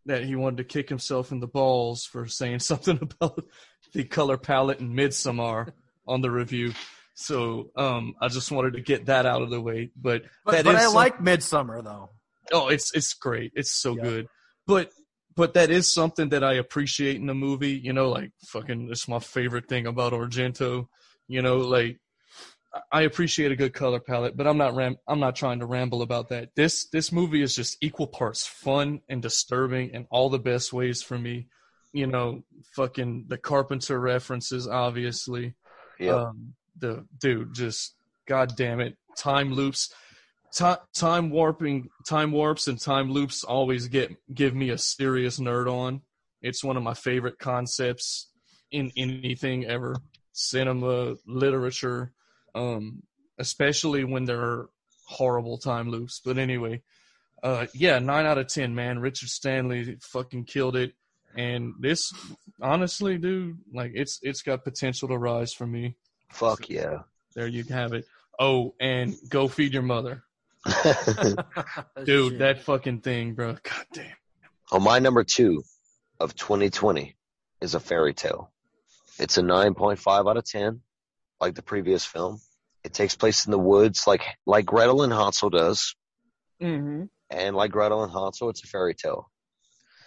[0.07, 3.45] that he wanted to kick himself in the balls for saying something about
[3.93, 5.73] the color palette in Midsommar
[6.07, 6.73] on the review.
[7.15, 9.91] So um, I just wanted to get that out of the way.
[9.97, 12.11] But But, but I some- like Midsommar though.
[12.53, 13.53] Oh, it's it's great.
[13.55, 14.03] It's so Yeah.
[14.03, 14.27] good.
[14.67, 14.93] But
[15.35, 17.73] but that is something that I appreciate in the movie.
[17.73, 20.89] You know, like fucking, it's my favorite thing about Argento.
[21.29, 21.99] You know, like
[22.75, 25.67] I- I appreciate a good color palette, but I'm not ram- I'm not trying to
[25.67, 26.51] ramble about that.
[26.57, 31.03] This this movie is just equal parts fun and disturbing in all the best ways
[31.03, 31.49] for me.
[31.93, 32.43] You know,
[32.75, 35.55] fucking the Carpenter references, obviously.
[36.11, 37.95] Um, the dude, just
[38.27, 39.93] god damn it, time loops,
[40.53, 45.67] Ti time warping, time warps, and time loops always get give me a serious nerd
[45.67, 46.03] on.
[46.43, 48.29] It's one of my favorite concepts
[48.71, 49.97] in anything ever,
[50.33, 52.13] cinema, literature,
[52.55, 53.03] um,
[53.39, 54.69] especially when there are
[55.07, 56.21] horrible time loops.
[56.23, 56.83] But anyway,
[57.43, 58.99] uh, yeah, nine out of ten, man.
[58.99, 60.93] Richard Stanley fucking killed it.
[61.37, 62.13] And this,
[62.61, 65.97] honestly, dude, like it's it's got potential to rise for me.
[66.31, 66.99] Fuck yeah.
[67.35, 68.05] There you have it.
[68.39, 70.23] Oh, and go feed your mother,
[72.05, 72.39] dude.
[72.39, 73.53] That fucking thing, bro.
[73.63, 74.07] God damn.
[74.71, 75.63] Oh, my number two
[76.21, 77.15] of 2020
[77.61, 78.51] is a fairy tale.
[79.19, 80.81] It's a 9.5 out of 10,
[81.41, 82.41] like the previous film.
[82.85, 85.95] It takes place in the woods, like like Gretel and Hansel does,
[86.61, 87.05] Mm-hmm.
[87.31, 89.31] and like Gretel and Hansel, it's a fairy tale.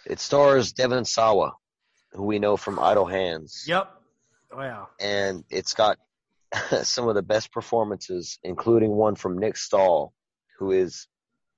[0.06, 1.54] It stars Devon Sawa,
[2.12, 3.92] who we know from Idle Hands, Yep.
[4.52, 4.86] Oh yeah.
[5.00, 5.98] and it's got
[6.84, 10.14] some of the best performances, including one from Nick Stahl,
[10.60, 11.08] who is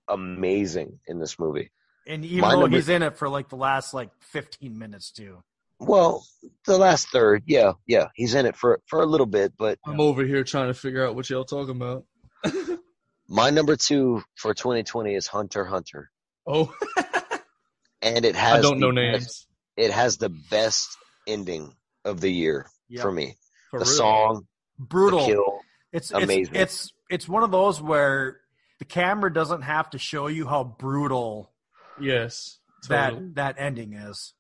[0.08, 1.72] amazing in this movie.
[2.08, 5.12] And even My though number- he's in it for like the last like 15 minutes
[5.12, 5.44] too.
[5.80, 6.26] Well,
[6.66, 10.00] the last third, yeah, yeah, he's in it for for a little bit, but I'm
[10.00, 12.06] over here trying to figure out what y'all talking about.
[13.30, 16.10] my number two for 2020 is Hunter Hunter,
[16.48, 16.74] Oh,
[18.02, 21.74] and it has I don't know the best- it has the best ending
[22.06, 23.02] of the year Yep.
[23.02, 23.36] for me.
[23.72, 23.94] For the real.
[23.94, 24.48] song,
[24.80, 25.20] Brutal.
[25.20, 25.60] the kill,
[25.92, 26.56] It's Amazing.
[26.56, 28.40] It's, it's it's one of those where
[28.80, 31.52] the camera doesn't have to show you how brutal
[32.00, 32.60] Yes.
[32.90, 33.32] that totally.
[33.34, 34.34] that ending is.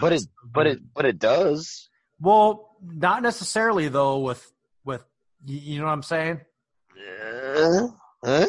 [0.00, 1.88] but it but it but it does.
[2.20, 4.18] Well, not necessarily though.
[4.20, 4.52] With
[4.84, 5.04] with
[5.44, 6.40] you, you know what I'm saying?
[7.56, 7.88] Uh,
[8.24, 8.46] huh?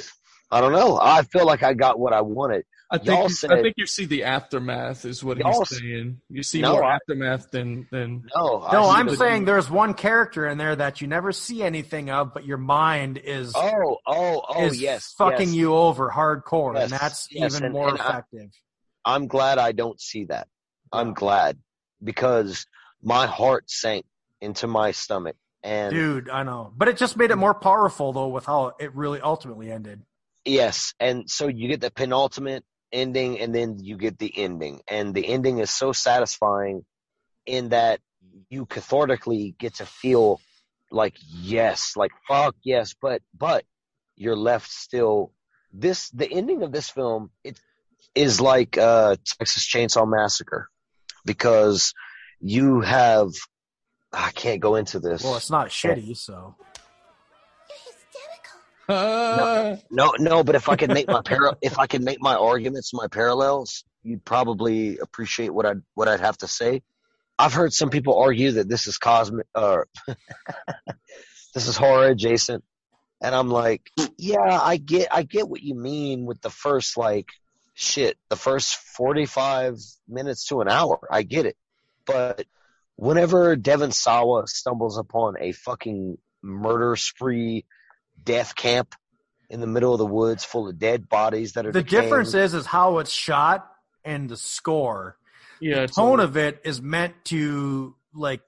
[0.52, 0.98] I don't know.
[1.00, 2.66] I feel like I got what I wanted.
[2.92, 6.22] I think y'all said- I think you see the aftermath is what he's saying.
[6.28, 9.46] You see No, more I- aftermath than than No, I No, see I'm the- saying
[9.46, 13.54] there's one character in there that you never see anything of, but your mind is
[13.56, 15.56] Oh, oh, oh, is yes, fucking yes.
[15.56, 18.50] you over hardcore, and that's yes, even and- more and effective.
[19.06, 20.48] I'm glad I don't see that.
[20.92, 21.60] I'm glad
[22.04, 22.66] because
[23.04, 24.06] my heart sank
[24.42, 27.42] into my stomach, and Dude, I know, but it just made it mm.
[27.42, 30.02] more powerful though with how it really ultimately ended.
[30.46, 35.14] Yes, and so you get the penultimate ending, and then you get the ending, and
[35.14, 36.86] the ending is so satisfying
[37.46, 38.00] in that
[38.50, 40.40] you cathartically get to feel
[40.92, 43.66] like yes, like fuck yes, but but
[44.16, 45.34] you're left still.
[45.72, 47.60] This the ending of this film it
[48.16, 50.70] is like uh, Texas Chainsaw Massacre
[51.26, 51.94] because
[52.40, 53.30] you have
[54.12, 55.24] I can't go into this.
[55.24, 56.56] Well, it's not shitty, so
[58.90, 62.36] Ah, No, no, but if I could make my par- if I could make my
[62.36, 66.82] arguments, my parallels, you'd probably appreciate what I'd what I'd have to say.
[67.38, 69.84] I've heard some people argue that this is cosmic, uh,
[71.54, 72.66] this is horror adjacent,
[73.22, 77.30] and I'm like, yeah, I get, I get what you mean with the first like,
[77.76, 79.78] shit, the first 45
[80.10, 81.56] minutes to an hour, I get it,
[82.06, 82.44] but
[82.98, 87.64] whenever Devon Sawa stumbles upon a fucking murder spree,
[88.24, 88.96] death camp
[89.50, 92.04] in the middle of the woods full of dead bodies that are the decaying.
[92.04, 93.70] difference is is how it's shot
[94.04, 95.18] and the score.
[95.60, 98.42] yeah, the tone of it is meant to like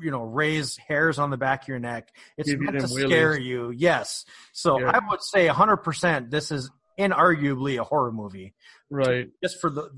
[0.00, 2.08] you know raise hairs on the back of your neck.
[2.36, 3.70] It's Give meant to them scare you.
[3.70, 4.24] Yes.
[4.52, 4.90] So Yeah.
[4.94, 8.54] I would say 100% this is inarguably a horror movie
[8.90, 9.90] right, just for the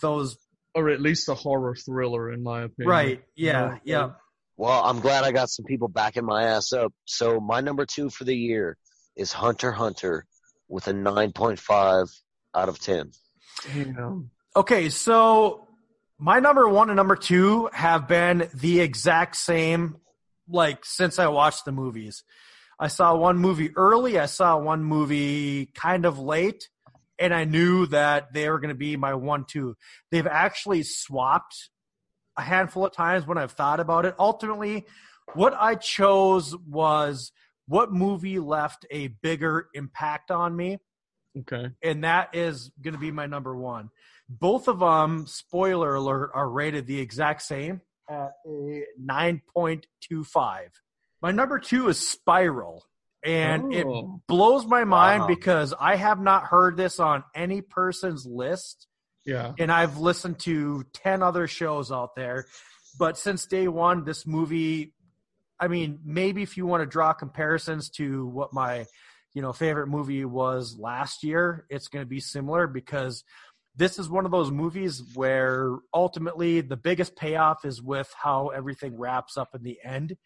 [0.00, 0.38] those
[0.74, 2.90] or at least a horror thriller, in my opinion.
[2.90, 3.24] right.
[3.34, 3.52] Yeah.
[3.52, 4.10] know, Yeah.
[4.56, 6.92] Well, I'm glad I got some people backing my ass up.
[7.04, 8.78] So my number two for the year
[9.14, 10.26] is Hunter Hunter
[10.68, 12.10] with a 9.5
[12.54, 13.10] out of 10.
[13.72, 14.30] Damn.
[14.54, 15.68] Okay, so
[16.18, 19.98] my number one and number two have been the exact same,
[20.48, 22.24] like since I watched the movies.
[22.78, 26.68] I saw one movie early, I saw one movie kind of late,
[27.18, 29.76] and I knew that they were going to be my one two.
[30.10, 31.70] They've actually swapped
[32.36, 34.14] a handful of times when I've thought about it.
[34.18, 34.86] Ultimately,
[35.34, 37.32] what I chose was
[37.66, 40.78] what movie left a bigger impact on me
[41.38, 41.70] Okay.
[41.82, 43.90] and that is going to be my number one.
[44.28, 50.68] Both of them, spoiler alert, are rated the exact same at a 9.25.
[51.22, 52.84] My number two is Spiral,
[53.22, 54.20] and it Oh.
[54.28, 55.26] blows my mind Wow.
[55.28, 58.86] because I have not heard this on any person's list,
[59.26, 59.52] Yeah.
[59.58, 62.46] and I've listened to 10 other shows out there.
[62.98, 64.94] But since day one, this movie,
[65.60, 68.86] I mean, maybe if you want to draw comparisons to what my,
[69.34, 73.24] you know, favorite movie was last year, it's going to be similar because
[73.74, 78.96] this is one of those movies where ultimately the biggest payoff is with how everything
[78.96, 80.16] wraps up in the end.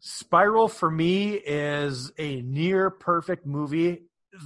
[0.00, 4.02] Spiral for me is a near perfect movie.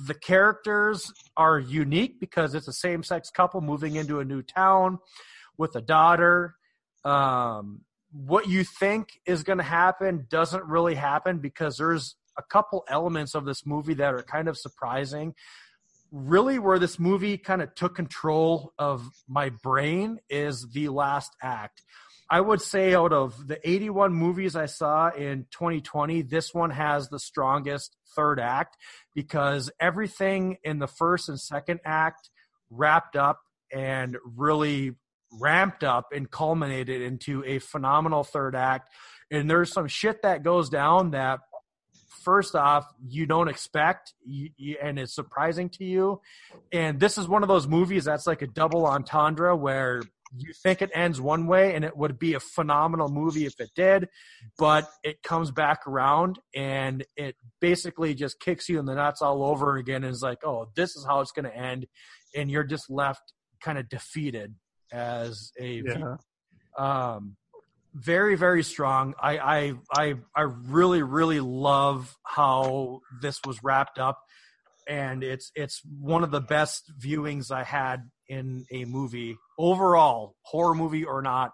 [0.06, 4.98] The characters are unique because it's a same sex couple moving into a new town
[5.56, 6.54] with a daughter.
[7.04, 12.84] Um, what you think is going to happen doesn't really happen because there's a couple
[12.88, 15.34] elements of this movie that are kind of surprising.
[16.10, 21.82] Really, where this movie kind of took control of my brain is the last act.
[22.30, 27.08] I would say out of the 81 movies I saw in 2020, this one has
[27.08, 28.76] the strongest third act
[29.14, 32.30] because everything in the first and second act
[32.70, 33.40] wrapped up
[33.72, 34.94] and really
[35.40, 38.90] ramped up and culminated into a phenomenal third act.
[39.32, 41.40] And there's some shit that goes down that,
[42.22, 44.12] first off, you don't expect
[44.80, 46.20] and it's surprising to you.
[46.70, 50.02] And this is one of those movies that's like a double entendre where
[50.36, 53.70] you think it ends one way and it would be a phenomenal movie if it
[53.74, 54.08] did,
[54.58, 59.42] but it comes back around and it basically just kicks you in the nuts all
[59.44, 61.86] over again and is like, oh, this is how it's going to end.
[62.34, 64.54] And you're just left kind of defeated
[64.92, 66.16] as a Yeah.
[66.78, 67.36] um,
[67.92, 69.14] very very strong.
[69.20, 74.20] I, I I I really really love how this was wrapped up,
[74.86, 80.74] and it's it's one of the best viewings I had in a movie overall, horror
[80.74, 81.52] movie or not,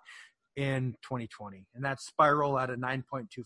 [0.56, 3.44] in 2020, and that's Spiral at a 9.25.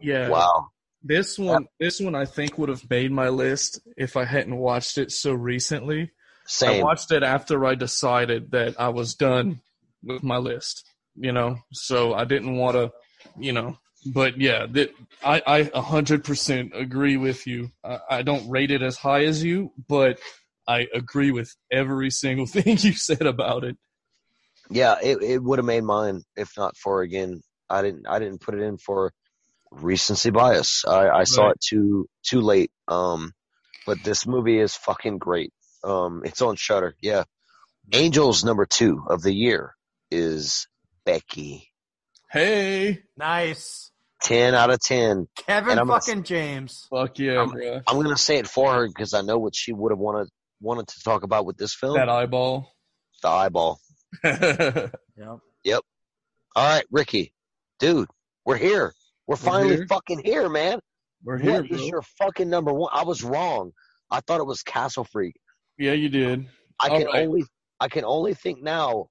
[0.00, 0.28] Yeah.
[0.28, 0.68] Wow.
[1.02, 4.98] This one, this one, I think would have made my list if I hadn't watched
[4.98, 6.10] it so recently.
[6.46, 6.80] Same.
[6.80, 9.60] I watched it after I decided that I was done
[10.02, 10.84] with my list.
[11.14, 12.92] You know, so I didn't want to,
[13.38, 13.78] you know.
[14.04, 14.90] But yeah, that
[15.24, 17.70] I I hundred percent agree with you.
[17.84, 20.18] I, I don't rate it as high as you, but
[20.68, 23.76] I agree with every single thing you said about it.
[24.70, 27.40] Yeah, it, it would have made mine if not for again.
[27.70, 29.12] I didn't I didn't put it in for
[29.70, 30.84] recency bias.
[30.86, 31.52] I, I saw Right.
[31.52, 32.70] it too too late.
[32.88, 33.32] Um,
[33.86, 35.52] but this movie is fucking great.
[35.84, 36.96] Um, it's on Shudder.
[37.00, 37.24] Yeah,
[37.92, 39.74] Angels number two of the year
[40.10, 40.66] is
[41.04, 41.70] Becky.
[42.30, 45.28] Hey, Nice, Ten out of ten.
[45.46, 46.86] Kevin And I'm gonna- fucking James.
[46.90, 47.80] fuck yeah, I'm- bro.
[47.86, 50.28] I'm gonna say it for her because I know what she would have wanted
[50.66, 51.94] wanted to talk about with this film.
[51.96, 52.72] That eyeball.
[53.22, 53.80] the eyeball.
[54.24, 55.38] Yep.
[55.64, 55.80] Yep.
[56.54, 57.32] All right, Ricky,
[57.78, 58.08] dude,
[58.44, 58.92] we're here.
[59.26, 59.86] We're finally here.
[59.88, 60.78] fucking here, man.
[61.24, 61.86] We're here, What is bro.
[61.86, 62.90] your fucking number one?
[62.92, 63.72] I was wrong.
[64.10, 65.34] I thought it was Castle Freak.
[65.78, 66.46] Yeah, you did.
[66.80, 67.26] I All can right.
[67.26, 67.44] only
[67.80, 69.08] I can only think now.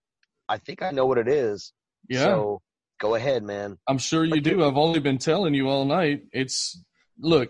[0.47, 1.73] I think I know what it is.
[2.07, 2.23] Yeah.
[2.23, 2.61] So
[2.99, 3.77] go ahead, man.
[3.87, 4.63] I'm sure you do.
[4.63, 6.21] I've only been telling you all night.
[6.31, 6.79] It's
[7.19, 7.49] look,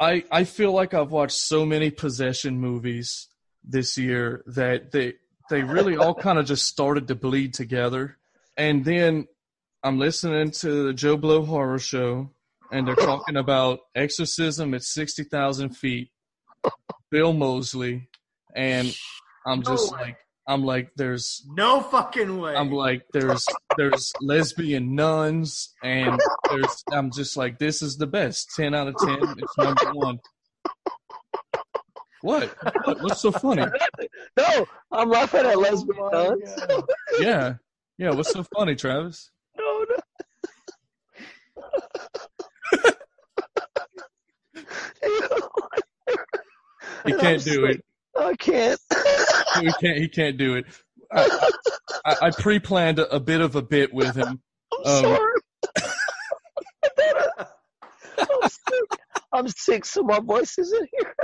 [0.00, 3.28] I I feel like I've watched so many possession movies
[3.64, 5.14] this year that they
[5.50, 8.16] they really all kind of just started to bleed together.
[8.56, 9.26] And then
[9.82, 12.30] I'm listening to the Joe Blow horror show
[12.70, 16.10] and they're talking about exorcism at 60,000 feet,
[17.10, 18.08] Bill Moseley,
[18.54, 18.94] and
[19.46, 20.18] I'm oh just No like
[20.48, 22.56] I'm like there's No fucking way.
[22.56, 23.44] I'm like, there's
[23.76, 26.18] there's lesbian nuns, and
[26.50, 28.48] there's I'm just like, this is the best.
[28.56, 29.18] Ten out of ten.
[29.36, 30.18] It's number one.
[32.22, 32.48] What?
[32.84, 33.02] what?
[33.02, 33.66] What's so funny?
[34.38, 36.54] No, I'm laughing at lesbian Oh nuns.
[36.66, 36.84] God.
[37.20, 37.54] Yeah,
[37.98, 38.10] yeah.
[38.10, 39.30] What's so funny, Travis?
[39.58, 39.96] No, no.
[47.06, 47.84] He can't do it.
[48.18, 48.80] I can't.
[49.60, 49.98] He can't.
[49.98, 50.66] He can't do it.
[51.12, 51.50] I,
[52.04, 54.40] I, I pre-planned a, a bit of a bit with him.
[54.86, 55.40] I'm Um, sorry.
[58.18, 58.90] I'm sick.
[59.32, 61.14] I'm sick, so my voice isn't here.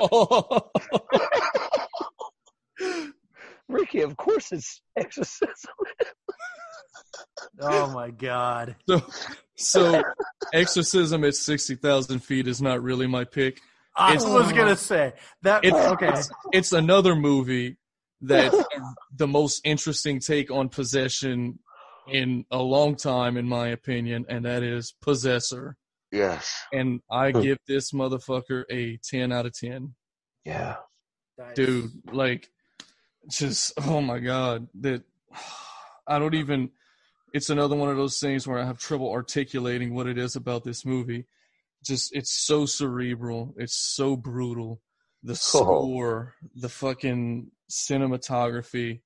[3.68, 5.50] Ricky, of course it's exorcism.
[7.60, 8.76] Oh my god.
[8.88, 9.02] so,
[9.56, 10.02] so,
[10.52, 13.60] exorcism at sixty thousand feet is not really my pick.
[13.96, 15.12] I It's- was gonna say
[15.42, 15.64] that.
[15.64, 16.08] It's okay.
[16.08, 17.76] it's, it's another movie
[18.22, 18.52] that
[19.16, 21.58] the most interesting take on possession
[22.08, 25.76] in a long time, in my opinion, and that is Possessor.
[26.10, 26.52] Yes.
[26.72, 29.94] And I give this motherfucker a ten out of ten.
[30.44, 30.76] Yeah.
[31.38, 31.54] Nice.
[31.56, 32.50] dude like
[33.30, 35.02] just oh my god that
[36.06, 36.68] i don't even
[37.32, 40.62] it's another one of those things where i have trouble articulating what it is about
[40.62, 41.24] this movie
[41.82, 43.54] just it's so cerebral.
[43.56, 44.80] It's so brutal.
[45.22, 45.34] The oh.
[45.34, 49.00] score the fucking cinematography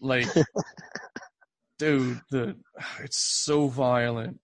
[0.00, 0.26] like
[1.78, 2.56] dude the
[3.00, 4.40] it's so violent.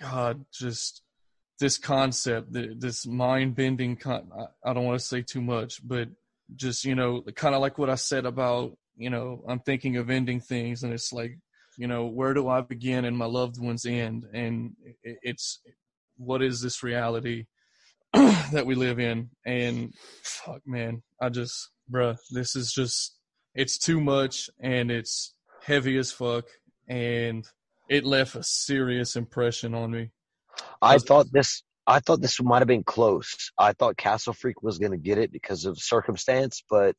[0.00, 1.02] God just
[1.60, 6.08] this concept th- this mind-bending con- I, I don't want to say too much but
[6.56, 10.10] just you know kind of like what i said about you know i'm thinking of
[10.10, 11.38] ending things and it's like
[11.78, 14.24] you know where do i begin and my loved ones end?
[14.32, 15.60] And it, it's
[16.16, 17.46] what is this reality
[18.12, 23.16] that we live in and fuck man i just bruh this is just
[23.54, 25.34] it's too much and it's
[25.64, 26.44] heavy as fuck
[26.88, 27.46] and
[27.88, 30.10] it left a serious impression on me
[30.80, 31.62] I Was- thought this.
[31.86, 33.50] I thought this might have been close.
[33.58, 36.96] I thought Castle Freak was going to get it because of circumstance, but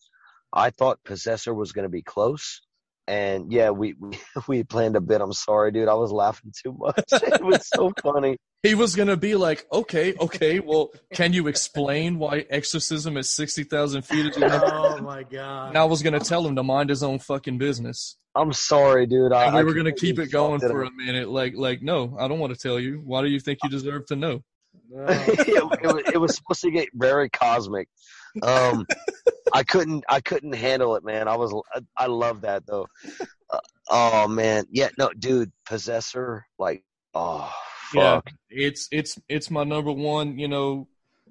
[0.53, 2.61] I thought Possessor was going to be close.
[3.07, 4.17] And yeah, we, we
[4.47, 5.21] we planned a bit.
[5.21, 5.87] I'm sorry, dude.
[5.87, 7.03] I was laughing too much.
[7.11, 8.37] it was so funny.
[8.63, 14.01] he was gonna be like okay okay well can you explain why exorcism at 60000
[14.01, 15.67] feet is Oh my god.
[15.69, 19.31] and i was gonna tell him to mind his own fucking business I'm sorry, dude.
[19.31, 20.91] I, and we I were gonna keep it going for up.
[20.91, 23.59] a minute like like no i don't want to tell you why do you think
[23.63, 24.41] you deserve to know
[24.89, 25.05] No.
[25.07, 27.87] it, it, was, it was supposed to get very cosmic.
[28.41, 28.85] Um,
[29.53, 30.03] I couldn't.
[30.09, 31.27] I couldn't handle it, man.
[31.27, 31.53] I was.
[31.73, 32.87] I, I love that though.
[33.49, 33.59] Uh,
[33.89, 34.89] oh man, yeah.
[34.97, 35.51] No, dude.
[35.65, 36.83] Possessor, like,
[37.13, 37.51] oh
[37.93, 38.21] Yeah.
[38.49, 40.87] it's it's it's my number one you know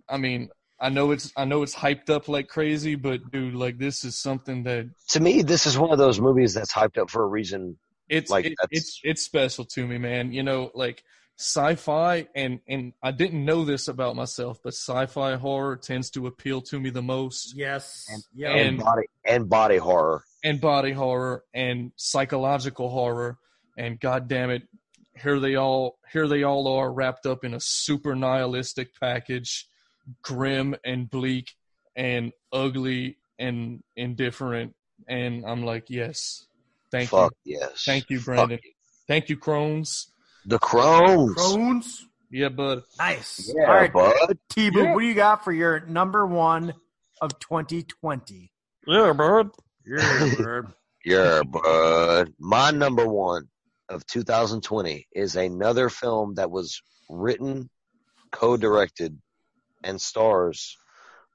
[0.08, 0.48] i mean
[0.80, 4.16] i know it's i know it's hyped up like crazy but dude like this is
[4.18, 7.26] something that To me, this is one of those movies that's hyped up for a
[7.26, 7.76] reason.
[8.08, 11.02] it's Like, it- it's it's special to me man you know like
[11.36, 16.60] sci-fi and and i didn't know this about myself but sci-fi horror tends to appeal
[16.60, 18.06] to me the most yes.
[18.12, 18.50] And- yeah.
[18.50, 20.22] And, And- body and body horror.
[20.44, 23.38] and body horror and psychological horror
[23.76, 24.62] and god damn it
[25.20, 29.66] here they all here they all are wrapped up in a super nihilistic package
[30.22, 31.50] grim and bleak
[31.96, 34.74] and ugly and indifferent
[35.08, 36.46] and i'm like yes
[36.92, 37.82] thank Fuck you yes.
[37.84, 38.70] thank you Fuck brandon you.
[39.08, 40.12] thank you crones
[40.46, 41.34] The Crones.
[41.34, 42.06] Crones.
[42.30, 43.52] yeah but Nice.
[43.56, 44.38] Yeah, All right, bud.
[44.50, 44.94] T Boo, Yeah.
[44.94, 46.74] what do you got for your number one
[47.20, 48.50] of 2020?
[48.86, 49.50] yeah bud
[49.86, 50.72] Yeah, bud.
[51.06, 52.32] Yeah, bud.
[52.38, 53.48] My number one
[53.90, 57.68] of 2020 is another film that was written,
[58.32, 59.18] co-directed,
[59.82, 60.76] and stars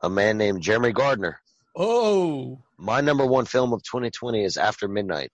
[0.02, 1.40] a man named Jeremy Gardner.
[1.76, 5.32] oh My number one film of 2020 is After Midnight.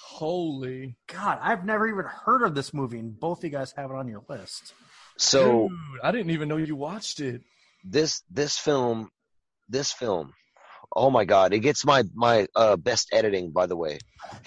[0.00, 3.90] Holy God, I've never even heard of this movie, and both of you guys have
[3.90, 4.72] it on your list.
[5.16, 7.42] So dude, i didn't even know you watched it
[7.84, 9.10] this this film,
[9.68, 10.32] this film,
[10.94, 13.50] oh my god, it gets my my uh, best editing.
[13.50, 13.98] By the way,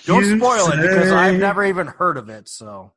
[0.06, 2.48] Don't You spoil it because I've never even heard of it.
[2.50, 2.92] So,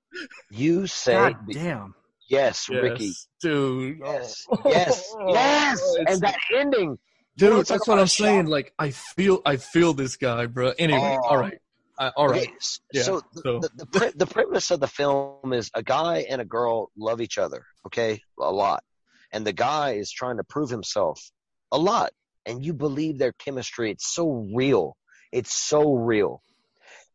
[0.50, 1.94] you say God damn.
[2.28, 3.12] yes, Yes, Ricky.
[3.42, 6.98] dude Yes, yes, yes, It's- and that ending.
[7.36, 11.28] dude that's what i'm saying like i feel i feel this guy bro anyway Oh.
[11.30, 11.58] all right
[11.98, 12.52] I, all right Okay,
[12.92, 16.26] Yeah, so, the, so- The, the, pre- the premise of the film is a guy
[16.28, 18.82] and a girl love each other, okay, a lot,
[19.32, 21.20] and the guy is trying to prove himself
[21.72, 22.12] a lot,
[22.46, 23.90] and you believe their chemistry.
[23.90, 24.96] It's so real.
[25.32, 26.42] It's so real.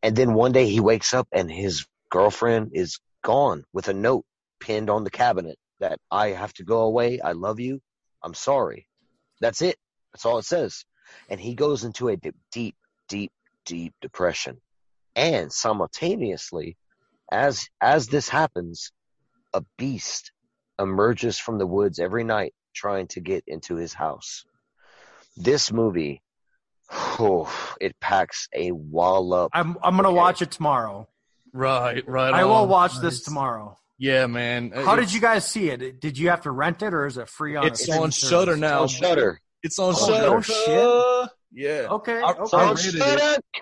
[0.02, 4.24] And then one day he wakes up and his girlfriend is gone with a note
[4.60, 7.20] pinned on the cabinet that I have to go away.
[7.20, 7.80] I love you.
[8.22, 8.86] I'm sorry.
[9.40, 9.76] That's it.
[10.12, 10.84] That's all it says.
[11.28, 12.74] And he goes into a deep, deep,
[13.08, 13.32] deep,
[13.64, 14.60] deep depression
[15.16, 16.76] and simultaneously
[17.32, 18.92] as as this happens
[19.54, 20.32] a beast
[20.78, 24.44] emerges from the woods every night trying to get into his house
[25.36, 26.22] this movie
[26.92, 27.48] oh,
[27.80, 31.08] it packs a wallop I'm I'm gonna watch it tomorrow.
[31.52, 32.68] right right I will on.
[32.68, 33.76] watch this tomorrow.
[33.98, 36.00] yeah man How It's- did you guys see it?
[36.00, 37.64] Did you have to rent it or is it free on?
[37.64, 38.16] a It's on service?
[38.30, 38.82] Shudder now.
[38.82, 40.26] on shudder it's on oh, Shudder.
[40.36, 40.72] Oh, Shudder.
[40.74, 41.30] no shit.
[41.52, 42.20] yeah Okay.
[42.20, 42.56] I- okay.
[42.56, 42.94] I on rented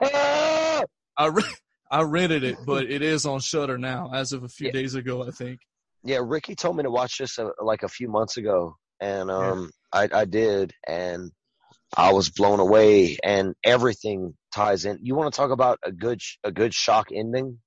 [0.02, 0.90] it.
[1.18, 1.42] I re-
[1.90, 4.72] I rented it, but it is on Shudder now, as of a few Yeah.
[4.72, 5.60] days ago, I think.
[6.04, 9.70] yeah ricky told me to watch this uh, like a few months ago and um
[9.92, 11.32] I, I did and
[11.96, 16.20] i was blown away and everything ties in you want to talk about a good
[16.22, 17.58] sh- a good shock ending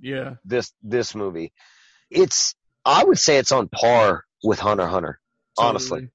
[0.00, 1.52] Yeah, this this movie.
[2.10, 2.54] It's
[2.84, 5.20] I would say it's on par with Hunter Hunter,
[5.58, 6.00] honestly.
[6.00, 6.10] totally.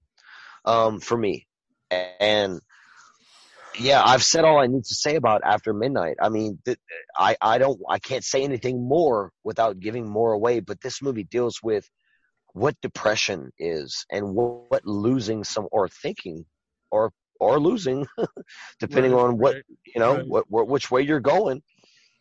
[0.66, 1.48] Um, for me,
[1.92, 2.60] and
[3.80, 6.18] yeah, I've said all I need to say about After Midnight.
[6.22, 6.78] I mean, th-
[7.18, 10.60] I I don't I can't say anything more without giving more away.
[10.60, 11.88] But this movie deals with
[12.54, 16.46] what depression is and what, what losing some or thinking
[16.92, 18.06] or or losing,
[18.80, 19.64] depending Right, on what right.
[19.96, 20.28] you know right.
[20.28, 21.62] what, what which way you're going.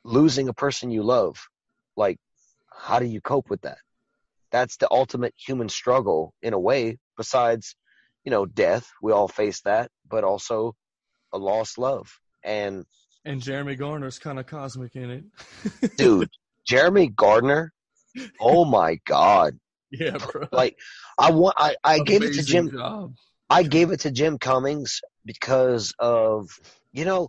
[0.05, 1.37] Losing a person you love,
[1.97, 2.19] like
[2.71, 3.79] how do you cope with that?
[4.51, 6.99] That's the ultimate human struggle in a way.
[7.17, 7.77] Besides,
[8.25, 10.75] you know, death, we all face that, but also
[11.33, 12.11] a lost love.
[12.45, 12.85] And
[13.25, 15.97] And Jeremy Gardner's kind of cosmic in it.
[15.97, 16.31] dude,
[16.67, 17.73] Jeremy Gardner,
[18.41, 19.59] oh my god!
[19.91, 20.47] yeah, bro.
[20.51, 20.77] Like
[21.19, 22.71] I want, I, I gave it to Jim.
[22.71, 23.15] job.
[23.51, 26.49] I gave it to Jim Cummings because of
[26.93, 27.29] you know,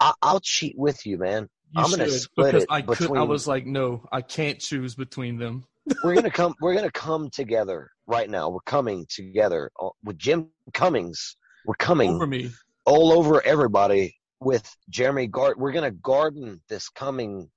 [0.00, 1.48] I, I'll cheat with you, man.
[1.70, 3.16] You I'm gonna should, split because it I could.
[3.16, 5.64] I was like, no, I can't choose between them.
[6.04, 6.54] We're gonna come.
[6.60, 8.50] We're gonna come together right now.
[8.50, 11.36] We're coming together uh, with Jim Cummings.
[11.64, 12.50] We're coming Over me.
[12.84, 15.58] All over everybody with Jeremy Gard.
[15.58, 17.50] We're gonna garden this coming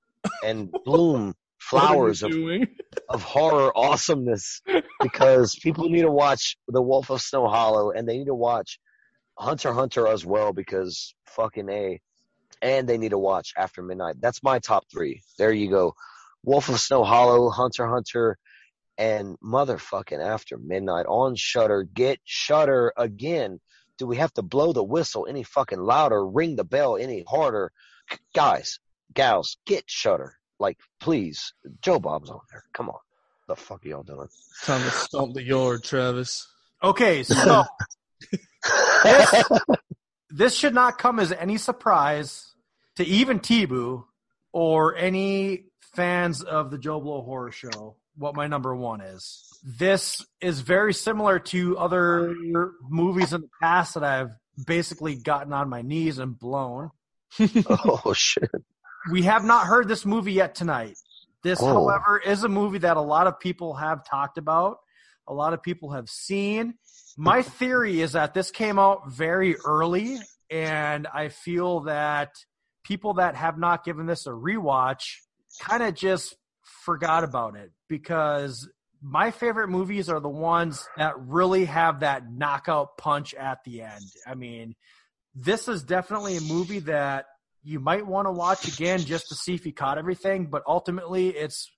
[0.44, 1.34] and bloom
[1.72, 2.34] What are you flowers of,
[3.10, 4.62] of horror awesomeness
[5.02, 8.80] because people need to watch The Wolf of Snow Hollow and they need to watch
[9.38, 12.00] Hunter Hunter as well because fucking a,
[12.62, 14.16] and they need to watch After Midnight.
[14.22, 15.22] That's my top three.
[15.38, 15.96] There you go.
[16.44, 18.38] Wolf of Snow Hollow, Hunter Hunter,
[18.98, 21.84] and motherfucking After Midnight on Shudder.
[21.84, 23.60] Get Shudder again.
[23.98, 26.26] Do we have to blow the whistle any fucking louder?
[26.26, 27.72] Ring the bell any harder?
[28.34, 28.80] Guys,
[29.14, 30.36] gals, get Shudder.
[30.60, 31.54] Like, please.
[31.82, 32.64] Joe Bob's on there.
[32.74, 33.00] Come on.
[33.48, 34.28] The fuck are y'all doing?
[34.64, 36.48] Time to stomp the yard, Travis.
[36.84, 37.64] Okay, so
[39.04, 39.44] this,
[40.30, 42.54] this should not come as any surprise
[42.96, 44.06] to even T-Boo
[44.52, 49.42] or any fans of the Joe Blow Horror Show what my number one is.
[49.64, 52.34] This is very similar to other
[52.90, 54.32] movies in the past that I've
[54.66, 56.92] basically gotten on my knees and blown.
[57.70, 58.50] oh shit.
[59.12, 60.98] We have not heard this movie yet tonight.
[61.44, 61.68] This, Oh.
[61.68, 64.78] however, is a movie that a lot of people have talked about,
[65.28, 66.76] a lot of people have seen.
[67.18, 70.18] My theory is that this came out very early,
[70.50, 72.32] and I feel that
[72.84, 75.04] people that have not given this a rewatch
[75.62, 76.36] kind of just
[76.86, 78.70] forgot about it because
[79.02, 84.06] my favorite movies are the ones that really have that knockout punch at the end.
[84.26, 84.76] I mean,
[85.34, 87.26] this is definitely a movie that
[87.64, 91.30] you might want to watch again just to see if you caught everything, but ultimately
[91.30, 91.70] its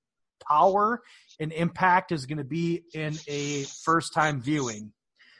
[0.47, 1.01] power
[1.39, 4.91] and impact is going to be in a first time viewing.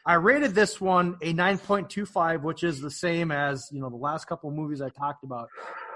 [0.06, 4.26] I rated this one a 9.25, which is the same as, you know, the last
[4.26, 5.50] couple of movies I talked about.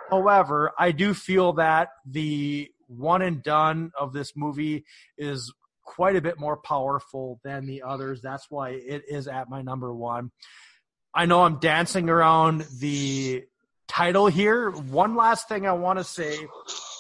[0.09, 4.85] However, I do feel that the one and done of this movie
[5.17, 5.53] is
[5.83, 8.21] quite a bit more powerful than the others.
[8.21, 10.31] That's why it is at my number one.
[11.13, 13.43] I know I'm dancing around the
[13.87, 14.69] title here.
[14.71, 16.37] One last thing I want to say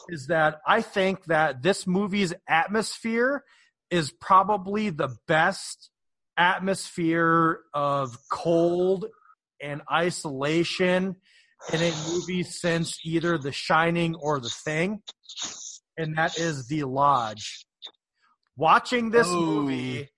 [0.09, 3.43] is that I think that this movie's atmosphere
[3.89, 5.89] is probably the best
[6.37, 9.05] atmosphere of cold
[9.61, 11.15] and isolation
[11.71, 15.01] in a movie since either The Shining or The Thing,
[15.97, 17.65] and that is The Lodge.
[18.55, 19.39] Watching this Oh.
[19.39, 20.09] movie,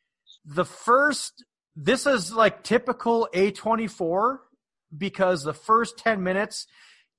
[0.45, 1.43] the first,
[1.75, 4.39] this is like typical A24
[4.95, 6.67] because the first 10 minutes,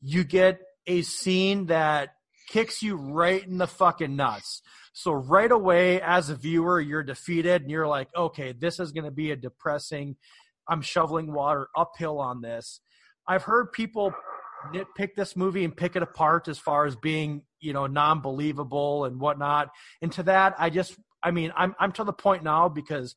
[0.01, 2.11] you get a scene that
[2.49, 4.61] kicks you right in the fucking nuts.
[4.93, 9.05] So right away, as a viewer, you're defeated and you're like, okay, this is going
[9.07, 10.17] to be a depressing.
[10.69, 12.81] I'm shoveling water uphill on this.
[13.27, 14.13] I've heard people
[14.73, 19.19] nitpick this movie and pick it apart as far as being, you know, non-believable and
[19.19, 19.71] whatnot.
[20.03, 23.15] And to that, I just, I mean, I'm I'm to the point now because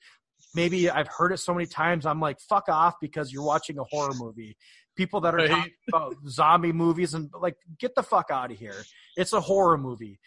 [0.56, 2.06] maybe I've heard it so many times.
[2.06, 4.58] I'm like, fuck off because you're watching a horror movie.
[4.95, 8.84] People that are talking about zombie movies and like, get the fuck out of here.
[9.16, 10.19] It's a horror movie.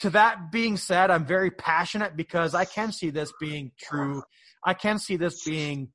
[0.00, 4.22] To that being said, I'm very passionate because I can see this being true.
[4.64, 5.88] I can see this being,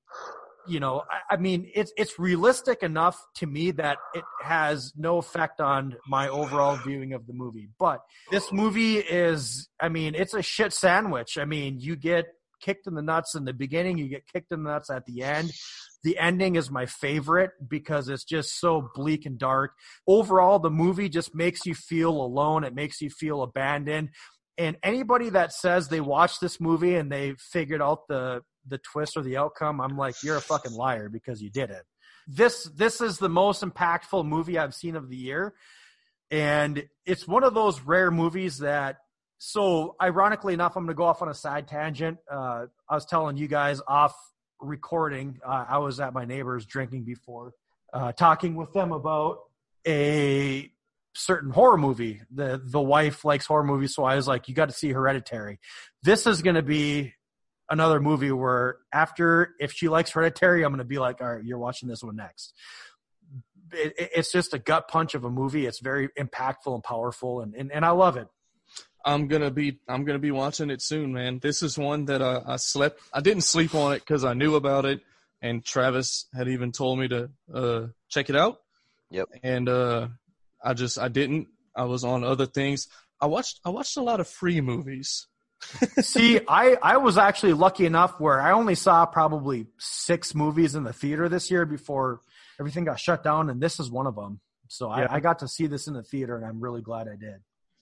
[0.68, 5.18] you know, I, I mean, it's it's realistic enough to me that it has no
[5.18, 7.70] effect on my overall viewing of the movie.
[7.80, 11.38] But this movie is, I mean, it's a shit sandwich.
[11.38, 12.26] I mean, you get
[12.62, 15.24] kicked in the nuts in the beginning, you get kicked in the nuts at the
[15.24, 15.52] end.
[16.04, 19.72] The ending is my favorite because it's just so bleak and dark.
[20.08, 22.64] Overall, the movie just makes you feel alone.
[22.64, 24.10] It makes you feel abandoned.
[24.58, 29.18] And anybody that says they watched this movie and they figured out the the twist
[29.18, 31.84] or the outcome, I'm like, you're a fucking liar because you did it.
[32.28, 35.54] This this is the most impactful movie I've seen of the year.
[36.32, 38.98] And it's one of those rare movies that
[39.38, 42.18] so ironically enough, I'm going to go off on a side tangent.
[42.32, 44.16] Uh, I was telling you guys off
[44.60, 45.40] recording.
[45.46, 47.54] Uh, I was at my neighbor's drinking before,
[47.94, 49.40] uh, talking with them about
[49.88, 50.72] a
[51.14, 52.22] certain horror movie.
[52.32, 55.60] The the wife likes horror movies, so I was like, "You got to see Hereditary."
[56.04, 57.14] This is going to be
[57.70, 61.44] another movie where after if she likes Hereditary, I'm going to be like, all right,
[61.44, 62.54] you're watching this one next.
[63.72, 65.66] It, it- it's just a gut punch of a movie.
[65.66, 68.28] It's very impactful and powerful, and and, and I love it.
[69.04, 71.40] I'm gonna be I'm gonna be watching it soon, man.
[71.40, 73.00] This is one that I, I slept.
[73.14, 75.02] I didn't sleep on it because I knew about it,
[75.42, 78.62] and Travis had even told me to uh, check it out.
[79.12, 79.30] Yep.
[79.44, 80.08] And uh,
[80.64, 81.48] I just I didn't.
[81.76, 82.88] I was on other things.
[83.22, 85.28] I watched I watched a lot of free movies.
[86.02, 90.84] See, I I was actually lucky enough where I only saw probably six movies in
[90.84, 92.22] the theater this year before
[92.60, 94.40] everything got shut down, and this is one of them.
[94.68, 95.08] So Yeah.
[95.10, 97.42] I, I got to see this in the theater, and I'm really glad I did.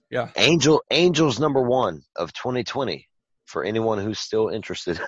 [0.09, 0.29] Yeah.
[0.35, 3.07] Angel Angels number one of 2020
[3.45, 4.99] for anyone who's still interested.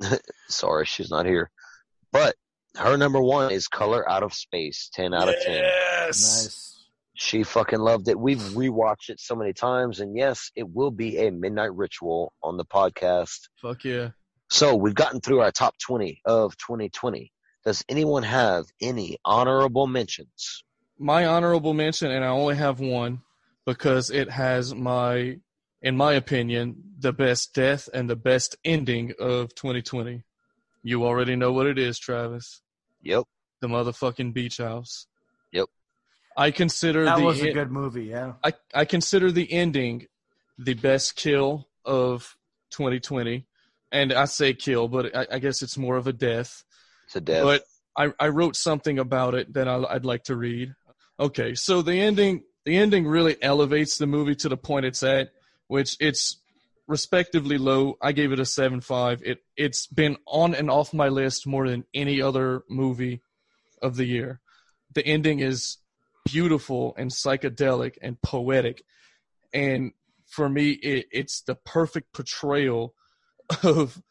[0.48, 1.50] Sorry, she's not here,
[2.12, 2.34] but
[2.76, 5.52] her number one is Color Out of Space, 10 out of 10.
[5.54, 6.44] Yes.
[6.44, 6.73] Nice.
[7.14, 8.18] She fucking loved it.
[8.18, 12.56] We've rewatched it so many times, and yes, it will be a midnight ritual on
[12.56, 13.48] the podcast.
[13.62, 14.10] Fuck yeah.
[14.50, 17.32] So we've gotten through our top 20 of 2020.
[17.64, 20.64] Does anyone have any honorable mentions?
[20.98, 23.22] my honorable mention, and I only have one
[23.66, 25.38] because it has my,
[25.82, 30.24] in my opinion, the best death and the best ending of 2020.
[30.82, 32.60] You already know what it is, Travis.
[33.02, 33.24] Yep.
[33.60, 35.06] The motherfucking beach house.
[36.36, 36.44] Yep.
[36.44, 38.04] I consider That the was a good movie.
[38.04, 38.34] Yeah.
[38.42, 40.06] I, I consider the ending
[40.58, 42.36] the best kill of
[42.70, 43.46] 2020.
[43.92, 46.64] And I say kill, but I, I guess it's more of a death.
[47.06, 47.44] It's a death.
[47.44, 47.64] But
[47.96, 50.74] I, I wrote something about it that I, I'd like to read.
[51.18, 55.30] Okay, so the ending the ending really elevates the movie to the point it's at,
[55.68, 56.40] which it's
[56.88, 57.96] respectively low.
[58.02, 59.22] I gave it a seven five.
[59.24, 63.20] It it's been on and off my list more than any other movie
[63.80, 64.40] of the year.
[64.92, 65.76] The ending is
[66.24, 68.84] beautiful and psychedelic and poetic,
[69.52, 69.92] and
[70.26, 72.94] for me, it, it's the perfect portrayal
[73.62, 74.02] of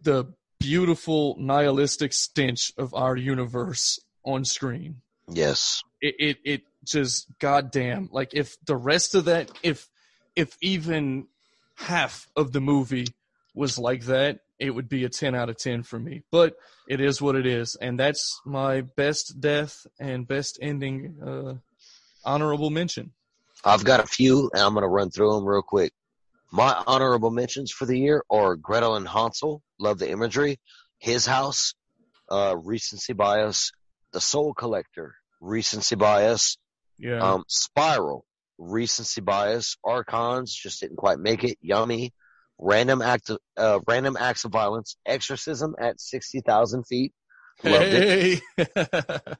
[0.00, 5.02] the beautiful nihilistic stench of our universe on screen.
[5.28, 5.82] yes.
[6.00, 9.88] It it, it just goddamn like if the rest of that if
[10.36, 11.26] if even
[11.74, 13.06] half of the movie
[13.54, 16.22] was like that, it would be a 10 out of 10 for me.
[16.30, 16.54] But
[16.88, 21.54] it is what it is and that's my best death and best ending uh
[22.24, 23.12] honorable mention.
[23.64, 25.92] I've got a few, and I'm going to run through them real quick.
[26.52, 30.60] My honorable mentions for the year are Gretel and Hansel, love the imagery,
[30.98, 31.74] His House,
[32.30, 33.72] uh, recency bias,
[34.12, 36.58] The Soul Collector, recency bias,
[36.98, 37.18] Yeah.
[37.20, 38.24] um, Spiral,
[38.58, 42.12] recency bias, Archons, just didn't quite make it, Yummy,
[42.58, 47.12] Random act, of, uh, random acts of violence, Exorcism at sixty thousand feet,
[47.62, 48.42] loved it.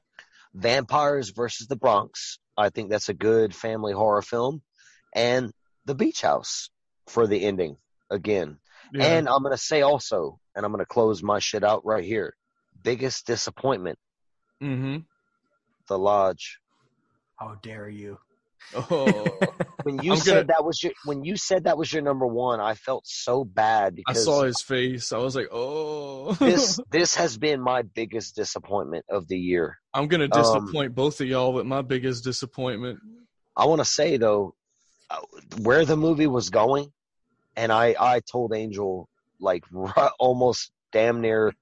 [0.55, 2.39] Vampires versus the Bronx.
[2.57, 4.63] I think that's a good family horror film.
[5.15, 5.53] And
[5.85, 6.71] The Beach House
[7.07, 7.77] for the ending
[8.11, 8.59] again.
[8.93, 9.05] Yeah.
[9.05, 12.05] And I'm going to say also, and I'm going to close my shit out right
[12.05, 12.35] here.
[12.83, 13.99] Biggest disappointment,
[14.63, 14.99] Mm-hmm.
[15.89, 16.59] The Lodge.
[17.37, 18.19] How dare you?
[18.75, 19.39] Oh.
[19.87, 22.27] When you I'm said gonna- that was your when you said that was your number
[22.27, 25.13] one, I felt so bad because I saw his face.
[25.13, 29.79] I was like, "Oh." this this has been my biggest disappointment of the year.
[29.95, 32.99] I'm gonna um, disappoint both of y'all with my biggest disappointment.
[33.57, 34.57] I want to say though,
[35.09, 35.21] uh,
[35.63, 36.93] where the movie was going,
[37.55, 39.09] and I I told Angel
[39.39, 41.53] like right, almost damn near,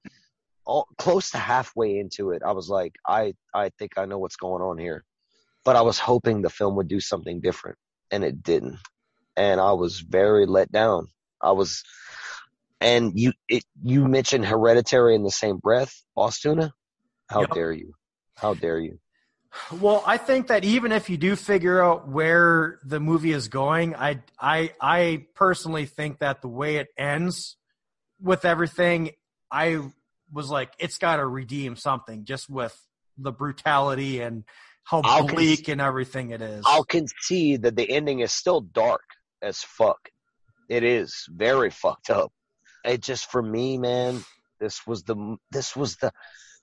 [0.65, 4.37] all, close to halfway into it, I was like, I I think I know what's
[4.37, 5.03] going on here,
[5.63, 7.77] but I was hoping the film would do something different,
[8.11, 8.77] and it didn't,
[9.35, 11.07] and I was very let down.
[11.41, 11.83] I was,
[12.81, 16.71] and you it you mentioned Hereditary in the same breath, Bostuna.
[17.29, 17.53] How Yep.
[17.53, 17.93] dare you?
[18.37, 18.99] How dare you?
[19.79, 23.95] Well, I think that even if you do figure out where the movie is going,
[23.95, 27.57] I I I personally think that the way it ends
[28.21, 29.11] with everything,
[29.51, 29.79] I
[30.31, 32.75] was like, it's got to redeem something just with
[33.17, 34.43] the brutality and
[34.85, 36.63] how I'll bleak and everything it is.
[36.65, 39.03] I'll concede that the ending is still dark
[39.41, 40.09] as fuck.
[40.69, 42.31] It is very fucked up.
[42.83, 44.23] It just for me, man.
[44.59, 46.11] This was the this was the.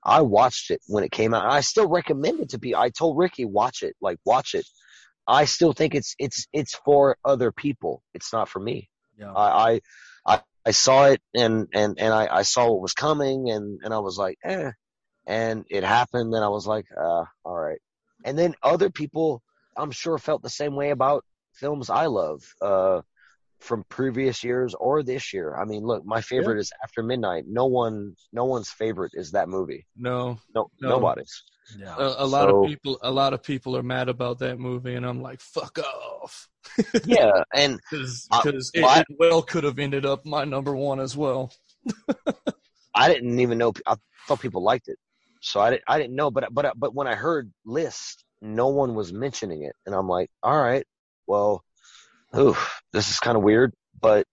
[0.05, 1.51] I watched it when it came out.
[1.51, 2.75] I still recommend it to be.
[2.75, 4.67] I told Ricky watch it, like watch it.
[5.26, 8.02] I still think it's it's it's for other people.
[8.15, 8.89] It's not for me.
[9.18, 9.33] Yeah.
[9.33, 9.81] I I
[10.26, 13.92] I, I saw it and and and I, I saw what was coming and and
[13.92, 14.70] I was like, eh.
[15.26, 16.34] And it happened.
[16.34, 17.81] And I was like, uh, all right.
[18.25, 19.42] And then other people,
[19.76, 22.42] I'm sure, felt the same way about films I love.
[22.60, 23.02] Uh,
[23.60, 25.55] from previous years or this year.
[25.55, 27.44] I mean, look, my favorite is After Midnight.
[27.47, 29.86] No one, no one's favorite is that movie.
[29.97, 30.89] No, No, No.
[30.89, 31.44] nobody's.
[31.78, 31.94] Yeah.
[31.97, 34.97] a, a lot So- of people, a lot of people are mad about that movie,
[34.97, 36.49] and I'm like, fuck off,
[37.05, 38.42] Yeah, and because Uh,
[38.75, 39.07] it, what?
[39.09, 41.52] it well could have ended up my number one as well.
[42.97, 43.73] I didn't even know.
[43.86, 43.94] I
[44.26, 44.99] thought people liked it,
[45.42, 45.84] so I didn't.
[45.86, 46.30] I didn't know.
[46.30, 50.30] But but but when I heard list, no one was mentioning it, and I'm like,
[50.42, 50.86] all right,
[51.26, 51.64] well,
[52.36, 52.56] ooh,
[52.92, 54.26] this is kind of weird, but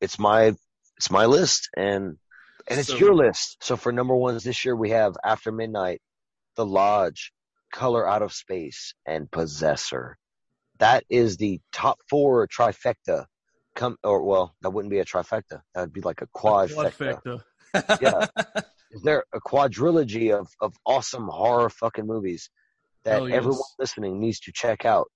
[0.00, 0.54] it's my
[0.96, 2.18] it's my list, and
[2.66, 3.58] and it's So- your list.
[3.62, 6.02] So for number ones this year, we have After Midnight,
[6.56, 7.32] The Lodge,
[7.72, 10.18] Color Out of Space, and Possessor.
[10.80, 13.26] That is the top four trifecta.
[13.74, 15.62] Come or well, that wouldn't be a trifecta.
[15.74, 17.42] That would be like a quadfecta.
[17.74, 18.00] Quadfecta.
[18.00, 18.62] Yeah.
[18.90, 22.50] Is there a quadrilogy of, of awesome horror fucking movies
[23.04, 23.32] that yes.
[23.32, 25.08] everyone listening needs to check out?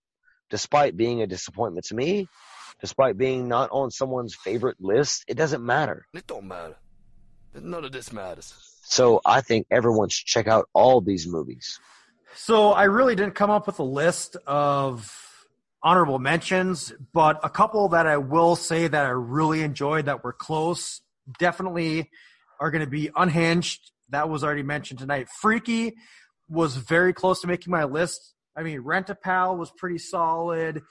[0.51, 2.29] Despite being a disappointment to me,
[2.81, 6.07] despite being not on someone's favorite list, it doesn't matter.
[6.13, 6.77] It don't matter.
[7.55, 8.55] None of this matters.
[8.85, 11.79] So I think everyone should check out all these movies.
[12.35, 15.11] So I really didn't come up with a list of
[15.83, 20.33] honorable mentions, but a couple that I will say that I really enjoyed that were
[20.33, 21.01] close
[21.39, 22.11] definitely
[22.63, 23.91] are going to be Unhinged.
[24.11, 25.29] That was already mentioned tonight.
[25.29, 25.95] Freaky
[26.49, 28.35] was very close to making my list.
[28.57, 30.83] I mean, Rent a Pal was pretty solid.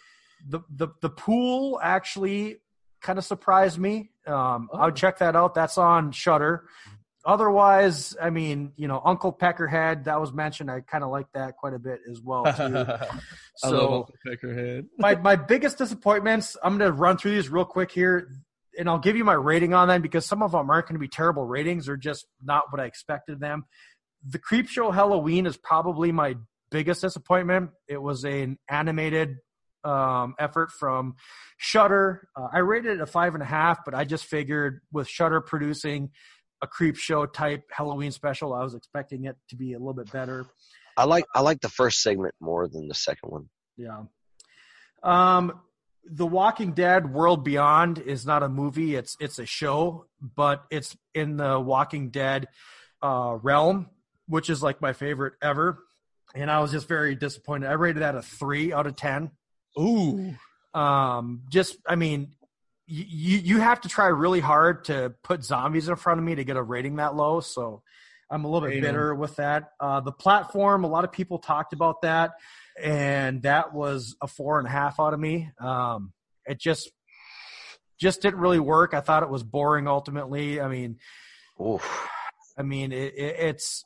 [0.47, 2.57] The the the pool actually
[3.01, 4.11] kind of surprised me.
[4.27, 4.79] Um, Oh.
[4.79, 5.53] I'll check that out.
[5.53, 6.65] That's on Shudder.
[7.23, 10.71] Otherwise, I mean, you know, Uncle Peckerhead that was mentioned.
[10.71, 12.85] I kind of like that quite a bit as well too.
[13.57, 14.87] So Uncle Peckerhead.
[14.97, 16.57] my my biggest disappointments.
[16.63, 18.31] I'm going to run through these real quick here,
[18.77, 20.99] and I'll give you my rating on them because some of them aren't going to
[20.99, 23.65] be terrible ratings or just not what I expected them.
[24.27, 26.35] The Creep Show Halloween is probably my
[26.69, 27.71] biggest disappointment.
[27.87, 29.37] It was an animated
[29.83, 31.15] um, effort from
[31.57, 32.27] Shudder.
[32.35, 35.41] Uh, I rated it a five and a half, but I just figured with Shudder
[35.41, 36.11] producing
[36.61, 40.11] a Creep Show type Halloween special, I was expecting it to be a little bit
[40.11, 40.45] better.
[40.95, 43.49] I like I like the first segment more than the second one.
[43.77, 44.03] Yeah.
[45.03, 45.61] Um,
[46.05, 50.97] The Walking Dead World Beyond is not a movie, it's it's a show, but it's
[51.13, 52.47] in the Walking Dead
[53.01, 53.87] uh, realm,
[54.27, 55.79] which is like my favorite ever.
[56.33, 57.67] And I was just very disappointed.
[57.67, 59.31] I rated that a three out of ten.
[59.79, 60.35] Ooh,
[60.73, 62.33] Um, just I mean,
[62.87, 66.43] you you have to try really hard to put zombies in front of me to
[66.43, 67.41] get a rating that low.
[67.41, 67.83] So
[68.29, 69.71] I'm a little bit bitter with that.
[69.79, 72.31] Uh, the platform, a lot of people talked about that,
[72.81, 75.49] and that was a four and a half out of me.
[75.59, 76.13] Um,
[76.45, 76.91] it just
[77.99, 78.93] just didn't really work.
[78.93, 79.87] I thought it was boring.
[79.87, 80.97] Ultimately, I mean,
[81.61, 82.07] Oof.
[82.57, 83.85] I mean, it, it, it's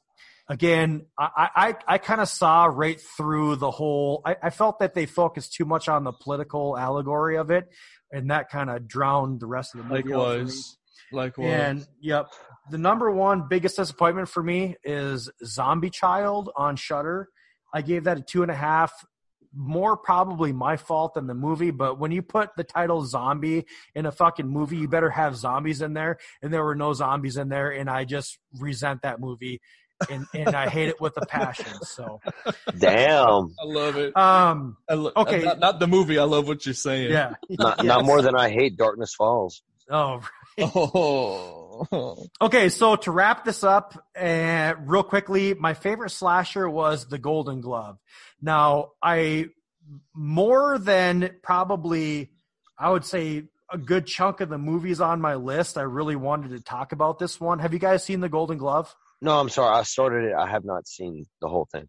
[0.50, 4.22] again, I I, I kind of saw right through the whole.
[4.26, 7.66] I, I felt that they focused too much on the political allegory of it,
[8.12, 10.14] and that kind of drowned the rest of the movie.
[10.14, 10.78] out likewise,
[11.12, 11.52] likewise.
[11.52, 12.28] And yep,
[12.72, 17.30] the number one biggest disappointment for me is Zombie Child on Shudder.
[17.76, 18.92] I gave that a two and a half.
[19.58, 24.06] More probably my fault than the movie, but when you put the title zombie in
[24.06, 26.18] a fucking movie, you better have zombies in there.
[26.42, 29.62] And there were no zombies in there, and I just resent that movie
[30.10, 31.72] and, and I hate it with a passion.
[31.84, 32.20] So
[32.78, 33.56] Damn.
[33.62, 34.16] I love it.
[34.18, 35.42] um I lo- okay.
[35.44, 36.20] not, not the movie.
[36.20, 37.12] I love what you're saying.
[37.12, 37.36] yeah.
[37.50, 37.86] Not, Yes.
[37.86, 39.64] not more than I hate Darkness Falls.
[39.90, 40.20] Oh
[40.60, 41.65] Oh,
[42.42, 47.62] Okay, so to wrap this up, uh, real quickly, my favorite slasher was The Golden
[47.62, 47.98] Glove.
[48.42, 49.50] Now, I
[50.14, 52.32] more than probably,
[52.78, 55.78] I would say, a good chunk of the movies on my list.
[55.78, 57.60] I really wanted to talk about this one.
[57.60, 58.96] Have you guys seen The Golden Glove?
[59.22, 59.76] No, I'm sorry.
[59.76, 60.34] I started it.
[60.36, 61.88] I have not seen the whole thing.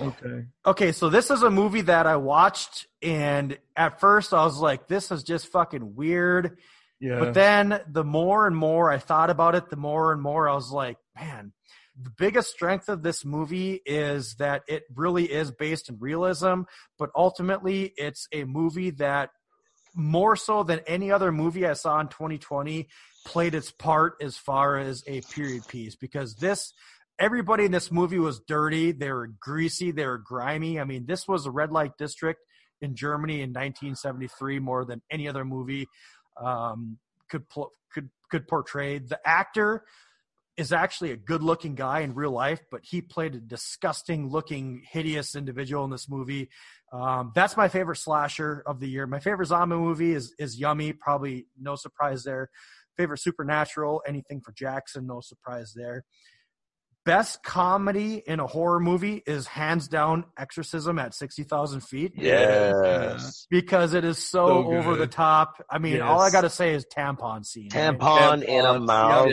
[0.00, 0.44] okay.
[0.66, 4.88] Okay, so this is a movie that I watched, and at first I was like,
[4.88, 6.58] this is just fucking weird.
[7.04, 7.18] Yeah.
[7.18, 10.54] But then the more and more I thought about it, the more and more I
[10.54, 11.52] was like, man,
[12.00, 16.62] the biggest strength of this movie is that it really is based in realism,
[16.98, 19.28] but ultimately it's a movie that
[19.94, 22.88] more so than any other movie I saw in 2020
[23.26, 26.72] played its part as far as a period piece because this
[27.18, 30.80] everybody in this movie was dirty, they were greasy, they were grimy.
[30.80, 32.40] I mean, this was a red light district
[32.80, 35.86] in Germany in 1973 more than any other movie
[36.40, 36.98] um,
[37.28, 38.98] could pl- could could portray.
[38.98, 39.84] The actor
[40.56, 44.82] is actually a good looking guy in real life, but he played a disgusting looking,
[44.88, 46.48] hideous individual in this movie.
[46.92, 49.06] Um, that's my favorite slasher of the year.
[49.06, 50.92] My favorite zombie movie is is Yummy.
[50.92, 52.50] Probably no surprise there.
[52.96, 56.04] Favorite supernatural, anything for Jackson, no surprise there.
[57.04, 63.46] Best comedy in a horror movie is hands down Exorcism at sixty thousand feet Yes.
[63.50, 65.62] because it is so, So over the top.
[65.70, 67.68] I mean, all I got to say is tampon scene.
[67.74, 67.98] right?
[67.98, 69.32] Tampon in a Tampons, mouth.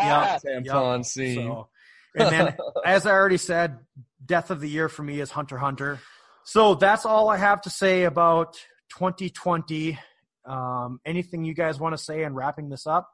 [0.00, 0.38] Yeah.
[0.44, 1.04] Tampon Yep.
[1.04, 1.34] scene.
[1.48, 1.68] So,
[2.16, 3.78] and then, as I already said,
[4.24, 6.00] death of the year for me is Hunter Hunter.
[6.44, 8.54] So that's all I have to say about
[8.90, 9.98] 2020.
[10.44, 13.08] Um, anything you guys want to say in wrapping this up?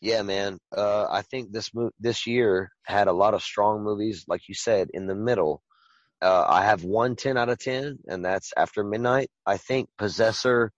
[0.00, 0.58] Yeah, man.
[0.74, 4.54] Uh, I think this mo- this year had a lot of strong movies, like you
[4.54, 5.62] said, in the middle.
[6.22, 9.30] Uh, I have one 10 out of 10, and that's After Midnight.
[9.46, 10.72] I think Possessor,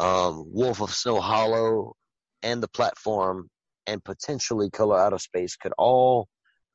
[0.00, 1.94] um, Wolf of Snow Hollow,
[2.42, 3.48] and The Platform,
[3.86, 6.28] and potentially Color Out of Space could all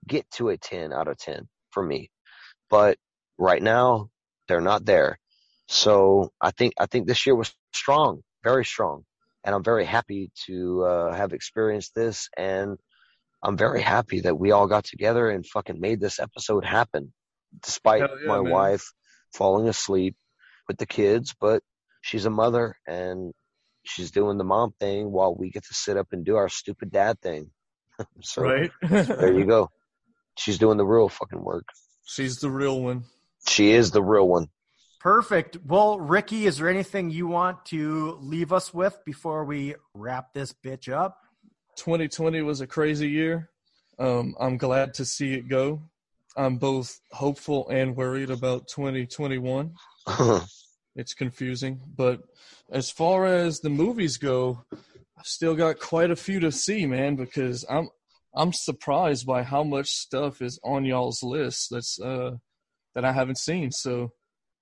[0.08, 2.09] get to a 10 out of 10 for me.
[2.69, 2.98] But
[3.38, 4.09] right now,
[4.48, 5.19] they're not there.
[5.68, 9.06] So I think I think this year was strong, very strong
[9.43, 12.30] and I'm very happy to uh, have experienced this.
[12.38, 12.77] And
[13.43, 17.14] I'm very happy that we all got together and fucking made this episode happen,
[17.64, 18.51] despite yeah, my man.
[18.51, 18.92] wife
[19.34, 20.16] falling asleep
[20.68, 21.34] with the kids.
[21.40, 21.64] But
[22.01, 23.34] she's a mother and
[23.84, 26.92] she's doing the mom thing while we get to sit up and do our stupid
[26.92, 27.50] dad thing.
[28.22, 28.72] so right?
[28.82, 29.69] there you go.
[30.38, 31.66] She's doing the real fucking work.
[32.06, 33.03] She's the real one.
[33.48, 34.48] She is the real one.
[35.00, 35.58] Perfect.
[35.66, 40.53] Well, Ricky, is there anything you want to leave us with before we wrap this
[40.53, 41.19] bitch up?
[41.78, 43.50] 2020 was a crazy year.
[43.98, 45.82] Um, I'm glad to see it go.
[46.36, 49.74] I'm both hopeful and worried about 2021.
[50.95, 52.22] It's confusing, but
[52.69, 54.66] as far as the movies go,
[55.18, 57.90] I've still got quite a few to see, man, because I'm
[58.36, 62.32] I'm surprised by how much stuff is on y'all's list that's uh
[62.95, 63.72] that I haven't seen.
[63.72, 64.11] So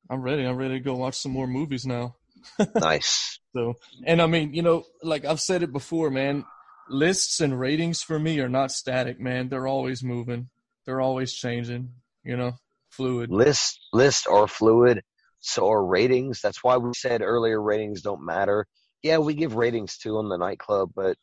[0.10, 0.44] I'm ready.
[0.46, 2.16] I'm ready to go watch some more movies now.
[2.80, 3.40] nice.
[3.56, 6.46] So, and I mean, you know, like I've said it before, man,
[6.90, 9.50] lists and ratings for me are not static, man.
[9.50, 10.50] They're always moving.
[10.86, 11.92] They're always changing,
[12.24, 12.54] you know,
[12.90, 13.30] fluid.
[13.32, 15.04] list list are fluid
[15.40, 18.66] so are ratings that's why we said earlier ratings don't matter
[19.04, 21.16] yeah we give ratings too on the nightclub but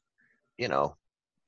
[0.56, 0.94] you know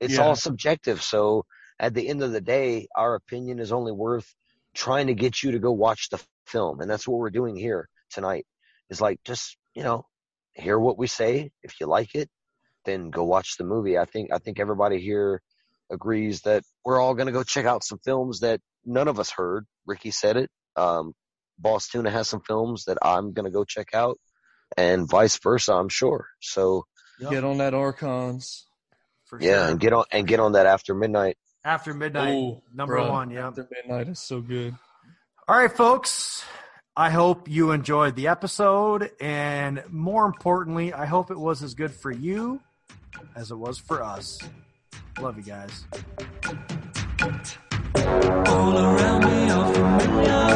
[0.01, 0.23] it's Yeah.
[0.23, 1.45] all subjective so
[1.79, 4.33] at the end of the day our opinion is only worth
[4.75, 7.89] trying to get you to go watch the film and that's what we're doing here
[8.11, 8.45] tonight
[8.89, 10.05] is like just you know
[10.53, 11.51] hear what we say.
[11.63, 12.29] If you like it
[12.85, 13.97] then go watch the movie.
[13.97, 15.41] I think i think everybody here
[15.91, 19.29] agrees that we're all going to go check out some films that none of us
[19.31, 19.65] heard.
[19.85, 20.49] Ricky said it.
[20.75, 21.13] Um
[21.61, 24.17] Bostuna has some films that i'm going to go check out
[24.77, 26.27] and vice versa i'm sure.
[26.41, 26.85] So
[27.29, 28.67] Get on that Archons.
[29.25, 29.69] For yeah sure.
[29.71, 31.35] and get on and get on that after midnight
[31.67, 33.09] After midnight, Ooh, number bruh.
[33.09, 33.29] one.
[33.29, 33.47] Yeah.
[33.49, 34.73] After Midnight is so good.
[35.49, 36.45] All right, folks.
[36.95, 41.91] I hope you enjoyed the episode, and more importantly, I hope it was as good
[41.91, 42.61] for you
[43.35, 44.39] as it was for us.
[45.19, 45.85] Love you guys.
[48.47, 50.46] All around me are familiar